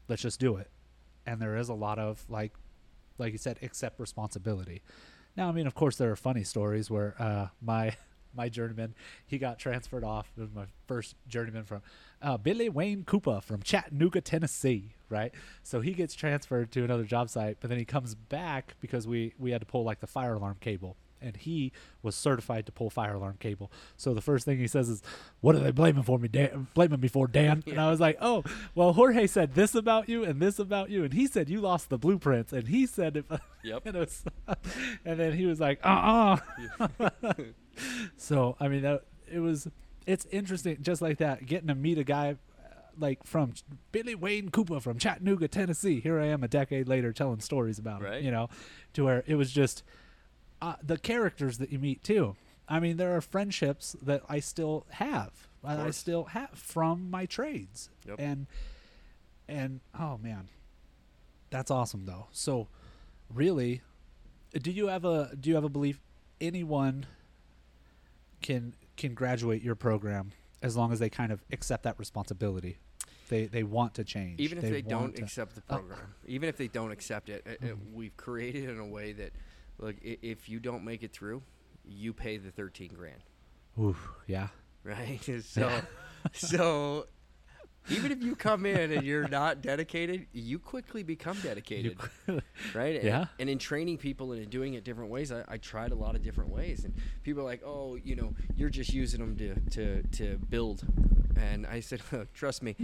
let's 0.08 0.22
just 0.22 0.38
do 0.38 0.56
it. 0.56 0.68
And 1.26 1.40
there 1.40 1.56
is 1.56 1.70
a 1.70 1.74
lot 1.74 1.98
of 1.98 2.24
like, 2.28 2.52
like 3.18 3.32
you 3.32 3.38
said, 3.38 3.58
accept 3.62 3.98
responsibility. 3.98 4.82
Now, 5.36 5.48
I 5.48 5.52
mean, 5.52 5.66
of 5.66 5.74
course, 5.74 5.96
there 5.96 6.10
are 6.10 6.16
funny 6.16 6.44
stories 6.44 6.90
where 6.90 7.14
uh, 7.18 7.48
my 7.60 7.96
my 8.34 8.48
journeyman 8.48 8.94
he 9.26 9.38
got 9.38 9.58
transferred 9.58 10.04
off. 10.04 10.30
It 10.36 10.40
was 10.40 10.52
my 10.52 10.66
first 10.86 11.16
journeyman 11.28 11.64
from 11.64 11.82
uh, 12.20 12.36
Billy 12.36 12.68
Wayne 12.68 13.04
Cooper 13.04 13.40
from 13.40 13.62
Chattanooga, 13.62 14.20
Tennessee. 14.20 14.94
Right, 15.08 15.32
so 15.62 15.80
he 15.80 15.92
gets 15.92 16.14
transferred 16.14 16.72
to 16.72 16.84
another 16.84 17.04
job 17.04 17.28
site, 17.28 17.58
but 17.60 17.68
then 17.68 17.78
he 17.78 17.84
comes 17.84 18.14
back 18.14 18.76
because 18.80 19.06
we 19.06 19.34
we 19.38 19.50
had 19.50 19.60
to 19.60 19.66
pull 19.66 19.84
like 19.84 20.00
the 20.00 20.06
fire 20.06 20.34
alarm 20.34 20.56
cable, 20.60 20.96
and 21.22 21.36
he 21.36 21.72
was 22.02 22.14
certified 22.14 22.66
to 22.66 22.72
pull 22.72 22.90
fire 22.90 23.14
alarm 23.14 23.36
cable. 23.38 23.70
So 23.96 24.12
the 24.12 24.20
first 24.20 24.44
thing 24.44 24.58
he 24.58 24.66
says 24.66 24.88
is, 24.88 25.02
"What 25.40 25.54
are 25.54 25.60
they 25.60 25.70
blaming 25.70 26.02
for 26.02 26.18
me, 26.18 26.28
Dan? 26.28 26.68
Blaming 26.74 27.00
me 27.00 27.08
for, 27.08 27.26
Dan?" 27.26 27.62
And 27.66 27.80
I 27.80 27.90
was 27.90 28.00
like, 28.00 28.18
"Oh, 28.20 28.42
well, 28.74 28.92
Jorge 28.92 29.26
said 29.26 29.54
this 29.54 29.74
about 29.74 30.08
you 30.08 30.24
and 30.24 30.40
this 30.40 30.58
about 30.58 30.90
you, 30.90 31.04
and 31.04 31.12
he 31.14 31.26
said 31.26 31.48
you 31.48 31.60
lost 31.60 31.88
the 31.88 31.98
blueprints, 31.98 32.52
and 32.52 32.68
he 32.68 32.86
said 32.86 33.16
if." 33.16 33.40
Yep. 33.62 33.82
and, 33.86 33.96
it 33.96 34.00
was, 34.00 34.24
and 35.04 35.20
then 35.20 35.32
he 35.32 35.46
was 35.46 35.60
like, 35.60 35.78
"Uh, 35.84 36.36
uh 36.80 37.34
So 38.16 38.56
I 38.60 38.68
mean, 38.68 38.82
that 38.82 39.04
it 39.30 39.40
was. 39.40 39.68
It's 40.04 40.26
interesting, 40.26 40.78
just 40.82 41.00
like 41.00 41.18
that, 41.18 41.46
getting 41.46 41.68
to 41.68 41.74
meet 41.76 41.96
a 41.96 42.02
guy 42.04 42.36
like 42.98 43.24
from 43.24 43.54
Billy 43.92 44.14
Wayne 44.16 44.50
Cooper 44.50 44.80
from 44.80 44.98
Chattanooga, 44.98 45.46
Tennessee. 45.48 46.00
Here 46.00 46.18
I 46.20 46.26
am 46.26 46.42
a 46.42 46.48
decade 46.48 46.88
later 46.88 47.12
telling 47.12 47.40
stories 47.40 47.78
about 47.78 48.02
him. 48.02 48.24
You 48.24 48.30
know, 48.32 48.48
to 48.94 49.04
where 49.04 49.22
it 49.26 49.36
was 49.36 49.52
just 49.52 49.82
uh, 50.60 50.74
the 50.82 50.98
characters 50.98 51.58
that 51.58 51.70
you 51.70 51.78
meet 51.78 52.02
too. 52.02 52.34
I 52.68 52.80
mean, 52.80 52.96
there 52.96 53.14
are 53.16 53.20
friendships 53.20 53.94
that 54.02 54.22
I 54.28 54.40
still 54.40 54.86
have. 54.90 55.48
I 55.64 55.86
I 55.86 55.90
still 55.90 56.24
have 56.24 56.50
from 56.50 57.08
my 57.10 57.26
trades, 57.26 57.88
Yep. 58.06 58.16
and 58.18 58.46
and 59.48 59.80
oh 59.98 60.18
man, 60.18 60.48
that's 61.50 61.70
awesome 61.70 62.06
though. 62.06 62.26
So, 62.32 62.66
really, 63.32 63.82
do 64.52 64.72
you 64.72 64.88
have 64.88 65.04
a 65.04 65.30
do 65.38 65.48
you 65.50 65.54
have 65.54 65.64
a 65.64 65.68
belief 65.68 66.00
anyone 66.40 67.06
can 68.42 68.74
can 68.96 69.14
graduate 69.14 69.62
your 69.62 69.74
program 69.74 70.32
as 70.62 70.76
long 70.76 70.92
as 70.92 70.98
they 70.98 71.08
kind 71.10 71.32
of 71.32 71.42
accept 71.52 71.84
that 71.84 71.98
responsibility? 71.98 72.78
They 73.28 73.46
they 73.46 73.62
want 73.62 73.94
to 73.94 74.04
change. 74.04 74.40
even 74.40 74.58
if 74.58 74.64
they, 74.64 74.72
want 74.82 74.88
don't 74.88 75.16
to- 75.16 75.22
accept 75.22 75.54
the 75.54 75.62
Oh. 75.70 75.76
program, 75.78 76.14
even 76.26 76.48
if 76.48 76.56
they 76.56 76.68
don't 76.68 76.90
accept 76.92 77.28
it, 77.30 77.46
it, 77.46 77.58
it- 77.62 77.76
Mhm. 77.76 77.92
we've 77.94 78.16
created 78.16 78.64
it 78.64 78.70
in 78.70 78.78
a 78.78 78.86
way 78.86 79.12
that, 79.12 79.32
look, 79.78 79.96
if 80.02 80.48
you 80.48 80.60
don't 80.60 80.84
make 80.84 81.02
it 81.02 81.12
through, 81.12 81.42
you 81.84 82.12
pay 82.12 82.36
the 82.36 82.50
thirteen 82.50 82.90
grand, 82.94 83.22
Ooh, 83.78 83.96
yeah. 84.26 84.48
right? 84.84 85.18
so, 85.44 85.80
so 86.32 87.06
even 87.88 88.12
if 88.12 88.22
you 88.22 88.36
come 88.36 88.64
in 88.66 88.92
and 88.92 89.02
you're 89.02 89.28
not 89.28 89.60
dedicated, 89.62 90.26
you 90.32 90.58
quickly 90.58 91.02
become 91.02 91.36
dedicated, 91.42 91.98
right? 92.74 92.96
And- 92.96 93.04
Yeah. 93.04 93.26
And, 93.38 93.50
in 93.50 93.58
training 93.58 93.98
people 93.98 94.32
and 94.32 94.42
in 94.42 94.48
doing 94.48 94.74
it 94.74 94.84
different 94.84 95.10
ways, 95.10 95.32
I, 95.32 95.44
I 95.48 95.56
tried 95.58 95.92
a 95.92 95.94
lot 95.96 96.14
of 96.14 96.22
different 96.22 96.50
ways, 96.50 96.84
and 96.84 96.94
people 97.22 97.42
are 97.42 97.46
like, 97.46 97.62
"Oh, 97.64 97.96
you 97.96 98.14
know, 98.16 98.34
you're 98.56 98.70
just 98.70 98.92
using 98.92 99.20
them 99.20 99.36
to 99.36 99.54
to 99.76 100.02
to 100.18 100.38
build," 100.48 100.84
and 101.36 101.66
I 101.66 101.80
said, 101.80 102.00
"Trust 102.34 102.62
me." 102.62 102.76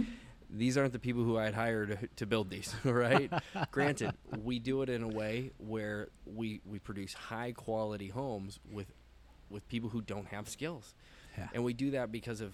These 0.51 0.79
aren't 0.79 0.93
the 0.93 0.99
people 0.99 1.23
who 1.23 1.37
I'd 1.37 1.53
hire 1.53 1.85
to, 1.85 1.97
to 2.15 2.25
build 2.25 2.49
these, 2.49 2.73
right? 2.83 3.31
Granted, 3.71 4.13
we 4.43 4.57
do 4.57 4.81
it 4.81 4.89
in 4.89 5.03
a 5.03 5.07
way 5.07 5.51
where 5.59 6.07
we, 6.25 6.59
we 6.65 6.79
produce 6.79 7.13
high 7.13 7.51
quality 7.51 8.07
homes 8.07 8.59
with 8.71 8.87
with 9.51 9.67
people 9.69 9.89
who 9.89 10.01
don't 10.01 10.25
have 10.29 10.49
skills. 10.49 10.95
Yeah. 11.37 11.49
And 11.53 11.63
we 11.63 11.73
do 11.73 11.91
that 11.91 12.11
because 12.11 12.41
of 12.41 12.53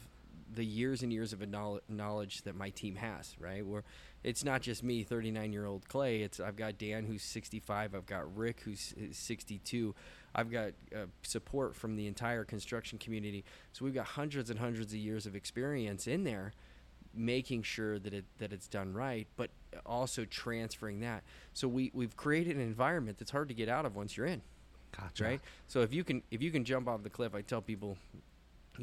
the 0.54 0.66
years 0.66 1.04
and 1.04 1.12
years 1.12 1.34
of 1.34 1.43
knowledge 1.89 2.41
that 2.43 2.56
my 2.56 2.70
team 2.70 2.96
has, 2.96 3.36
right? 3.39 3.66
Where 3.66 3.84
it's 4.24 4.43
not 4.43 4.62
just 4.62 4.84
me, 4.84 5.04
39 5.04 5.54
year 5.54 5.66
old 5.66 5.88
Clay. 5.88 6.22
It's 6.22 6.39
I've 6.39 6.56
got 6.56 6.78
Dan 6.78 7.06
who's 7.06 7.24
65. 7.24 7.96
I've 7.96 8.06
got 8.06 8.36
Rick 8.36 8.62
who's 8.62 8.93
62. 9.12 9.93
I've 10.34 10.52
got 10.52 10.70
uh, 10.93 11.06
support 11.22 11.76
from 11.76 11.96
the 11.96 12.08
entire 12.08 12.43
construction 12.43 12.98
community. 12.98 13.46
So 13.72 13.86
we've 13.86 13.93
got 13.93 14.06
hundreds 14.06 14.50
and 14.50 14.60
hundreds 14.60 14.93
of 14.93 15.00
years 15.00 15.26
of 15.26 15.36
experience 15.36 16.08
in 16.08 16.24
there, 16.24 16.54
making 17.14 17.64
sure 17.64 18.00
that 18.00 18.14
it 18.14 18.26
that 18.39 18.52
it's 18.52 18.68
done 18.68 18.93
right, 18.93 19.28
but 19.38 19.50
also 19.86 20.26
transferring 20.26 21.02
that. 21.02 21.24
So 21.54 21.68
we 21.68 21.91
we've 21.93 22.18
created 22.18 22.56
an 22.56 22.62
environment 22.62 23.18
that's 23.18 23.32
hard 23.32 23.48
to 23.50 23.54
get 23.54 23.70
out 23.70 23.86
of 23.86 23.96
once 23.96 24.18
you're 24.18 24.26
in 24.26 24.41
Gotcha. 24.98 25.24
right? 25.24 25.41
So 25.68 25.82
if 25.82 25.93
you 25.93 26.04
can 26.04 26.22
if 26.32 26.41
you 26.41 26.52
can 26.52 26.64
jump 26.64 26.88
off 26.88 27.04
the 27.04 27.10
cliff, 27.10 27.36
I 27.36 27.41
tell 27.41 27.62
people 27.62 27.98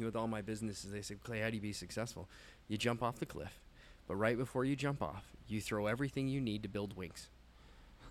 with 0.01 0.15
all 0.15 0.27
my 0.27 0.41
businesses, 0.41 0.91
they 0.91 1.01
say, 1.01 1.15
Clay, 1.23 1.39
how 1.41 1.49
do 1.49 1.55
you 1.55 1.61
be 1.61 1.73
successful? 1.73 2.27
You 2.67 2.77
jump 2.77 3.03
off 3.03 3.19
the 3.19 3.25
cliff, 3.25 3.59
but 4.07 4.15
right 4.15 4.37
before 4.37 4.65
you 4.65 4.75
jump 4.75 5.01
off, 5.01 5.25
you 5.47 5.61
throw 5.61 5.87
everything 5.87 6.27
you 6.27 6.39
need 6.41 6.63
to 6.63 6.69
build 6.69 6.95
wings, 6.95 7.27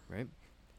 right? 0.09 0.29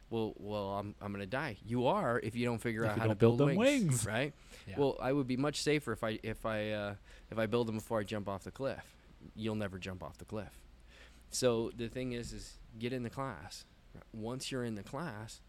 Well, 0.09 0.33
well, 0.37 0.73
I'm, 0.77 0.93
I'm 1.01 1.11
gonna 1.11 1.25
die. 1.25 1.57
You 1.65 1.87
are 1.87 2.19
if 2.19 2.35
you 2.35 2.45
don't 2.45 2.59
figure 2.59 2.83
If 2.85 2.91
out 2.91 2.97
how 2.99 3.03
don't 3.05 3.09
to 3.09 3.15
build, 3.15 3.37
build 3.39 3.49
them 3.49 3.55
wings, 3.57 3.83
wings. 3.83 4.05
right? 4.05 4.33
Yeah. 4.67 4.75
Well, 4.77 4.97
I 5.01 5.11
would 5.11 5.27
be 5.27 5.37
much 5.37 5.61
safer 5.61 5.91
if 5.91 6.03
I 6.03 6.19
if 6.21 6.45
I 6.45 6.69
uh, 6.69 6.93
if 7.31 7.39
I 7.39 7.47
build 7.47 7.67
them 7.67 7.75
before 7.75 7.99
I 7.99 8.03
jump 8.03 8.29
off 8.29 8.43
the 8.43 8.51
cliff. 8.51 8.83
You'll 9.35 9.55
never 9.55 9.79
jump 9.79 10.03
off 10.03 10.17
the 10.19 10.25
cliff. 10.25 10.51
So 11.31 11.71
the 11.75 11.87
thing 11.87 12.11
is, 12.11 12.31
is 12.33 12.57
get 12.77 12.93
in 12.93 13.01
the 13.03 13.09
class. 13.09 13.65
Once 14.13 14.51
you're 14.51 14.63
in 14.65 14.75
the 14.75 14.83
class, 14.83 15.41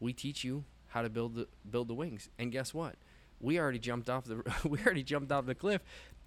we 0.00 0.12
teach 0.12 0.44
you 0.44 0.64
how 0.88 1.00
to 1.02 1.08
build 1.08 1.34
the 1.34 1.46
build 1.70 1.88
the 1.88 1.94
wings. 1.94 2.28
And 2.38 2.52
guess 2.52 2.74
what? 2.74 2.96
We 3.40 3.58
already 3.58 3.78
jumped 3.78 4.08
off 4.08 4.24
the 4.24 4.42
we 4.68 4.78
already 4.80 5.02
jumped 5.02 5.32
off 5.32 5.46
the 5.46 5.54
cliff, 5.54 5.82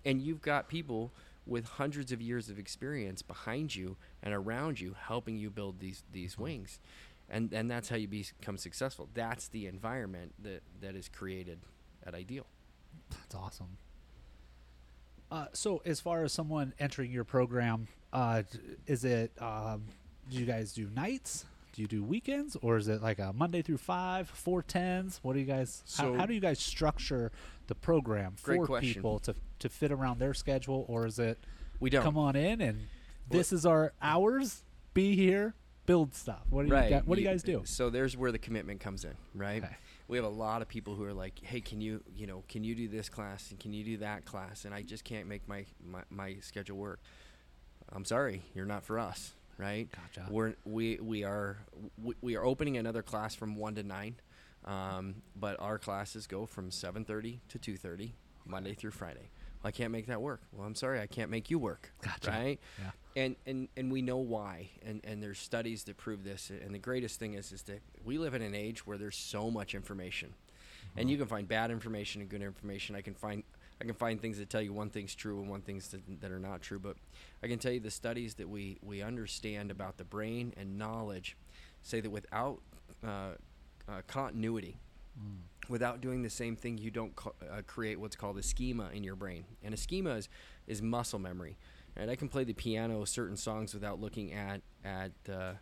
and 0.06 0.22
you've 0.22 0.42
got 0.42 0.68
people 0.68 1.12
with 1.46 1.66
hundreds 1.66 2.12
of 2.12 2.22
years 2.22 2.50
of 2.50 2.60
experience 2.60 3.22
behind 3.22 3.76
you 3.76 3.98
and 4.22 4.34
around 4.34 4.80
you 4.80 4.96
helping 5.08 5.38
you 5.38 5.50
build 5.50 5.80
these 5.80 6.04
these 6.12 6.38
wings. 6.38 6.80
And 7.30 7.54
and 7.54 7.70
that's 7.70 7.90
how 7.90 7.96
you 7.96 8.08
become 8.08 8.58
successful. 8.58 9.10
That's 9.14 9.48
the 9.48 9.68
environment 9.68 10.34
that 10.44 10.62
that 10.82 10.96
is 10.96 11.10
created 11.10 11.60
at 12.06 12.14
Ideal. 12.14 12.46
That's 13.12 13.36
awesome. 13.36 13.78
Uh, 15.32 15.46
so, 15.54 15.82
as 15.86 16.00
far 16.00 16.24
as 16.24 16.34
someone 16.34 16.74
entering 16.80 17.12
your 17.12 17.24
program, 17.24 17.88
uh, 18.12 18.44
is 18.88 19.06
it? 19.06 19.32
Um, 19.40 19.84
do 20.30 20.38
you 20.38 20.46
guys 20.46 20.74
do 20.74 20.90
nights? 20.96 21.46
Do 21.74 21.82
you 21.84 21.88
do 21.88 22.04
weekends, 22.04 22.58
or 22.62 22.78
is 22.78 22.88
it 22.88 23.02
like 23.02 23.20
a 23.20 23.32
Monday 23.32 23.62
through 23.62 23.78
five, 23.78 24.28
four 24.30 24.62
tens? 24.64 25.20
What 25.22 25.34
do 25.34 25.40
you 25.40 25.46
guys? 25.46 25.84
how, 25.98 26.04
So- 26.04 26.14
how 26.16 26.26
do 26.26 26.34
you 26.34 26.40
guys 26.40 26.60
structure 26.60 27.32
the 27.68 27.76
program 27.76 28.34
for 28.38 28.66
question. 28.66 28.94
people 28.94 29.20
to 29.20 29.36
to 29.60 29.70
fit 29.70 29.92
around 29.92 30.20
their 30.20 30.34
schedule, 30.34 30.86
or 30.88 31.06
is 31.06 31.20
it 31.20 31.38
We 31.80 31.90
don't. 31.90 32.04
come 32.04 32.18
on 32.18 32.36
in 32.36 32.62
and 32.62 32.88
this 33.30 33.52
is 33.54 33.66
our 33.66 33.94
hours? 34.02 34.64
Be 34.96 35.16
here, 35.16 35.54
build 35.86 36.16
stuff. 36.16 36.42
What 36.50 36.64
do 36.64 36.70
you 36.70 36.74
right. 36.74 36.90
gu- 36.90 37.02
What 37.08 37.16
do 37.16 37.22
you 37.22 37.28
guys 37.28 37.44
do? 37.44 37.62
So 37.66 37.90
there's 37.92 38.18
where 38.18 38.32
the 38.32 38.40
commitment 38.40 38.80
comes 38.80 39.06
in, 39.06 39.14
right? 39.36 39.64
Okay. 39.64 39.76
We 40.08 40.18
have 40.18 40.26
a 40.26 40.30
lot 40.30 40.64
of 40.64 40.68
people 40.68 40.96
who 40.96 41.04
are 41.04 41.14
like, 41.14 41.40
"Hey, 41.44 41.62
can 41.62 41.80
you, 41.82 42.04
you 42.16 42.26
know, 42.26 42.44
can 42.50 42.64
you 42.64 42.74
do 42.74 42.88
this 42.88 43.08
class 43.10 43.52
and 43.52 43.60
can 43.60 43.72
you 43.74 43.84
do 43.84 43.98
that 43.98 44.26
class?" 44.26 44.66
And 44.66 44.74
I 44.74 44.82
just 44.82 45.04
can't 45.04 45.28
make 45.28 45.48
my 45.48 45.66
my, 45.86 46.02
my 46.10 46.38
schedule 46.42 46.78
work. 46.78 47.00
I'm 47.90 48.06
sorry, 48.06 48.42
you're 48.56 48.66
not 48.66 48.84
for 48.84 48.98
us, 48.98 49.34
right? 49.60 49.90
Gotcha. 49.92 50.28
We're 50.32 50.56
we 50.66 50.98
we 51.02 51.24
are 51.24 51.58
we, 52.02 52.16
we 52.22 52.36
are 52.36 52.44
opening 52.44 52.78
another 52.78 53.04
class 53.04 53.36
from 53.36 53.56
one 53.56 53.76
to 53.76 53.84
nine, 53.84 54.16
um, 54.66 55.16
but 55.36 55.60
our 55.60 55.78
classes 55.78 56.26
go 56.26 56.46
from 56.46 56.72
7:30 56.72 57.40
to 57.50 57.60
2:30 57.60 58.14
Monday 58.46 58.74
through 58.74 58.92
Friday. 58.92 59.30
Well, 59.62 59.68
I 59.68 59.72
can't 59.72 59.92
make 59.92 60.08
that 60.08 60.22
work. 60.22 60.42
Well, 60.54 60.66
I'm 60.66 60.76
sorry, 60.76 61.02
I 61.02 61.08
can't 61.08 61.30
make 61.30 61.50
you 61.52 61.60
work. 61.60 61.92
Gotcha. 62.02 62.32
Right? 62.32 62.60
Yeah. 62.80 62.92
and 63.22 63.36
and 63.46 63.68
and 63.76 63.92
we 63.92 64.02
know 64.02 64.18
why 64.18 64.70
and 64.86 65.02
and 65.04 65.22
there's 65.22 65.40
studies 65.40 65.84
that 65.84 65.98
prove 65.98 66.24
this 66.24 66.50
and 66.50 66.74
the 66.74 66.80
greatest 66.80 67.20
thing 67.20 67.34
is 67.34 67.52
is 67.52 67.64
that 67.64 67.82
we 68.06 68.18
live 68.18 68.34
in 68.34 68.42
an 68.42 68.56
age 68.56 68.88
where 68.88 68.98
there's 68.98 69.18
so 69.18 69.52
much 69.52 69.76
information 69.76 70.34
and 70.96 71.10
you 71.10 71.18
can 71.18 71.28
find 71.28 71.48
bad 71.48 71.72
information 71.72 72.22
and 72.22 72.30
good 72.30 72.42
information 72.42 72.96
i 72.96 73.02
can 73.02 73.16
find 73.16 73.44
i 73.82 73.86
can 73.86 73.94
find 73.94 74.22
things 74.22 74.38
that 74.38 74.50
tell 74.50 74.62
you 74.62 74.74
one 74.74 74.90
thing's 74.90 75.16
true 75.16 75.40
and 75.40 75.50
one 75.50 75.62
thing's 75.62 75.90
that, 75.90 76.22
that 76.22 76.32
are 76.32 76.40
not 76.40 76.62
true 76.62 76.80
but 76.80 76.96
i 77.44 77.48
can 77.48 77.60
tell 77.60 77.72
you 77.72 77.80
the 77.80 77.92
studies 77.92 78.36
that 78.36 78.48
we 78.48 78.78
we 78.82 79.02
understand 79.02 79.72
about 79.72 79.98
the 79.98 80.04
brain 80.04 80.54
and 80.58 80.78
knowledge 80.78 81.38
say 81.82 82.00
that 82.00 82.10
without 82.10 82.60
uh, 83.06 83.32
uh, 83.88 84.02
continuity 84.08 84.78
Without 85.68 86.02
doing 86.02 86.24
the 86.24 86.30
same 86.30 86.56
thing, 86.56 86.80
you 86.80 86.90
don't 86.90 87.16
co- 87.16 87.36
uh, 87.52 87.62
create 87.68 88.00
what's 88.00 88.16
called 88.16 88.38
a 88.40 88.44
schema 88.44 88.90
in 88.92 89.04
your 89.04 89.16
brain. 89.16 89.46
And 89.64 89.72
a 89.74 89.78
schema 89.78 90.12
is, 90.12 90.28
is 90.66 90.82
muscle 90.82 91.20
memory. 91.20 91.58
And 91.96 92.10
I 92.10 92.16
can 92.16 92.28
play 92.28 92.44
the 92.44 92.54
piano 92.54 93.06
certain 93.06 93.38
songs 93.38 93.74
without 93.74 94.00
looking 94.00 94.34
at 94.34 94.62
at 94.84 95.12
uh, 95.32 95.54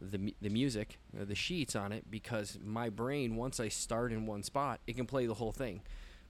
the 0.00 0.34
the 0.42 0.50
music, 0.50 0.98
uh, 1.18 1.24
the 1.24 1.34
sheets 1.34 1.74
on 1.74 1.92
it, 1.92 2.10
because 2.10 2.58
my 2.62 2.90
brain, 2.90 3.36
once 3.36 3.58
I 3.58 3.68
start 3.68 4.12
in 4.12 4.26
one 4.26 4.42
spot, 4.42 4.80
it 4.86 4.96
can 4.96 5.06
play 5.06 5.24
the 5.24 5.34
whole 5.34 5.52
thing. 5.52 5.80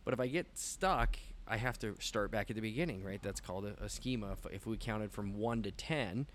But 0.06 0.14
if 0.14 0.20
I 0.20 0.28
get 0.28 0.56
stuck, 0.56 1.16
I 1.48 1.56
have 1.58 1.78
to 1.80 1.96
start 1.98 2.30
back 2.30 2.48
at 2.48 2.54
the 2.56 2.62
beginning, 2.62 3.02
right? 3.04 3.20
That's 3.20 3.40
called 3.40 3.66
a, 3.66 3.74
a 3.84 3.88
schema. 3.88 4.32
If, 4.32 4.46
if 4.52 4.66
we 4.66 4.76
counted 4.78 5.10
from 5.12 5.34
one 5.36 5.62
to 5.64 5.72
ten, 5.72 6.26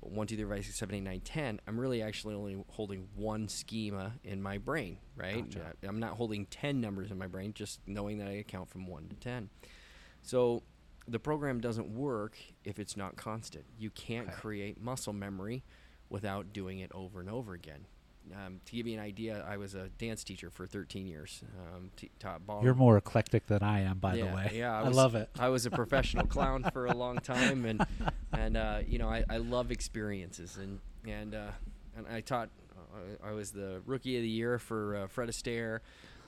one, 0.00 0.26
two, 0.26 0.36
three, 0.36 0.46
five, 0.48 0.64
six, 0.64 0.78
seven, 0.78 0.94
eight, 0.94 1.02
nine, 1.02 1.20
ten, 1.20 1.60
I'm 1.68 1.78
really 1.78 2.00
actually 2.00 2.34
only 2.34 2.64
holding 2.70 3.08
one 3.14 3.46
schema 3.46 4.12
in 4.24 4.40
my 4.42 4.56
brain, 4.56 4.96
right? 5.16 5.48
Gotcha. 5.50 5.74
I'm 5.86 6.00
not 6.00 6.12
holding 6.12 6.46
10 6.46 6.80
numbers 6.80 7.10
in 7.10 7.18
my 7.18 7.26
brain, 7.26 7.52
just 7.52 7.80
knowing 7.86 8.16
that 8.18 8.28
I 8.28 8.42
count 8.48 8.70
from 8.70 8.86
1 8.86 9.08
to 9.10 9.16
10. 9.16 9.50
So 10.22 10.62
the 11.06 11.18
program 11.18 11.60
doesn't 11.60 11.88
work 11.88 12.38
if 12.64 12.78
it's 12.78 12.96
not 12.96 13.16
constant. 13.16 13.64
You 13.78 13.90
can't 13.90 14.28
Okay. 14.28 14.36
create 14.36 14.80
muscle 14.80 15.12
memory 15.12 15.62
without 16.08 16.54
doing 16.54 16.78
it 16.78 16.90
over 16.94 17.20
and 17.20 17.28
over 17.28 17.52
again. 17.52 17.84
Um, 18.32 18.60
to 18.64 18.72
give 18.76 18.86
you 18.86 18.96
an 18.96 19.02
idea, 19.02 19.44
I 19.48 19.56
was 19.56 19.74
a 19.74 19.88
dance 19.98 20.22
teacher 20.22 20.50
for 20.50 20.66
13 20.66 21.06
years. 21.06 21.42
Um, 21.58 21.90
t- 21.96 22.10
taught 22.20 22.46
ballroom. 22.46 22.64
You're 22.64 22.74
more 22.74 22.96
eclectic 22.96 23.46
than 23.46 23.62
I 23.62 23.80
am, 23.80 23.98
by 23.98 24.14
yeah, 24.14 24.28
the 24.28 24.34
way. 24.36 24.50
Yeah, 24.54 24.78
I, 24.78 24.82
was- 24.86 24.96
love 24.96 25.14
it. 25.14 25.30
I 25.38 25.48
was 25.48 25.66
a 25.66 25.70
professional 25.70 26.26
clown 26.28 26.64
for 26.72 26.86
a 26.86 26.94
long 26.94 27.18
time, 27.18 27.64
and 27.64 27.84
and 28.32 28.56
uh, 28.56 28.80
you 28.86 28.98
know 28.98 29.08
I, 29.08 29.24
I 29.28 29.38
love 29.38 29.70
experiences, 29.70 30.58
and 30.58 30.78
and 31.06 31.34
uh, 31.34 31.50
and 31.96 32.06
I 32.08 32.20
taught. 32.20 32.50
Uh, 32.94 33.28
I 33.28 33.32
was 33.32 33.50
the 33.52 33.82
rookie 33.86 34.16
of 34.16 34.22
the 34.22 34.28
year 34.28 34.58
for 34.58 34.96
uh, 34.96 35.06
Fred 35.06 35.28
Astaire, 35.28 35.80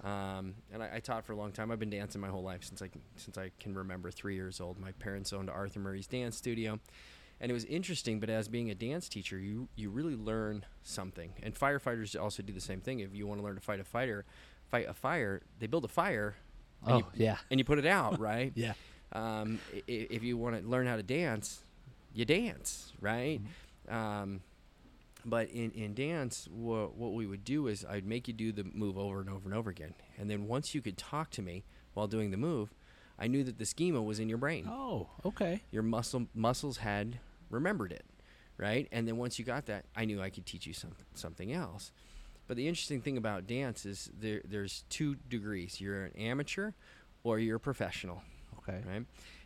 um, 0.04 0.54
and 0.72 0.82
I, 0.82 0.96
I 0.96 1.00
taught 1.00 1.24
for 1.24 1.32
a 1.32 1.36
long 1.36 1.52
time. 1.52 1.70
I've 1.70 1.78
been 1.78 1.90
dancing 1.90 2.20
my 2.20 2.28
whole 2.28 2.42
life 2.42 2.64
since 2.64 2.82
I 2.82 2.88
can, 2.88 3.00
since 3.16 3.38
I 3.38 3.50
can 3.60 3.74
remember 3.74 4.10
three 4.10 4.34
years 4.34 4.60
old. 4.60 4.78
My 4.78 4.92
parents 4.92 5.32
owned 5.32 5.50
Arthur 5.50 5.80
Murray's 5.80 6.06
dance 6.06 6.36
studio, 6.36 6.78
and 7.42 7.50
it 7.50 7.52
was 7.54 7.66
interesting. 7.66 8.20
But 8.20 8.30
as 8.30 8.48
being 8.48 8.70
a 8.70 8.74
dance 8.74 9.08
teacher, 9.10 9.38
you 9.38 9.68
you 9.76 9.90
really 9.90 10.16
learn 10.16 10.64
something. 10.82 11.34
And 11.42 11.54
firefighters 11.54 12.18
also 12.18 12.42
do 12.42 12.54
the 12.54 12.60
same 12.60 12.80
thing. 12.80 13.00
If 13.00 13.14
you 13.14 13.26
want 13.26 13.40
to 13.40 13.44
learn 13.44 13.56
to 13.56 13.60
fight 13.60 13.80
a 13.80 13.84
fighter, 13.84 14.24
fight 14.70 14.86
a 14.88 14.94
fire, 14.94 15.42
they 15.58 15.66
build 15.66 15.84
a 15.84 15.88
fire. 15.88 16.36
and 16.86 16.94
Oh, 16.94 16.98
you- 16.98 17.06
yeah. 17.26 17.36
and 17.50 17.60
you 17.60 17.64
put 17.64 17.78
it 17.78 17.86
out, 17.86 18.18
right? 18.30 18.52
Yeah. 18.54 18.72
Um, 19.12 19.58
if 19.86 20.22
you 20.22 20.38
want 20.38 20.58
to 20.62 20.66
learn 20.66 20.86
how 20.86 20.96
to 20.96 21.02
dance, 21.02 21.60
you 22.14 22.24
dance, 22.24 22.92
right? 23.00 23.40
Um, 23.88 24.40
but 25.24 25.50
in, 25.50 25.70
in 25.72 25.94
dance, 25.94 26.48
wha- 26.50 26.86
what 26.88 27.12
we 27.12 27.26
would 27.26 27.44
do 27.44 27.66
is 27.68 27.84
I'd 27.84 28.06
make 28.06 28.26
you 28.26 28.34
do 28.34 28.52
the 28.52 28.64
move 28.64 28.96
over 28.98 29.20
and 29.20 29.28
over 29.28 29.42
and 29.48 29.54
over 29.54 29.68
again. 29.70 29.94
And 30.18 30.30
then 30.30 30.46
once 30.48 30.74
you 30.74 30.80
could 30.80 30.96
talk 30.96 31.30
to 31.32 31.42
me 31.42 31.62
while 31.94 32.06
doing 32.08 32.30
the 32.30 32.36
move, 32.36 32.72
I 33.18 33.26
knew 33.28 33.44
that 33.44 33.58
the 33.58 33.66
schema 33.66 34.02
was 34.02 34.18
in 34.18 34.28
your 34.28 34.38
brain. 34.38 34.66
Oh, 34.68 35.08
okay. 35.24 35.62
Your 35.70 35.82
muscle 35.82 36.26
muscles 36.34 36.78
had 36.78 37.20
remembered 37.52 37.92
it, 37.92 38.04
right? 38.56 38.88
And 38.90 39.06
then 39.06 39.16
once 39.16 39.38
you 39.38 39.44
got 39.44 39.66
that, 39.66 39.84
I 39.94 40.04
knew 40.04 40.20
I 40.20 40.30
could 40.30 40.46
teach 40.46 40.66
you 40.66 40.72
some, 40.72 40.92
something 41.14 41.52
else. 41.52 41.92
But 42.48 42.56
the 42.56 42.66
interesting 42.66 43.00
thing 43.00 43.16
about 43.16 43.46
dance 43.46 43.86
is 43.86 44.10
there, 44.18 44.42
there's 44.44 44.84
two 44.90 45.14
degrees. 45.28 45.80
You're 45.80 46.06
an 46.06 46.16
amateur 46.16 46.72
or 47.22 47.38
you're 47.38 47.56
a 47.56 47.60
professional 47.60 48.22
Okay. 48.58 48.80
right? 48.86 49.04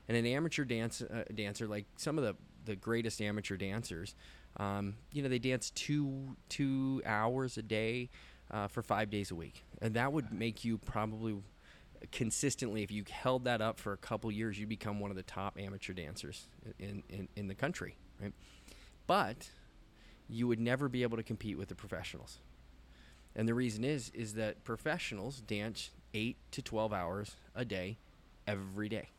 And 0.09 0.17
an 0.17 0.27
amateur 0.27 0.65
dance 0.65 1.03
uh, 1.03 1.25
dancer, 1.35 1.67
like 1.67 1.87
some 1.97 2.17
of 2.19 2.25
the 2.25 2.37
the 2.65 2.77
greatest 2.77 3.21
amateur 3.23 3.57
dancers, 3.57 4.15
um, 4.59 4.97
you 5.13 5.23
know, 5.23 5.29
they 5.29 5.39
dance 5.39 5.71
two 5.71 6.37
two 6.49 7.03
hours 7.07 7.57
a 7.59 7.63
day 7.63 8.11
uh, 8.51 8.67
for 8.69 8.83
five 8.83 9.09
days 9.11 9.31
a 9.31 9.35
week, 9.35 9.65
and 9.83 9.95
that 9.95 10.13
would 10.13 10.33
make 10.33 10.65
you 10.65 10.79
probably 10.79 11.37
consistently, 12.13 12.83
if 12.83 12.91
you 12.91 13.05
held 13.11 13.45
that 13.45 13.61
up 13.61 13.79
for 13.79 13.93
a 13.93 13.97
couple 13.97 14.31
years, 14.31 14.59
you'd 14.59 14.69
become 14.69 15.01
one 15.01 15.11
of 15.11 15.17
the 15.17 15.23
top 15.23 15.59
amateur 15.59 15.93
dancers 15.93 16.47
in 16.79 17.03
in, 17.09 17.29
in 17.37 17.49
the 17.49 17.55
country, 17.55 17.97
right? 18.21 18.33
But 19.07 19.51
you 20.29 20.49
would 20.49 20.61
never 20.61 20.89
be 20.89 21.03
able 21.03 21.17
to 21.17 21.23
compete 21.23 21.57
with 21.57 21.69
the 21.69 21.75
professionals. 21.75 22.39
And 23.35 23.49
the 23.49 23.55
reason 23.55 23.85
is 23.85 24.11
is 24.15 24.35
that 24.35 24.65
professionals 24.65 25.41
dance 25.41 25.91
8 26.15 26.37
to 26.53 26.63
12 26.63 26.93
hours 26.93 27.37
a 27.55 27.65
day 27.65 27.99
every 28.47 28.89
day. 28.89 29.11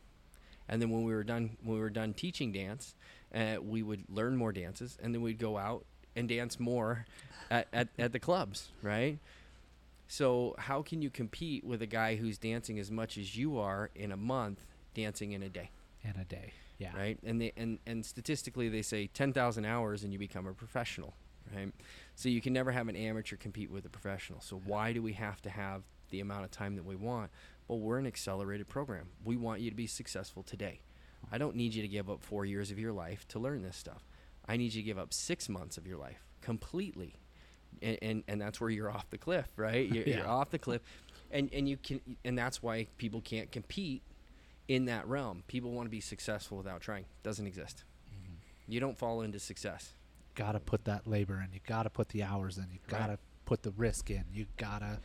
And 0.70 0.82
then 0.82 0.90
when 0.90 1.04
we 1.04 1.14
were 1.14 1.24
done 1.24 1.58
when 1.64 1.76
we 1.76 1.82
were 1.82 1.90
done 1.90 2.14
teaching 2.14 2.52
dance, 2.52 2.96
uh, 3.34 3.58
we 3.62 3.84
would 3.84 4.04
learn 4.10 4.36
more 4.36 4.52
dances 4.52 4.98
and 5.02 5.14
then 5.14 5.22
we'd 5.22 5.40
go 5.40 5.58
out 5.58 5.86
and 6.16 6.28
dance 6.28 6.60
more 6.60 7.06
at, 7.52 7.68
at, 7.72 7.88
at 8.00 8.12
the 8.12 8.20
clubs, 8.20 8.70
right? 8.82 9.20
So 10.08 10.56
how 10.58 10.82
can 10.82 11.02
you 11.02 11.10
compete 11.10 11.64
with 11.64 11.82
a 11.82 11.88
guy 11.88 12.16
who's 12.16 12.38
dancing 12.38 12.80
as 12.80 12.90
much 12.90 13.18
as 13.18 13.36
you 13.36 13.58
are 13.58 13.90
in 13.96 14.12
a 14.12 14.18
month 14.18 14.66
dancing 14.94 15.34
in 15.34 15.44
a 15.44 15.50
day? 15.50 15.72
In 16.04 16.20
a 16.20 16.26
day. 16.26 16.54
Yeah. 16.78 16.96
right? 16.96 17.18
And 17.24 17.42
they 17.42 17.54
and 17.58 17.80
and 17.86 18.06
statistically 18.06 18.70
they 18.70 18.82
say 18.82 19.08
10,000 19.08 19.66
hours 19.66 20.04
and 20.04 20.14
you 20.14 20.20
become 20.20 20.46
a 20.48 20.54
professional, 20.54 21.16
right? 21.56 21.72
So 22.16 22.30
you 22.30 22.42
can 22.42 22.54
never 22.54 22.72
have 22.72 22.88
an 22.88 22.96
amateur 22.96 23.36
compete 23.36 23.72
with 23.72 23.86
a 23.86 23.90
professional. 23.90 24.42
So 24.42 24.62
why 24.66 24.94
do 24.94 25.02
we 25.02 25.14
have 25.14 25.42
to 25.42 25.50
have 25.50 25.84
the 26.10 26.20
amount 26.20 26.46
of 26.46 26.52
time 26.52 26.76
that 26.76 26.86
we 26.86 26.96
want? 26.96 27.32
Well, 27.68 27.80
we're 27.80 27.98
an 27.98 28.08
accelerated 28.08 28.68
program. 28.68 29.10
We 29.26 29.36
want 29.36 29.62
you 29.62 29.70
to 29.70 29.76
be 29.76 29.88
successful 29.88 30.44
today. 30.44 30.82
I 31.32 31.38
don't 31.38 31.56
need 31.56 31.74
you 31.74 31.82
to 31.82 31.88
give 31.88 32.10
up 32.10 32.22
4 32.22 32.46
years 32.46 32.72
of 32.72 32.80
your 32.80 32.94
life 32.94 33.28
to 33.30 33.40
learn 33.40 33.64
this 33.64 33.76
stuff. 33.76 34.08
I 34.48 34.56
need 34.56 34.74
you 34.74 34.82
to 34.82 34.86
give 34.86 35.00
up 35.00 35.14
6 35.14 35.50
months 35.50 35.78
of 35.78 35.86
your 35.86 35.98
life 35.98 36.24
completely. 36.42 37.16
And 37.82 37.98
and, 38.02 38.24
and 38.28 38.42
that's 38.42 38.60
where 38.60 38.70
you're 38.70 38.90
off 38.90 39.10
the 39.10 39.18
cliff, 39.18 39.48
right? 39.56 39.88
You're, 39.92 40.04
you're 40.04 40.28
off 40.28 40.50
the 40.50 40.60
cliff. 40.60 40.82
And 41.32 41.50
and 41.54 41.68
you 41.68 41.78
can 41.78 42.02
and 42.24 42.38
that's 42.38 42.64
why 42.64 42.88
people 42.98 43.22
can't 43.22 43.52
compete 43.52 44.02
in 44.68 44.86
that 44.86 45.08
realm. 45.08 45.44
People 45.48 45.72
want 45.72 45.86
to 45.86 45.92
be 45.92 46.02
successful 46.02 46.58
without 46.58 46.82
trying. 46.82 47.06
Doesn't 47.24 47.46
exist. 47.46 47.84
Mm-hmm. 48.14 48.72
You 48.72 48.80
don't 48.80 48.98
fall 48.98 49.22
into 49.22 49.40
success. 49.40 49.94
Got 50.36 50.54
to 50.54 50.60
put 50.60 50.86
that 50.86 51.08
labor 51.08 51.44
in. 51.46 51.54
You 51.54 51.60
got 51.68 51.84
to 51.84 51.90
put 51.90 52.10
the 52.10 52.24
hours 52.24 52.58
in. 52.58 52.68
You 52.72 52.80
got 52.88 53.08
to 53.08 53.18
put 53.46 53.64
the 53.64 53.72
risk 53.72 54.12
in. 54.12 54.24
You 54.32 54.46
gotta, 54.58 55.00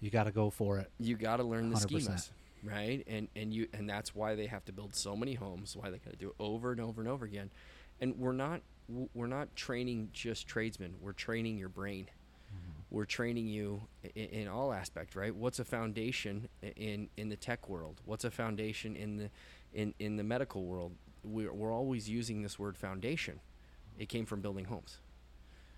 you 0.00 0.10
gotta 0.10 0.32
go 0.32 0.50
for 0.50 0.78
it. 0.78 0.90
You 0.98 1.16
got 1.16 1.38
to 1.38 1.44
learn 1.44 1.70
the 1.70 1.76
100%. 1.76 1.86
schemas, 1.86 2.30
right? 2.62 3.02
And 3.06 3.28
and 3.34 3.54
you 3.54 3.68
and 3.72 3.88
that's 3.88 4.14
why 4.14 4.34
they 4.34 4.46
have 4.46 4.64
to 4.66 4.72
build 4.72 4.94
so 4.94 5.16
many 5.16 5.34
homes. 5.34 5.74
Why 5.74 5.90
they 5.90 5.98
got 5.98 6.10
to 6.10 6.18
do 6.18 6.28
it 6.28 6.34
over 6.38 6.72
and 6.72 6.80
over 6.80 7.00
and 7.00 7.08
over 7.08 7.24
again. 7.24 7.50
And 8.00 8.18
we're 8.18 8.32
not 8.32 8.60
w- 8.88 9.08
we're 9.14 9.26
not 9.26 9.54
training 9.56 10.10
just 10.12 10.46
tradesmen. 10.46 10.94
We're 11.00 11.12
training 11.12 11.58
your 11.58 11.68
brain. 11.68 12.06
Mm-hmm. 12.06 12.70
We're 12.90 13.04
training 13.04 13.48
you 13.48 13.82
in, 14.14 14.24
in 14.26 14.48
all 14.48 14.72
aspect, 14.72 15.16
right? 15.16 15.34
What's 15.34 15.58
a 15.58 15.64
foundation 15.64 16.48
in 16.76 17.08
in 17.16 17.28
the 17.28 17.36
tech 17.36 17.68
world? 17.68 18.00
What's 18.04 18.24
a 18.24 18.30
foundation 18.30 18.96
in 18.96 19.16
the 19.16 19.30
in 19.72 19.94
in 19.98 20.16
the 20.16 20.24
medical 20.24 20.64
world? 20.64 20.92
We're 21.22 21.52
we're 21.52 21.72
always 21.72 22.08
using 22.08 22.42
this 22.42 22.58
word 22.58 22.76
foundation. 22.76 23.40
It 23.98 24.08
came 24.08 24.26
from 24.26 24.40
building 24.40 24.66
homes. 24.66 24.98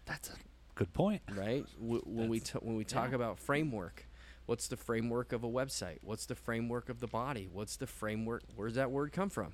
That's 0.07 0.31
a 0.31 0.35
good 0.75 0.93
point. 0.93 1.23
right? 1.35 1.65
W- 1.81 2.03
when 2.05 2.29
we 2.29 2.41
t- 2.41 2.59
when 2.61 2.77
we 2.77 2.85
talk 2.85 3.11
yeah. 3.11 3.17
about 3.17 3.39
framework, 3.39 4.07
what's 4.47 4.69
the 4.69 4.77
framework 4.77 5.33
of 5.33 5.45
a 5.45 5.49
website? 5.49 5.99
What's 6.03 6.27
the 6.27 6.35
framework 6.35 6.89
of 6.89 7.01
the 7.01 7.07
body? 7.07 7.49
What's 7.53 7.77
the 7.77 7.87
framework? 7.87 8.43
Where's 8.55 8.75
that 8.75 8.91
word 8.91 9.13
come 9.13 9.29
from? 9.31 9.53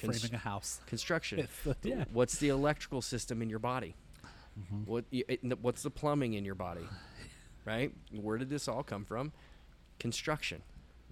Cons- 0.00 0.20
Framing 0.20 0.34
a 0.34 0.38
house. 0.38 0.80
construction. 0.86 1.46
The- 1.64 1.76
yeah. 1.82 2.04
What's 2.12 2.36
the 2.38 2.48
electrical 2.48 3.02
system 3.02 3.40
in 3.42 3.48
your 3.50 3.58
body? 3.58 3.94
Mhm. 4.58 4.86
What 4.86 5.04
it- 5.10 5.58
what's 5.60 5.82
the 5.82 5.90
plumbing 5.90 6.34
in 6.34 6.44
your 6.44 6.54
body? 6.54 6.86
Right? 7.66 7.94
Where 8.12 8.36
did 8.36 8.50
this 8.50 8.68
all 8.68 8.82
come 8.82 9.06
from? 9.06 9.32
Construction, 9.98 10.60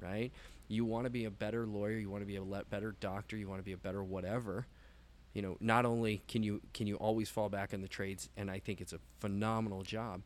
right? 0.01 0.30
You 0.68 0.85
want 0.85 1.05
to 1.05 1.11
be 1.11 1.24
a 1.24 1.30
better 1.30 1.66
lawyer, 1.66 1.97
you 1.97 2.11
want 2.11 2.20
to 2.22 2.26
be 2.26 2.37
a 2.37 2.43
le- 2.43 2.64
better 2.64 2.95
doctor, 3.01 3.39
you 3.39 3.49
want 3.49 3.59
to 3.61 3.64
be 3.64 3.72
a 3.72 3.76
better 3.78 4.03
whatever. 4.05 4.66
You 5.33 5.41
know, 5.41 5.57
not 5.61 5.87
only 5.87 6.22
can 6.28 6.43
you 6.43 6.61
can 6.74 6.87
you 6.87 6.97
always 6.97 7.30
fall 7.30 7.49
back 7.49 7.72
on 7.72 7.80
the 7.80 7.89
trades 7.89 8.28
and 8.37 8.51
I 8.51 8.59
think 8.59 8.83
it's 8.83 8.93
a 8.93 8.99
phenomenal 9.20 9.83
job, 9.83 10.20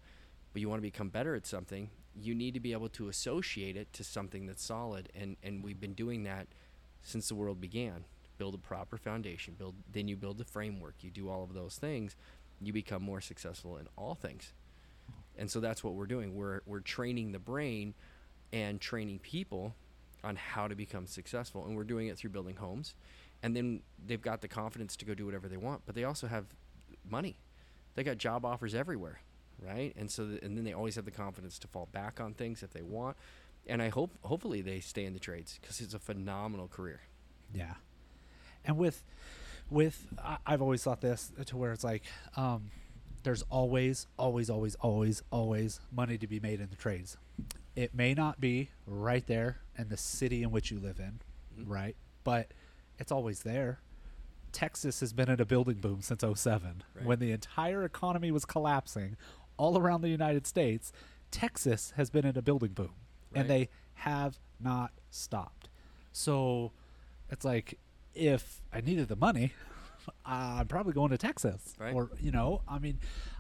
but 0.53 0.61
you 0.61 0.69
want 0.69 0.79
to 0.79 0.83
become 0.83 1.11
better 1.11 1.37
at 1.37 1.47
something, 1.47 1.91
you 2.21 2.35
need 2.35 2.55
to 2.55 2.61
be 2.61 2.73
able 2.73 2.89
to 2.89 3.09
associate 3.09 3.77
it 3.77 3.93
to 3.93 4.03
something 4.03 4.47
that's 4.47 4.65
solid 4.65 5.11
and 5.15 5.37
and 5.45 5.63
we've 5.63 5.81
been 5.81 5.95
doing 5.95 6.25
that 6.25 6.49
since 7.03 7.29
the 7.29 7.37
world 7.37 7.61
began. 7.61 8.05
Build 8.39 8.55
a 8.55 8.59
proper 8.59 8.97
foundation, 8.97 9.55
build 9.59 9.75
then 9.93 10.09
you 10.09 10.17
build 10.17 10.39
the 10.39 10.45
framework, 10.45 10.97
you 11.01 11.11
do 11.11 11.29
all 11.29 11.43
of 11.43 11.55
those 11.55 11.77
things, 11.77 12.17
you 12.61 12.73
become 12.73 13.03
more 13.03 13.21
successful 13.21 13.77
in 13.79 13.87
all 13.97 14.15
things. 14.15 14.53
And 15.39 15.51
so 15.51 15.61
that's 15.61 15.85
what 15.85 15.95
we're 15.95 16.07
doing. 16.07 16.35
We're 16.35 16.61
we're 16.67 16.81
training 16.81 17.33
the 17.33 17.39
brain 17.39 17.95
and 18.53 18.81
training 18.81 19.19
people 19.21 19.75
on 20.25 20.37
how 20.37 20.67
to 20.67 20.75
become 20.75 21.07
successful 21.07 21.67
and 21.67 21.77
we're 21.77 21.85
doing 21.85 22.09
it 22.09 22.17
through 22.19 22.31
building 22.31 22.57
homes. 22.57 22.95
And 23.43 23.55
then 23.55 23.81
they've 24.05 24.21
got 24.21 24.41
the 24.41 24.49
confidence 24.49 24.97
to 24.97 25.05
go 25.05 25.15
do 25.15 25.27
whatever 25.27 25.49
they 25.49 25.59
want, 25.59 25.83
but 25.87 25.95
they 25.95 26.05
also 26.05 26.27
have 26.27 26.47
money. 27.09 27.39
They 27.95 28.03
got 28.03 28.19
job 28.19 28.45
offers 28.45 28.75
everywhere, 28.75 29.21
right? 29.63 29.95
And 29.97 30.11
so 30.11 30.27
th- 30.27 30.43
and 30.43 30.57
then 30.57 30.65
they 30.65 30.73
always 30.73 30.97
have 30.97 31.05
the 31.05 31.11
confidence 31.11 31.59
to 31.61 31.69
fall 31.69 31.89
back 31.93 32.21
on 32.21 32.35
things 32.35 32.63
if 32.63 32.73
they 32.73 32.83
want. 32.83 33.17
And 33.67 33.83
I 33.83 33.89
hope 33.89 34.11
hopefully 34.23 34.63
they 34.63 34.81
stay 34.81 35.05
in 35.05 35.13
the 35.13 35.21
trades 35.21 35.59
cuz 35.63 35.81
it's 35.81 35.95
a 35.95 35.99
phenomenal 35.99 36.69
career. 36.69 37.01
Yeah. 37.55 37.75
And 38.67 38.77
with, 38.77 39.03
with, 39.71 40.07
I, 40.23 40.39
I've 40.47 40.63
always 40.63 40.83
thought 40.83 41.01
this 41.01 41.33
to 41.47 41.57
where 41.57 41.73
it's 41.73 41.85
like, 41.85 42.03
um, 42.37 42.71
there's 43.23 43.43
always, 43.51 44.07
always, 44.19 44.51
always, 44.51 44.75
always, 44.77 45.23
always 45.31 45.81
money 45.91 46.19
to 46.19 46.27
be 46.27 46.41
made 46.41 46.61
in 46.61 46.69
the 46.71 46.77
trades. 46.77 47.17
it 47.75 47.95
may 47.95 48.15
not 48.15 48.41
be 48.41 48.71
right 48.87 49.27
there 49.27 49.59
in 49.77 49.89
the 49.91 49.97
city 49.99 50.43
in 50.43 50.51
which 50.51 50.71
you 50.71 50.79
live 50.81 50.99
in, 50.99 51.21
Mhm. 51.59 51.65
right? 51.69 51.95
But 52.25 52.53
it's 52.99 53.13
always 53.13 53.43
there. 53.43 53.81
Texas 54.51 55.01
has 55.01 55.13
been 55.13 55.29
in 55.29 55.39
a 55.41 55.45
building 55.45 55.75
boom 55.77 56.01
since 56.01 56.25
07. 56.25 56.83
Right. 56.95 57.05
When 57.05 57.19
the 57.19 57.33
entire 57.33 57.85
economy 57.85 58.31
was 58.31 58.47
collapsing 58.47 59.19
all 59.59 59.77
around 59.77 60.01
the 60.01 60.09
United 60.09 60.47
States, 60.47 60.91
Texas 61.31 61.93
has 61.97 62.09
been 62.09 62.25
in 62.25 62.39
a 62.39 62.41
building 62.43 62.73
boom. 62.73 62.95
And 63.35 63.51
they 63.51 63.69
have 63.97 64.39
not 64.59 64.93
stopped. 65.11 65.69
So 66.13 66.73
it's 67.31 67.45
like 67.45 67.79
if 68.17 68.61
I 68.73 68.81
needed 68.81 69.09
the 69.09 69.17
money, 69.17 69.53
I'm 70.27 70.67
probably 70.67 70.93
going 70.93 71.11
to 71.11 71.19
Texas. 71.19 71.75
Right. 71.79 71.95
Or, 71.95 72.11
you 72.21 72.31
know, 72.31 72.63
I 72.69 72.79
mean, 72.79 72.99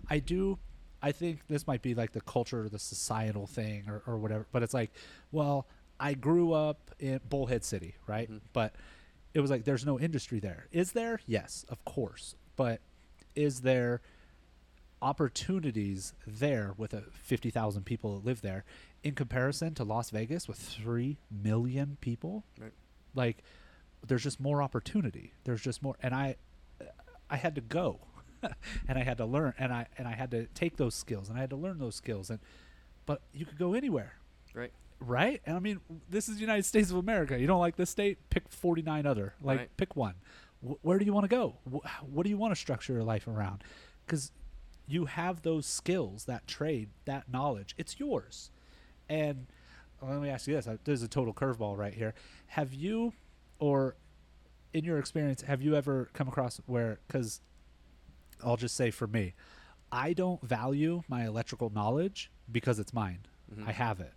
I 0.08 0.18
do. 0.18 0.58
I 1.02 1.12
think 1.12 1.40
this 1.48 1.66
might 1.66 1.82
be 1.82 1.94
like 1.94 2.12
the 2.12 2.20
culture, 2.22 2.68
the 2.68 2.78
societal 2.78 3.46
thing, 3.46 3.84
or, 3.88 4.02
or 4.06 4.16
whatever. 4.18 4.46
But 4.50 4.62
it's 4.62 4.74
like, 4.74 4.90
well, 5.30 5.66
I 6.00 6.14
grew 6.14 6.52
up 6.52 6.90
in 6.98 7.20
Bullhead 7.28 7.64
City, 7.64 7.94
right? 8.06 8.30
Mhm. 8.30 8.40
But 8.52 8.74
it 9.34 9.40
was 9.40 9.50
like 9.50 9.64
there's 9.64 9.84
no 9.86 10.00
industry 10.00 10.40
there. 10.40 10.66
Is 10.72 10.92
there? 10.92 11.20
Yes, 11.26 11.64
of 11.68 11.84
course. 11.84 12.34
But 12.56 12.80
is 13.34 13.60
there 13.60 14.00
opportunities 15.02 16.14
there 16.26 16.72
with 16.76 16.94
a 16.94 17.02
50,000 17.12 17.84
people 17.84 18.14
that 18.18 18.24
live 18.24 18.40
there 18.40 18.64
in 19.02 19.14
comparison 19.14 19.74
to 19.74 19.84
Las 19.84 20.10
Vegas 20.10 20.48
with 20.48 20.58
3 20.58 21.18
million 21.30 21.98
people? 22.00 22.44
Right. 22.58 22.72
Like 23.14 23.42
there's 24.06 24.22
just 24.22 24.40
more 24.40 24.62
opportunity. 24.62 25.32
There's 25.44 25.60
just 25.62 25.82
more 25.82 25.96
and 26.02 26.14
I 26.14 26.36
I 27.30 27.36
had 27.36 27.54
to 27.56 27.60
go 27.60 28.00
and 28.42 28.98
I 28.98 29.02
had 29.02 29.18
to 29.18 29.24
learn 29.26 29.54
and 29.58 29.72
I 29.72 29.86
and 29.98 30.06
I 30.08 30.12
had 30.14 30.30
to 30.32 30.46
take 30.46 30.76
those 30.76 30.94
skills 30.94 31.28
and 31.28 31.36
I 31.38 31.40
had 31.40 31.50
to 31.50 31.56
learn 31.56 31.78
those 31.78 31.94
skills 31.96 32.30
and 32.30 32.38
but 33.06 33.22
you 33.32 33.44
could 33.46 33.58
go 33.58 33.74
anywhere 33.74 34.14
Right. 34.54 34.72
right? 35.00 35.42
And 35.44 35.56
I 35.56 35.60
mean, 35.60 35.80
this 36.08 36.28
is 36.28 36.36
the 36.36 36.40
United 36.40 36.64
States 36.64 36.90
of 36.90 36.96
America. 36.96 37.38
You 37.38 37.46
don't 37.46 37.60
like 37.60 37.76
this 37.76 37.90
state? 37.90 38.18
Pick 38.30 38.48
49 38.48 39.04
other. 39.06 39.34
Like, 39.42 39.58
Right. 39.58 39.76
pick 39.76 39.94
one. 39.96 40.14
Wh- 40.66 40.82
where 40.84 40.98
do 40.98 41.04
you 41.04 41.12
want 41.12 41.24
to 41.24 41.28
go? 41.28 41.56
Wh- 41.70 41.86
what 42.10 42.22
do 42.24 42.30
you 42.30 42.38
want 42.38 42.52
to 42.52 42.56
structure 42.56 42.94
your 42.94 43.04
life 43.04 43.28
around? 43.28 43.62
Because 44.06 44.32
you 44.88 45.04
have 45.06 45.42
those 45.42 45.66
skills, 45.66 46.24
that 46.24 46.46
trade, 46.46 46.88
that 47.04 47.28
knowledge. 47.30 47.74
It's 47.76 48.00
yours. 48.00 48.50
And 49.10 49.46
let 50.00 50.20
me 50.22 50.30
ask 50.30 50.46
you 50.46 50.54
this: 50.54 50.66
There's 50.84 51.02
a 51.02 51.08
total 51.08 51.34
curveball 51.34 51.76
right 51.76 51.92
here. 51.94 52.14
Have 52.48 52.72
you, 52.72 53.12
or 53.58 53.96
in 54.72 54.84
your 54.84 54.98
experience, 54.98 55.42
have 55.42 55.62
you 55.62 55.74
ever 55.76 56.10
come 56.12 56.28
across 56.28 56.60
where? 56.66 56.98
Because 57.06 57.40
I'll 58.44 58.56
just 58.56 58.74
say 58.76 58.90
for 58.90 59.06
me, 59.06 59.34
I 59.90 60.12
don't 60.12 60.40
value 60.42 61.02
my 61.08 61.24
electrical 61.26 61.70
knowledge 61.70 62.30
because 62.50 62.78
it's 62.78 62.92
mine. 62.92 63.20
Mhm. 63.54 63.66
I 63.66 63.72
have 63.72 64.00
it, 64.00 64.12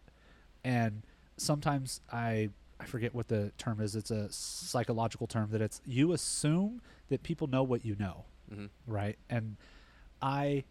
and 0.64 1.04
sometimes 1.38 2.02
I 2.12 2.50
I 2.82 2.86
forget 2.86 3.14
what 3.14 3.28
the 3.28 3.52
term 3.58 3.80
is. 3.82 3.96
It's 3.96 4.12
a 4.12 4.32
psychological 4.32 5.28
term 5.28 5.52
that 5.52 5.62
it's 5.62 5.82
you 5.86 6.12
assume 6.14 6.82
that 7.10 7.24
people 7.24 7.48
know 7.48 7.64
what 7.64 7.86
you 7.86 7.96
know, 7.98 8.26
hmm 8.50 8.66
right? 8.88 9.18
And 9.30 9.58
I 10.22 10.64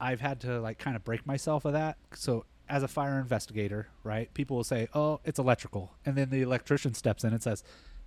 I've 0.00 0.20
had 0.20 0.40
to 0.40 0.60
like 0.60 0.78
kind 0.78 0.96
of 0.96 1.04
break 1.04 1.26
myself 1.26 1.64
of 1.64 1.72
that. 1.72 1.96
So 2.14 2.44
as 2.68 2.82
a 2.82 2.88
fire 2.88 3.18
investigator, 3.18 3.88
right? 4.02 4.32
People 4.34 4.56
will 4.56 4.64
say, 4.64 4.88
"Oh, 4.94 5.20
it's 5.24 5.38
electrical," 5.38 5.94
and 6.06 6.16
then 6.16 6.30
the 6.30 6.42
electrician 6.42 6.94
steps 6.94 7.24
in 7.24 7.32
and 7.32 7.42
says, 7.42 7.62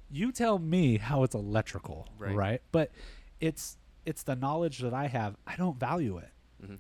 "You 0.10 0.32
tell 0.32 0.60
me 0.60 0.98
how 0.98 1.24
it's 1.24 1.36
electrical," 1.36 2.08
Right. 2.18 2.36
right? 2.36 2.62
But 2.72 2.92
it's 3.40 3.78
it's 4.06 4.24
the 4.24 4.36
knowledge 4.36 4.80
that 4.80 4.94
I 4.94 5.08
have. 5.08 5.36
I 5.46 5.56
don't 5.58 5.78
value 5.80 6.18
it 6.18 6.30
hmm 6.66 6.76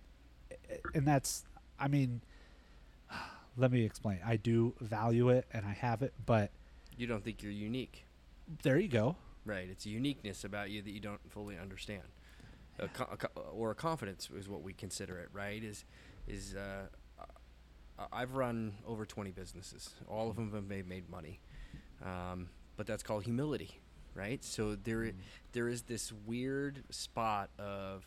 and 0.93 1.05
that's 1.07 1.45
i 1.79 1.87
mean 1.87 2.21
let 3.57 3.71
me 3.71 3.83
explain 3.83 4.19
i 4.25 4.35
do 4.35 4.73
value 4.81 5.29
it 5.29 5.45
and 5.53 5.65
i 5.65 5.71
have 5.73 6.01
it 6.01 6.13
but 6.25 6.51
You 6.97 7.05
don't 7.07 7.23
think 7.23 7.43
you're 7.43 7.51
unique, 7.51 8.05
there 8.63 8.77
you 8.79 8.87
go 8.87 9.15
right? 9.45 9.69
It's 9.69 9.85
a 9.85 9.89
uniqueness 9.89 10.43
about 10.43 10.71
you 10.71 10.81
that 10.81 10.89
you 10.91 10.99
don't 10.99 11.21
fully 11.31 11.57
understand, 11.57 12.03
a 12.79 12.87
co- 12.89 13.07
a 13.11 13.17
co- 13.17 13.41
or 13.53 13.71
a 13.71 13.75
confidence 13.75 14.29
is 14.35 14.49
what 14.49 14.61
we 14.61 14.73
consider 14.73 15.17
it, 15.19 15.29
right? 15.31 15.63
Is 15.63 15.85
is 16.27 16.53
uh, 16.55 16.87
I've 18.11 18.35
run 18.35 18.73
over 18.85 19.05
20 19.05 19.31
businesses. 19.31 19.89
All 20.07 20.29
of 20.29 20.35
them 20.35 20.51
have 20.53 20.65
made, 20.67 20.87
made 20.87 21.09
money, 21.09 21.39
um, 22.03 22.49
but 22.75 22.85
that's 22.85 23.03
called 23.03 23.23
humility, 23.23 23.79
right? 24.13 24.43
So 24.43 24.75
there 24.75 25.05
i- 25.05 25.13
there 25.53 25.67
is 25.67 25.83
this 25.83 26.11
weird 26.11 26.83
spot 26.91 27.49
of 27.57 28.05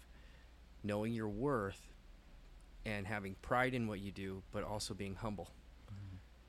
knowing 0.85 1.13
your 1.13 1.29
worth 1.29 1.81
and 2.85 3.07
having 3.07 3.35
pride 3.43 3.75
in 3.75 3.87
what 3.89 4.01
you 4.01 4.11
do, 4.13 4.43
but 4.53 4.63
also 4.65 4.95
being 4.95 5.17
humble. 5.17 5.51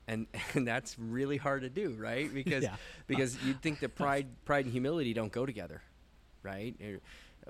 And, 0.08 0.26
and 0.54 0.66
that's 0.66 0.98
really 0.98 1.36
hard 1.36 1.62
to 1.62 1.68
do, 1.70 1.90
right? 1.98 2.32
Because 2.34 2.62
Yeah. 2.64 2.76
because 3.06 3.42
you'd 3.44 3.60
think 3.62 3.80
that 3.80 3.94
pride 3.96 4.26
pride 4.44 4.64
and 4.66 4.72
humility 4.72 5.12
don't 5.14 5.32
go 5.32 5.46
together, 5.46 5.82
right? 6.42 6.74
Er, 6.82 7.00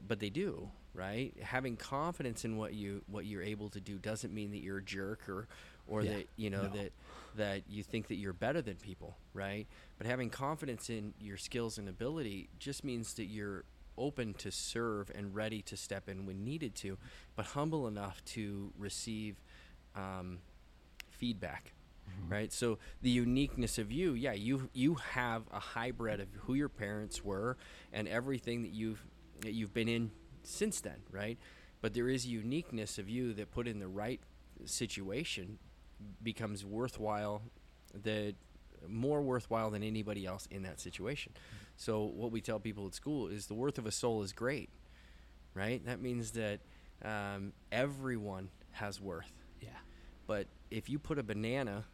But 0.07 0.21
they 0.21 0.31
do, 0.31 0.71
right? 0.95 1.35
Having 1.43 1.77
confidence 1.77 2.45
in 2.45 2.57
what 2.57 2.73
you 2.75 3.03
what 3.07 3.25
you're 3.27 3.43
able 3.43 3.69
to 3.71 3.81
do 3.81 3.99
doesn't 3.99 4.33
mean 4.35 4.51
that 4.53 4.59
you're 4.63 4.79
a 4.79 4.83
jerk 4.85 5.29
or 5.29 5.49
or 5.89 6.05
Yeah. 6.05 6.11
that 6.13 6.29
you 6.37 6.51
know 6.51 6.65
No. 6.65 6.69
that 6.69 6.93
that 7.35 7.63
you 7.69 7.83
think 7.83 8.09
that 8.09 8.17
you're 8.17 8.33
better 8.35 8.61
than 8.63 8.77
people, 8.77 9.17
right? 9.33 9.67
But 9.99 10.07
having 10.07 10.31
confidence 10.31 10.91
in 10.91 11.15
your 11.19 11.37
skills 11.39 11.79
and 11.79 11.89
ability 11.89 12.49
just 12.59 12.85
means 12.85 13.15
that 13.15 13.25
you're 13.27 13.65
open 13.97 14.35
to 14.35 14.51
serve 14.51 15.11
and 15.15 15.35
ready 15.35 15.63
to 15.63 15.77
step 15.77 16.09
in 16.09 16.27
when 16.27 16.45
needed 16.45 16.75
to, 16.75 16.99
but 17.37 17.47
humble 17.47 17.87
enough 17.89 18.23
to 18.25 18.73
receive 18.79 19.37
um, 19.95 20.39
feedback 21.11 21.73
right 22.29 22.53
so 22.53 22.79
the 23.03 23.11
uniqueness 23.11 23.79
of 23.79 23.91
you 23.93 24.13
yeah 24.15 24.33
you 24.33 24.69
you 24.75 24.95
have 24.95 25.43
a 25.53 25.59
hybrid 25.61 26.21
of 26.21 26.29
who 26.43 26.55
your 26.55 26.69
parents 26.69 27.25
were 27.25 27.57
and 27.93 28.09
everything 28.09 28.63
that 28.63 28.73
you've 28.73 29.05
that 29.41 29.53
you've 29.53 29.73
been 29.73 29.89
in 29.89 30.11
since 30.43 30.81
then 30.81 30.97
right 31.11 31.39
but 31.81 31.95
there 31.95 32.09
is 32.09 32.25
a 32.25 32.29
uniqueness 32.29 32.99
of 32.99 33.09
you 33.09 33.33
that 33.33 33.51
put 33.51 33.67
in 33.69 33.79
the 33.79 33.89
right 33.89 34.21
situation 34.65 35.59
becomes 36.23 36.65
worthwhile 36.65 37.43
that 38.03 38.35
more 38.89 39.23
worthwhile 39.23 39.71
than 39.71 39.83
anybody 39.83 40.27
else 40.27 40.49
in 40.51 40.63
that 40.63 40.81
situation 40.81 41.33
so 41.77 42.05
what 42.05 42.33
we 42.33 42.41
tell 42.41 42.59
people 42.59 42.87
at 42.87 42.95
school 42.95 43.29
is 43.29 43.47
the 43.47 43.55
worth 43.55 43.79
of 43.79 43.87
a 43.87 43.93
soul 43.93 44.23
is 44.23 44.33
great 44.33 44.71
right 45.55 45.85
that 45.87 46.01
means 46.01 46.33
that 46.33 46.61
um, 47.05 47.53
everyone 47.71 48.49
has 48.73 49.01
worth 49.01 49.33
yeah 49.61 49.69
but 50.27 50.47
if 50.71 50.89
you 50.89 50.99
put 50.99 51.19
a 51.19 51.23
banana 51.23 51.85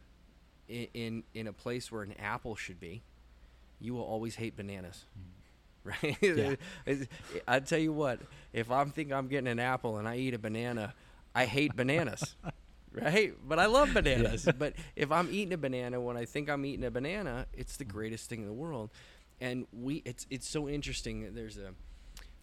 in, 0.69 0.87
in 0.93 1.23
in 1.33 1.47
a 1.47 1.53
place 1.53 1.91
where 1.91 2.03
an 2.03 2.13
apple 2.19 2.55
should 2.55 2.79
be, 2.79 3.01
you 3.79 3.93
will 3.93 4.03
always 4.03 4.35
hate 4.35 4.55
bananas. 4.55 5.05
Right? 5.81 6.17
Yeah. 6.21 6.55
I 7.47 7.61
tell 7.61 7.79
you 7.79 7.93
what, 7.93 8.19
if 8.51 8.69
I'm 8.69 8.91
think 8.91 9.13
I'm 9.13 9.27
getting 9.27 9.47
an 9.47 9.59
apple 9.59 9.97
and 9.97 10.09
I 10.09 10.17
eat 10.17 10.33
a 10.33 10.37
banana, 10.37 10.93
I 11.33 11.45
hate 11.45 11.73
bananas. 11.73 12.35
right? 12.91 13.33
But 13.47 13.59
I 13.59 13.65
love 13.67 13.93
bananas. 13.93 14.47
But 14.57 14.73
if 14.95 15.11
I'm 15.11 15.29
eating 15.31 15.53
a 15.53 15.57
banana 15.57 15.99
when 16.01 16.17
I 16.17 16.25
think 16.25 16.49
I'm 16.49 16.65
eating 16.65 16.85
a 16.85 16.91
banana, 16.91 17.45
it's 17.53 17.77
the 17.77 17.85
greatest 17.85 18.29
thing 18.29 18.41
in 18.41 18.47
the 18.47 18.53
world. 18.53 18.89
And 19.41 19.65
we 19.71 20.01
it's 20.05 20.25
it's 20.29 20.47
so 20.49 20.67
interesting. 20.67 21.33
There's 21.33 21.57
a 21.57 21.73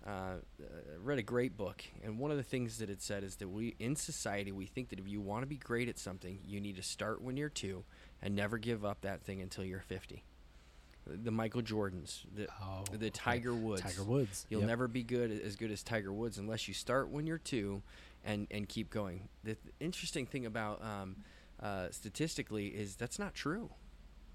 uh, 0.07 0.11
uh, 0.11 0.64
read 1.03 1.18
a 1.18 1.22
great 1.22 1.57
book, 1.57 1.82
and 2.05 2.16
one 2.18 2.30
of 2.30 2.36
the 2.36 2.42
things 2.44 2.78
that 2.78 2.88
it 2.88 3.03
said 3.03 3.24
is 3.24 3.36
that 3.36 3.49
we, 3.49 3.74
in 3.80 3.97
society, 3.97 4.53
we 4.53 4.64
think 4.66 4.90
that 4.90 5.01
if 5.01 5.09
you 5.09 5.20
want 5.20 5.42
to 5.42 5.47
be 5.49 5.57
great 5.57 5.88
at 5.88 5.99
something, 5.99 6.38
you 6.47 6.61
need 6.61 6.76
to 6.76 6.82
start 6.82 7.20
when 7.20 7.36
you're 7.36 7.49
two, 7.49 7.82
and 8.22 8.36
never 8.36 8.57
give 8.57 8.84
up 8.84 9.01
that 9.01 9.22
thing 9.22 9.42
until 9.42 9.64
you're 9.64 9.80
50. 9.80 10.22
The 11.09 11.30
Michael 11.32 11.62
Jordans, 11.62 12.20
the 12.34 12.47
Oh, 12.62 12.84
the. 12.97 13.11
Tiger 13.11 13.53
Woods. 13.53 13.82
Tiger 13.82 14.05
Woods. 14.05 14.47
You'll 14.49 14.61
Yep. 14.61 14.68
never 14.68 14.86
be 14.88 15.03
good 15.03 15.32
as 15.44 15.57
good 15.57 15.72
as 15.72 15.82
Tiger 15.82 16.12
Woods 16.12 16.38
unless 16.38 16.68
you 16.68 16.74
start 16.74 17.09
when 17.11 17.26
you're 17.26 17.38
two, 17.38 17.82
and 18.26 18.46
and 18.50 18.68
keep 18.68 18.90
going. 18.90 19.28
The 19.44 19.56
interesting 19.80 20.26
thing 20.26 20.44
about 20.44 20.82
um, 20.82 21.16
uh, 21.62 21.86
statistically 21.90 22.66
is 22.66 22.96
that's 22.96 23.18
not 23.18 23.34
true, 23.34 23.70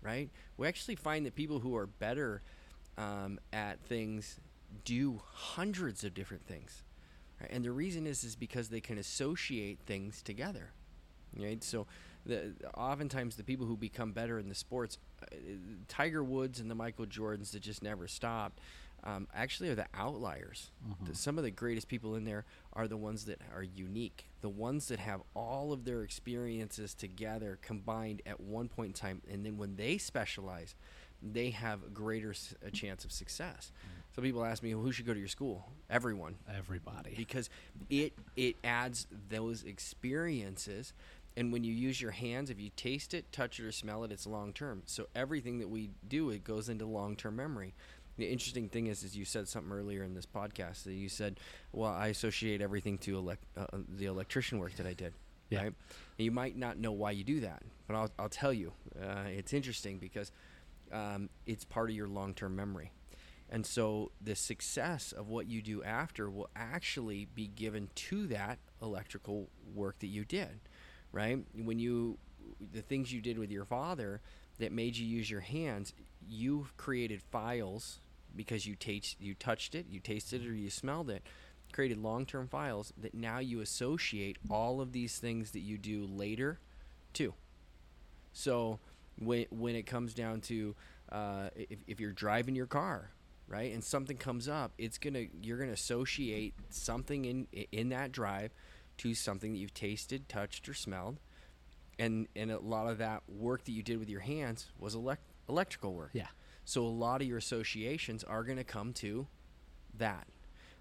right? 0.01 0.29
We 0.57 0.67
actually 0.67 0.95
find 0.95 1.25
that 1.25 1.35
people 1.35 1.59
who 1.59 1.75
are 1.75 1.85
better 1.85 2.41
um, 2.97 3.39
at 3.53 3.79
things 3.81 4.39
do 4.85 5.21
hundreds 5.33 6.03
of 6.03 6.13
different 6.13 6.47
things, 6.47 6.83
right? 7.39 7.49
and 7.51 7.63
the 7.63 7.71
reason 7.71 8.07
is 8.07 8.23
is 8.23 8.35
because 8.35 8.69
they 8.69 8.81
can 8.81 8.97
associate 8.97 9.79
things 9.85 10.21
together, 10.23 10.71
right? 11.37 11.63
So, 11.63 11.85
the 12.25 12.53
oftentimes 12.75 13.35
the 13.35 13.43
people 13.43 13.65
who 13.65 13.75
become 13.75 14.13
better 14.13 14.39
in 14.39 14.47
the 14.47 14.55
sports, 14.55 14.97
uh, 15.21 15.35
Tiger 15.87 16.23
Woods 16.23 16.59
and 16.59 16.71
the 16.71 16.75
Michael 16.75 17.05
Jordans 17.05 17.51
that 17.51 17.61
just 17.61 17.83
never 17.83 18.07
stopped, 18.07 18.61
um, 19.03 19.27
actually 19.33 19.69
are 19.69 19.75
the 19.75 19.87
outliers. 19.93 20.71
The- 21.05 21.15
some 21.15 21.37
of 21.37 21.43
the 21.43 21.51
greatest 21.51 21.87
people 21.87 22.15
in 22.15 22.23
there 22.25 22.45
are 22.73 22.87
the 22.87 22.97
ones 22.97 23.25
that 23.25 23.39
are 23.53 23.63
unique, 23.63 24.25
the 24.41 24.49
ones 24.49 24.87
that 24.89 24.99
have 24.99 25.21
all 25.33 25.73
of 25.73 25.85
their 25.85 26.03
experiences 26.03 26.93
together 26.93 27.57
combined 27.61 28.21
at 28.25 28.39
one 28.39 28.67
point 28.69 28.87
in 28.89 28.93
time, 28.93 29.21
and 29.29 29.45
then 29.45 29.57
when 29.57 29.75
they 29.75 29.97
specialize, 29.97 30.75
they 31.21 31.51
have 31.51 31.83
a 31.83 31.89
greater 31.89 32.31
s- 32.31 32.55
a 32.63 32.71
chance 32.71 33.05
of 33.05 33.11
success. 33.11 33.71
So 34.15 34.21
people 34.21 34.43
ask 34.43 34.61
me, 34.63 34.73
well, 34.73 34.83
who 34.83 34.91
should 34.91 35.05
go 35.05 35.13
to 35.13 35.19
your 35.19 35.27
school? 35.27 35.71
Everyone 35.89 36.35
Everybody. 36.47 37.13
because 37.15 37.49
it 37.89 38.13
it 38.35 38.55
adds 38.63 39.07
those 39.29 39.63
experiences 39.63 40.93
and 41.37 41.53
when 41.53 41.63
you 41.63 41.71
use 41.73 42.01
your 42.01 42.11
hands, 42.11 42.49
if 42.49 42.59
you 42.59 42.71
taste 42.75 43.13
it, 43.13 43.31
touch 43.31 43.57
it, 43.57 43.65
or 43.65 43.71
smell 43.71 44.03
it, 44.03 44.11
it's 44.11 44.27
long 44.27 44.51
term. 44.51 44.83
So 44.85 45.07
everything 45.15 45.59
that 45.59 45.69
we 45.69 45.91
do, 46.05 46.29
it 46.29 46.43
goes 46.43 46.67
into 46.67 46.85
long 46.85 47.15
term 47.15 47.37
memory. 47.37 47.73
The 48.21 48.29
interesting 48.29 48.69
thing 48.69 48.85
is, 48.85 49.03
is 49.03 49.17
you 49.17 49.25
said 49.25 49.47
something 49.47 49.71
earlier 49.71 50.03
in 50.03 50.13
this 50.13 50.27
podcast 50.27 50.83
that 50.83 50.93
you 50.93 51.09
said, 51.09 51.39
"Well, 51.71 51.89
I 51.89 52.09
associate 52.09 52.61
everything 52.61 52.99
to 52.99 53.17
elect, 53.17 53.43
uh, 53.57 53.65
uh, 53.73 53.77
the 53.89 54.05
electrician 54.05 54.59
work 54.59 54.75
that 54.75 54.85
I 54.85 54.93
did." 54.93 55.15
Yeah. 55.49 55.63
Right? 55.63 55.73
And 56.19 56.25
you 56.25 56.29
might 56.29 56.55
not 56.55 56.77
know 56.77 56.91
why 56.91 57.11
you 57.11 57.23
do 57.23 57.39
that, 57.39 57.63
but 57.87 57.95
I'll, 57.95 58.11
I'll 58.19 58.29
tell 58.29 58.53
you. 58.53 58.73
Uh, 58.95 59.23
it's 59.25 59.53
interesting 59.53 59.97
because 59.97 60.31
um, 60.91 61.29
it's 61.47 61.65
part 61.65 61.89
of 61.89 61.95
your 61.95 62.07
long 62.07 62.35
term 62.35 62.55
memory. 62.55 62.91
And 63.49 63.65
so 63.65 64.11
the 64.21 64.35
success 64.35 65.13
of 65.13 65.27
what 65.27 65.47
you 65.47 65.63
do 65.63 65.83
after 65.83 66.29
will 66.29 66.51
actually 66.55 67.25
be 67.25 67.47
given 67.47 67.89
to 67.95 68.27
that 68.27 68.59
electrical 68.83 69.49
work 69.73 69.97
that 69.97 70.07
you 70.07 70.25
did, 70.25 70.59
right? 71.11 71.39
When 71.55 71.79
you, 71.79 72.19
the 72.71 72.83
things 72.83 73.11
you 73.11 73.19
did 73.19 73.39
with 73.39 73.49
your 73.49 73.65
father 73.65 74.21
that 74.59 74.71
made 74.71 74.95
you 74.95 75.07
use 75.07 75.27
your 75.27 75.41
hands, 75.41 75.95
you 76.29 76.67
created 76.77 77.23
files 77.23 77.99
because 78.35 78.65
you 78.65 78.75
taste, 78.75 79.17
you 79.19 79.33
touched 79.33 79.75
it, 79.75 79.85
you 79.89 79.99
tasted 79.99 80.43
it, 80.43 80.47
or 80.47 80.53
you 80.53 80.69
smelled 80.69 81.09
it, 81.09 81.23
created 81.71 81.97
long-term 81.97 82.47
files 82.47 82.93
that 82.97 83.13
now 83.13 83.39
you 83.39 83.61
associate 83.61 84.37
all 84.49 84.81
of 84.81 84.91
these 84.91 85.17
things 85.17 85.51
that 85.51 85.61
you 85.61 85.77
do 85.77 86.05
later 86.05 86.59
to. 87.13 87.33
So 88.33 88.79
when 89.19 89.45
when 89.49 89.75
it 89.75 89.83
comes 89.83 90.13
down 90.13 90.41
to 90.41 90.75
uh, 91.11 91.49
if, 91.55 91.79
if 91.87 91.99
you're 91.99 92.13
driving 92.13 92.55
your 92.55 92.65
car, 92.65 93.11
right, 93.47 93.73
and 93.73 93.83
something 93.83 94.17
comes 94.17 94.47
up, 94.47 94.71
it's 94.77 94.97
gonna 94.97 95.25
you're 95.41 95.57
gonna 95.57 95.71
associate 95.71 96.53
something 96.69 97.25
in 97.25 97.47
in 97.71 97.89
that 97.89 98.11
drive 98.11 98.51
to 98.97 99.13
something 99.13 99.53
that 99.53 99.59
you've 99.59 99.73
tasted, 99.73 100.29
touched, 100.29 100.69
or 100.69 100.73
smelled, 100.73 101.19
and 101.99 102.27
and 102.35 102.51
a 102.51 102.59
lot 102.59 102.87
of 102.87 102.97
that 102.99 103.23
work 103.27 103.65
that 103.65 103.71
you 103.71 103.83
did 103.83 103.99
with 103.99 104.09
your 104.09 104.21
hands 104.21 104.67
was 104.79 104.95
elect- 104.95 105.23
electrical 105.49 105.93
work. 105.93 106.11
Yeah. 106.13 106.27
So 106.71 106.85
a 106.85 106.87
lot 106.87 107.21
of 107.21 107.27
your 107.27 107.37
associations 107.37 108.23
are 108.23 108.45
gonna 108.45 108.63
come 108.63 108.93
to 108.93 109.27
that. 109.97 110.25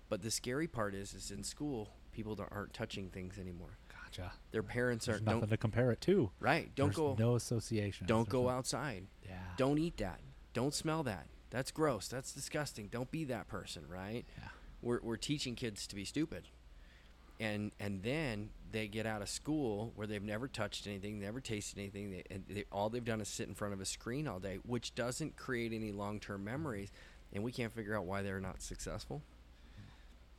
But 0.09 0.23
the 0.23 0.31
scary 0.31 0.69
part 0.69 0.95
is, 0.95 1.15
is 1.15 1.33
in 1.33 1.43
school, 1.43 1.89
people 2.13 2.37
don't, 2.37 2.49
aren't 2.53 2.73
touching 2.73 3.09
things 3.11 3.41
anymore. 3.41 3.77
Gotcha. 3.89 4.31
Their 4.53 4.63
parents 4.63 5.07
There's 5.07 5.17
aren't 5.17 5.27
nothing 5.27 5.49
to 5.49 5.57
compare 5.57 5.91
it 5.91 6.01
to. 6.03 6.31
right. 6.39 6.73
Don't 6.77 6.91
There's 6.91 6.97
go 6.97 7.17
No 7.19 7.35
association. 7.35 8.07
don't 8.07 8.29
go 8.29 8.49
outside. 8.49 9.09
Yeah. 9.29 9.35
Don't 9.57 9.79
eat 9.79 9.97
that. 9.97 10.21
Don't 10.53 10.73
smell 10.75 11.03
that. 11.03 11.27
That's 11.51 11.73
gross. 11.73 12.07
That's 12.07 12.33
disgusting. 12.33 12.87
Don't 12.87 13.11
be 13.11 13.25
that 13.25 13.49
person, 13.49 13.83
right? 13.89 14.25
Yeah. 14.39 14.49
We're, 14.83 15.01
we're 15.03 15.17
teaching 15.17 15.57
kids 15.57 15.89
to 15.89 15.97
be 15.97 16.05
stupid. 16.05 16.47
And 17.41 17.73
and 17.81 18.03
then 18.03 18.51
they 18.71 18.87
get 18.87 19.07
out 19.07 19.23
of 19.23 19.29
school 19.29 19.93
where 19.97 20.07
they've 20.07 20.23
never 20.23 20.47
touched 20.47 20.87
anything, 20.87 21.19
never 21.19 21.41
tasted 21.41 21.79
anything, 21.79 22.11
they, 22.11 22.23
and 22.31 22.45
they, 22.49 22.65
all 22.71 22.89
they've 22.89 23.05
done 23.05 23.21
is 23.21 23.29
sit 23.29 23.49
in 23.49 23.55
front 23.55 23.75
of 23.75 23.81
a 23.81 23.85
screen 23.85 24.29
all 24.29 24.39
day, 24.39 24.59
which 24.65 24.95
doesn't 24.95 25.37
create 25.37 25.73
any 25.73 25.91
long-term 25.91 26.45
memories, 26.45 26.93
and 27.33 27.43
we 27.43 27.51
can't 27.51 27.73
figure 27.73 27.97
out 27.97 28.05
why 28.05 28.23
they're 28.23 28.41
not 28.41 28.63
successful. 28.63 29.23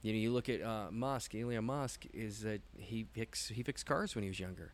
You 0.01 0.13
know, 0.13 0.19
you 0.19 0.31
look 0.31 0.49
at 0.49 0.61
uh, 0.61 0.87
Musk. 0.91 1.35
Elon 1.35 1.65
Musk 1.65 2.05
is 2.13 2.41
that 2.41 2.61
he 2.77 3.05
fix 3.13 3.49
he 3.49 3.63
fixed 3.63 3.85
cars 3.85 4.15
when 4.15 4.23
he 4.23 4.29
was 4.29 4.39
younger. 4.39 4.73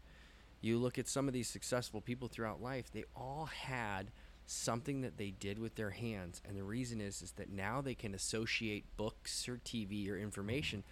You 0.61 0.77
look 0.77 0.97
at 0.97 1.07
some 1.07 1.27
of 1.27 1.33
these 1.33 1.47
successful 1.47 2.01
people 2.01 2.27
throughout 2.27 2.61
life; 2.61 2.91
they 2.91 3.05
all 3.15 3.45
had 3.45 4.11
something 4.45 5.01
that 5.01 5.17
they 5.17 5.31
did 5.31 5.59
with 5.59 5.75
their 5.75 5.89
hands, 5.89 6.41
and 6.47 6.57
the 6.57 6.63
reason 6.63 7.01
is 7.01 7.21
is 7.21 7.31
that 7.33 7.49
now 7.49 7.81
they 7.81 7.95
can 7.95 8.13
associate 8.13 8.85
books 8.95 9.49
or 9.49 9.59
TV 9.65 10.09
or 10.09 10.17
information 10.17 10.83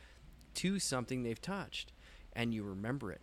to 0.55 0.79
something 0.79 1.23
they've 1.23 1.41
touched, 1.41 1.91
and 2.33 2.53
you 2.53 2.63
remember 2.63 3.11
it. 3.11 3.21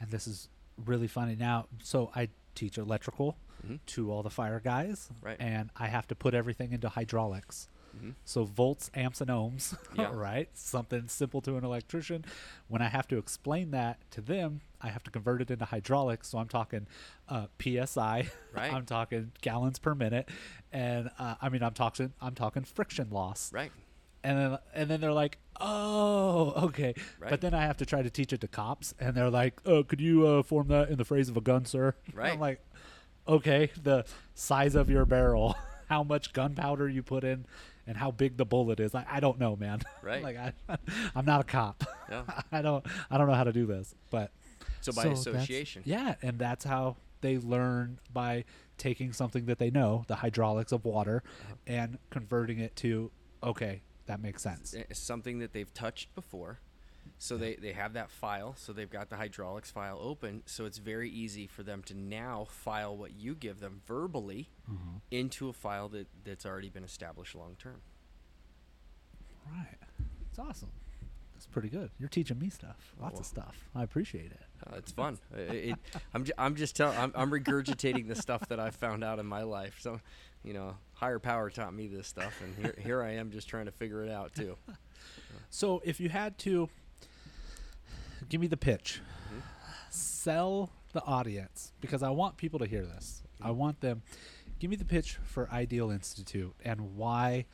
And 0.00 0.10
this 0.12 0.26
is 0.28 0.48
really 0.76 1.08
funny 1.08 1.34
now. 1.34 1.66
So 1.82 2.12
I 2.14 2.28
teach 2.54 2.78
electrical 2.78 3.36
Mhm. 3.66 3.80
to 3.86 4.12
all 4.12 4.22
the 4.22 4.30
fire 4.30 4.60
guys, 4.60 5.10
Right. 5.20 5.36
and 5.40 5.70
I 5.74 5.88
have 5.88 6.06
to 6.08 6.14
put 6.14 6.34
everything 6.34 6.72
into 6.72 6.88
hydraulics. 6.88 7.68
Mhm. 7.96 8.14
So 8.24 8.44
volts, 8.44 8.90
amps, 8.94 9.20
and 9.20 9.28
ohms, 9.28 9.74
Yeah. 9.98 10.12
right? 10.14 10.56
Something 10.56 11.08
simple 11.08 11.40
to 11.42 11.56
an 11.56 11.64
electrician. 11.64 12.24
When 12.68 12.80
I 12.80 12.86
have 12.88 13.08
to 13.08 13.18
explain 13.18 13.72
that 13.72 13.98
to 14.12 14.20
them, 14.20 14.60
I 14.80 14.90
have 14.90 15.02
to 15.04 15.10
convert 15.10 15.42
it 15.42 15.50
into 15.50 15.64
hydraulics. 15.64 16.28
So 16.28 16.38
I'm 16.38 16.46
talking 16.48 16.86
uh, 17.28 17.48
psi, 17.58 18.30
Right. 18.52 18.72
I'm 18.72 18.86
talking 18.86 19.32
gallons 19.40 19.80
per 19.80 19.96
minute, 19.96 20.28
and 20.70 21.10
uh, 21.18 21.34
I 21.40 21.48
mean 21.48 21.64
I'm 21.64 21.74
talking 21.74 22.12
I'm 22.20 22.36
talking 22.36 22.62
friction 22.62 23.10
loss. 23.10 23.52
Right. 23.52 23.72
And 24.24 24.38
then 24.38 24.58
and 24.74 24.90
then 24.90 25.00
they're 25.00 25.12
like, 25.12 25.38
oh, 25.60 26.52
okay. 26.66 26.94
Right. 27.20 27.30
But 27.30 27.40
then 27.40 27.54
I 27.54 27.62
have 27.62 27.76
to 27.78 27.86
try 27.86 28.02
to 28.02 28.10
teach 28.10 28.32
it 28.32 28.40
to 28.40 28.48
cops, 28.48 28.94
and 28.98 29.14
they're 29.14 29.30
like, 29.30 29.60
oh, 29.64 29.82
could 29.84 30.00
you 30.00 30.26
uh, 30.26 30.42
form 30.42 30.68
that 30.68 30.88
in 30.90 30.98
the 30.98 31.04
phrase 31.04 31.28
of 31.28 31.36
a 31.36 31.40
gun, 31.40 31.64
sir? 31.64 31.94
Right. 32.14 32.32
I'm 32.32 32.40
like, 32.40 32.60
okay, 33.26 33.70
the 33.80 34.04
size 34.34 34.74
of 34.74 34.90
your 34.90 35.04
barrel, 35.04 35.56
how 35.88 36.02
much 36.02 36.32
gunpowder 36.32 36.88
you 36.88 37.02
put 37.02 37.22
in, 37.24 37.46
and 37.86 37.96
how 37.96 38.10
big 38.10 38.36
the 38.36 38.44
bullet 38.44 38.80
is. 38.80 38.94
I, 38.94 39.06
I 39.08 39.20
don't 39.20 39.38
know, 39.38 39.54
man. 39.56 39.80
Right. 40.02 40.22
like 40.22 40.36
I, 40.36 40.52
I'm 41.14 41.24
not 41.26 41.40
a 41.42 41.44
cop. 41.44 41.84
Yeah. 42.10 42.22
I 42.50 42.62
don't 42.62 42.84
I 43.10 43.18
don't 43.18 43.28
know 43.28 43.34
how 43.34 43.44
to 43.44 43.52
do 43.52 43.66
this, 43.66 43.94
but 44.10 44.32
So 44.80 44.92
by 44.92 45.04
that's- 45.04 45.26
association. 45.26 45.82
yeah, 45.84 46.14
and 46.22 46.38
that's 46.38 46.64
how 46.64 46.96
they 47.20 47.36
learn 47.38 47.98
by 48.12 48.44
taking 48.78 49.12
something 49.12 49.46
that 49.46 49.58
they 49.58 49.70
know, 49.70 50.04
the 50.06 50.14
hydraulics 50.16 50.72
of 50.72 50.84
water, 50.84 51.22
Uh-huh. 51.44 51.54
and 51.66 51.98
converting 52.10 52.58
it 52.58 52.74
to 52.76 53.10
okay, 53.42 53.82
that 54.08 54.20
makes 54.20 54.42
sense. 54.42 54.74
s- 54.74 54.98
something 54.98 55.38
that 55.38 55.52
they've 55.52 55.72
touched 55.72 56.14
before. 56.14 56.58
So 57.16 57.38
they, 57.38 57.54
they 57.54 57.72
have 57.72 57.94
that 57.94 58.10
file, 58.10 58.54
so 58.58 58.72
they've 58.74 58.90
got 58.90 59.08
the 59.08 59.16
hydraulics 59.16 59.70
file 59.70 59.98
open, 60.00 60.42
so 60.44 60.66
it's 60.66 60.76
very 60.78 61.08
easy 61.10 61.46
for 61.46 61.62
them 61.62 61.82
to 61.84 61.94
now 61.94 62.46
file 62.50 62.94
what 62.96 63.12
you 63.14 63.34
give 63.34 63.60
them 63.60 63.80
verbally 63.86 64.50
Mm-hmm. 64.70 64.96
into 65.10 65.48
a 65.48 65.52
file 65.54 65.88
that, 65.88 66.06
that's 66.24 66.44
already 66.44 66.68
been 66.68 66.84
established 66.84 67.34
long 67.34 67.56
term. 67.58 67.80
Right. 69.50 69.76
It's 70.30 70.38
awesome. 70.38 70.68
That's 71.38 71.46
pretty 71.46 71.68
good. 71.68 71.90
You're 72.00 72.08
teaching 72.08 72.36
me 72.40 72.50
stuff. 72.50 72.92
Lots 73.00 73.12
well. 73.12 73.20
of 73.20 73.26
stuff. 73.26 73.56
I 73.72 73.84
appreciate 73.84 74.32
it. 74.32 74.40
Uh, 74.66 74.74
it's 74.76 74.90
fun. 74.90 75.18
It, 75.36 75.54
it, 75.70 75.76
I'm, 76.12 76.24
ju- 76.24 76.32
I'm 76.36 76.56
just 76.56 76.74
telling, 76.74 76.98
I'm, 76.98 77.12
I'm 77.14 77.30
regurgitating 77.30 78.08
the 78.08 78.16
stuff 78.16 78.48
that 78.48 78.58
I 78.58 78.70
found 78.70 79.04
out 79.04 79.20
in 79.20 79.26
my 79.26 79.42
life. 79.44 79.76
So, 79.78 80.00
you 80.42 80.52
know, 80.52 80.74
higher 80.94 81.20
power 81.20 81.48
taught 81.48 81.72
me 81.72 81.86
this 81.86 82.08
stuff, 82.08 82.34
and 82.42 82.56
here, 82.56 82.74
here 82.76 83.02
I 83.04 83.12
am 83.12 83.30
just 83.30 83.48
trying 83.48 83.66
to 83.66 83.70
figure 83.70 84.02
it 84.04 84.10
out 84.10 84.34
too. 84.34 84.56
So 85.50 85.80
if 85.84 85.98
you 86.00 86.08
had 86.10 86.36
to 86.38 86.68
give 88.28 88.40
me 88.40 88.48
the 88.48 88.56
pitch, 88.56 89.00
Mhm. 89.32 89.42
sell 89.90 90.70
the 90.92 91.02
audience 91.04 91.72
because 91.80 92.02
I 92.02 92.10
want 92.10 92.36
people 92.36 92.58
to 92.58 92.66
hear 92.66 92.84
this. 92.84 93.22
I 93.40 93.52
want 93.52 93.80
them 93.80 94.02
give 94.58 94.68
me 94.70 94.76
the 94.76 94.84
pitch 94.84 95.18
for 95.24 95.48
Ideal 95.50 95.90
Institute 95.90 96.54
and 96.64 96.96
why 96.96 97.46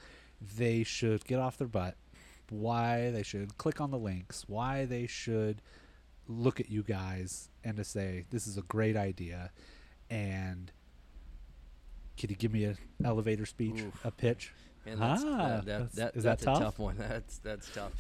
they 0.57 0.83
should 0.83 1.25
get 1.25 1.39
off 1.39 1.57
their 1.59 1.69
butt, 1.69 1.97
why 2.51 3.11
they 3.11 3.23
should 3.23 3.57
click 3.59 3.81
on 3.81 3.91
the 3.91 3.99
links, 3.99 4.45
why 4.49 4.85
they 4.85 5.07
should 5.07 5.63
look 6.29 6.59
at 6.61 6.71
you 6.71 6.83
guys 6.83 7.49
and 7.63 7.77
to 7.77 7.85
say 7.85 8.25
this 8.31 8.47
is 8.47 8.57
a 8.57 8.63
great 8.63 8.97
idea 8.97 9.51
and 10.11 10.73
could 12.19 12.31
you 12.31 12.37
give 12.37 12.53
me 12.53 12.65
an 12.65 12.79
elevator 13.05 13.45
speech, 13.47 13.81
Oof. 13.81 14.05
a 14.05 14.11
pitch? 14.11 14.53
And 14.87 15.01
that's, 15.01 15.23
Ah, 15.25 15.37
that, 15.37 15.39
that, 15.39 15.67
that's- 15.67 15.93
that, 15.95 16.17
is 16.17 16.25
that 16.25 16.31
that's 16.39 16.43
a 16.43 16.47
tough? 16.47 16.59
tough 16.61 16.79
one. 16.79 16.97
That's 16.99 17.39
that's 17.39 17.71
tough. 17.73 17.93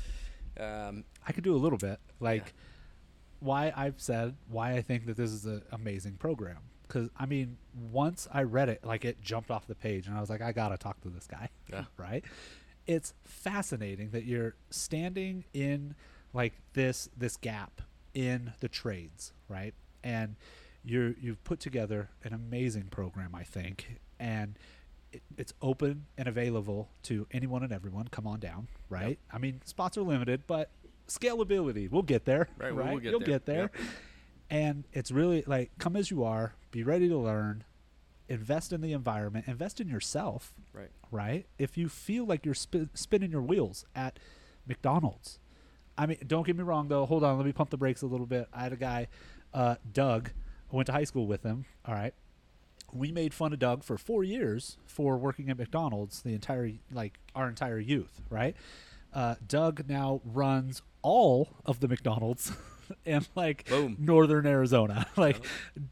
Um, 0.60 1.04
I 1.26 1.32
could 1.32 1.42
do 1.44 1.54
a 1.54 1.58
little 1.58 1.78
bit, 1.78 1.98
like 2.20 2.52
why 3.40 3.72
I've 3.74 4.00
said 4.00 4.36
why 4.48 4.72
I 4.74 4.82
think 4.82 5.06
that 5.06 5.16
this 5.16 5.30
is 5.32 5.46
an 5.46 5.62
amazing 5.72 6.14
program. 6.14 6.58
Because 6.86 7.08
I 7.18 7.26
mean, 7.26 7.56
once 7.90 8.28
I 8.32 8.42
read 8.42 8.68
it, 8.68 8.84
like 8.84 9.04
it 9.04 9.20
jumped 9.20 9.50
off 9.50 9.66
the 9.66 9.74
page, 9.74 10.06
and 10.06 10.16
I 10.16 10.20
was 10.20 10.28
like, 10.30 10.42
I 10.42 10.52
gotta 10.52 10.76
talk 10.76 11.00
to 11.00 11.08
this 11.08 11.26
guy, 11.26 11.48
Yeah. 11.72 11.84
right? 11.96 12.22
It's 12.86 13.14
fascinating 13.24 14.10
that 14.10 14.24
you're 14.24 14.54
standing 14.70 15.44
in 15.54 15.94
like 16.32 16.54
this 16.74 17.08
this 17.16 17.36
gap 17.36 17.80
in 18.12 18.52
the 18.60 18.68
trades, 18.68 19.32
right? 19.48 19.74
And 20.02 20.36
you're 20.84 21.14
you've 21.20 21.42
put 21.44 21.60
together 21.60 22.10
an 22.24 22.32
amazing 22.34 22.84
program, 22.90 23.34
I 23.34 23.42
think, 23.42 24.00
and 24.20 24.58
it, 25.12 25.22
it's 25.38 25.54
open 25.62 26.06
and 26.18 26.28
available 26.28 26.90
to 27.04 27.26
anyone 27.30 27.62
and 27.62 27.72
everyone. 27.72 28.08
Come 28.08 28.26
on 28.26 28.38
down, 28.40 28.68
right? 28.90 29.18
I 29.32 29.38
mean, 29.38 29.60
spots 29.64 29.96
are 29.96 30.02
limited, 30.02 30.42
but 30.46 30.70
scalability, 31.08 31.90
we'll 31.90 32.02
get 32.02 32.24
there, 32.24 32.48
Right, 32.58 32.74
right? 32.74 32.86
we 32.88 32.92
will 32.94 33.00
get 33.00 33.10
You'll 33.10 33.20
there. 33.20 33.28
get 33.28 33.46
there. 33.46 33.60
Yep. 33.60 33.76
And 34.50 34.84
it's 34.92 35.10
really 35.10 35.42
like 35.46 35.70
come 35.78 35.96
as 35.96 36.10
you 36.10 36.22
are, 36.24 36.54
be 36.70 36.82
ready 36.82 37.08
to 37.08 37.16
learn, 37.16 37.64
invest 38.28 38.72
in 38.72 38.80
the 38.80 38.92
environment, 38.92 39.46
invest 39.48 39.80
in 39.80 39.88
yourself, 39.88 40.54
right. 40.72 40.90
right? 41.10 41.46
If 41.58 41.76
you 41.76 41.88
feel 41.88 42.24
like 42.24 42.44
you're 42.44 42.54
sp- 42.56 42.92
spinning 42.94 43.30
your 43.30 43.42
wheels 43.42 43.84
at 43.94 44.18
McDonald's, 44.66 45.38
I 45.96 46.06
mean, 46.06 46.18
don't 46.26 46.46
get 46.46 46.56
me 46.56 46.62
wrong 46.62 46.88
though. 46.88 47.06
Hold 47.06 47.22
on, 47.24 47.36
let 47.36 47.46
me 47.46 47.52
pump 47.52 47.70
the 47.70 47.76
brakes 47.76 48.02
a 48.02 48.06
little 48.06 48.26
bit. 48.26 48.48
I 48.52 48.62
had 48.62 48.72
a 48.72 48.76
guy, 48.76 49.08
uh, 49.52 49.76
Doug. 49.92 50.30
I 50.72 50.76
went 50.76 50.86
to 50.86 50.92
high 50.92 51.04
school 51.04 51.26
with 51.26 51.42
him. 51.42 51.66
All 51.84 51.94
right, 51.94 52.14
we 52.92 53.12
made 53.12 53.34
fun 53.34 53.52
of 53.52 53.58
Doug 53.58 53.84
for 53.84 53.96
four 53.96 54.24
years 54.24 54.76
for 54.86 55.16
working 55.16 55.50
at 55.50 55.58
McDonald's 55.58 56.22
the 56.22 56.34
entire 56.34 56.72
like 56.90 57.18
our 57.34 57.48
entire 57.48 57.78
youth. 57.78 58.22
Right, 58.28 58.56
uh, 59.12 59.36
Doug 59.46 59.88
now 59.88 60.20
runs 60.24 60.82
all 61.02 61.50
of 61.64 61.80
the 61.80 61.88
McDonald's 61.88 62.52
in 63.04 63.26
like 63.34 63.68
Boom. 63.68 63.96
northern 63.98 64.46
Arizona. 64.46 65.06
like 65.16 65.44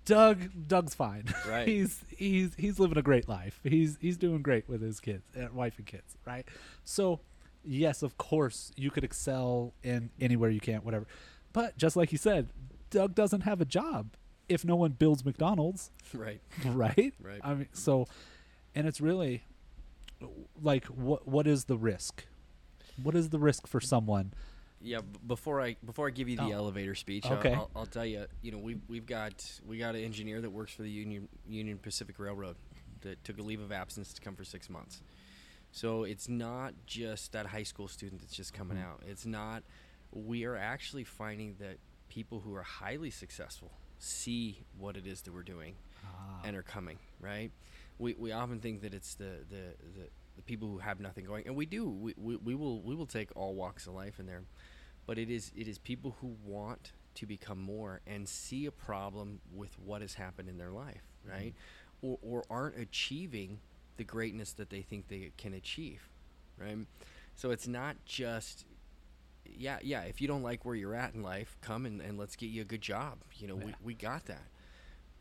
Doug 0.04 0.68
Doug's 0.68 0.94
fine. 0.94 1.24
Right. 1.48 1.66
he's 1.66 2.04
he's 2.16 2.54
he's 2.56 2.78
living 2.78 2.98
a 2.98 3.02
great 3.02 3.28
life. 3.28 3.60
He's 3.64 3.98
he's 4.00 4.16
doing 4.16 4.42
great 4.42 4.68
with 4.68 4.80
his 4.80 5.00
kids, 5.00 5.24
uh, 5.36 5.48
wife 5.52 5.76
and 5.76 5.86
kids, 5.86 6.16
right? 6.24 6.46
So, 6.84 7.20
yes, 7.64 8.02
of 8.02 8.16
course, 8.16 8.70
you 8.76 8.90
could 8.90 9.04
excel 9.04 9.74
in 9.82 10.10
anywhere 10.20 10.50
you 10.50 10.60
can, 10.60 10.78
whatever. 10.78 11.06
But 11.52 11.76
just 11.76 11.96
like 11.96 12.12
you 12.12 12.18
said, 12.18 12.48
Doug 12.90 13.14
doesn't 13.14 13.42
have 13.42 13.60
a 13.60 13.64
job 13.64 14.14
if 14.48 14.64
no 14.64 14.76
one 14.76 14.92
builds 14.92 15.24
McDonald's 15.24 15.90
right. 16.14 16.40
right? 16.64 17.14
Right. 17.20 17.40
I 17.42 17.54
mean, 17.54 17.68
so, 17.72 18.06
and 18.74 18.86
it's 18.86 19.00
really 19.00 19.44
like 20.62 20.84
what 20.86 21.26
what 21.26 21.46
is 21.46 21.64
the 21.64 21.76
risk? 21.76 22.26
What 23.02 23.14
is 23.14 23.30
the 23.30 23.38
risk 23.38 23.66
for 23.66 23.80
someone? 23.80 24.32
Yeah. 24.82 25.00
Before 25.26 25.60
I 25.60 25.76
before 25.84 26.06
I 26.08 26.10
give 26.10 26.28
you 26.28 26.36
the 26.36 26.42
Oh. 26.44 26.50
elevator 26.50 26.94
speech, 26.94 27.24
Okay. 27.26 27.52
I'll, 27.52 27.70
I'll, 27.74 27.80
I'll 27.82 27.86
tell 27.86 28.06
you. 28.06 28.26
You 28.42 28.52
know, 28.52 28.58
we 28.58 28.76
we've 28.88 29.06
got 29.06 29.34
we 29.66 29.78
got 29.78 29.94
an 29.94 30.02
engineer 30.04 30.40
that 30.40 30.50
works 30.50 30.72
for 30.72 30.82
the 30.82 30.90
Union 30.90 31.28
Union 31.48 31.78
Pacific 31.78 32.18
Railroad 32.18 32.56
that 33.02 33.22
took 33.24 33.38
a 33.38 33.42
leave 33.42 33.60
of 33.60 33.72
absence 33.72 34.12
to 34.14 34.20
come 34.20 34.34
for 34.36 34.44
six 34.44 34.68
months. 34.70 35.02
So 35.72 36.04
it's 36.04 36.28
not 36.28 36.74
just 36.86 37.32
that 37.32 37.46
high 37.46 37.62
school 37.62 37.88
student 37.88 38.20
that's 38.20 38.34
just 38.36 38.52
coming 38.52 38.76
Mhm. 38.76 38.84
out. 38.84 39.02
It's 39.06 39.24
not. 39.26 39.62
We 40.12 40.44
are 40.44 40.56
actually 40.56 41.04
finding 41.04 41.56
that 41.58 41.78
people 42.08 42.40
who 42.40 42.54
are 42.54 42.62
highly 42.62 43.10
successful 43.10 43.72
see 43.98 44.64
what 44.76 44.96
it 44.96 45.06
is 45.06 45.22
that 45.22 45.32
we're 45.32 45.42
doing 45.42 45.74
and 46.44 46.56
are 46.56 46.62
coming, 46.62 46.98
right? 47.20 47.50
We, 47.98 48.14
we 48.14 48.32
often 48.32 48.58
think 48.58 48.82
that 48.82 48.92
it's 48.92 49.14
the, 49.14 49.44
the, 49.48 49.74
the, 49.96 50.08
the 50.36 50.42
people 50.42 50.68
who 50.68 50.78
have 50.78 50.98
nothing 51.00 51.24
going, 51.24 51.46
and 51.46 51.54
we 51.56 51.64
do. 51.66 51.88
We, 51.88 52.12
we, 52.18 52.36
we 52.36 52.54
will 52.54 52.82
we 52.82 52.94
will 52.94 53.06
take 53.06 53.30
all 53.36 53.54
walks 53.54 53.86
of 53.86 53.94
life 53.94 54.18
in 54.20 54.26
there, 54.26 54.42
but 55.06 55.18
it 55.18 55.30
is 55.30 55.52
it 55.56 55.68
is 55.68 55.78
people 55.78 56.16
who 56.20 56.36
want 56.44 56.92
to 57.14 57.26
become 57.26 57.60
more 57.60 58.00
and 58.06 58.28
see 58.28 58.66
a 58.66 58.70
problem 58.72 59.40
with 59.54 59.78
what 59.78 60.00
has 60.00 60.14
happened 60.14 60.48
in 60.48 60.58
their 60.58 60.70
life, 60.70 61.02
mm-hmm. 61.26 61.36
right? 61.36 61.54
Or, 62.00 62.18
or 62.22 62.44
aren't 62.50 62.78
achieving 62.78 63.60
the 63.96 64.04
greatness 64.04 64.52
that 64.54 64.70
they 64.70 64.82
think 64.82 65.08
they 65.08 65.30
can 65.36 65.54
achieve, 65.54 66.08
right? 66.58 66.78
So 67.36 67.50
it's 67.50 67.68
not 67.68 67.96
just 68.04 68.64
yeah, 69.44 69.78
yeah. 69.82 70.02
If 70.02 70.20
you 70.20 70.28
don't 70.28 70.42
like 70.42 70.64
where 70.64 70.74
you're 70.74 70.94
at 70.94 71.14
in 71.14 71.22
life, 71.22 71.56
come 71.60 71.86
and, 71.86 72.00
and 72.00 72.18
let's 72.18 72.36
get 72.36 72.46
you 72.46 72.62
a 72.62 72.64
good 72.64 72.80
job. 72.80 73.18
You 73.36 73.48
know, 73.48 73.56
we, 73.56 73.66
Yeah. 73.66 73.74
we 73.82 73.94
got 73.94 74.26
that. 74.26 74.46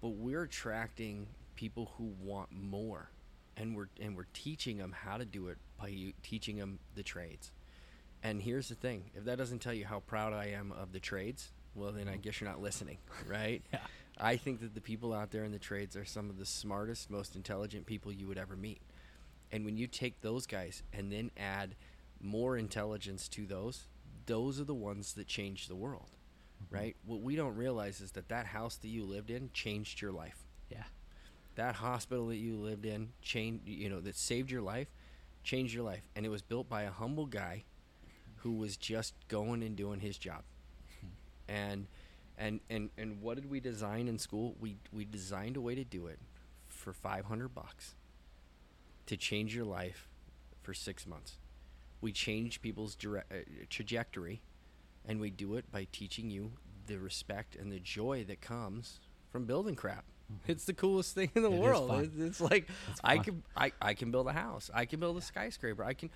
But 0.01 0.09
we're 0.09 0.43
attracting 0.43 1.27
people 1.55 1.91
who 1.97 2.13
want 2.19 2.51
more, 2.51 3.09
and 3.57 3.75
we're 3.75 3.89
and 3.99 4.15
we're 4.15 4.27
teaching 4.33 4.77
them 4.77 4.93
how 4.93 5.17
to 5.17 5.25
do 5.25 5.47
it 5.47 5.57
by 5.77 5.89
you, 5.89 6.13
teaching 6.23 6.57
them 6.57 6.79
the 6.95 7.03
trades. 7.03 7.51
And 8.23 8.41
here's 8.41 8.69
the 8.69 8.75
thing: 8.75 9.11
if 9.15 9.25
that 9.25 9.37
doesn't 9.37 9.59
tell 9.59 9.73
you 9.73 9.85
how 9.85 9.99
proud 10.01 10.33
I 10.33 10.47
am 10.47 10.71
of 10.71 10.91
the 10.91 10.99
trades, 10.99 11.51
well, 11.75 11.91
then 11.91 12.07
I 12.07 12.13
mm-hmm. 12.13 12.21
guess 12.21 12.41
you're 12.41 12.49
not 12.49 12.61
listening, 12.61 12.97
right? 13.27 13.61
Yeah. 13.71 13.79
I 14.19 14.37
think 14.37 14.59
that 14.61 14.75
the 14.75 14.81
people 14.81 15.13
out 15.13 15.31
there 15.31 15.43
in 15.43 15.51
the 15.51 15.59
trades 15.59 15.95
are 15.95 16.05
some 16.05 16.29
of 16.29 16.37
the 16.37 16.45
smartest, 16.45 17.09
most 17.09 17.35
intelligent 17.35 17.85
people 17.85 18.11
you 18.11 18.27
would 18.27 18.37
ever 18.37 18.55
meet. 18.55 18.81
And 19.51 19.65
when 19.65 19.77
you 19.77 19.87
take 19.87 20.21
those 20.21 20.45
guys 20.45 20.83
and 20.93 21.11
then 21.11 21.31
add 21.37 21.75
more 22.21 22.57
intelligence 22.57 23.27
to 23.29 23.45
those, 23.45 23.87
those 24.25 24.59
are 24.59 24.65
the 24.65 24.75
ones 24.75 25.13
that 25.13 25.27
change 25.27 25.67
the 25.67 25.75
world, 25.75 26.09
mm-hmm. 26.63 26.75
right? 26.75 26.95
What 27.05 27.21
we 27.21 27.35
don't 27.35 27.55
realize 27.55 28.01
is 28.01 28.11
that 28.11 28.29
that 28.29 28.45
house 28.45 28.75
that 28.77 28.87
you 28.89 29.05
lived 29.05 29.31
in 29.31 29.49
changed 29.53 30.01
your 30.01 30.11
life. 30.11 30.37
Yeah. 30.69 30.83
That 31.55 31.75
hospital 31.75 32.27
that 32.27 32.37
you 32.37 32.55
lived 32.57 32.85
in 32.85 33.09
changed, 33.21 33.67
you 33.67 33.89
know, 33.89 34.01
that 34.01 34.15
saved 34.15 34.51
your 34.51 34.61
life, 34.61 34.87
changed 35.43 35.73
your 35.73 35.83
life, 35.83 36.07
and 36.15 36.25
it 36.25 36.29
was 36.29 36.41
built 36.41 36.69
by 36.69 36.83
a 36.83 36.91
humble 36.91 37.25
guy 37.25 37.63
who 38.43 38.51
was 38.53 38.77
just 38.77 39.13
going 39.27 39.63
and 39.63 39.75
doing 39.75 39.99
his 39.99 40.17
job. 40.17 40.43
And 41.47 41.87
and 42.37 42.59
and 42.69 42.89
and 42.97 43.21
what 43.21 43.35
did 43.35 43.49
we 43.49 43.59
design 43.59 44.07
in 44.07 44.17
school? 44.17 44.55
We 44.59 44.77
we 44.93 45.05
designed 45.05 45.57
a 45.57 45.61
way 45.61 45.75
to 45.75 45.83
do 45.83 46.07
it 46.07 46.19
for 46.67 46.93
500 46.93 47.49
bucks 47.53 47.95
to 49.05 49.17
change 49.17 49.53
your 49.55 49.65
life 49.65 50.07
for 50.61 50.73
6 50.73 51.05
months. 51.07 51.37
We 51.99 52.11
change 52.11 52.61
people's 52.61 52.95
dire- 52.95 53.25
uh, 53.31 53.35
trajectory 53.69 54.41
and 55.05 55.19
we 55.19 55.29
do 55.29 55.55
it 55.55 55.71
by 55.71 55.87
teaching 55.91 56.29
you 56.29 56.53
the 56.87 56.97
respect 56.97 57.55
and 57.55 57.71
the 57.71 57.79
joy 57.79 58.23
that 58.27 58.41
comes 58.41 58.99
from 59.29 59.45
building 59.45 59.75
crap. 59.75 60.05
It's 60.47 60.63
the 60.65 60.73
coolest 60.73 61.13
thing 61.13 61.29
in 61.35 61.43
the 61.43 61.51
It 61.51 61.59
world. 61.59 61.91
It- 61.91 62.11
It's 62.17 62.39
like 62.39 62.69
It's 62.89 63.01
I 63.03 63.17
can 63.17 63.43
I, 63.57 63.73
I 63.81 63.93
can 63.93 64.11
build 64.11 64.27
a 64.27 64.33
house. 64.33 64.71
I 64.73 64.85
can 64.85 64.99
build 65.01 65.17
a 65.17 65.21
skyscraper. 65.21 65.83
I 65.83 65.93
can 65.93 66.09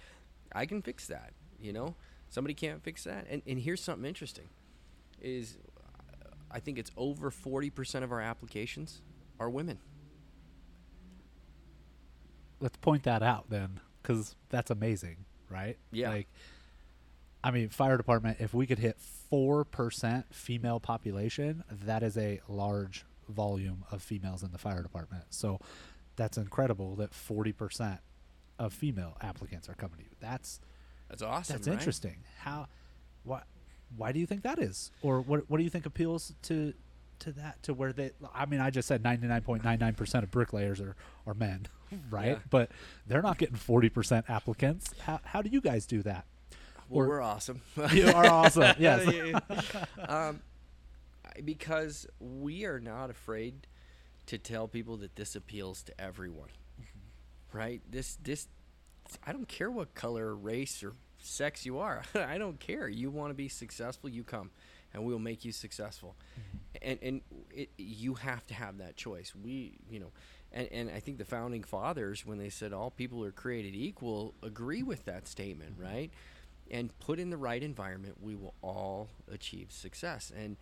I 0.53 0.65
can 0.65 0.82
fix 0.82 1.07
that, 1.07 1.34
you 1.59 1.73
know? 1.73 1.95
Somebody 2.36 2.53
can't 2.53 2.83
fix 2.83 3.05
that. 3.05 3.27
And 3.29 3.41
and 3.47 3.57
here's 3.57 3.81
something 3.81 4.03
interesting 4.03 4.49
is 5.21 5.57
I 6.51 6.59
think 6.59 6.77
it's 6.77 6.91
over 6.97 7.31
40% 7.31 8.03
of 8.03 8.11
our 8.11 8.19
applications 8.19 9.01
are 9.39 9.49
women. 9.49 9.79
Let's 12.59 12.75
point 12.75 13.03
that 13.03 13.23
out 13.23 13.49
then, 13.49 13.79
because 14.01 14.36
that's 14.49 14.69
amazing, 14.69 15.23
right? 15.49 15.77
Yeah. 15.93 16.09
Like, 16.09 16.27
I 17.41 17.51
mean, 17.51 17.69
fire 17.69 17.95
department. 17.95 18.41
If 18.41 18.53
we 18.53 18.67
could 18.67 18.79
hit 18.79 18.99
four 18.99 19.63
percent 19.63 20.25
female 20.36 20.81
population, 20.81 21.63
that 21.71 22.03
is 22.03 22.17
a 22.17 22.41
large 22.49 23.05
volume 23.29 23.86
of 23.91 24.03
females 24.03 24.43
in 24.43 24.51
the 24.51 24.57
fire 24.57 24.83
department. 24.83 25.23
So, 25.29 25.61
that's 26.17 26.38
incredible 26.38 26.97
that 26.97 27.13
forty 27.13 27.53
percent 27.53 28.01
of 28.59 28.73
female 28.73 29.15
applicants 29.21 29.69
are 29.69 29.75
coming 29.75 29.99
to 29.99 30.03
you. 30.03 30.09
That's 30.19 30.59
That's 31.20 31.32
awesome. 31.32 31.55
That's 31.55 31.68
right? 31.68 31.74
interesting. 31.78 32.18
How, 32.39 32.68
why, 33.24 33.43
why 33.95 34.11
do 34.11 34.20
you 34.20 34.26
think 34.26 34.43
that 34.43 34.59
is, 34.59 34.91
or 35.01 35.22
what? 35.22 35.49
What 35.49 35.57
do 35.57 35.63
you 35.63 35.70
think 35.70 35.86
appeals 35.86 36.34
to, 36.43 36.74
to 37.20 37.32
that 37.34 37.63
to 37.63 37.74
where 37.74 37.93
they? 37.93 38.11
I 38.34 38.45
mean, 38.45 38.59
I 38.59 38.70
just 38.70 38.88
said 38.88 39.03
ninety 39.03 39.28
nine 39.28 39.41
point 39.41 39.63
nine 39.63 39.80
nine 39.80 39.93
percent 39.93 40.24
of 40.24 40.32
bricklayers 40.32 40.82
are 40.82 40.95
are 41.26 41.34
men, 41.34 41.68
right? 42.09 42.28
Yeah. 42.28 42.39
But 42.49 42.72
they're 43.07 43.22
not 43.22 43.38
getting 43.38 43.55
forty 43.55 43.88
percent 43.89 44.26
applicants. 44.30 44.93
How 44.99 45.22
how 45.24 45.41
do 45.41 45.49
you 45.49 45.61
guys 45.61 45.86
do 45.86 46.01
that? 46.03 46.26
Well, 46.89 47.05
Or- 47.05 47.07
we're 47.07 47.22
awesome. 47.22 47.61
You 47.93 48.09
are 48.09 48.28
awesome. 48.28 48.76
Yes. 48.80 49.11
Yeah, 49.11 49.39
yeah. 49.49 50.05
um, 50.05 50.41
because 51.43 52.05
we 52.20 52.66
are 52.66 52.80
not 52.80 53.09
afraid 53.09 53.68
to 54.28 54.38
tell 54.38 54.68
people 54.68 54.97
that 54.97 55.16
this 55.16 55.36
appeals 55.36 55.84
to 55.84 56.01
everyone. 56.01 56.49
Mm-hmm. 56.82 57.57
Right? 57.57 57.82
This 57.89 58.18
this 58.22 58.47
I 59.26 59.32
don't 59.32 59.47
care 59.47 59.72
what 59.72 59.93
color, 59.95 60.36
race, 60.36 60.84
or 60.84 60.93
sex 61.26 61.65
you 61.65 61.80
are. 61.80 62.03
I 62.15 62.38
don't 62.38 62.59
care. 62.59 62.88
You 62.88 63.09
want 63.09 63.32
to 63.32 63.34
be 63.34 63.49
successful, 63.49 64.09
you 64.09 64.23
come, 64.23 64.51
and 64.93 65.03
we 65.03 65.11
will 65.11 65.19
make 65.19 65.45
you 65.45 65.51
successful. 65.51 66.15
Mm-hmm. 66.39 66.57
And 66.82 66.99
and 67.01 67.21
it, 67.51 67.69
you 67.78 68.15
have 68.15 68.45
to 68.47 68.53
have 68.53 68.78
that 68.78 68.95
choice. 68.95 69.34
We, 69.36 69.78
you 69.89 69.99
know, 69.99 70.11
and 70.51 70.67
and 70.71 70.89
I 70.89 70.99
think 70.99 71.17
the 71.17 71.26
founding 71.26 71.63
fathers, 71.63 72.26
when 72.26 72.38
they 72.38 72.49
said 72.49 72.73
all 72.73 72.91
people 72.91 73.23
are 73.23 73.32
created 73.32 73.76
equal, 73.76 74.34
agree 74.43 74.84
with 74.84 75.05
that 75.05 75.28
statement, 75.28 75.76
right? 75.78 76.11
And 76.71 76.97
put 76.99 77.19
in 77.19 77.30
the 77.30 77.38
right 77.38 77.61
environment, 77.61 78.15
we 78.21 78.36
will 78.36 78.55
all 78.61 79.09
achieve 79.32 79.71
success. 79.71 80.32
And 80.36 80.57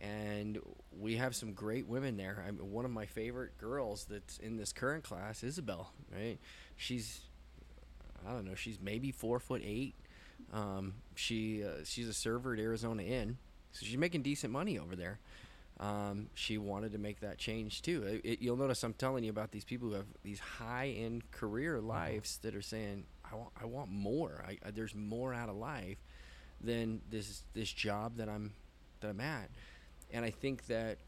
and 0.00 0.58
we 0.96 1.16
have 1.16 1.34
some 1.34 1.52
great 1.52 1.88
women 1.88 2.16
there. 2.16 2.44
I 2.46 2.50
mean, 2.52 2.70
one 2.70 2.84
of 2.84 2.90
my 2.90 3.06
favorite 3.06 3.58
girls 3.58 4.06
that's 4.08 4.38
in 4.38 4.56
this 4.56 4.72
current 4.72 5.02
class, 5.02 5.42
Isabel, 5.42 5.92
right? 6.14 6.38
She's 6.76 7.20
I 8.26 8.32
don't 8.32 8.44
know. 8.44 8.54
She's 8.54 8.78
maybe 8.80 9.10
four 9.12 9.38
foot 9.38 9.62
eight. 9.64 9.94
Um, 10.52 10.94
she 11.14 11.64
uh, 11.64 11.84
she's 11.84 12.08
a 12.08 12.14
server 12.14 12.54
at 12.54 12.60
Arizona 12.60 13.02
Inn, 13.02 13.36
so 13.72 13.84
she's 13.84 13.98
making 13.98 14.22
decent 14.22 14.52
money 14.52 14.78
over 14.78 14.96
there. 14.96 15.18
Um, 15.80 16.28
she 16.34 16.58
wanted 16.58 16.92
to 16.92 16.98
make 16.98 17.20
that 17.20 17.38
change 17.38 17.82
too. 17.82 18.02
It, 18.02 18.20
it- 18.24 18.40
you'll 18.42 18.56
notice 18.56 18.82
I'm 18.82 18.94
telling 18.94 19.24
you 19.24 19.30
about 19.30 19.50
these 19.52 19.64
people 19.64 19.88
who 19.88 19.94
have 19.94 20.06
these 20.22 20.40
high 20.40 20.88
end 20.88 21.30
career 21.30 21.80
lives 21.80 22.38
that 22.42 22.54
are 22.54 22.62
saying, 22.62 23.04
"I 23.30 23.36
want 23.36 23.50
I 23.60 23.64
want 23.66 23.90
more. 23.90 24.44
I, 24.46 24.58
I, 24.66 24.70
there's 24.70 24.94
more 24.94 25.34
out 25.34 25.48
of 25.48 25.56
life 25.56 25.98
than 26.60 27.00
this 27.10 27.42
this 27.54 27.70
job 27.72 28.16
that 28.16 28.28
I'm 28.28 28.52
that 29.00 29.08
I'm 29.08 29.20
at." 29.20 29.50
And 30.12 30.24
I 30.24 30.30
think 30.30 30.66
that 30.68 30.98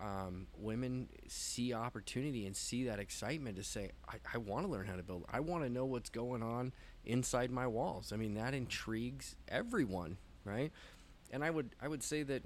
um, 0.00 0.46
women 0.58 1.08
see 1.28 1.72
opportunity 1.72 2.46
and 2.46 2.56
see 2.56 2.84
that 2.84 2.98
excitement 2.98 3.56
to 3.56 3.62
say, 3.62 3.92
I, 4.08 4.16
I 4.34 4.38
want 4.38 4.66
to 4.66 4.72
learn 4.72 4.86
how 4.86 4.96
to 4.96 5.02
build. 5.02 5.24
I 5.32 5.38
want 5.40 5.62
to 5.62 5.70
know 5.70 5.84
what's 5.84 6.10
going 6.10 6.42
on 6.42 6.72
inside 7.04 7.50
my 7.50 7.66
walls. 7.66 8.12
I 8.12 8.16
mean, 8.16 8.34
that 8.34 8.54
intrigues 8.54 9.36
everyone, 9.48 10.16
right? 10.44 10.70
And 11.32 11.42
I 11.44 11.50
would 11.50 11.70
I 11.80 11.88
would 11.88 12.02
say 12.02 12.22
that 12.24 12.42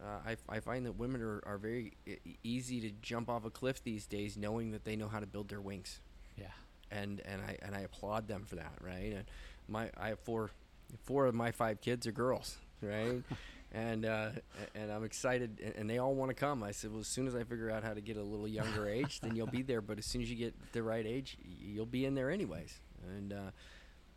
uh, 0.00 0.18
I, 0.26 0.36
I 0.56 0.60
find 0.60 0.86
that 0.86 0.92
women 0.92 1.20
are, 1.22 1.42
are 1.44 1.58
very 1.58 1.92
easy 2.44 2.80
to 2.80 2.90
jump 3.02 3.28
off 3.28 3.44
a 3.44 3.50
cliff 3.50 3.82
these 3.82 4.06
days, 4.06 4.36
knowing 4.36 4.70
that 4.70 4.84
they 4.84 4.96
know 4.96 5.08
how 5.08 5.18
to 5.20 5.26
build 5.26 5.48
their 5.48 5.60
wings 5.60 6.00
Yeah. 6.36 6.46
and 6.90 7.20
and 7.24 7.40
I 7.42 7.58
and 7.62 7.74
I 7.74 7.80
applaud 7.80 8.28
them 8.28 8.44
for 8.46 8.56
that, 8.56 8.74
right? 8.80 9.12
And 9.16 9.24
my 9.68 9.90
I 9.98 10.08
have 10.10 10.20
four 10.20 10.50
four 11.04 11.26
of 11.26 11.34
my 11.34 11.50
five 11.50 11.80
kids 11.80 12.06
are 12.06 12.12
girls, 12.12 12.56
right? 12.80 13.22
and 13.72 14.06
uh, 14.06 14.30
and 14.74 14.90
I'm 14.90 15.04
excited, 15.04 15.74
and 15.76 15.90
they 15.90 15.98
all 15.98 16.14
want 16.14 16.30
to 16.30 16.34
come. 16.34 16.62
I 16.62 16.70
said, 16.70 16.90
well, 16.90 17.00
as 17.00 17.06
soon 17.08 17.26
as 17.26 17.34
I 17.34 17.42
figure 17.44 17.70
out 17.70 17.82
how 17.84 17.92
to 17.92 18.00
get 18.00 18.16
a 18.16 18.22
little 18.22 18.48
younger 18.48 18.88
age, 18.88 19.20
then 19.20 19.36
you'll 19.36 19.46
be 19.48 19.62
there. 19.62 19.82
But 19.82 19.98
as 19.98 20.06
soon 20.06 20.22
as 20.22 20.30
you 20.30 20.36
get 20.36 20.54
the 20.72 20.82
right 20.82 21.04
age, 21.04 21.36
you'll 21.60 21.84
be 21.86 22.06
in 22.06 22.14
there 22.14 22.30
anyways. 22.30 22.72
And 23.06 23.32
uh, 23.32 23.50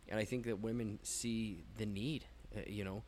and 0.08 0.18
I 0.20 0.24
think 0.24 0.46
that 0.46 0.60
women 0.60 0.98
see 1.02 1.64
the 1.76 1.86
need, 1.86 2.24
uh, 2.56 2.60
you 2.66 2.84
know. 2.84 3.02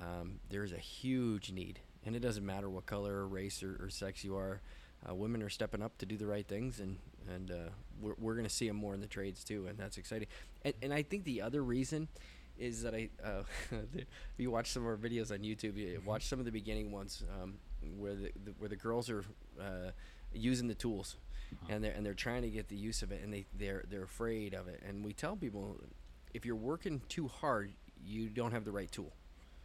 um, 0.00 0.40
there's 0.50 0.72
a 0.72 0.78
huge 0.78 1.52
need, 1.52 1.80
and 2.04 2.16
it 2.16 2.20
doesn't 2.20 2.44
matter 2.44 2.68
what 2.70 2.86
color 2.86 3.14
or 3.14 3.28
race 3.28 3.62
or, 3.62 3.78
or 3.82 3.90
sex 3.90 4.24
you 4.24 4.36
are. 4.36 4.60
Uh, 5.08 5.14
women 5.14 5.42
are 5.42 5.48
stepping 5.50 5.82
up 5.82 5.98
to 5.98 6.06
do 6.06 6.16
the 6.16 6.26
right 6.26 6.46
things, 6.46 6.80
and 6.80 6.98
and 7.34 7.50
uh, 7.50 7.70
we're 8.00 8.14
we're 8.18 8.34
going 8.34 8.46
to 8.46 8.50
see 8.50 8.66
them 8.68 8.76
more 8.76 8.94
in 8.94 9.00
the 9.00 9.06
trades 9.06 9.44
too, 9.44 9.66
and 9.68 9.78
that's 9.78 9.98
exciting. 9.98 10.28
And 10.64 10.74
and 10.82 10.94
I 10.94 11.02
think 11.02 11.24
the 11.24 11.42
other 11.42 11.62
reason 11.62 12.08
is 12.58 12.82
that 12.82 12.94
I 12.94 13.10
uh, 13.24 13.42
if 13.72 14.06
you 14.38 14.50
watch 14.50 14.70
some 14.70 14.82
of 14.82 14.88
our 14.88 14.96
videos 14.96 15.30
on 15.32 15.38
YouTube, 15.40 15.76
you 15.76 16.00
watch 16.04 16.26
some 16.26 16.38
of 16.38 16.44
the 16.44 16.52
beginning 16.52 16.90
ones 16.92 17.24
um, 17.42 17.54
where 17.98 18.14
the, 18.14 18.30
the 18.44 18.52
where 18.58 18.68
the 18.68 18.76
girls 18.76 19.10
are 19.10 19.24
uh, 19.60 19.90
using 20.32 20.68
the 20.68 20.74
tools, 20.74 21.16
and 21.68 21.82
they're 21.82 21.92
and 21.92 22.04
they're 22.04 22.14
trying 22.14 22.42
to 22.42 22.50
get 22.50 22.68
the 22.68 22.76
use 22.76 23.02
of 23.02 23.12
it, 23.12 23.22
and 23.22 23.32
they 23.32 23.46
they're 23.58 23.84
they're 23.88 24.02
afraid 24.04 24.54
of 24.54 24.68
it, 24.68 24.82
and 24.86 25.04
we 25.04 25.12
tell 25.12 25.36
people 25.36 25.78
if 26.34 26.44
you're 26.46 26.56
working 26.56 27.00
too 27.08 27.28
hard, 27.28 27.72
you 28.04 28.28
don't 28.28 28.52
have 28.52 28.64
the 28.64 28.72
right 28.72 28.90
tool. 28.90 29.12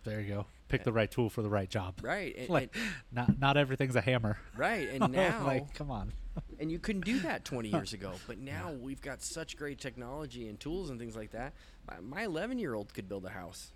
There 0.04 0.22
you 0.22 0.28
go. 0.34 0.46
Pick 0.70 0.84
the 0.84 0.92
right 0.94 1.10
tool 1.12 1.30
for 1.30 1.42
the 1.42 1.50
right 1.50 1.70
job. 1.70 1.96
Right. 2.02 2.34
And, 2.38 2.50
Like, 2.50 2.76
and- 2.76 2.84
not 3.12 3.40
not 3.40 3.58
everything's 3.58 3.96
a 3.96 4.02
hammer. 4.02 4.38
right. 4.56 4.88
And 4.94 5.12
now, 5.12 5.44
like, 5.46 5.74
come 5.74 5.92
on. 5.92 6.14
and 6.60 6.72
you 6.72 6.80
couldn't 6.80 7.04
do 7.06 7.20
that 7.22 7.44
20 7.46 7.70
years 7.74 7.94
ago, 7.94 8.14
but 8.28 8.38
now 8.38 8.72
we've 8.72 9.02
got 9.02 9.22
such 9.22 9.58
great 9.58 9.80
technology 9.80 10.48
and 10.48 10.60
tools 10.60 10.90
and 10.90 11.00
things 11.00 11.16
like 11.16 11.32
that. 11.32 11.54
My 12.02 12.24
11 12.24 12.60
year 12.60 12.74
old 12.74 12.94
could 12.94 13.08
build 13.10 13.26
a 13.26 13.30
house. 13.30 13.72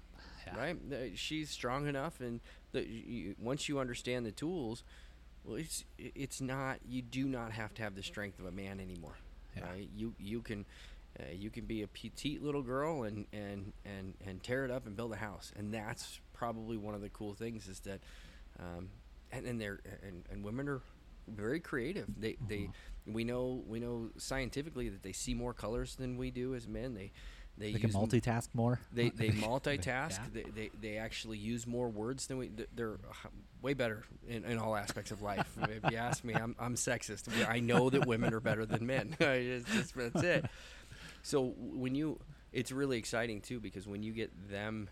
Yeah. 0.47 0.57
Right. 0.57 0.77
She's 1.15 1.49
strong 1.49 1.87
enough, 1.87 2.19
and 2.19 2.39
the, 2.71 2.83
you, 2.87 3.35
once 3.39 3.69
you 3.69 3.79
understand 3.79 4.25
the 4.25 4.31
tools, 4.31 4.83
well, 5.43 5.57
it's 5.57 5.83
it's 5.97 6.41
not. 6.41 6.79
You 6.87 7.01
do 7.01 7.27
not 7.27 7.51
have 7.51 7.73
to 7.75 7.81
have 7.83 7.95
the 7.95 8.03
strength 8.03 8.39
of 8.39 8.45
a 8.45 8.51
man 8.51 8.79
anymore. 8.79 9.15
Yeah. 9.55 9.69
Right. 9.69 9.89
You 9.95 10.13
you 10.19 10.41
can. 10.41 10.65
Uh, 11.19 11.23
you 11.33 11.49
can 11.49 11.65
be 11.65 11.81
a 11.81 11.87
petite 11.87 12.41
little 12.41 12.61
girl 12.61 13.03
and, 13.03 13.25
and, 13.33 13.73
and, 13.83 14.13
and 14.25 14.41
tear 14.41 14.63
it 14.63 14.71
up 14.71 14.87
and 14.87 14.95
build 14.95 15.11
a 15.11 15.17
house, 15.17 15.51
and 15.57 15.73
that's 15.73 16.21
probably 16.31 16.77
one 16.77 16.95
of 16.95 17.01
the 17.01 17.09
cool 17.09 17.33
things 17.33 17.67
is 17.67 17.81
that, 17.81 17.99
um, 18.57 18.87
and 19.29 19.45
and 19.45 19.59
they're 19.59 19.81
and, 20.07 20.23
and 20.31 20.41
women 20.41 20.69
are 20.69 20.81
very 21.27 21.59
creative. 21.59 22.07
They 22.17 22.37
they 22.47 22.69
we 23.05 23.23
know 23.23 23.61
we 23.67 23.79
know 23.81 24.09
scientifically 24.17 24.87
that 24.87 25.03
they 25.03 25.11
see 25.11 25.33
more 25.33 25.53
colors 25.53 25.95
than 25.95 26.17
we 26.17 26.31
do 26.31 26.55
as 26.55 26.67
men. 26.67 26.93
They 26.93 27.11
they, 27.57 27.73
They 27.73 27.79
can 27.79 27.91
multitask 27.91 28.49
more. 28.53 28.79
they 28.91 29.09
they 29.15 29.29
multitask. 29.29 30.11
Yeah. 30.11 30.19
They, 30.33 30.43
they 30.43 30.71
they 30.81 30.97
actually 30.97 31.37
use 31.37 31.67
more 31.67 31.89
words 31.89 32.27
than 32.27 32.37
we. 32.37 32.51
They're 32.75 32.97
way 33.61 33.73
better 33.73 34.03
in, 34.27 34.45
in 34.45 34.57
all 34.57 34.75
aspects 34.75 35.11
of 35.11 35.21
life. 35.21 35.47
if 35.63 35.91
you 35.91 35.97
ask 35.97 36.23
me, 36.23 36.33
I'm 36.33 36.55
I'm 36.59 36.75
sexist. 36.75 37.27
I 37.47 37.59
know 37.59 37.89
that 37.89 38.05
women 38.05 38.33
are 38.33 38.39
better 38.39 38.65
than 38.65 38.85
men. 38.85 39.15
it's 39.19 39.71
just, 39.71 39.95
that's 39.95 40.23
it. 40.23 40.45
So 41.23 41.53
when 41.57 41.93
you, 41.93 42.19
it's 42.51 42.71
really 42.71 42.97
exciting 42.97 43.41
too 43.41 43.59
because 43.59 43.87
when 43.87 44.03
you 44.03 44.11
get 44.13 44.31
them. 44.49 44.89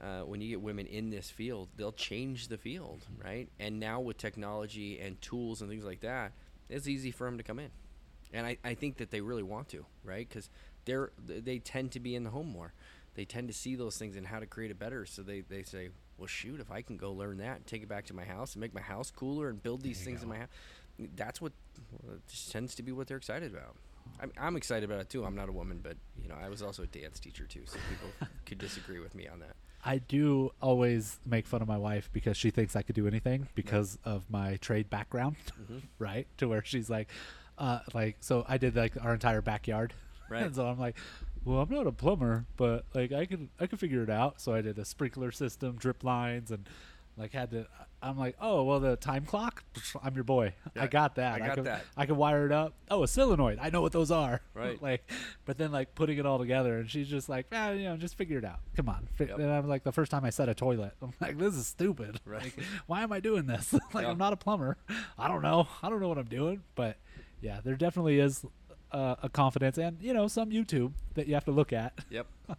Uh, 0.00 0.22
when 0.22 0.40
you 0.40 0.48
get 0.48 0.60
women 0.60 0.84
in 0.86 1.10
this 1.10 1.30
field, 1.30 1.68
they'll 1.76 1.92
change 1.92 2.48
the 2.48 2.58
field, 2.58 3.06
right? 3.24 3.48
And 3.60 3.78
now 3.78 4.00
with 4.00 4.18
technology 4.18 4.98
and 4.98 5.20
tools 5.22 5.60
and 5.60 5.70
things 5.70 5.84
like 5.84 6.00
that, 6.00 6.32
it's 6.68 6.88
easy 6.88 7.12
for 7.12 7.24
them 7.24 7.36
to 7.38 7.44
come 7.44 7.60
in 7.60 7.70
and 8.32 8.46
I, 8.46 8.56
I 8.64 8.74
think 8.74 8.98
that 8.98 9.10
they 9.10 9.20
really 9.20 9.42
want 9.42 9.68
to, 9.68 9.84
right? 10.04 10.26
Because 10.28 10.48
they're 10.84 11.10
they 11.26 11.58
tend 11.58 11.92
to 11.92 12.00
be 12.00 12.14
in 12.14 12.24
the 12.24 12.30
home 12.30 12.48
more. 12.48 12.72
They 13.14 13.24
tend 13.24 13.48
to 13.48 13.54
see 13.54 13.74
those 13.74 13.98
things 13.98 14.16
and 14.16 14.26
how 14.26 14.40
to 14.40 14.46
create 14.46 14.70
it 14.70 14.78
better. 14.78 15.04
So 15.04 15.22
they, 15.22 15.42
they 15.42 15.64
say, 15.64 15.90
well, 16.16 16.26
shoot, 16.26 16.60
if 16.60 16.70
I 16.70 16.80
can 16.80 16.96
go 16.96 17.12
learn 17.12 17.36
that 17.38 17.56
and 17.58 17.66
take 17.66 17.82
it 17.82 17.88
back 17.88 18.06
to 18.06 18.14
my 18.14 18.24
house 18.24 18.54
and 18.54 18.60
make 18.62 18.72
my 18.72 18.80
house 18.80 19.10
cooler 19.10 19.50
and 19.50 19.62
build 19.62 19.82
these 19.82 20.00
things 20.02 20.22
in 20.22 20.30
my 20.30 20.38
house, 20.38 20.48
that's 21.14 21.40
what 21.40 21.52
well, 22.02 22.16
tends 22.50 22.74
to 22.76 22.82
be 22.82 22.90
what 22.90 23.08
they're 23.08 23.18
excited 23.18 23.52
about. 23.52 23.76
I'm, 24.20 24.32
I'm 24.38 24.56
excited 24.56 24.84
about 24.88 25.00
it 25.00 25.10
too. 25.10 25.24
I'm 25.24 25.34
not 25.36 25.48
a 25.48 25.52
woman, 25.52 25.80
but 25.82 25.96
you 26.22 26.28
know, 26.28 26.36
I 26.42 26.48
was 26.48 26.62
also 26.62 26.84
a 26.84 26.86
dance 26.86 27.20
teacher 27.20 27.44
too, 27.44 27.62
so 27.66 27.76
people 27.90 28.28
could 28.46 28.58
disagree 28.58 28.98
with 28.98 29.14
me 29.14 29.28
on 29.28 29.40
that. 29.40 29.56
I 29.84 29.98
do 29.98 30.52
always 30.62 31.18
make 31.26 31.46
fun 31.46 31.60
of 31.60 31.68
my 31.68 31.76
wife 31.76 32.08
because 32.12 32.36
she 32.36 32.50
thinks 32.50 32.76
I 32.76 32.82
could 32.82 32.94
do 32.94 33.06
anything 33.08 33.48
because 33.54 33.98
of 34.04 34.22
my 34.30 34.56
trade 34.56 34.88
background, 34.88 35.36
Mm-hmm. 35.60 35.78
right? 35.98 36.26
To 36.38 36.48
where 36.48 36.64
she's 36.64 36.88
like, 36.88 37.08
uh, 37.58 37.80
like, 37.92 38.16
so 38.20 38.44
I 38.48 38.58
did 38.58 38.76
like 38.76 38.92
our 39.02 39.12
entire 39.12 39.42
backyard, 39.42 39.92
Right. 40.32 40.42
and 40.44 40.54
so 40.54 40.66
I'm 40.66 40.78
like, 40.78 40.96
well, 41.44 41.60
I'm 41.60 41.70
not 41.70 41.86
a 41.86 41.92
plumber, 41.92 42.46
but 42.56 42.84
like 42.94 43.12
I 43.12 43.26
can 43.26 43.50
I 43.60 43.66
can 43.66 43.78
figure 43.78 44.02
it 44.02 44.10
out. 44.10 44.40
So 44.40 44.54
I 44.54 44.60
did 44.60 44.78
a 44.78 44.84
sprinkler 44.84 45.30
system, 45.32 45.76
drip 45.76 46.04
lines, 46.04 46.50
and 46.50 46.68
like 47.16 47.32
had 47.32 47.50
to. 47.50 47.66
I'm 48.04 48.18
like, 48.18 48.36
oh 48.40 48.64
well, 48.64 48.80
the 48.80 48.96
time 48.96 49.24
clock. 49.24 49.62
I'm 50.02 50.14
your 50.14 50.24
boy. 50.24 50.54
I 50.74 50.86
got 50.86 51.16
that. 51.16 51.34
I 51.42 51.46
got 51.46 51.54
can, 51.56 51.64
that. 51.64 51.84
I 51.96 52.06
can 52.06 52.16
wire 52.16 52.46
it 52.46 52.52
up. 52.52 52.74
Oh, 52.90 53.02
a 53.02 53.08
solenoid. 53.08 53.58
I 53.60 53.70
know 53.70 53.80
what 53.82 53.92
those 53.92 54.10
are. 54.10 54.40
Right. 54.54 54.80
like, 54.82 55.10
but 55.44 55.58
then 55.58 55.72
like 55.72 55.94
putting 55.94 56.18
it 56.18 56.26
all 56.26 56.38
together, 56.38 56.78
and 56.78 56.88
she's 56.88 57.08
just 57.08 57.28
like, 57.28 57.46
ah, 57.52 57.70
you 57.70 57.84
know, 57.84 57.96
just 57.96 58.16
figure 58.16 58.38
it 58.38 58.44
out. 58.44 58.60
Come 58.76 58.88
on. 58.88 59.08
Yep. 59.18 59.38
And 59.38 59.50
I'm 59.50 59.68
like, 59.68 59.82
the 59.82 59.92
first 59.92 60.10
time 60.10 60.24
I 60.24 60.30
set 60.30 60.48
a 60.48 60.54
toilet, 60.54 60.92
I'm 61.02 61.12
like, 61.20 61.38
this 61.38 61.54
is 61.54 61.66
stupid. 61.66 62.20
Right. 62.24 62.44
Like, 62.44 62.58
why 62.86 63.02
am 63.02 63.12
I 63.12 63.18
doing 63.20 63.46
this? 63.46 63.72
like, 63.92 64.04
Yeah. 64.04 64.10
I'm 64.10 64.18
not 64.18 64.32
a 64.32 64.36
plumber. 64.36 64.76
I 65.18 65.26
don't 65.28 65.42
know. 65.42 65.66
I 65.82 65.90
don't 65.90 66.00
know 66.00 66.08
what 66.08 66.18
I'm 66.18 66.26
doing. 66.26 66.62
But 66.76 66.96
yeah, 67.40 67.60
there 67.64 67.74
definitely 67.74 68.20
is 68.20 68.44
uh, 68.92 69.16
a 69.22 69.28
confidence, 69.28 69.78
and 69.78 69.96
you 70.00 70.12
know, 70.12 70.28
some 70.28 70.50
YouTube 70.50 70.92
that 71.14 71.26
you 71.26 71.34
have 71.34 71.44
to 71.46 71.50
look 71.52 71.72
at. 71.72 71.92
Yep. 72.10 72.26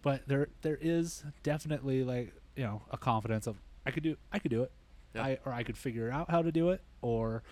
But 0.00 0.28
there, 0.28 0.46
there 0.62 0.78
is 0.80 1.24
definitely 1.42 2.04
like 2.04 2.32
you 2.56 2.62
know 2.62 2.82
a 2.92 2.96
confidence 2.96 3.46
of 3.48 3.56
I 3.84 3.90
could 3.90 4.04
do, 4.04 4.16
I 4.32 4.38
could 4.38 4.52
do 4.52 4.62
it, 4.62 4.70
Yeah. 5.14 5.24
I 5.24 5.38
or 5.44 5.52
I 5.52 5.64
could 5.64 5.76
figure 5.76 6.08
out 6.10 6.30
how 6.30 6.40
to 6.40 6.52
do 6.52 6.70
it, 6.70 6.80
or 7.02 7.42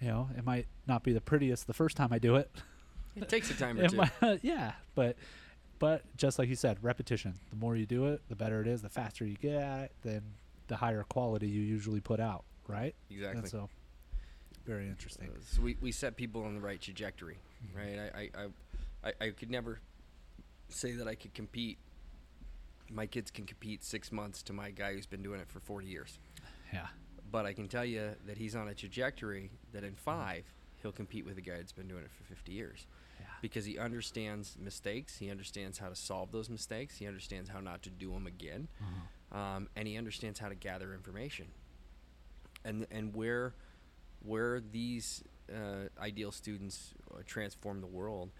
you 0.00 0.08
know, 0.08 0.28
it 0.36 0.44
might 0.44 0.66
not 0.88 1.04
be 1.04 1.12
the 1.12 1.20
prettiest 1.20 1.68
the 1.68 1.72
first 1.72 1.96
time 1.96 2.12
I 2.12 2.18
do 2.18 2.36
it. 2.36 2.50
It 3.14 3.28
takes 3.28 3.50
a 3.50 3.54
time 3.54 3.78
or 3.78 3.88
two. 3.88 3.96
might- 3.98 4.10
yeah, 4.42 4.72
but 4.94 5.16
but 5.78 6.02
just 6.16 6.38
like 6.38 6.48
you 6.48 6.56
said, 6.56 6.78
repetition. 6.82 7.34
The 7.50 7.56
more 7.56 7.76
you 7.76 7.86
do 7.86 8.06
it, 8.06 8.20
the 8.28 8.36
better 8.36 8.60
it 8.62 8.66
is. 8.66 8.82
The 8.82 8.88
faster 8.88 9.24
you 9.24 9.36
get 9.36 9.54
at 9.54 9.80
it, 9.84 9.92
then 10.02 10.22
the 10.68 10.76
higher 10.76 11.04
quality 11.04 11.46
you 11.46 11.60
usually 11.60 12.00
put 12.00 12.20
out, 12.20 12.44
right? 12.66 12.94
Exactly. 13.10 13.38
And 13.40 13.48
so, 13.48 13.68
very 14.64 14.88
interesting. 14.88 15.28
Uh, 15.28 15.40
so 15.44 15.60
we, 15.62 15.76
we 15.80 15.92
set 15.92 16.16
people 16.16 16.42
on 16.44 16.54
the 16.54 16.60
right 16.60 16.80
trajectory. 16.80 17.36
Right? 17.76 17.98
I, 18.14 18.30
I, 18.40 19.08
I, 19.08 19.26
I, 19.26 19.30
could 19.30 19.50
never 19.50 19.80
say 20.68 20.92
that 20.92 21.06
I 21.08 21.14
could 21.14 21.34
compete. 21.34 21.78
My 22.90 23.06
kids 23.06 23.30
can 23.30 23.44
compete 23.46 23.82
six 23.84 24.12
months 24.12 24.42
to 24.44 24.52
my 24.52 24.70
guy 24.70 24.94
who's 24.94 25.06
been 25.06 25.22
doing 25.22 25.40
it 25.40 25.48
for 25.48 25.60
40 25.60 25.86
years. 25.86 26.18
Yeah, 26.72 26.86
But 27.30 27.46
I 27.46 27.52
can 27.52 27.68
tell 27.68 27.84
you 27.84 28.10
that 28.26 28.36
he's 28.38 28.54
on 28.56 28.68
a 28.68 28.74
trajectory 28.74 29.50
that 29.72 29.84
in 29.84 29.94
five, 29.94 30.44
he'll 30.82 30.92
compete 30.92 31.24
with 31.24 31.38
a 31.38 31.40
guy 31.40 31.56
that's 31.56 31.72
been 31.72 31.88
doing 31.88 32.02
it 32.04 32.10
for 32.10 32.24
50 32.24 32.52
years. 32.52 32.86
yeah, 33.20 33.26
Because 33.40 33.64
he 33.64 33.78
understands 33.78 34.56
mistakes, 34.58 35.18
he 35.18 35.30
understands 35.30 35.78
how 35.78 35.88
to 35.88 35.94
solve 35.96 36.32
those 36.32 36.48
mistakes, 36.50 36.96
he 36.96 37.06
understands 37.06 37.48
how 37.50 37.60
not 37.60 37.82
to 37.82 37.90
do 37.90 38.10
them 38.12 38.26
again, 38.26 38.68
Uh-huh. 38.80 39.38
um, 39.38 39.68
and 39.76 39.86
he 39.88 39.96
understands 39.96 40.38
how 40.38 40.48
to 40.48 40.54
gather 40.54 40.92
information. 40.94 41.46
And 42.64 42.86
and 42.90 43.14
where 43.14 43.54
where 44.24 44.60
these 44.60 45.24
uh, 45.50 45.88
ideal 46.00 46.30
students 46.32 46.94
uh, 47.14 47.18
transform 47.26 47.80
the 47.80 47.86
world 47.86 48.30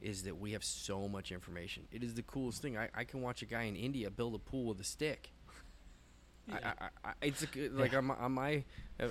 is 0.00 0.22
that 0.22 0.38
we 0.38 0.52
have 0.52 0.62
so 0.64 1.08
much 1.08 1.32
information. 1.32 1.82
It 1.90 2.02
is 2.04 2.14
the 2.14 2.22
coolest 2.22 2.62
thing. 2.62 2.76
I, 2.78 2.88
I 2.94 3.04
can 3.04 3.20
watch 3.20 3.42
a 3.42 3.46
guy 3.46 3.62
in 3.64 3.74
India 3.76 4.10
build 4.10 4.34
a 4.34 4.38
pool 4.38 4.66
with 4.66 4.80
a 4.80 4.84
stick. 4.84 5.30
I, 6.50 6.56
I, 6.56 6.88
I, 7.04 7.12
it's 7.20 7.42
a, 7.42 7.68
like 7.68 7.92
Yeah. 7.92 7.98
on 7.98 8.04
my, 8.06 8.14
on 8.14 8.32
my 8.32 8.64
uh, 8.98 9.04
uh, 9.04 9.08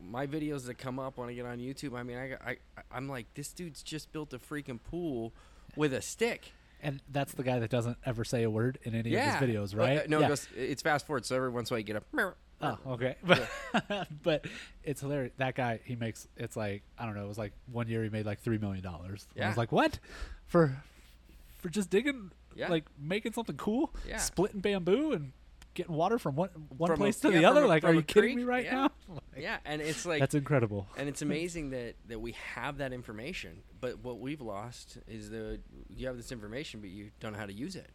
my 0.00 0.26
videos 0.26 0.66
that 0.66 0.76
come 0.76 0.98
up 0.98 1.16
when 1.16 1.28
I 1.30 1.32
get 1.32 1.46
on 1.46 1.58
YouTube. 1.58 1.96
I 1.98 2.02
mean, 2.02 2.18
I, 2.18 2.34
I 2.50 2.56
I'm 2.92 3.08
like, 3.08 3.26
this 3.34 3.52
dude's 3.52 3.82
just 3.82 4.12
built 4.12 4.34
a 4.34 4.38
freaking 4.38 4.78
pool 4.82 5.32
with 5.76 5.94
a 5.94 6.02
stick. 6.02 6.52
and 6.82 7.00
that's 7.10 7.32
the 7.32 7.42
guy 7.42 7.58
that 7.58 7.70
doesn't 7.70 7.96
ever 8.04 8.22
say 8.22 8.42
a 8.42 8.50
word 8.50 8.78
in 8.82 8.94
any 8.94 9.10
yeah. 9.10 9.34
of 9.34 9.40
his 9.40 9.48
videos, 9.56 9.74
Uh, 9.74 9.78
right? 9.78 9.98
uh, 10.00 10.02
no, 10.08 10.18
yeah. 10.18 10.26
it 10.26 10.28
goes, 10.28 10.48
it's 10.54 10.82
fast 10.82 11.06
forward. 11.06 11.24
So 11.24 11.34
every 11.36 11.48
once 11.48 11.70
in 11.70 11.74
a 11.74 11.76
while 11.76 11.80
you 11.80 11.84
get 11.86 11.96
a. 11.96 12.34
Oh, 12.60 12.78
okay. 12.88 13.16
But 13.24 13.48
but 14.22 14.46
it's 14.82 15.00
hilarious. 15.00 15.32
That 15.38 15.54
guy, 15.54 15.80
he 15.84 15.96
makes 15.96 16.26
it's 16.36 16.56
like 16.56 16.82
I 16.98 17.04
don't 17.06 17.14
know. 17.14 17.24
It 17.24 17.28
was 17.28 17.38
like 17.38 17.52
one 17.70 17.88
year 17.88 18.02
he 18.02 18.08
made 18.10 18.26
like 18.26 18.40
three 18.40 18.58
million 18.58 18.82
dollars. 18.82 19.26
I 19.40 19.48
was 19.48 19.56
like, 19.56 19.72
what 19.72 19.98
for? 20.46 20.76
For 21.60 21.68
just 21.68 21.88
digging, 21.90 22.30
Yeah. 22.54 22.68
like 22.68 22.84
making 22.98 23.32
something 23.32 23.56
cool, 23.56 23.92
Yeah. 24.06 24.18
splitting 24.18 24.60
bamboo 24.60 25.12
and 25.12 25.32
getting 25.72 25.94
water 25.94 26.18
from 26.18 26.36
one 26.36 26.50
one 26.76 26.88
From 26.88 26.94
a- 27.00 27.04
place 27.04 27.18
to 27.20 27.30
yeah, 27.32 27.38
the 27.38 27.44
other. 27.46 27.64
a- 27.64 27.66
like, 27.68 27.82
are 27.84 27.90
a 27.90 27.94
you 27.96 28.02
kidding 28.02 28.34
creek, 28.34 28.36
me 28.36 28.44
right 28.44 28.64
yeah. 28.64 28.74
now? 28.74 28.90
Like, 29.08 29.22
Yeah, 29.42 29.56
and 29.64 29.80
it's 29.82 30.06
like 30.06 30.20
that's 30.20 30.34
incredible. 30.34 30.86
and 30.96 31.08
it's 31.08 31.22
amazing 31.22 31.70
that 31.70 31.94
that 32.08 32.20
we 32.20 32.32
have 32.54 32.78
that 32.78 32.92
information 32.92 33.62
but 33.80 33.98
what 34.04 34.20
we've 34.20 34.40
lost 34.40 34.98
is 35.08 35.30
that 35.30 35.60
you 35.88 36.06
have 36.06 36.16
this 36.16 36.30
information 36.32 36.80
but 36.80 36.90
you 36.90 37.10
don't 37.18 37.32
know 37.32 37.38
how 37.38 37.46
to 37.46 37.52
use 37.52 37.74
it 37.76 37.90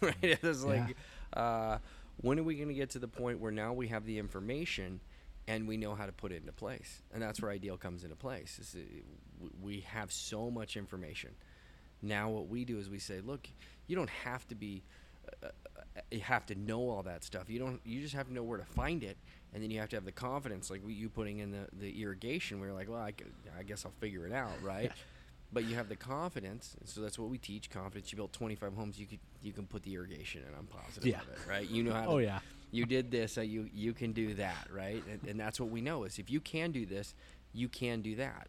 right 0.00 0.14
it's 0.22 0.62
like 0.62 0.96
uh, 1.32 1.78
when 2.20 2.38
are 2.38 2.42
we 2.42 2.56
going 2.56 2.68
to 2.68 2.74
get 2.74 2.90
to 2.90 2.98
the 2.98 3.08
point 3.08 3.40
where 3.40 3.52
now 3.52 3.72
we 3.72 3.88
have 3.88 4.04
the 4.04 4.18
information 4.18 5.00
and 5.46 5.68
we 5.68 5.76
know 5.76 5.94
how 5.94 6.06
to 6.06 6.12
put 6.12 6.32
it 6.32 6.36
into 6.36 6.52
place? 6.52 7.02
And 7.12 7.22
that's 7.22 7.40
where 7.40 7.50
ideal 7.50 7.76
comes 7.76 8.04
into 8.04 8.16
place 8.16 8.58
is 8.58 8.76
we 9.60 9.80
have 9.80 10.12
so 10.12 10.50
much 10.50 10.76
information. 10.76 11.30
Now 12.02 12.30
what 12.30 12.48
we 12.48 12.64
do 12.64 12.78
is 12.78 12.88
we 12.88 12.98
say 12.98 13.20
look 13.20 13.48
you 13.86 13.96
don't 13.96 14.10
have 14.10 14.46
to 14.48 14.54
be 14.54 14.82
uh, 15.42 15.46
uh, 15.46 16.00
you 16.10 16.20
have 16.20 16.44
to 16.46 16.54
know 16.54 16.90
all 16.90 17.02
that 17.04 17.24
stuff. 17.24 17.48
You 17.48 17.58
don't 17.58 17.80
you 17.84 18.00
just 18.00 18.14
have 18.14 18.26
to 18.28 18.32
know 18.32 18.42
where 18.42 18.58
to 18.58 18.64
find 18.64 19.02
it 19.02 19.16
and 19.54 19.62
then 19.62 19.70
you 19.70 19.78
have 19.78 19.88
to 19.90 19.96
have 19.96 20.04
the 20.04 20.12
confidence 20.12 20.68
like 20.68 20.82
you 20.86 21.08
putting 21.08 21.38
in 21.38 21.52
the, 21.52 21.66
the 21.72 22.02
irrigation 22.02 22.58
where 22.58 22.68
you're 22.68 22.76
like 22.76 22.90
well 22.90 23.00
I, 23.00 23.14
I 23.58 23.62
guess 23.62 23.84
i'll 23.86 23.92
figure 24.00 24.26
it 24.26 24.32
out 24.32 24.50
right 24.62 24.92
but 25.54 25.64
you 25.64 25.76
have 25.76 25.88
the 25.88 25.96
confidence 25.96 26.74
so 26.84 27.00
that's 27.00 27.18
what 27.18 27.30
we 27.30 27.38
teach 27.38 27.70
confidence 27.70 28.10
you 28.12 28.16
built 28.16 28.32
25 28.32 28.74
homes 28.74 28.98
you 28.98 29.06
could 29.06 29.20
you 29.40 29.52
can 29.52 29.66
put 29.66 29.82
the 29.84 29.94
irrigation 29.94 30.42
in 30.42 30.54
i'm 30.58 30.66
positive 30.66 31.06
Yeah. 31.06 31.20
of 31.20 31.28
it 31.28 31.38
right 31.48 31.68
you 31.70 31.82
know 31.84 31.92
how 31.92 32.02
to, 32.06 32.10
Oh 32.10 32.18
yeah, 32.18 32.40
you 32.72 32.84
did 32.86 33.10
this, 33.12 33.38
uh, 33.38 33.42
you 33.42 33.70
you 33.72 33.92
can 33.92 34.12
do 34.12 34.34
that, 34.34 34.66
right? 34.72 35.00
And, 35.08 35.20
and 35.28 35.38
that's 35.40 35.60
what 35.60 35.70
we 35.70 35.80
know 35.80 36.02
is 36.04 36.18
if 36.18 36.28
you 36.28 36.40
can 36.40 36.72
do 36.72 36.84
this, 36.84 37.14
you 37.52 37.68
can 37.68 38.02
do 38.02 38.16
that, 38.16 38.48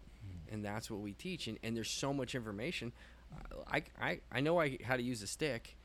and 0.52 0.66
that's 0.66 0.90
what 0.90 1.00
we 1.02 1.14
teach. 1.14 1.48
And, 1.48 1.60
and 1.62 1.78
there's 1.78 1.92
so 1.92 2.12
much 2.12 2.34
information. 2.34 2.92
I, 3.72 3.84
I 4.02 4.20
I 4.32 4.40
know 4.42 4.60
I 4.60 4.80
how 4.84 4.96
to 4.98 5.04
use 5.04 5.22
a 5.22 5.28
stick, 5.28 5.76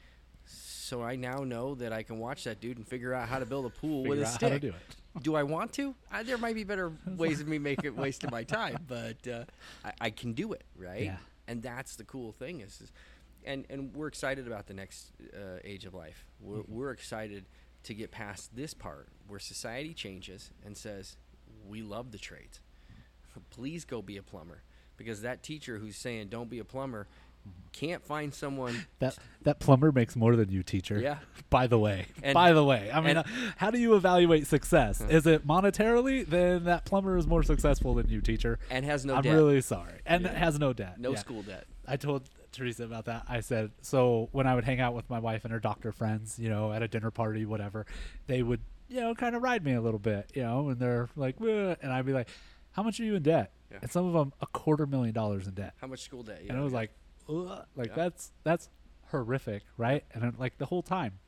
so 0.47 1.03
I 1.03 1.17
now 1.17 1.45
know 1.45 1.75
that 1.75 1.93
I 1.93 2.03
can 2.03 2.19
watch 2.19 2.45
that 2.45 2.61
dude 2.63 2.79
and 2.79 2.89
figure 2.89 3.13
out 3.13 3.29
how 3.29 3.39
to 3.41 3.45
build 3.47 3.67
a 3.67 3.71
pool 3.71 4.05
with 4.05 4.19
a 4.21 4.23
stick. 4.27 4.63
How 5.15 5.19
to 5.20 5.24
do 5.24 5.31
do 5.31 5.37
I 5.37 5.43
want 5.43 5.73
to? 5.74 5.95
Uh, 6.12 6.23
there 6.23 6.39
might 6.39 6.55
be 6.55 6.65
better 6.65 6.93
ways 7.07 7.41
of 7.41 7.49
me 7.49 7.59
making 7.59 7.97
wasting 7.97 8.31
my 8.31 8.45
time, 8.45 8.78
but 8.89 9.27
uh, 9.27 9.45
I, 9.85 9.93
I 10.01 10.11
can 10.11 10.32
do 10.32 10.53
it, 10.53 10.65
right? 10.77 11.05
Yeah. 11.05 11.16
And 11.49 11.62
that's 11.62 11.97
the 11.97 12.05
cool 12.05 12.32
thing 12.32 12.61
is, 12.61 12.81
is 12.81 12.93
and 13.45 13.66
and 13.70 13.95
we're 13.95 14.09
excited 14.09 14.47
about 14.47 14.66
the 14.66 14.74
next 14.74 15.12
uh, 15.35 15.59
age 15.65 15.85
of 15.85 15.95
life. 15.95 16.24
We're 16.41 16.59
Mm-hmm. 16.59 16.74
we're 16.74 16.91
excited 16.91 17.45
to 17.85 17.95
get 17.95 18.11
past 18.11 18.55
this 18.55 18.74
part 18.74 19.09
where 19.27 19.41
society 19.41 19.95
changes 19.95 20.51
and 20.65 20.77
says 20.77 21.16
we 21.66 21.82
love 21.82 22.12
the 22.12 22.19
trades. 22.19 22.61
Please 23.51 23.85
go 23.85 24.03
be 24.03 24.16
a 24.16 24.23
plumber 24.23 24.62
because 24.97 25.23
that 25.23 25.43
teacher 25.43 25.78
who's 25.78 25.97
saying 25.97 26.28
don't 26.28 26.51
be 26.51 26.59
a 26.59 26.65
plumber 26.65 27.07
can't 27.73 28.05
find 28.05 28.35
someone. 28.35 28.87
That 28.99 29.17
that 29.43 29.59
plumber 29.61 29.91
makes 29.93 30.17
more 30.17 30.37
than 30.37 30.51
you, 30.51 30.62
teacher. 30.62 30.99
Yeah. 31.01 31.19
By 31.51 31.67
the 31.67 31.79
way, 31.79 32.07
And- 32.23 32.35
by 32.35 32.53
the 32.53 32.62
way, 32.65 32.91
I 32.93 33.01
mean, 33.01 33.17
and- 33.17 33.19
uh, 33.21 33.23
how 33.57 33.71
do 33.71 33.79
you 33.79 33.95
evaluate 33.95 34.47
success? 34.47 35.01
Is 35.01 35.27
it 35.27 35.47
monetarily? 35.47 36.27
Then 36.27 36.65
that 36.65 36.85
plumber 36.85 37.17
is 37.17 37.27
more 37.27 37.43
successful 37.43 37.95
than 37.95 38.09
you, 38.09 38.21
teacher. 38.21 38.59
And 38.71 38.85
has 38.85 39.05
no 39.07 39.17
I'm 39.17 39.23
debt. 39.23 39.35
really 39.35 39.61
sorry, 39.62 40.01
and 40.07 40.25
Yeah. 40.25 40.35
has 40.35 40.59
no 40.59 40.73
debt. 40.73 41.01
no 41.01 41.11
Yeah. 41.12 41.17
school 41.19 41.43
debt. 41.43 41.65
I 41.89 41.97
told 41.97 42.29
Teresa 42.53 42.85
about 42.85 43.07
that. 43.07 43.25
I 43.29 43.41
said, 43.41 43.71
so 43.81 44.29
when 44.33 44.47
I 44.47 44.55
would 44.55 44.65
hang 44.65 44.81
out 44.81 44.95
with 44.95 45.09
my 45.11 45.19
wife 45.19 45.45
and 45.45 45.53
her 45.53 45.59
doctor 45.61 45.91
friends, 45.93 46.39
you 46.39 46.49
know, 46.51 46.73
at 46.73 46.83
a 46.83 46.89
dinner 46.89 47.11
party, 47.11 47.45
whatever, 47.47 47.87
they 48.27 48.43
would, 48.43 48.61
you 48.89 49.01
know, 49.01 49.15
kind 49.15 49.35
of 49.35 49.43
ride 49.43 49.65
me 49.65 49.73
a 49.73 49.81
little 49.81 49.99
bit, 50.01 50.31
you 50.35 50.43
know, 50.43 50.69
and 50.69 50.79
they're 50.79 51.09
like, 51.17 51.41
and 51.41 51.91
I'd 51.93 52.05
be 52.07 52.12
like, 52.12 52.29
how 52.73 52.83
much 52.85 53.01
are 53.01 53.05
you 53.05 53.15
in 53.17 53.23
debt? 53.23 53.53
Yeah. 53.73 53.79
And 53.83 53.91
some 53.91 54.07
of 54.07 54.12
them 54.12 54.33
a 54.41 54.47
quarter 54.47 54.87
million 54.87 55.15
dollars 55.15 55.47
in 55.49 55.55
debt. 55.55 55.75
How 55.81 55.87
much 55.89 56.03
school 56.03 56.23
debt? 56.23 56.41
and 56.41 56.49
Yeah, 56.49 56.61
I 56.61 56.61
was 56.61 56.73
yeah. 56.73 56.79
like, 56.79 56.91
Ugh. 57.31 57.65
like 57.77 57.89
Yeah. 57.89 57.94
that's 57.94 58.32
that's 58.44 58.69
horrific, 59.11 59.62
right? 59.77 60.05
And 60.12 60.39
like 60.39 60.59
the 60.59 60.66
whole 60.66 60.82
time, 60.82 61.19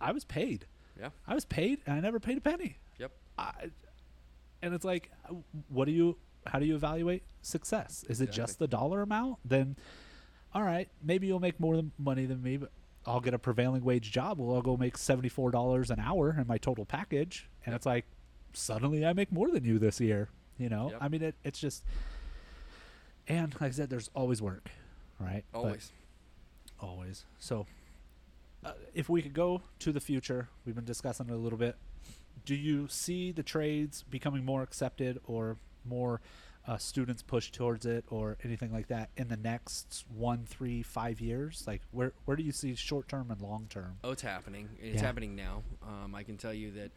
I 0.00 0.12
was 0.12 0.24
paid. 0.24 0.66
yeah, 0.98 1.10
I 1.26 1.34
was 1.34 1.44
paid, 1.44 1.80
and 1.86 1.96
I 1.96 2.00
never 2.00 2.18
paid 2.20 2.38
a 2.38 2.40
penny. 2.40 2.78
yep. 2.98 3.12
I, 3.38 3.70
and 4.60 4.74
it's 4.74 4.84
like, 4.84 5.10
uh, 5.28 5.34
what 5.68 5.86
do 5.86 5.92
you? 5.92 6.16
How 6.46 6.58
do 6.58 6.66
you 6.66 6.74
evaluate 6.74 7.22
success? 7.40 8.04
Is 8.08 8.20
it 8.20 8.30
just 8.32 8.58
the 8.58 8.66
dollar 8.66 9.00
amount? 9.02 9.38
Then, 9.44 9.76
all 10.54 10.62
right, 10.62 10.88
maybe 11.02 11.26
you'll 11.28 11.38
make 11.40 11.58
more 11.60 11.76
than 11.76 11.92
money 11.98 12.26
than 12.26 12.42
me, 12.42 12.56
but 12.56 12.70
I'll 13.06 13.20
get 13.20 13.32
a 13.34 13.38
prevailing 13.38 13.84
wage 13.84 14.10
job. 14.12 14.38
Well, 14.38 14.54
I'll 14.54 14.62
go 14.62 14.76
make 14.76 14.96
seventy 14.98 15.28
four 15.28 15.50
dollars 15.52 15.90
an 15.90 15.98
hour 16.00 16.36
in 16.38 16.46
my 16.46 16.58
total 16.58 16.84
package, 16.84 17.48
and 17.64 17.72
Yep. 17.72 17.76
it's 17.76 17.86
like, 17.86 18.04
suddenly 18.52 19.06
I 19.06 19.12
make 19.12 19.30
more 19.32 19.50
than 19.50 19.64
you 19.64 19.78
this 19.78 20.00
year. 20.00 20.28
You 20.58 20.68
know, 20.68 20.90
Yep. 20.90 20.98
I 21.00 21.08
mean, 21.08 21.22
it, 21.22 21.34
it's 21.44 21.58
just, 21.60 21.84
and 23.28 23.52
like 23.60 23.68
I 23.68 23.70
said, 23.70 23.90
there's 23.90 24.10
always 24.14 24.42
work, 24.42 24.70
right? 25.22 25.44
But- 25.52 25.58
Always. 25.58 25.92
always. 26.80 27.24
So, 27.38 27.66
uh, 28.64 28.72
if 28.94 29.08
we 29.08 29.22
could 29.22 29.34
go 29.34 29.62
to 29.80 29.92
the 29.92 30.00
future, 30.00 30.48
we've 30.64 30.74
been 30.74 30.84
discussing 30.84 31.28
it 31.28 31.32
a 31.32 31.36
little 31.36 31.58
bit. 31.58 31.76
Do 32.44 32.54
you 32.54 32.88
see 32.88 33.32
the 33.32 33.42
trades 33.42 34.02
becoming 34.08 34.44
more 34.44 34.62
accepted 34.62 35.20
or 35.24 35.56
more 35.84 36.20
uh, 36.66 36.76
students 36.76 37.22
push 37.22 37.50
towards 37.50 37.86
it 37.86 38.04
or 38.08 38.36
anything 38.44 38.72
like 38.72 38.86
that 38.88 39.10
in 39.16 39.26
the 39.28 39.36
next 39.36 40.04
one, 40.08 40.44
three, 40.46 40.82
five 40.82 41.20
years? 41.20 41.64
Like, 41.66 41.82
where 41.90 42.12
where 42.24 42.36
do 42.36 42.42
you 42.42 42.52
see 42.52 42.74
short 42.76 43.08
term 43.08 43.30
and 43.30 43.40
long 43.40 43.66
term? 43.68 43.98
Oh, 44.04 44.10
it's 44.12 44.22
happening. 44.22 44.68
It's 44.80 44.96
Yeah. 45.00 45.06
happening 45.06 45.34
now. 45.34 45.62
Um, 45.82 46.14
I 46.14 46.22
can 46.22 46.36
tell 46.36 46.54
you 46.54 46.70
that 46.72 46.92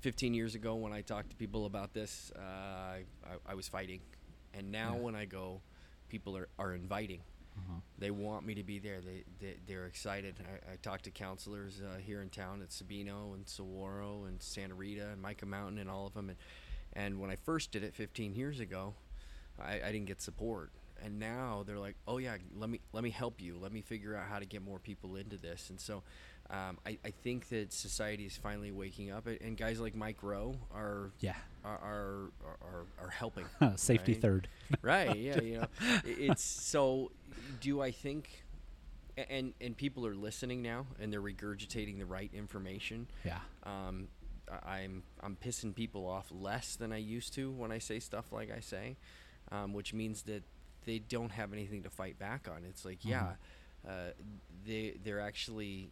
15 0.00 0.34
years 0.34 0.54
ago, 0.54 0.74
when 0.76 0.92
I 0.92 1.00
talked 1.00 1.30
to 1.30 1.36
people 1.36 1.64
about 1.66 1.94
this, 1.94 2.30
uh, 2.36 2.40
I, 2.40 3.02
I 3.46 3.54
was 3.54 3.68
fighting, 3.68 4.00
and 4.54 4.70
now 4.70 4.94
Yeah. 4.94 5.00
when 5.00 5.14
I 5.14 5.24
go, 5.24 5.62
people 6.08 6.36
are, 6.36 6.48
are 6.58 6.74
inviting. 6.74 7.20
Uh-huh. 7.56 7.80
They 7.98 8.10
want 8.10 8.46
me 8.46 8.54
to 8.54 8.62
be 8.62 8.78
there. 8.78 9.00
They, 9.00 9.24
they 9.40 9.56
they're 9.66 9.86
excited. 9.86 10.34
I, 10.40 10.72
I 10.72 10.76
talked 10.76 11.04
to 11.04 11.10
counselors 11.10 11.80
uh, 11.80 11.98
here 11.98 12.22
in 12.22 12.28
town 12.28 12.62
at 12.62 12.68
Sabino 12.68 13.34
and 13.34 13.48
Saguaro 13.48 14.24
and 14.24 14.42
Santa 14.42 14.74
Rita 14.74 15.08
and 15.12 15.22
Mica 15.22 15.46
Mountain 15.46 15.78
and 15.78 15.88
all 15.88 16.06
of 16.06 16.14
them. 16.14 16.28
And 16.28 16.38
and 16.92 17.20
when 17.20 17.30
I 17.30 17.36
first 17.36 17.72
did 17.72 17.84
it 17.84 17.94
15 17.94 18.34
years 18.34 18.60
ago, 18.60 18.94
I, 19.60 19.80
I 19.86 19.92
didn't 19.92 20.06
get 20.06 20.20
support. 20.20 20.70
And 21.04 21.18
now 21.18 21.62
they're 21.66 21.78
like, 21.78 21.96
oh 22.08 22.18
yeah, 22.18 22.36
let 22.56 22.70
me 22.70 22.80
let 22.92 23.04
me 23.04 23.10
help 23.10 23.40
you. 23.40 23.58
Let 23.60 23.72
me 23.72 23.82
figure 23.82 24.16
out 24.16 24.26
how 24.28 24.38
to 24.38 24.46
get 24.46 24.62
more 24.62 24.78
people 24.78 25.16
into 25.16 25.36
this. 25.36 25.68
And 25.70 25.78
so 25.78 26.02
um, 26.50 26.78
I, 26.86 26.98
I 27.04 27.10
think 27.10 27.48
that 27.48 27.72
society 27.72 28.24
is 28.24 28.36
finally 28.36 28.70
waking 28.70 29.10
up, 29.10 29.26
and 29.26 29.56
guys 29.56 29.80
like 29.80 29.96
Mike 29.96 30.22
Rowe 30.22 30.54
are 30.72 31.10
Yeah, 31.20 31.34
are 31.66 32.30
are, 32.62 32.86
are, 33.02 33.10
helping. 33.10 33.44
safety 33.76 34.12
right? 34.12 34.22
third. 34.22 34.48
right 34.82 35.16
yeah 35.16 35.40
you 35.40 35.58
know 35.58 35.66
it's 36.04 36.42
so 36.42 37.10
do 37.60 37.80
i 37.80 37.90
think 37.90 38.44
and 39.16 39.54
and 39.60 39.76
people 39.76 40.06
are 40.06 40.14
listening 40.14 40.62
now 40.62 40.86
and 41.00 41.12
they're 41.12 41.22
regurgitating 41.22 41.98
the 41.98 42.06
right 42.06 42.30
information 42.34 43.06
Yeah, 43.24 43.38
um 43.64 44.08
i'm 44.64 45.02
i'm 45.22 45.36
pissing 45.36 45.74
people 45.74 46.06
off 46.06 46.26
less 46.30 46.76
than 46.76 46.92
i 46.92 46.98
used 46.98 47.32
to 47.34 47.50
when 47.50 47.72
i 47.72 47.78
say 47.78 47.98
stuff 47.98 48.32
like 48.32 48.50
i 48.50 48.60
say 48.60 48.96
um, 49.52 49.72
which 49.72 49.94
means 49.94 50.22
that 50.22 50.42
they 50.84 50.98
don't 50.98 51.30
have 51.30 51.52
anything 51.52 51.82
to 51.84 51.90
fight 51.90 52.18
back 52.18 52.48
on 52.52 52.64
it's 52.68 52.84
like 52.84 53.04
yeah 53.04 53.32
uh, 53.88 54.10
they 54.66 54.96
they're 55.04 55.20
actually 55.20 55.90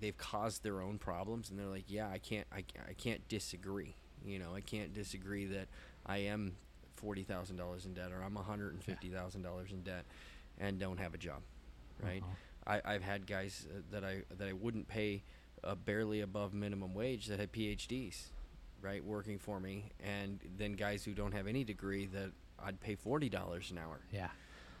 they've 0.00 0.16
caused 0.16 0.62
their 0.62 0.80
own 0.80 0.98
problems 0.98 1.50
and 1.50 1.58
they're 1.58 1.66
like 1.66 1.84
yeah 1.88 2.08
i 2.08 2.18
can't 2.18 2.46
i, 2.52 2.64
I 2.88 2.92
can't 2.94 3.26
disagree 3.28 3.94
you 4.24 4.38
know 4.38 4.54
i 4.54 4.60
can't 4.60 4.92
disagree 4.94 5.46
that 5.46 5.68
i 6.04 6.18
am 6.18 6.56
$40000 7.02 7.84
in 7.84 7.94
debt 7.94 8.10
or 8.12 8.22
i'm 8.22 8.34
$150000 8.34 9.72
in 9.72 9.82
debt 9.82 10.04
and 10.58 10.78
don't 10.78 10.98
have 10.98 11.14
a 11.14 11.18
job 11.18 11.42
right? 12.02 12.22
Uh-huh. 12.22 12.80
I, 12.84 12.94
i've 12.94 13.02
had 13.02 13.26
guys 13.26 13.66
uh, 13.70 13.80
that 13.92 14.04
i 14.04 14.22
that 14.38 14.48
i 14.48 14.52
wouldn't 14.52 14.88
pay 14.88 15.22
uh, 15.62 15.74
barely 15.74 16.20
above 16.20 16.54
minimum 16.54 16.94
wage 16.94 17.26
that 17.26 17.38
had 17.38 17.52
phds 17.52 18.26
right 18.80 19.04
working 19.04 19.38
for 19.38 19.60
me 19.60 19.90
and 20.04 20.40
then 20.58 20.72
guys 20.72 21.04
who 21.04 21.12
don't 21.12 21.32
have 21.32 21.46
any 21.46 21.64
degree 21.64 22.06
that 22.06 22.30
i'd 22.64 22.80
pay 22.80 22.96
$40 22.96 23.70
an 23.70 23.78
hour. 23.78 24.00
Yeah, 24.10 24.28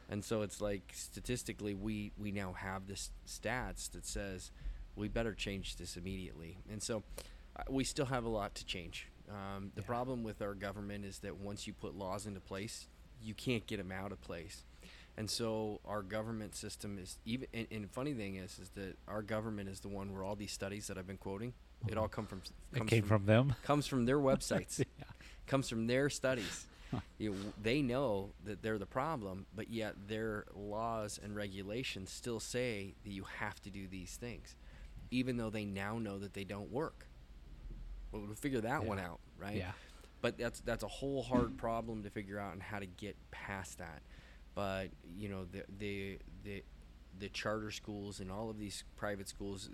and 0.08 0.24
so 0.24 0.42
it's 0.42 0.60
like 0.60 0.92
statistically, 0.94 1.74
we 1.74 2.12
we 2.18 2.30
now 2.30 2.52
have 2.52 2.86
this 2.86 3.10
stats 3.26 3.90
that 3.92 4.06
says 4.06 4.50
we 4.96 5.08
better 5.08 5.34
change 5.34 5.76
this 5.76 5.96
immediately. 5.96 6.58
And 6.70 6.82
so 6.82 7.02
uh, 7.56 7.62
we 7.70 7.84
still 7.84 8.06
have 8.06 8.24
a 8.24 8.28
lot 8.28 8.54
to 8.56 8.64
change. 8.66 9.08
Um, 9.28 9.72
the 9.74 9.82
Yeah. 9.82 9.86
problem 9.86 10.22
with 10.24 10.40
our 10.42 10.54
government 10.54 11.04
is 11.04 11.18
that 11.20 11.36
once 11.36 11.66
you 11.66 11.72
put 11.72 11.94
laws 11.94 12.26
into 12.26 12.40
place, 12.40 12.88
you 13.22 13.34
can't 13.34 13.66
get 13.66 13.76
them 13.78 13.92
out 13.92 14.12
of 14.12 14.20
place. 14.20 14.64
And 15.18 15.30
so 15.30 15.80
our 15.84 16.02
government 16.02 16.54
system 16.54 16.98
is 16.98 17.18
even. 17.24 17.48
And, 17.54 17.66
and 17.70 17.90
funny 17.90 18.12
thing 18.14 18.36
is, 18.36 18.58
is 18.58 18.68
that 18.70 18.96
our 19.08 19.22
government 19.22 19.68
is 19.68 19.80
the 19.80 19.88
one 19.88 20.12
where 20.12 20.22
all 20.22 20.36
these 20.36 20.52
studies 20.52 20.86
that 20.88 20.98
I've 20.98 21.06
been 21.06 21.16
quoting, 21.16 21.54
it 21.88 21.96
all 21.96 22.08
come 22.08 22.26
from. 22.26 22.42
it 22.72 22.74
comes 22.78 22.90
came 22.90 23.02
from 23.04 23.24
them. 23.26 23.54
comes 23.62 23.86
from 23.86 24.04
their 24.04 24.18
websites 24.30 24.78
yeah, 24.78 25.04
comes 25.46 25.68
from 25.68 25.86
their 25.86 26.08
studies. 26.10 26.66
You 27.18 27.30
know, 27.30 27.36
they 27.62 27.80
know 27.82 28.30
that 28.44 28.62
they're 28.62 28.78
the 28.78 28.86
problem, 28.86 29.46
but 29.54 29.70
yet 29.70 29.94
their 30.06 30.44
laws 30.54 31.18
and 31.22 31.34
regulations 31.34 32.10
still 32.10 32.40
say 32.40 32.94
that 33.04 33.10
you 33.10 33.24
have 33.40 33.60
to 33.62 33.70
do 33.70 33.88
these 33.88 34.16
things, 34.16 34.54
even 35.10 35.36
though 35.36 35.50
they 35.50 35.64
now 35.64 35.98
know 35.98 36.18
that 36.18 36.34
they 36.34 36.44
don't 36.44 36.70
work. 36.70 37.06
Well, 38.12 38.22
we'll 38.26 38.34
figure 38.34 38.60
that 38.62 38.84
one 38.84 38.98
out, 38.98 39.20
right? 39.38 39.56
yeah, 39.56 39.72
But 40.20 40.38
that's 40.38 40.60
that's 40.60 40.82
a 40.84 40.88
whole 40.88 41.22
hard 41.22 41.56
problem 41.56 42.02
to 42.04 42.10
figure 42.10 42.38
out 42.38 42.52
and 42.52 42.62
how 42.62 42.78
to 42.78 42.86
get 42.86 43.16
past 43.30 43.78
that. 43.78 44.02
But 44.54 44.88
you 45.16 45.28
know 45.28 45.44
the 45.44 45.64
the 45.78 46.18
the 46.44 46.62
the 47.18 47.28
charter 47.28 47.70
schools 47.70 48.20
and 48.20 48.30
all 48.30 48.50
of 48.50 48.58
these 48.58 48.84
private 48.96 49.28
schools, 49.28 49.68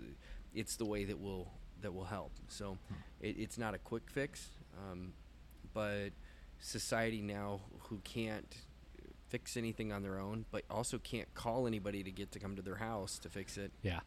it's 0.53 0.75
the 0.77 0.85
way 0.85 1.05
that 1.05 1.19
will 1.19 1.51
that 1.81 1.93
will 1.93 2.05
help. 2.05 2.31
So 2.47 2.77
it, 3.21 3.37
it's 3.37 3.57
not 3.57 3.73
a 3.73 3.77
quick 3.77 4.09
fix, 4.09 4.49
um, 4.77 5.13
but 5.73 6.09
society 6.59 7.21
now 7.21 7.61
who 7.89 7.99
can't 8.03 8.55
fix 9.29 9.57
anything 9.57 9.91
on 9.91 10.03
their 10.03 10.19
own, 10.19 10.45
but 10.51 10.63
also 10.69 10.97
can't 10.99 11.33
call 11.33 11.65
anybody 11.67 12.03
to 12.03 12.11
get 12.11 12.31
to 12.31 12.39
come 12.39 12.55
to 12.55 12.61
their 12.61 12.75
house 12.75 13.17
to 13.19 13.29
fix 13.29 13.57
it. 13.57 13.71
yeah, 13.81 13.99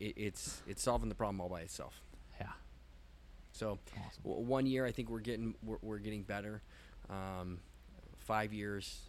it 0.00 0.14
it's 0.16 0.62
it's 0.66 0.82
solving 0.82 1.08
the 1.08 1.14
problem 1.14 1.40
all 1.40 1.48
by 1.48 1.60
itself. 1.60 2.00
yeah. 2.40 2.46
So 3.52 3.78
Awesome. 3.96 4.22
w- 4.24 4.46
one 4.46 4.66
year, 4.66 4.84
I 4.86 4.92
think 4.92 5.10
we're 5.10 5.20
getting 5.20 5.54
we're, 5.62 5.78
we're 5.82 5.98
getting 5.98 6.22
better. 6.22 6.62
Um, 7.10 7.60
five 8.18 8.52
years. 8.52 9.00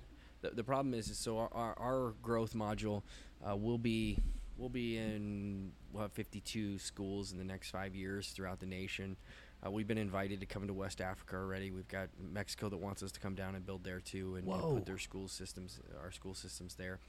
The, 0.41 0.51
the 0.51 0.63
problem 0.63 0.93
is, 0.93 1.09
is 1.09 1.17
so 1.17 1.37
our, 1.37 1.49
our, 1.53 1.73
our 1.77 2.13
growth 2.21 2.53
module 2.53 3.03
uh, 3.47 3.55
will 3.55 3.77
be 3.77 4.17
will 4.57 4.69
be 4.69 4.97
in 4.97 5.71
we'll 5.91 6.03
have 6.03 6.11
52 6.13 6.77
schools 6.79 7.31
in 7.31 7.37
the 7.37 7.43
next 7.43 7.71
five 7.71 7.95
years 7.95 8.29
throughout 8.29 8.59
the 8.59 8.65
nation. 8.65 9.17
Uh, 9.65 9.69
we've 9.69 9.87
been 9.87 9.97
invited 9.97 10.39
to 10.39 10.45
come 10.45 10.65
to 10.67 10.73
West 10.73 11.01
Africa 11.01 11.35
already. 11.35 11.69
We've 11.71 11.87
got 11.89 12.07
Mexico 12.31 12.69
that 12.69 12.77
wants 12.77 13.03
us 13.03 13.11
to 13.11 13.19
come 13.19 13.35
down 13.35 13.55
and 13.55 13.65
build 13.65 13.83
there 13.83 13.99
too, 13.99 14.35
and 14.35 14.47
you 14.47 14.53
know, 14.53 14.75
put 14.75 14.85
their 14.85 14.97
school 14.97 15.27
systems, 15.27 15.81
our 16.01 16.11
school 16.11 16.33
systems 16.33 16.75
there. 16.75 16.99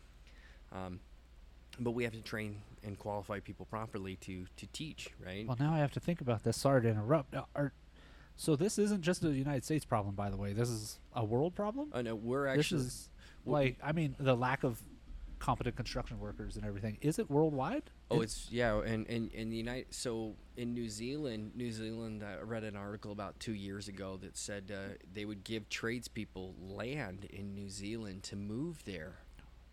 Um, 0.73 0.99
but 1.79 1.93
we 1.93 2.05
have 2.05 2.13
to 2.13 2.23
train 2.23 2.61
and 2.83 2.99
qualify 2.99 3.41
people 3.41 3.67
properly 3.67 4.17
to 4.17 4.47
to 4.57 4.67
teach, 4.73 5.11
right? 5.25 5.47
Well, 5.47 5.57
now 5.61 5.73
I 5.75 5.79
have 5.79 5.93
to 5.93 6.01
think 6.01 6.21
about 6.21 6.43
this. 6.45 6.57
Sorry 6.57 6.83
to 6.83 6.89
interrupt. 6.89 7.35
Uh, 7.35 7.45
Are, 7.55 7.73
so 8.37 8.57
this 8.57 8.79
isn't 8.79 9.03
just 9.03 9.23
a 9.25 9.29
United 9.31 9.65
States 9.65 9.85
problem, 9.85 10.15
by 10.15 10.31
the 10.31 10.37
way. 10.37 10.53
This 10.55 10.71
is 10.71 10.99
a 11.15 11.25
world 11.25 11.55
problem. 11.55 11.91
Oh 11.93 12.01
no, 12.01 12.15
we're 12.15 12.49
this 12.57 12.59
actually 12.67 12.81
is 12.87 13.11
w- 13.45 13.65
like, 13.65 13.79
I 13.85 13.93
mean, 13.93 14.17
the 14.19 14.35
lack 14.35 14.65
of 14.65 14.81
competent 15.39 15.75
construction 15.77 16.19
workers 16.21 16.57
and 16.57 16.67
everything. 16.67 16.99
Is 17.01 17.19
it 17.19 17.31
worldwide? 17.31 17.85
Oh, 18.11 18.21
It- 18.21 18.25
it's 18.25 18.49
yeah, 18.51 18.81
and 18.83 19.07
and 19.09 19.31
in 19.33 19.51
the 19.51 19.57
United. 19.57 19.95
So 19.95 20.37
in 20.57 20.73
New 20.75 20.89
Zealand, 20.89 21.53
New 21.55 21.71
Zealand, 21.73 22.23
I 22.23 22.41
read 22.43 22.65
an 22.65 22.77
article 22.77 23.13
about 23.13 23.39
two 23.41 23.55
years 23.55 23.89
ago 23.89 24.17
that 24.23 24.37
said 24.37 24.71
uh, 24.75 24.95
they 25.13 25.25
would 25.27 25.45
give 25.45 25.69
tradespeople 25.69 26.55
land 26.61 27.25
in 27.27 27.55
New 27.55 27.69
Zealand 27.71 28.23
to 28.25 28.37
move 28.37 28.85
there 28.85 29.19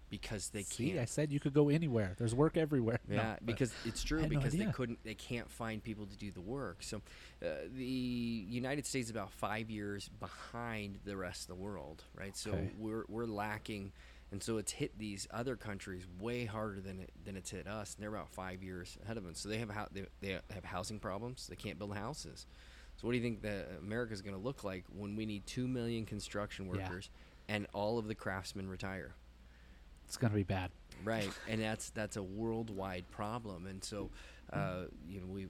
because 0.09 0.49
they 0.49 0.63
See, 0.63 0.89
can't. 0.89 0.99
I 0.99 1.05
said 1.05 1.31
you 1.31 1.39
could 1.39 1.53
go 1.53 1.69
anywhere. 1.69 2.15
There's 2.17 2.33
work 2.35 2.55
everywhere. 2.57 2.99
Yeah, 3.09 3.33
but- 3.35 3.45
because 3.45 3.73
it's 3.85 4.03
true 4.03 4.19
had 4.21 4.31
no 4.31 4.37
because 4.39 4.53
they 4.53 4.65
couldn't, 4.65 4.99
they 5.03 5.15
can't 5.15 5.49
find 5.49 5.83
people 5.83 6.05
to 6.05 6.15
do 6.17 6.31
the 6.31 6.41
work. 6.41 6.77
So, 6.81 7.01
uh, 7.43 7.45
the 7.75 7.83
United 7.83 8.85
States 8.85 9.05
is 9.07 9.11
about 9.11 9.31
five 9.31 9.69
years 9.69 10.09
behind 10.19 10.99
the 11.05 11.17
rest 11.17 11.41
of 11.43 11.47
the 11.47 11.55
world, 11.55 12.03
right? 12.15 12.35
So 12.35 12.51
Okay. 12.51 12.71
we're 12.77 13.03
we're 13.09 13.25
lacking, 13.25 13.91
and 14.31 14.41
so 14.41 14.57
it's 14.57 14.71
hit 14.71 14.97
these 14.97 15.27
other 15.31 15.55
countries 15.55 16.05
way 16.19 16.45
harder 16.45 16.79
than 16.81 16.99
it 17.01 17.11
than 17.25 17.35
it's 17.35 17.49
hit 17.49 17.67
us. 17.67 17.95
And 17.95 18.03
they're 18.03 18.13
about 18.13 18.29
five 18.29 18.63
years 18.63 18.97
ahead 19.03 19.17
of 19.17 19.25
us. 19.25 19.39
So 19.39 19.49
they 19.49 19.57
have 19.59 19.69
they, 19.91 20.05
they 20.21 20.39
have 20.53 20.63
housing 20.65 20.99
problems. 20.99 21.47
They 21.47 21.55
can't 21.55 21.77
build 21.77 21.95
houses. 21.95 22.45
So 22.95 23.05
what 23.05 23.11
do 23.11 23.17
you 23.17 23.23
think 23.23 23.41
that 23.43 23.67
America 23.79 24.11
is 24.13 24.21
going 24.23 24.35
to 24.35 24.41
look 24.41 24.63
like 24.63 24.83
when 24.91 25.15
we 25.15 25.25
need 25.27 25.45
two 25.45 25.67
million 25.67 26.05
construction 26.05 26.65
Yeah. 26.65 26.71
workers 26.83 27.09
and 27.47 27.67
all 27.73 27.99
of 27.99 28.07
the 28.07 28.15
craftsmen 28.15 28.67
retire? 28.67 29.13
It's 30.07 30.17
gonna 30.17 30.33
be 30.33 30.43
bad. 30.43 30.71
right 31.03 31.29
and 31.47 31.61
that's 31.61 31.89
that's 31.91 32.17
a 32.17 32.23
worldwide 32.23 33.05
problem 33.11 33.67
and 33.67 33.83
so 33.83 34.09
uh, 34.53 34.83
you 35.07 35.19
know 35.19 35.27
we 35.27 35.47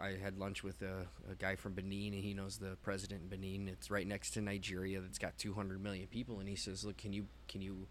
I, 0.00 0.06
I 0.08 0.16
had 0.16 0.38
lunch 0.38 0.62
with 0.62 0.80
a, 0.82 1.06
a 1.30 1.34
guy 1.34 1.56
from 1.56 1.72
Benin 1.72 2.14
and 2.14 2.22
he 2.22 2.34
knows 2.34 2.58
the 2.58 2.76
president 2.82 3.22
in 3.22 3.28
Benin. 3.28 3.68
It's 3.68 3.90
right 3.90 4.06
next 4.06 4.30
to 4.32 4.40
Nigeria 4.40 5.00
that's 5.00 5.18
got 5.18 5.36
200 5.38 5.82
million 5.82 6.06
people 6.06 6.40
and 6.40 6.48
he 6.48 6.56
says 6.56 6.84
look 6.84 6.96
can 6.96 7.12
you 7.12 7.26
can 7.48 7.60
you 7.60 7.86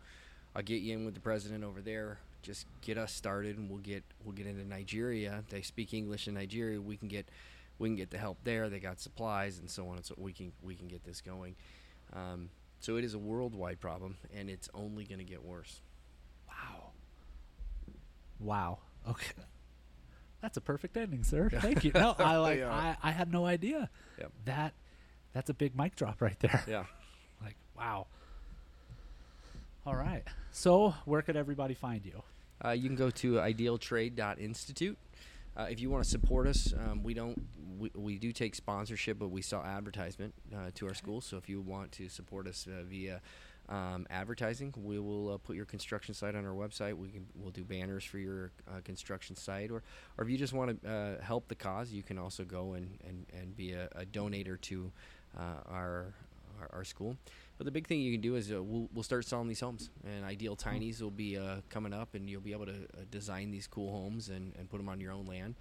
I'll 0.55 0.63
get 0.63 0.81
you 0.81 0.93
in 0.93 1.05
with 1.05 1.13
the 1.13 1.21
president 1.21 1.63
over 1.63 1.81
there. 1.81 2.19
Just 2.41 2.65
get 2.81 2.97
us 2.97 3.13
started 3.13 3.57
and 3.57 3.69
we'll 3.69 3.79
get 3.79 4.03
we'll 4.23 4.33
get 4.35 4.47
into 4.47 4.65
Nigeria. 4.67 5.43
They 5.49 5.61
speak 5.61 5.93
English 5.93 6.27
in 6.27 6.33
Nigeria. 6.33 6.81
We 6.81 6.97
can 6.97 7.07
get 7.07 7.29
we 7.79 7.89
can 7.89 7.95
get 7.95 8.09
the 8.11 8.17
help 8.17 8.37
there. 8.43 8.69
They 8.69 8.79
got 8.79 8.99
supplies 8.99 9.59
and 9.59 9.69
so 9.69 9.87
on 9.89 9.97
and 9.97 10.05
so 10.05 10.15
we 10.17 10.33
can 10.33 10.51
we 10.61 10.75
can 10.75 10.87
get 10.87 11.03
this 11.03 11.21
going. 11.21 11.55
Um, 12.13 12.49
so 12.81 12.97
it 12.97 13.03
is 13.05 13.13
a 13.13 13.19
worldwide 13.19 13.79
problem 13.79 14.17
and 14.35 14.49
it's 14.49 14.67
only 14.73 15.05
going 15.05 15.19
to 15.19 15.23
get 15.25 15.43
worse 15.43 15.81
Wow. 16.47 16.91
Wow. 18.39 18.77
Okay. 19.09 19.31
That's 20.41 20.57
a 20.57 20.61
perfect 20.61 20.97
ending, 20.97 21.23
sir. 21.23 21.49
Thank 21.49 21.83
you. 21.83 21.91
No, 21.93 22.15
I 22.19 22.37
like. 22.37 22.59
Yeah. 22.59 22.71
I, 22.71 22.97
I 23.09 23.11
had 23.11 23.31
no 23.31 23.45
idea. 23.45 23.89
Yep. 24.19 24.31
That 24.45 24.73
that's 25.33 25.49
a 25.49 25.53
big 25.53 25.77
mic 25.77 25.95
drop 25.95 26.21
right 26.21 26.39
there. 26.39 26.63
yeah 26.67 26.85
Like 27.41 27.55
wow. 27.77 28.07
All 29.85 29.95
right. 29.95 30.23
So 30.51 30.93
where 31.05 31.21
could 31.21 31.35
everybody 31.35 31.73
find 31.73 32.05
you? 32.05 32.21
Uh, 32.63 32.69
you 32.71 32.87
can 32.87 32.95
go 32.95 33.09
to 33.09 33.33
idealtrade.institute. 33.35 34.97
Uh, 35.55 35.67
if 35.69 35.79
you 35.79 35.89
want 35.89 36.03
to 36.03 36.09
support 36.09 36.47
us, 36.47 36.73
um, 36.77 37.03
we 37.03 37.13
don't 37.13 37.37
we, 37.77 37.91
we 37.95 38.17
do 38.17 38.31
take 38.31 38.55
sponsorship, 38.55 39.19
but 39.19 39.29
we 39.29 39.41
sell 39.41 39.63
advertisement 39.63 40.33
uh, 40.55 40.69
to 40.75 40.87
our 40.87 40.93
school. 40.93 41.19
So 41.19 41.37
if 41.37 41.49
you 41.49 41.61
want 41.61 41.91
to 41.93 42.09
support 42.09 42.47
us 42.47 42.67
uh, 42.67 42.83
via 42.83 43.21
um, 43.69 44.05
advertising, 44.09 44.73
we 44.77 44.99
will 44.99 45.33
uh, 45.33 45.37
put 45.37 45.55
your 45.55 45.65
construction 45.65 46.13
site 46.13 46.35
on 46.35 46.45
our 46.45 46.53
website. 46.53 46.95
We 46.95 47.09
can 47.09 47.25
we'll 47.35 47.51
do 47.51 47.63
banners 47.63 48.03
for 48.03 48.17
your 48.17 48.51
uh, 48.67 48.81
construction 48.83 49.35
site, 49.35 49.71
or 49.71 49.83
or 50.17 50.23
if 50.23 50.29
you 50.29 50.37
just 50.37 50.53
want 50.53 50.81
to 50.83 50.89
uh, 50.89 51.21
help 51.21 51.47
the 51.47 51.55
cause, 51.55 51.91
you 51.91 52.03
can 52.03 52.17
also 52.17 52.43
go 52.43 52.73
and 52.73 52.97
and, 53.07 53.25
and 53.33 53.55
be 53.55 53.73
a, 53.73 53.89
a 53.95 54.05
donator 54.05 54.59
to 54.61 54.91
uh, 55.37 55.61
our, 55.69 56.13
our 56.59 56.69
our 56.73 56.83
school. 56.83 57.17
But 57.61 57.65
the 57.65 57.71
big 57.71 57.85
thing 57.85 58.01
you 58.01 58.11
can 58.11 58.21
do 58.21 58.37
is 58.37 58.51
uh, 58.51 58.63
we'll, 58.63 58.89
we'll 58.91 59.03
start 59.03 59.23
selling 59.23 59.47
these 59.47 59.59
homes, 59.59 59.91
and 60.03 60.25
Ideal 60.25 60.55
Tinies 60.55 60.99
will 60.99 61.11
be 61.11 61.37
uh, 61.37 61.57
coming 61.69 61.93
up, 61.93 62.15
and 62.15 62.27
you'll 62.27 62.41
be 62.41 62.53
able 62.53 62.65
to 62.65 62.71
uh, 62.71 63.03
design 63.11 63.51
these 63.51 63.67
cool 63.67 63.91
homes 63.91 64.29
and, 64.29 64.51
and 64.57 64.67
put 64.67 64.77
them 64.77 64.89
on 64.89 64.99
your 64.99 65.11
own 65.11 65.27
land. 65.27 65.53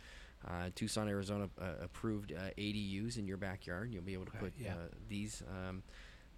Uh, 0.48 0.70
Tucson, 0.74 1.08
Arizona 1.08 1.50
uh, 1.60 1.72
approved 1.82 2.32
uh, 2.32 2.52
ADUs 2.56 3.18
in 3.18 3.26
your 3.26 3.36
backyard. 3.36 3.92
You'll 3.92 4.02
be 4.02 4.14
able 4.14 4.24
to 4.24 4.30
put 4.30 4.54
yeah. 4.58 4.70
uh, 4.70 4.74
these 5.10 5.42
um, 5.50 5.82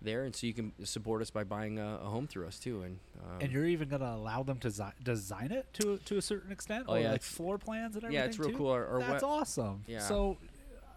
there, 0.01 0.24
and 0.24 0.34
so 0.34 0.48
you 0.48 0.52
can 0.52 0.72
support 0.84 1.22
us 1.22 1.30
by 1.30 1.44
buying 1.44 1.78
a, 1.78 2.01
a 2.02 2.06
home 2.06 2.26
through 2.26 2.48
us 2.48 2.59
too. 2.59 2.82
And 2.82 2.98
um, 3.24 3.39
and 3.40 3.52
you're 3.52 3.66
even 3.66 3.89
gonna 3.89 4.16
allow 4.16 4.43
them 4.43 4.59
to 4.59 4.68
zi- 4.68 4.98
design 5.05 5.52
it 5.52 5.72
to 5.74 5.98
to 6.06 6.18
a 6.18 6.22
certain 6.22 6.51
extent, 6.51 6.86
Oh, 6.89 6.94
or 6.94 6.98
yeah, 6.98 7.12
like 7.12 7.22
floor 7.22 7.56
plans 7.56 7.94
and 7.94 8.02
everything. 8.02 8.20
yeah, 8.20 8.26
it's 8.26 8.36
real 8.40 8.51
too? 8.51 8.56
cool. 8.56 8.98
That's 8.98 9.22
web- 9.22 9.30
awesome. 9.30 9.84
Yeah. 9.86 10.01
So 10.01 10.39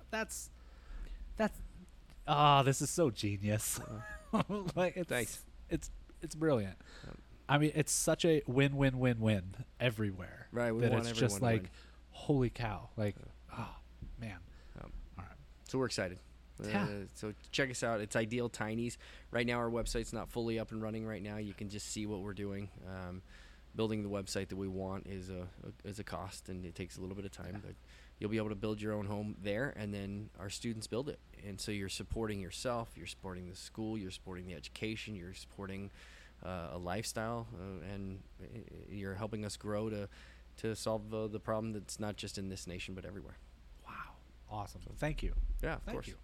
that's 0.10 0.50
that's 1.38 1.60
ah, 2.28 2.64
this 2.64 2.82
is 2.82 2.90
so 2.90 3.12
genius. 3.12 3.80
like 4.76 4.98
it's 4.98 5.10
Thanks. 5.10 5.44
it's 5.70 5.91
it's 6.22 6.36
brilliant. 6.36 6.78
I 7.48 7.60
mean, 7.60 7.72
it's 7.76 7.91
such 7.91 8.26
a 8.26 8.41
win-win-win-win 8.48 9.56
everywhere. 9.80 10.48
Right, 10.52 10.74
we 10.74 10.82
that 10.82 10.91
want 10.91 11.07
it's 11.07 11.20
just 11.20 11.41
like, 11.44 11.62
win. 11.62 11.70
holy 12.10 12.49
cow! 12.49 12.90
Like, 12.98 13.16
oh 13.56 13.76
man. 14.20 14.38
Um, 14.82 14.91
All 15.20 15.26
right. 15.26 15.38
So 15.68 15.78
we're 15.78 15.86
excited. 15.86 16.20
Yeah. 16.68 16.84
Uh, 16.84 16.88
so 17.14 17.34
check 17.52 17.70
us 17.70 17.84
out. 17.84 17.99
It's 17.99 18.16
Ideal 18.16 18.49
Tinies. 18.49 18.98
Right 19.32 19.45
now, 19.45 19.57
our 19.57 19.70
website's 19.70 20.14
not 20.14 20.30
fully 20.30 20.57
up 20.57 20.72
and 20.72 20.82
running. 20.82 21.06
Right 21.06 21.22
now, 21.22 21.38
you 21.38 21.53
can 21.53 21.70
just 21.70 21.91
see 21.91 22.06
what 22.06 22.22
we're 22.22 22.34
doing. 22.34 22.70
Um, 22.88 23.22
building 23.76 24.03
the 24.03 24.10
website 24.10 24.48
that 24.49 24.56
we 24.56 24.68
want 24.68 25.06
is 25.07 25.30
a, 25.30 25.48
a 25.68 25.90
is 25.90 25.99
a 25.99 26.03
cost, 26.03 26.49
and 26.49 26.66
it 26.66 26.76
takes 26.76 26.98
a 26.98 27.02
little 27.02 27.16
bit 27.16 27.26
of 27.26 27.32
time. 27.32 27.52
Yeah. 27.53 27.60
But 27.66 27.76
you'll 28.20 28.30
be 28.30 28.38
able 28.38 28.49
to 28.49 28.56
build 28.56 28.82
your 28.82 28.94
own 28.94 29.06
home 29.06 29.36
there, 29.41 29.74
and 29.76 29.94
then 29.94 30.30
our 30.40 30.49
students 30.49 30.88
build 30.88 31.10
it. 31.10 31.20
And 31.48 31.60
so 31.60 31.72
you're 31.72 31.90
supporting 31.90 32.42
yourself. 32.42 32.90
You're 32.96 33.08
supporting 33.08 33.50
the 33.50 33.56
school. 33.56 33.98
You're 33.98 34.12
supporting 34.12 34.48
the 34.48 34.56
education. 34.56 35.16
You're 35.16 35.34
supporting 35.34 35.92
uh, 36.44 36.70
a 36.74 36.78
lifestyle, 36.78 37.48
uh, 37.54 37.94
and 37.94 38.20
uh, 38.42 38.46
you're 38.90 39.16
helping 39.16 39.46
us 39.46 39.58
grow 39.58 39.90
to 39.90 40.08
to 40.58 40.74
solve 40.74 41.10
the, 41.10 41.28
the 41.28 41.40
problem 41.40 41.74
that's 41.74 42.00
not 42.00 42.16
just 42.16 42.38
in 42.38 42.48
this 42.48 42.66
nation 42.66 42.94
but 42.96 43.06
everywhere. 43.06 43.36
Wow. 43.86 43.92
Awesome. 44.50 44.82
Thank 44.98 45.22
you. 45.22 45.34
Yeah, 45.62 45.76
of 45.76 45.82
Thank 45.84 45.96
course. 45.96 46.08
you. 46.08 46.16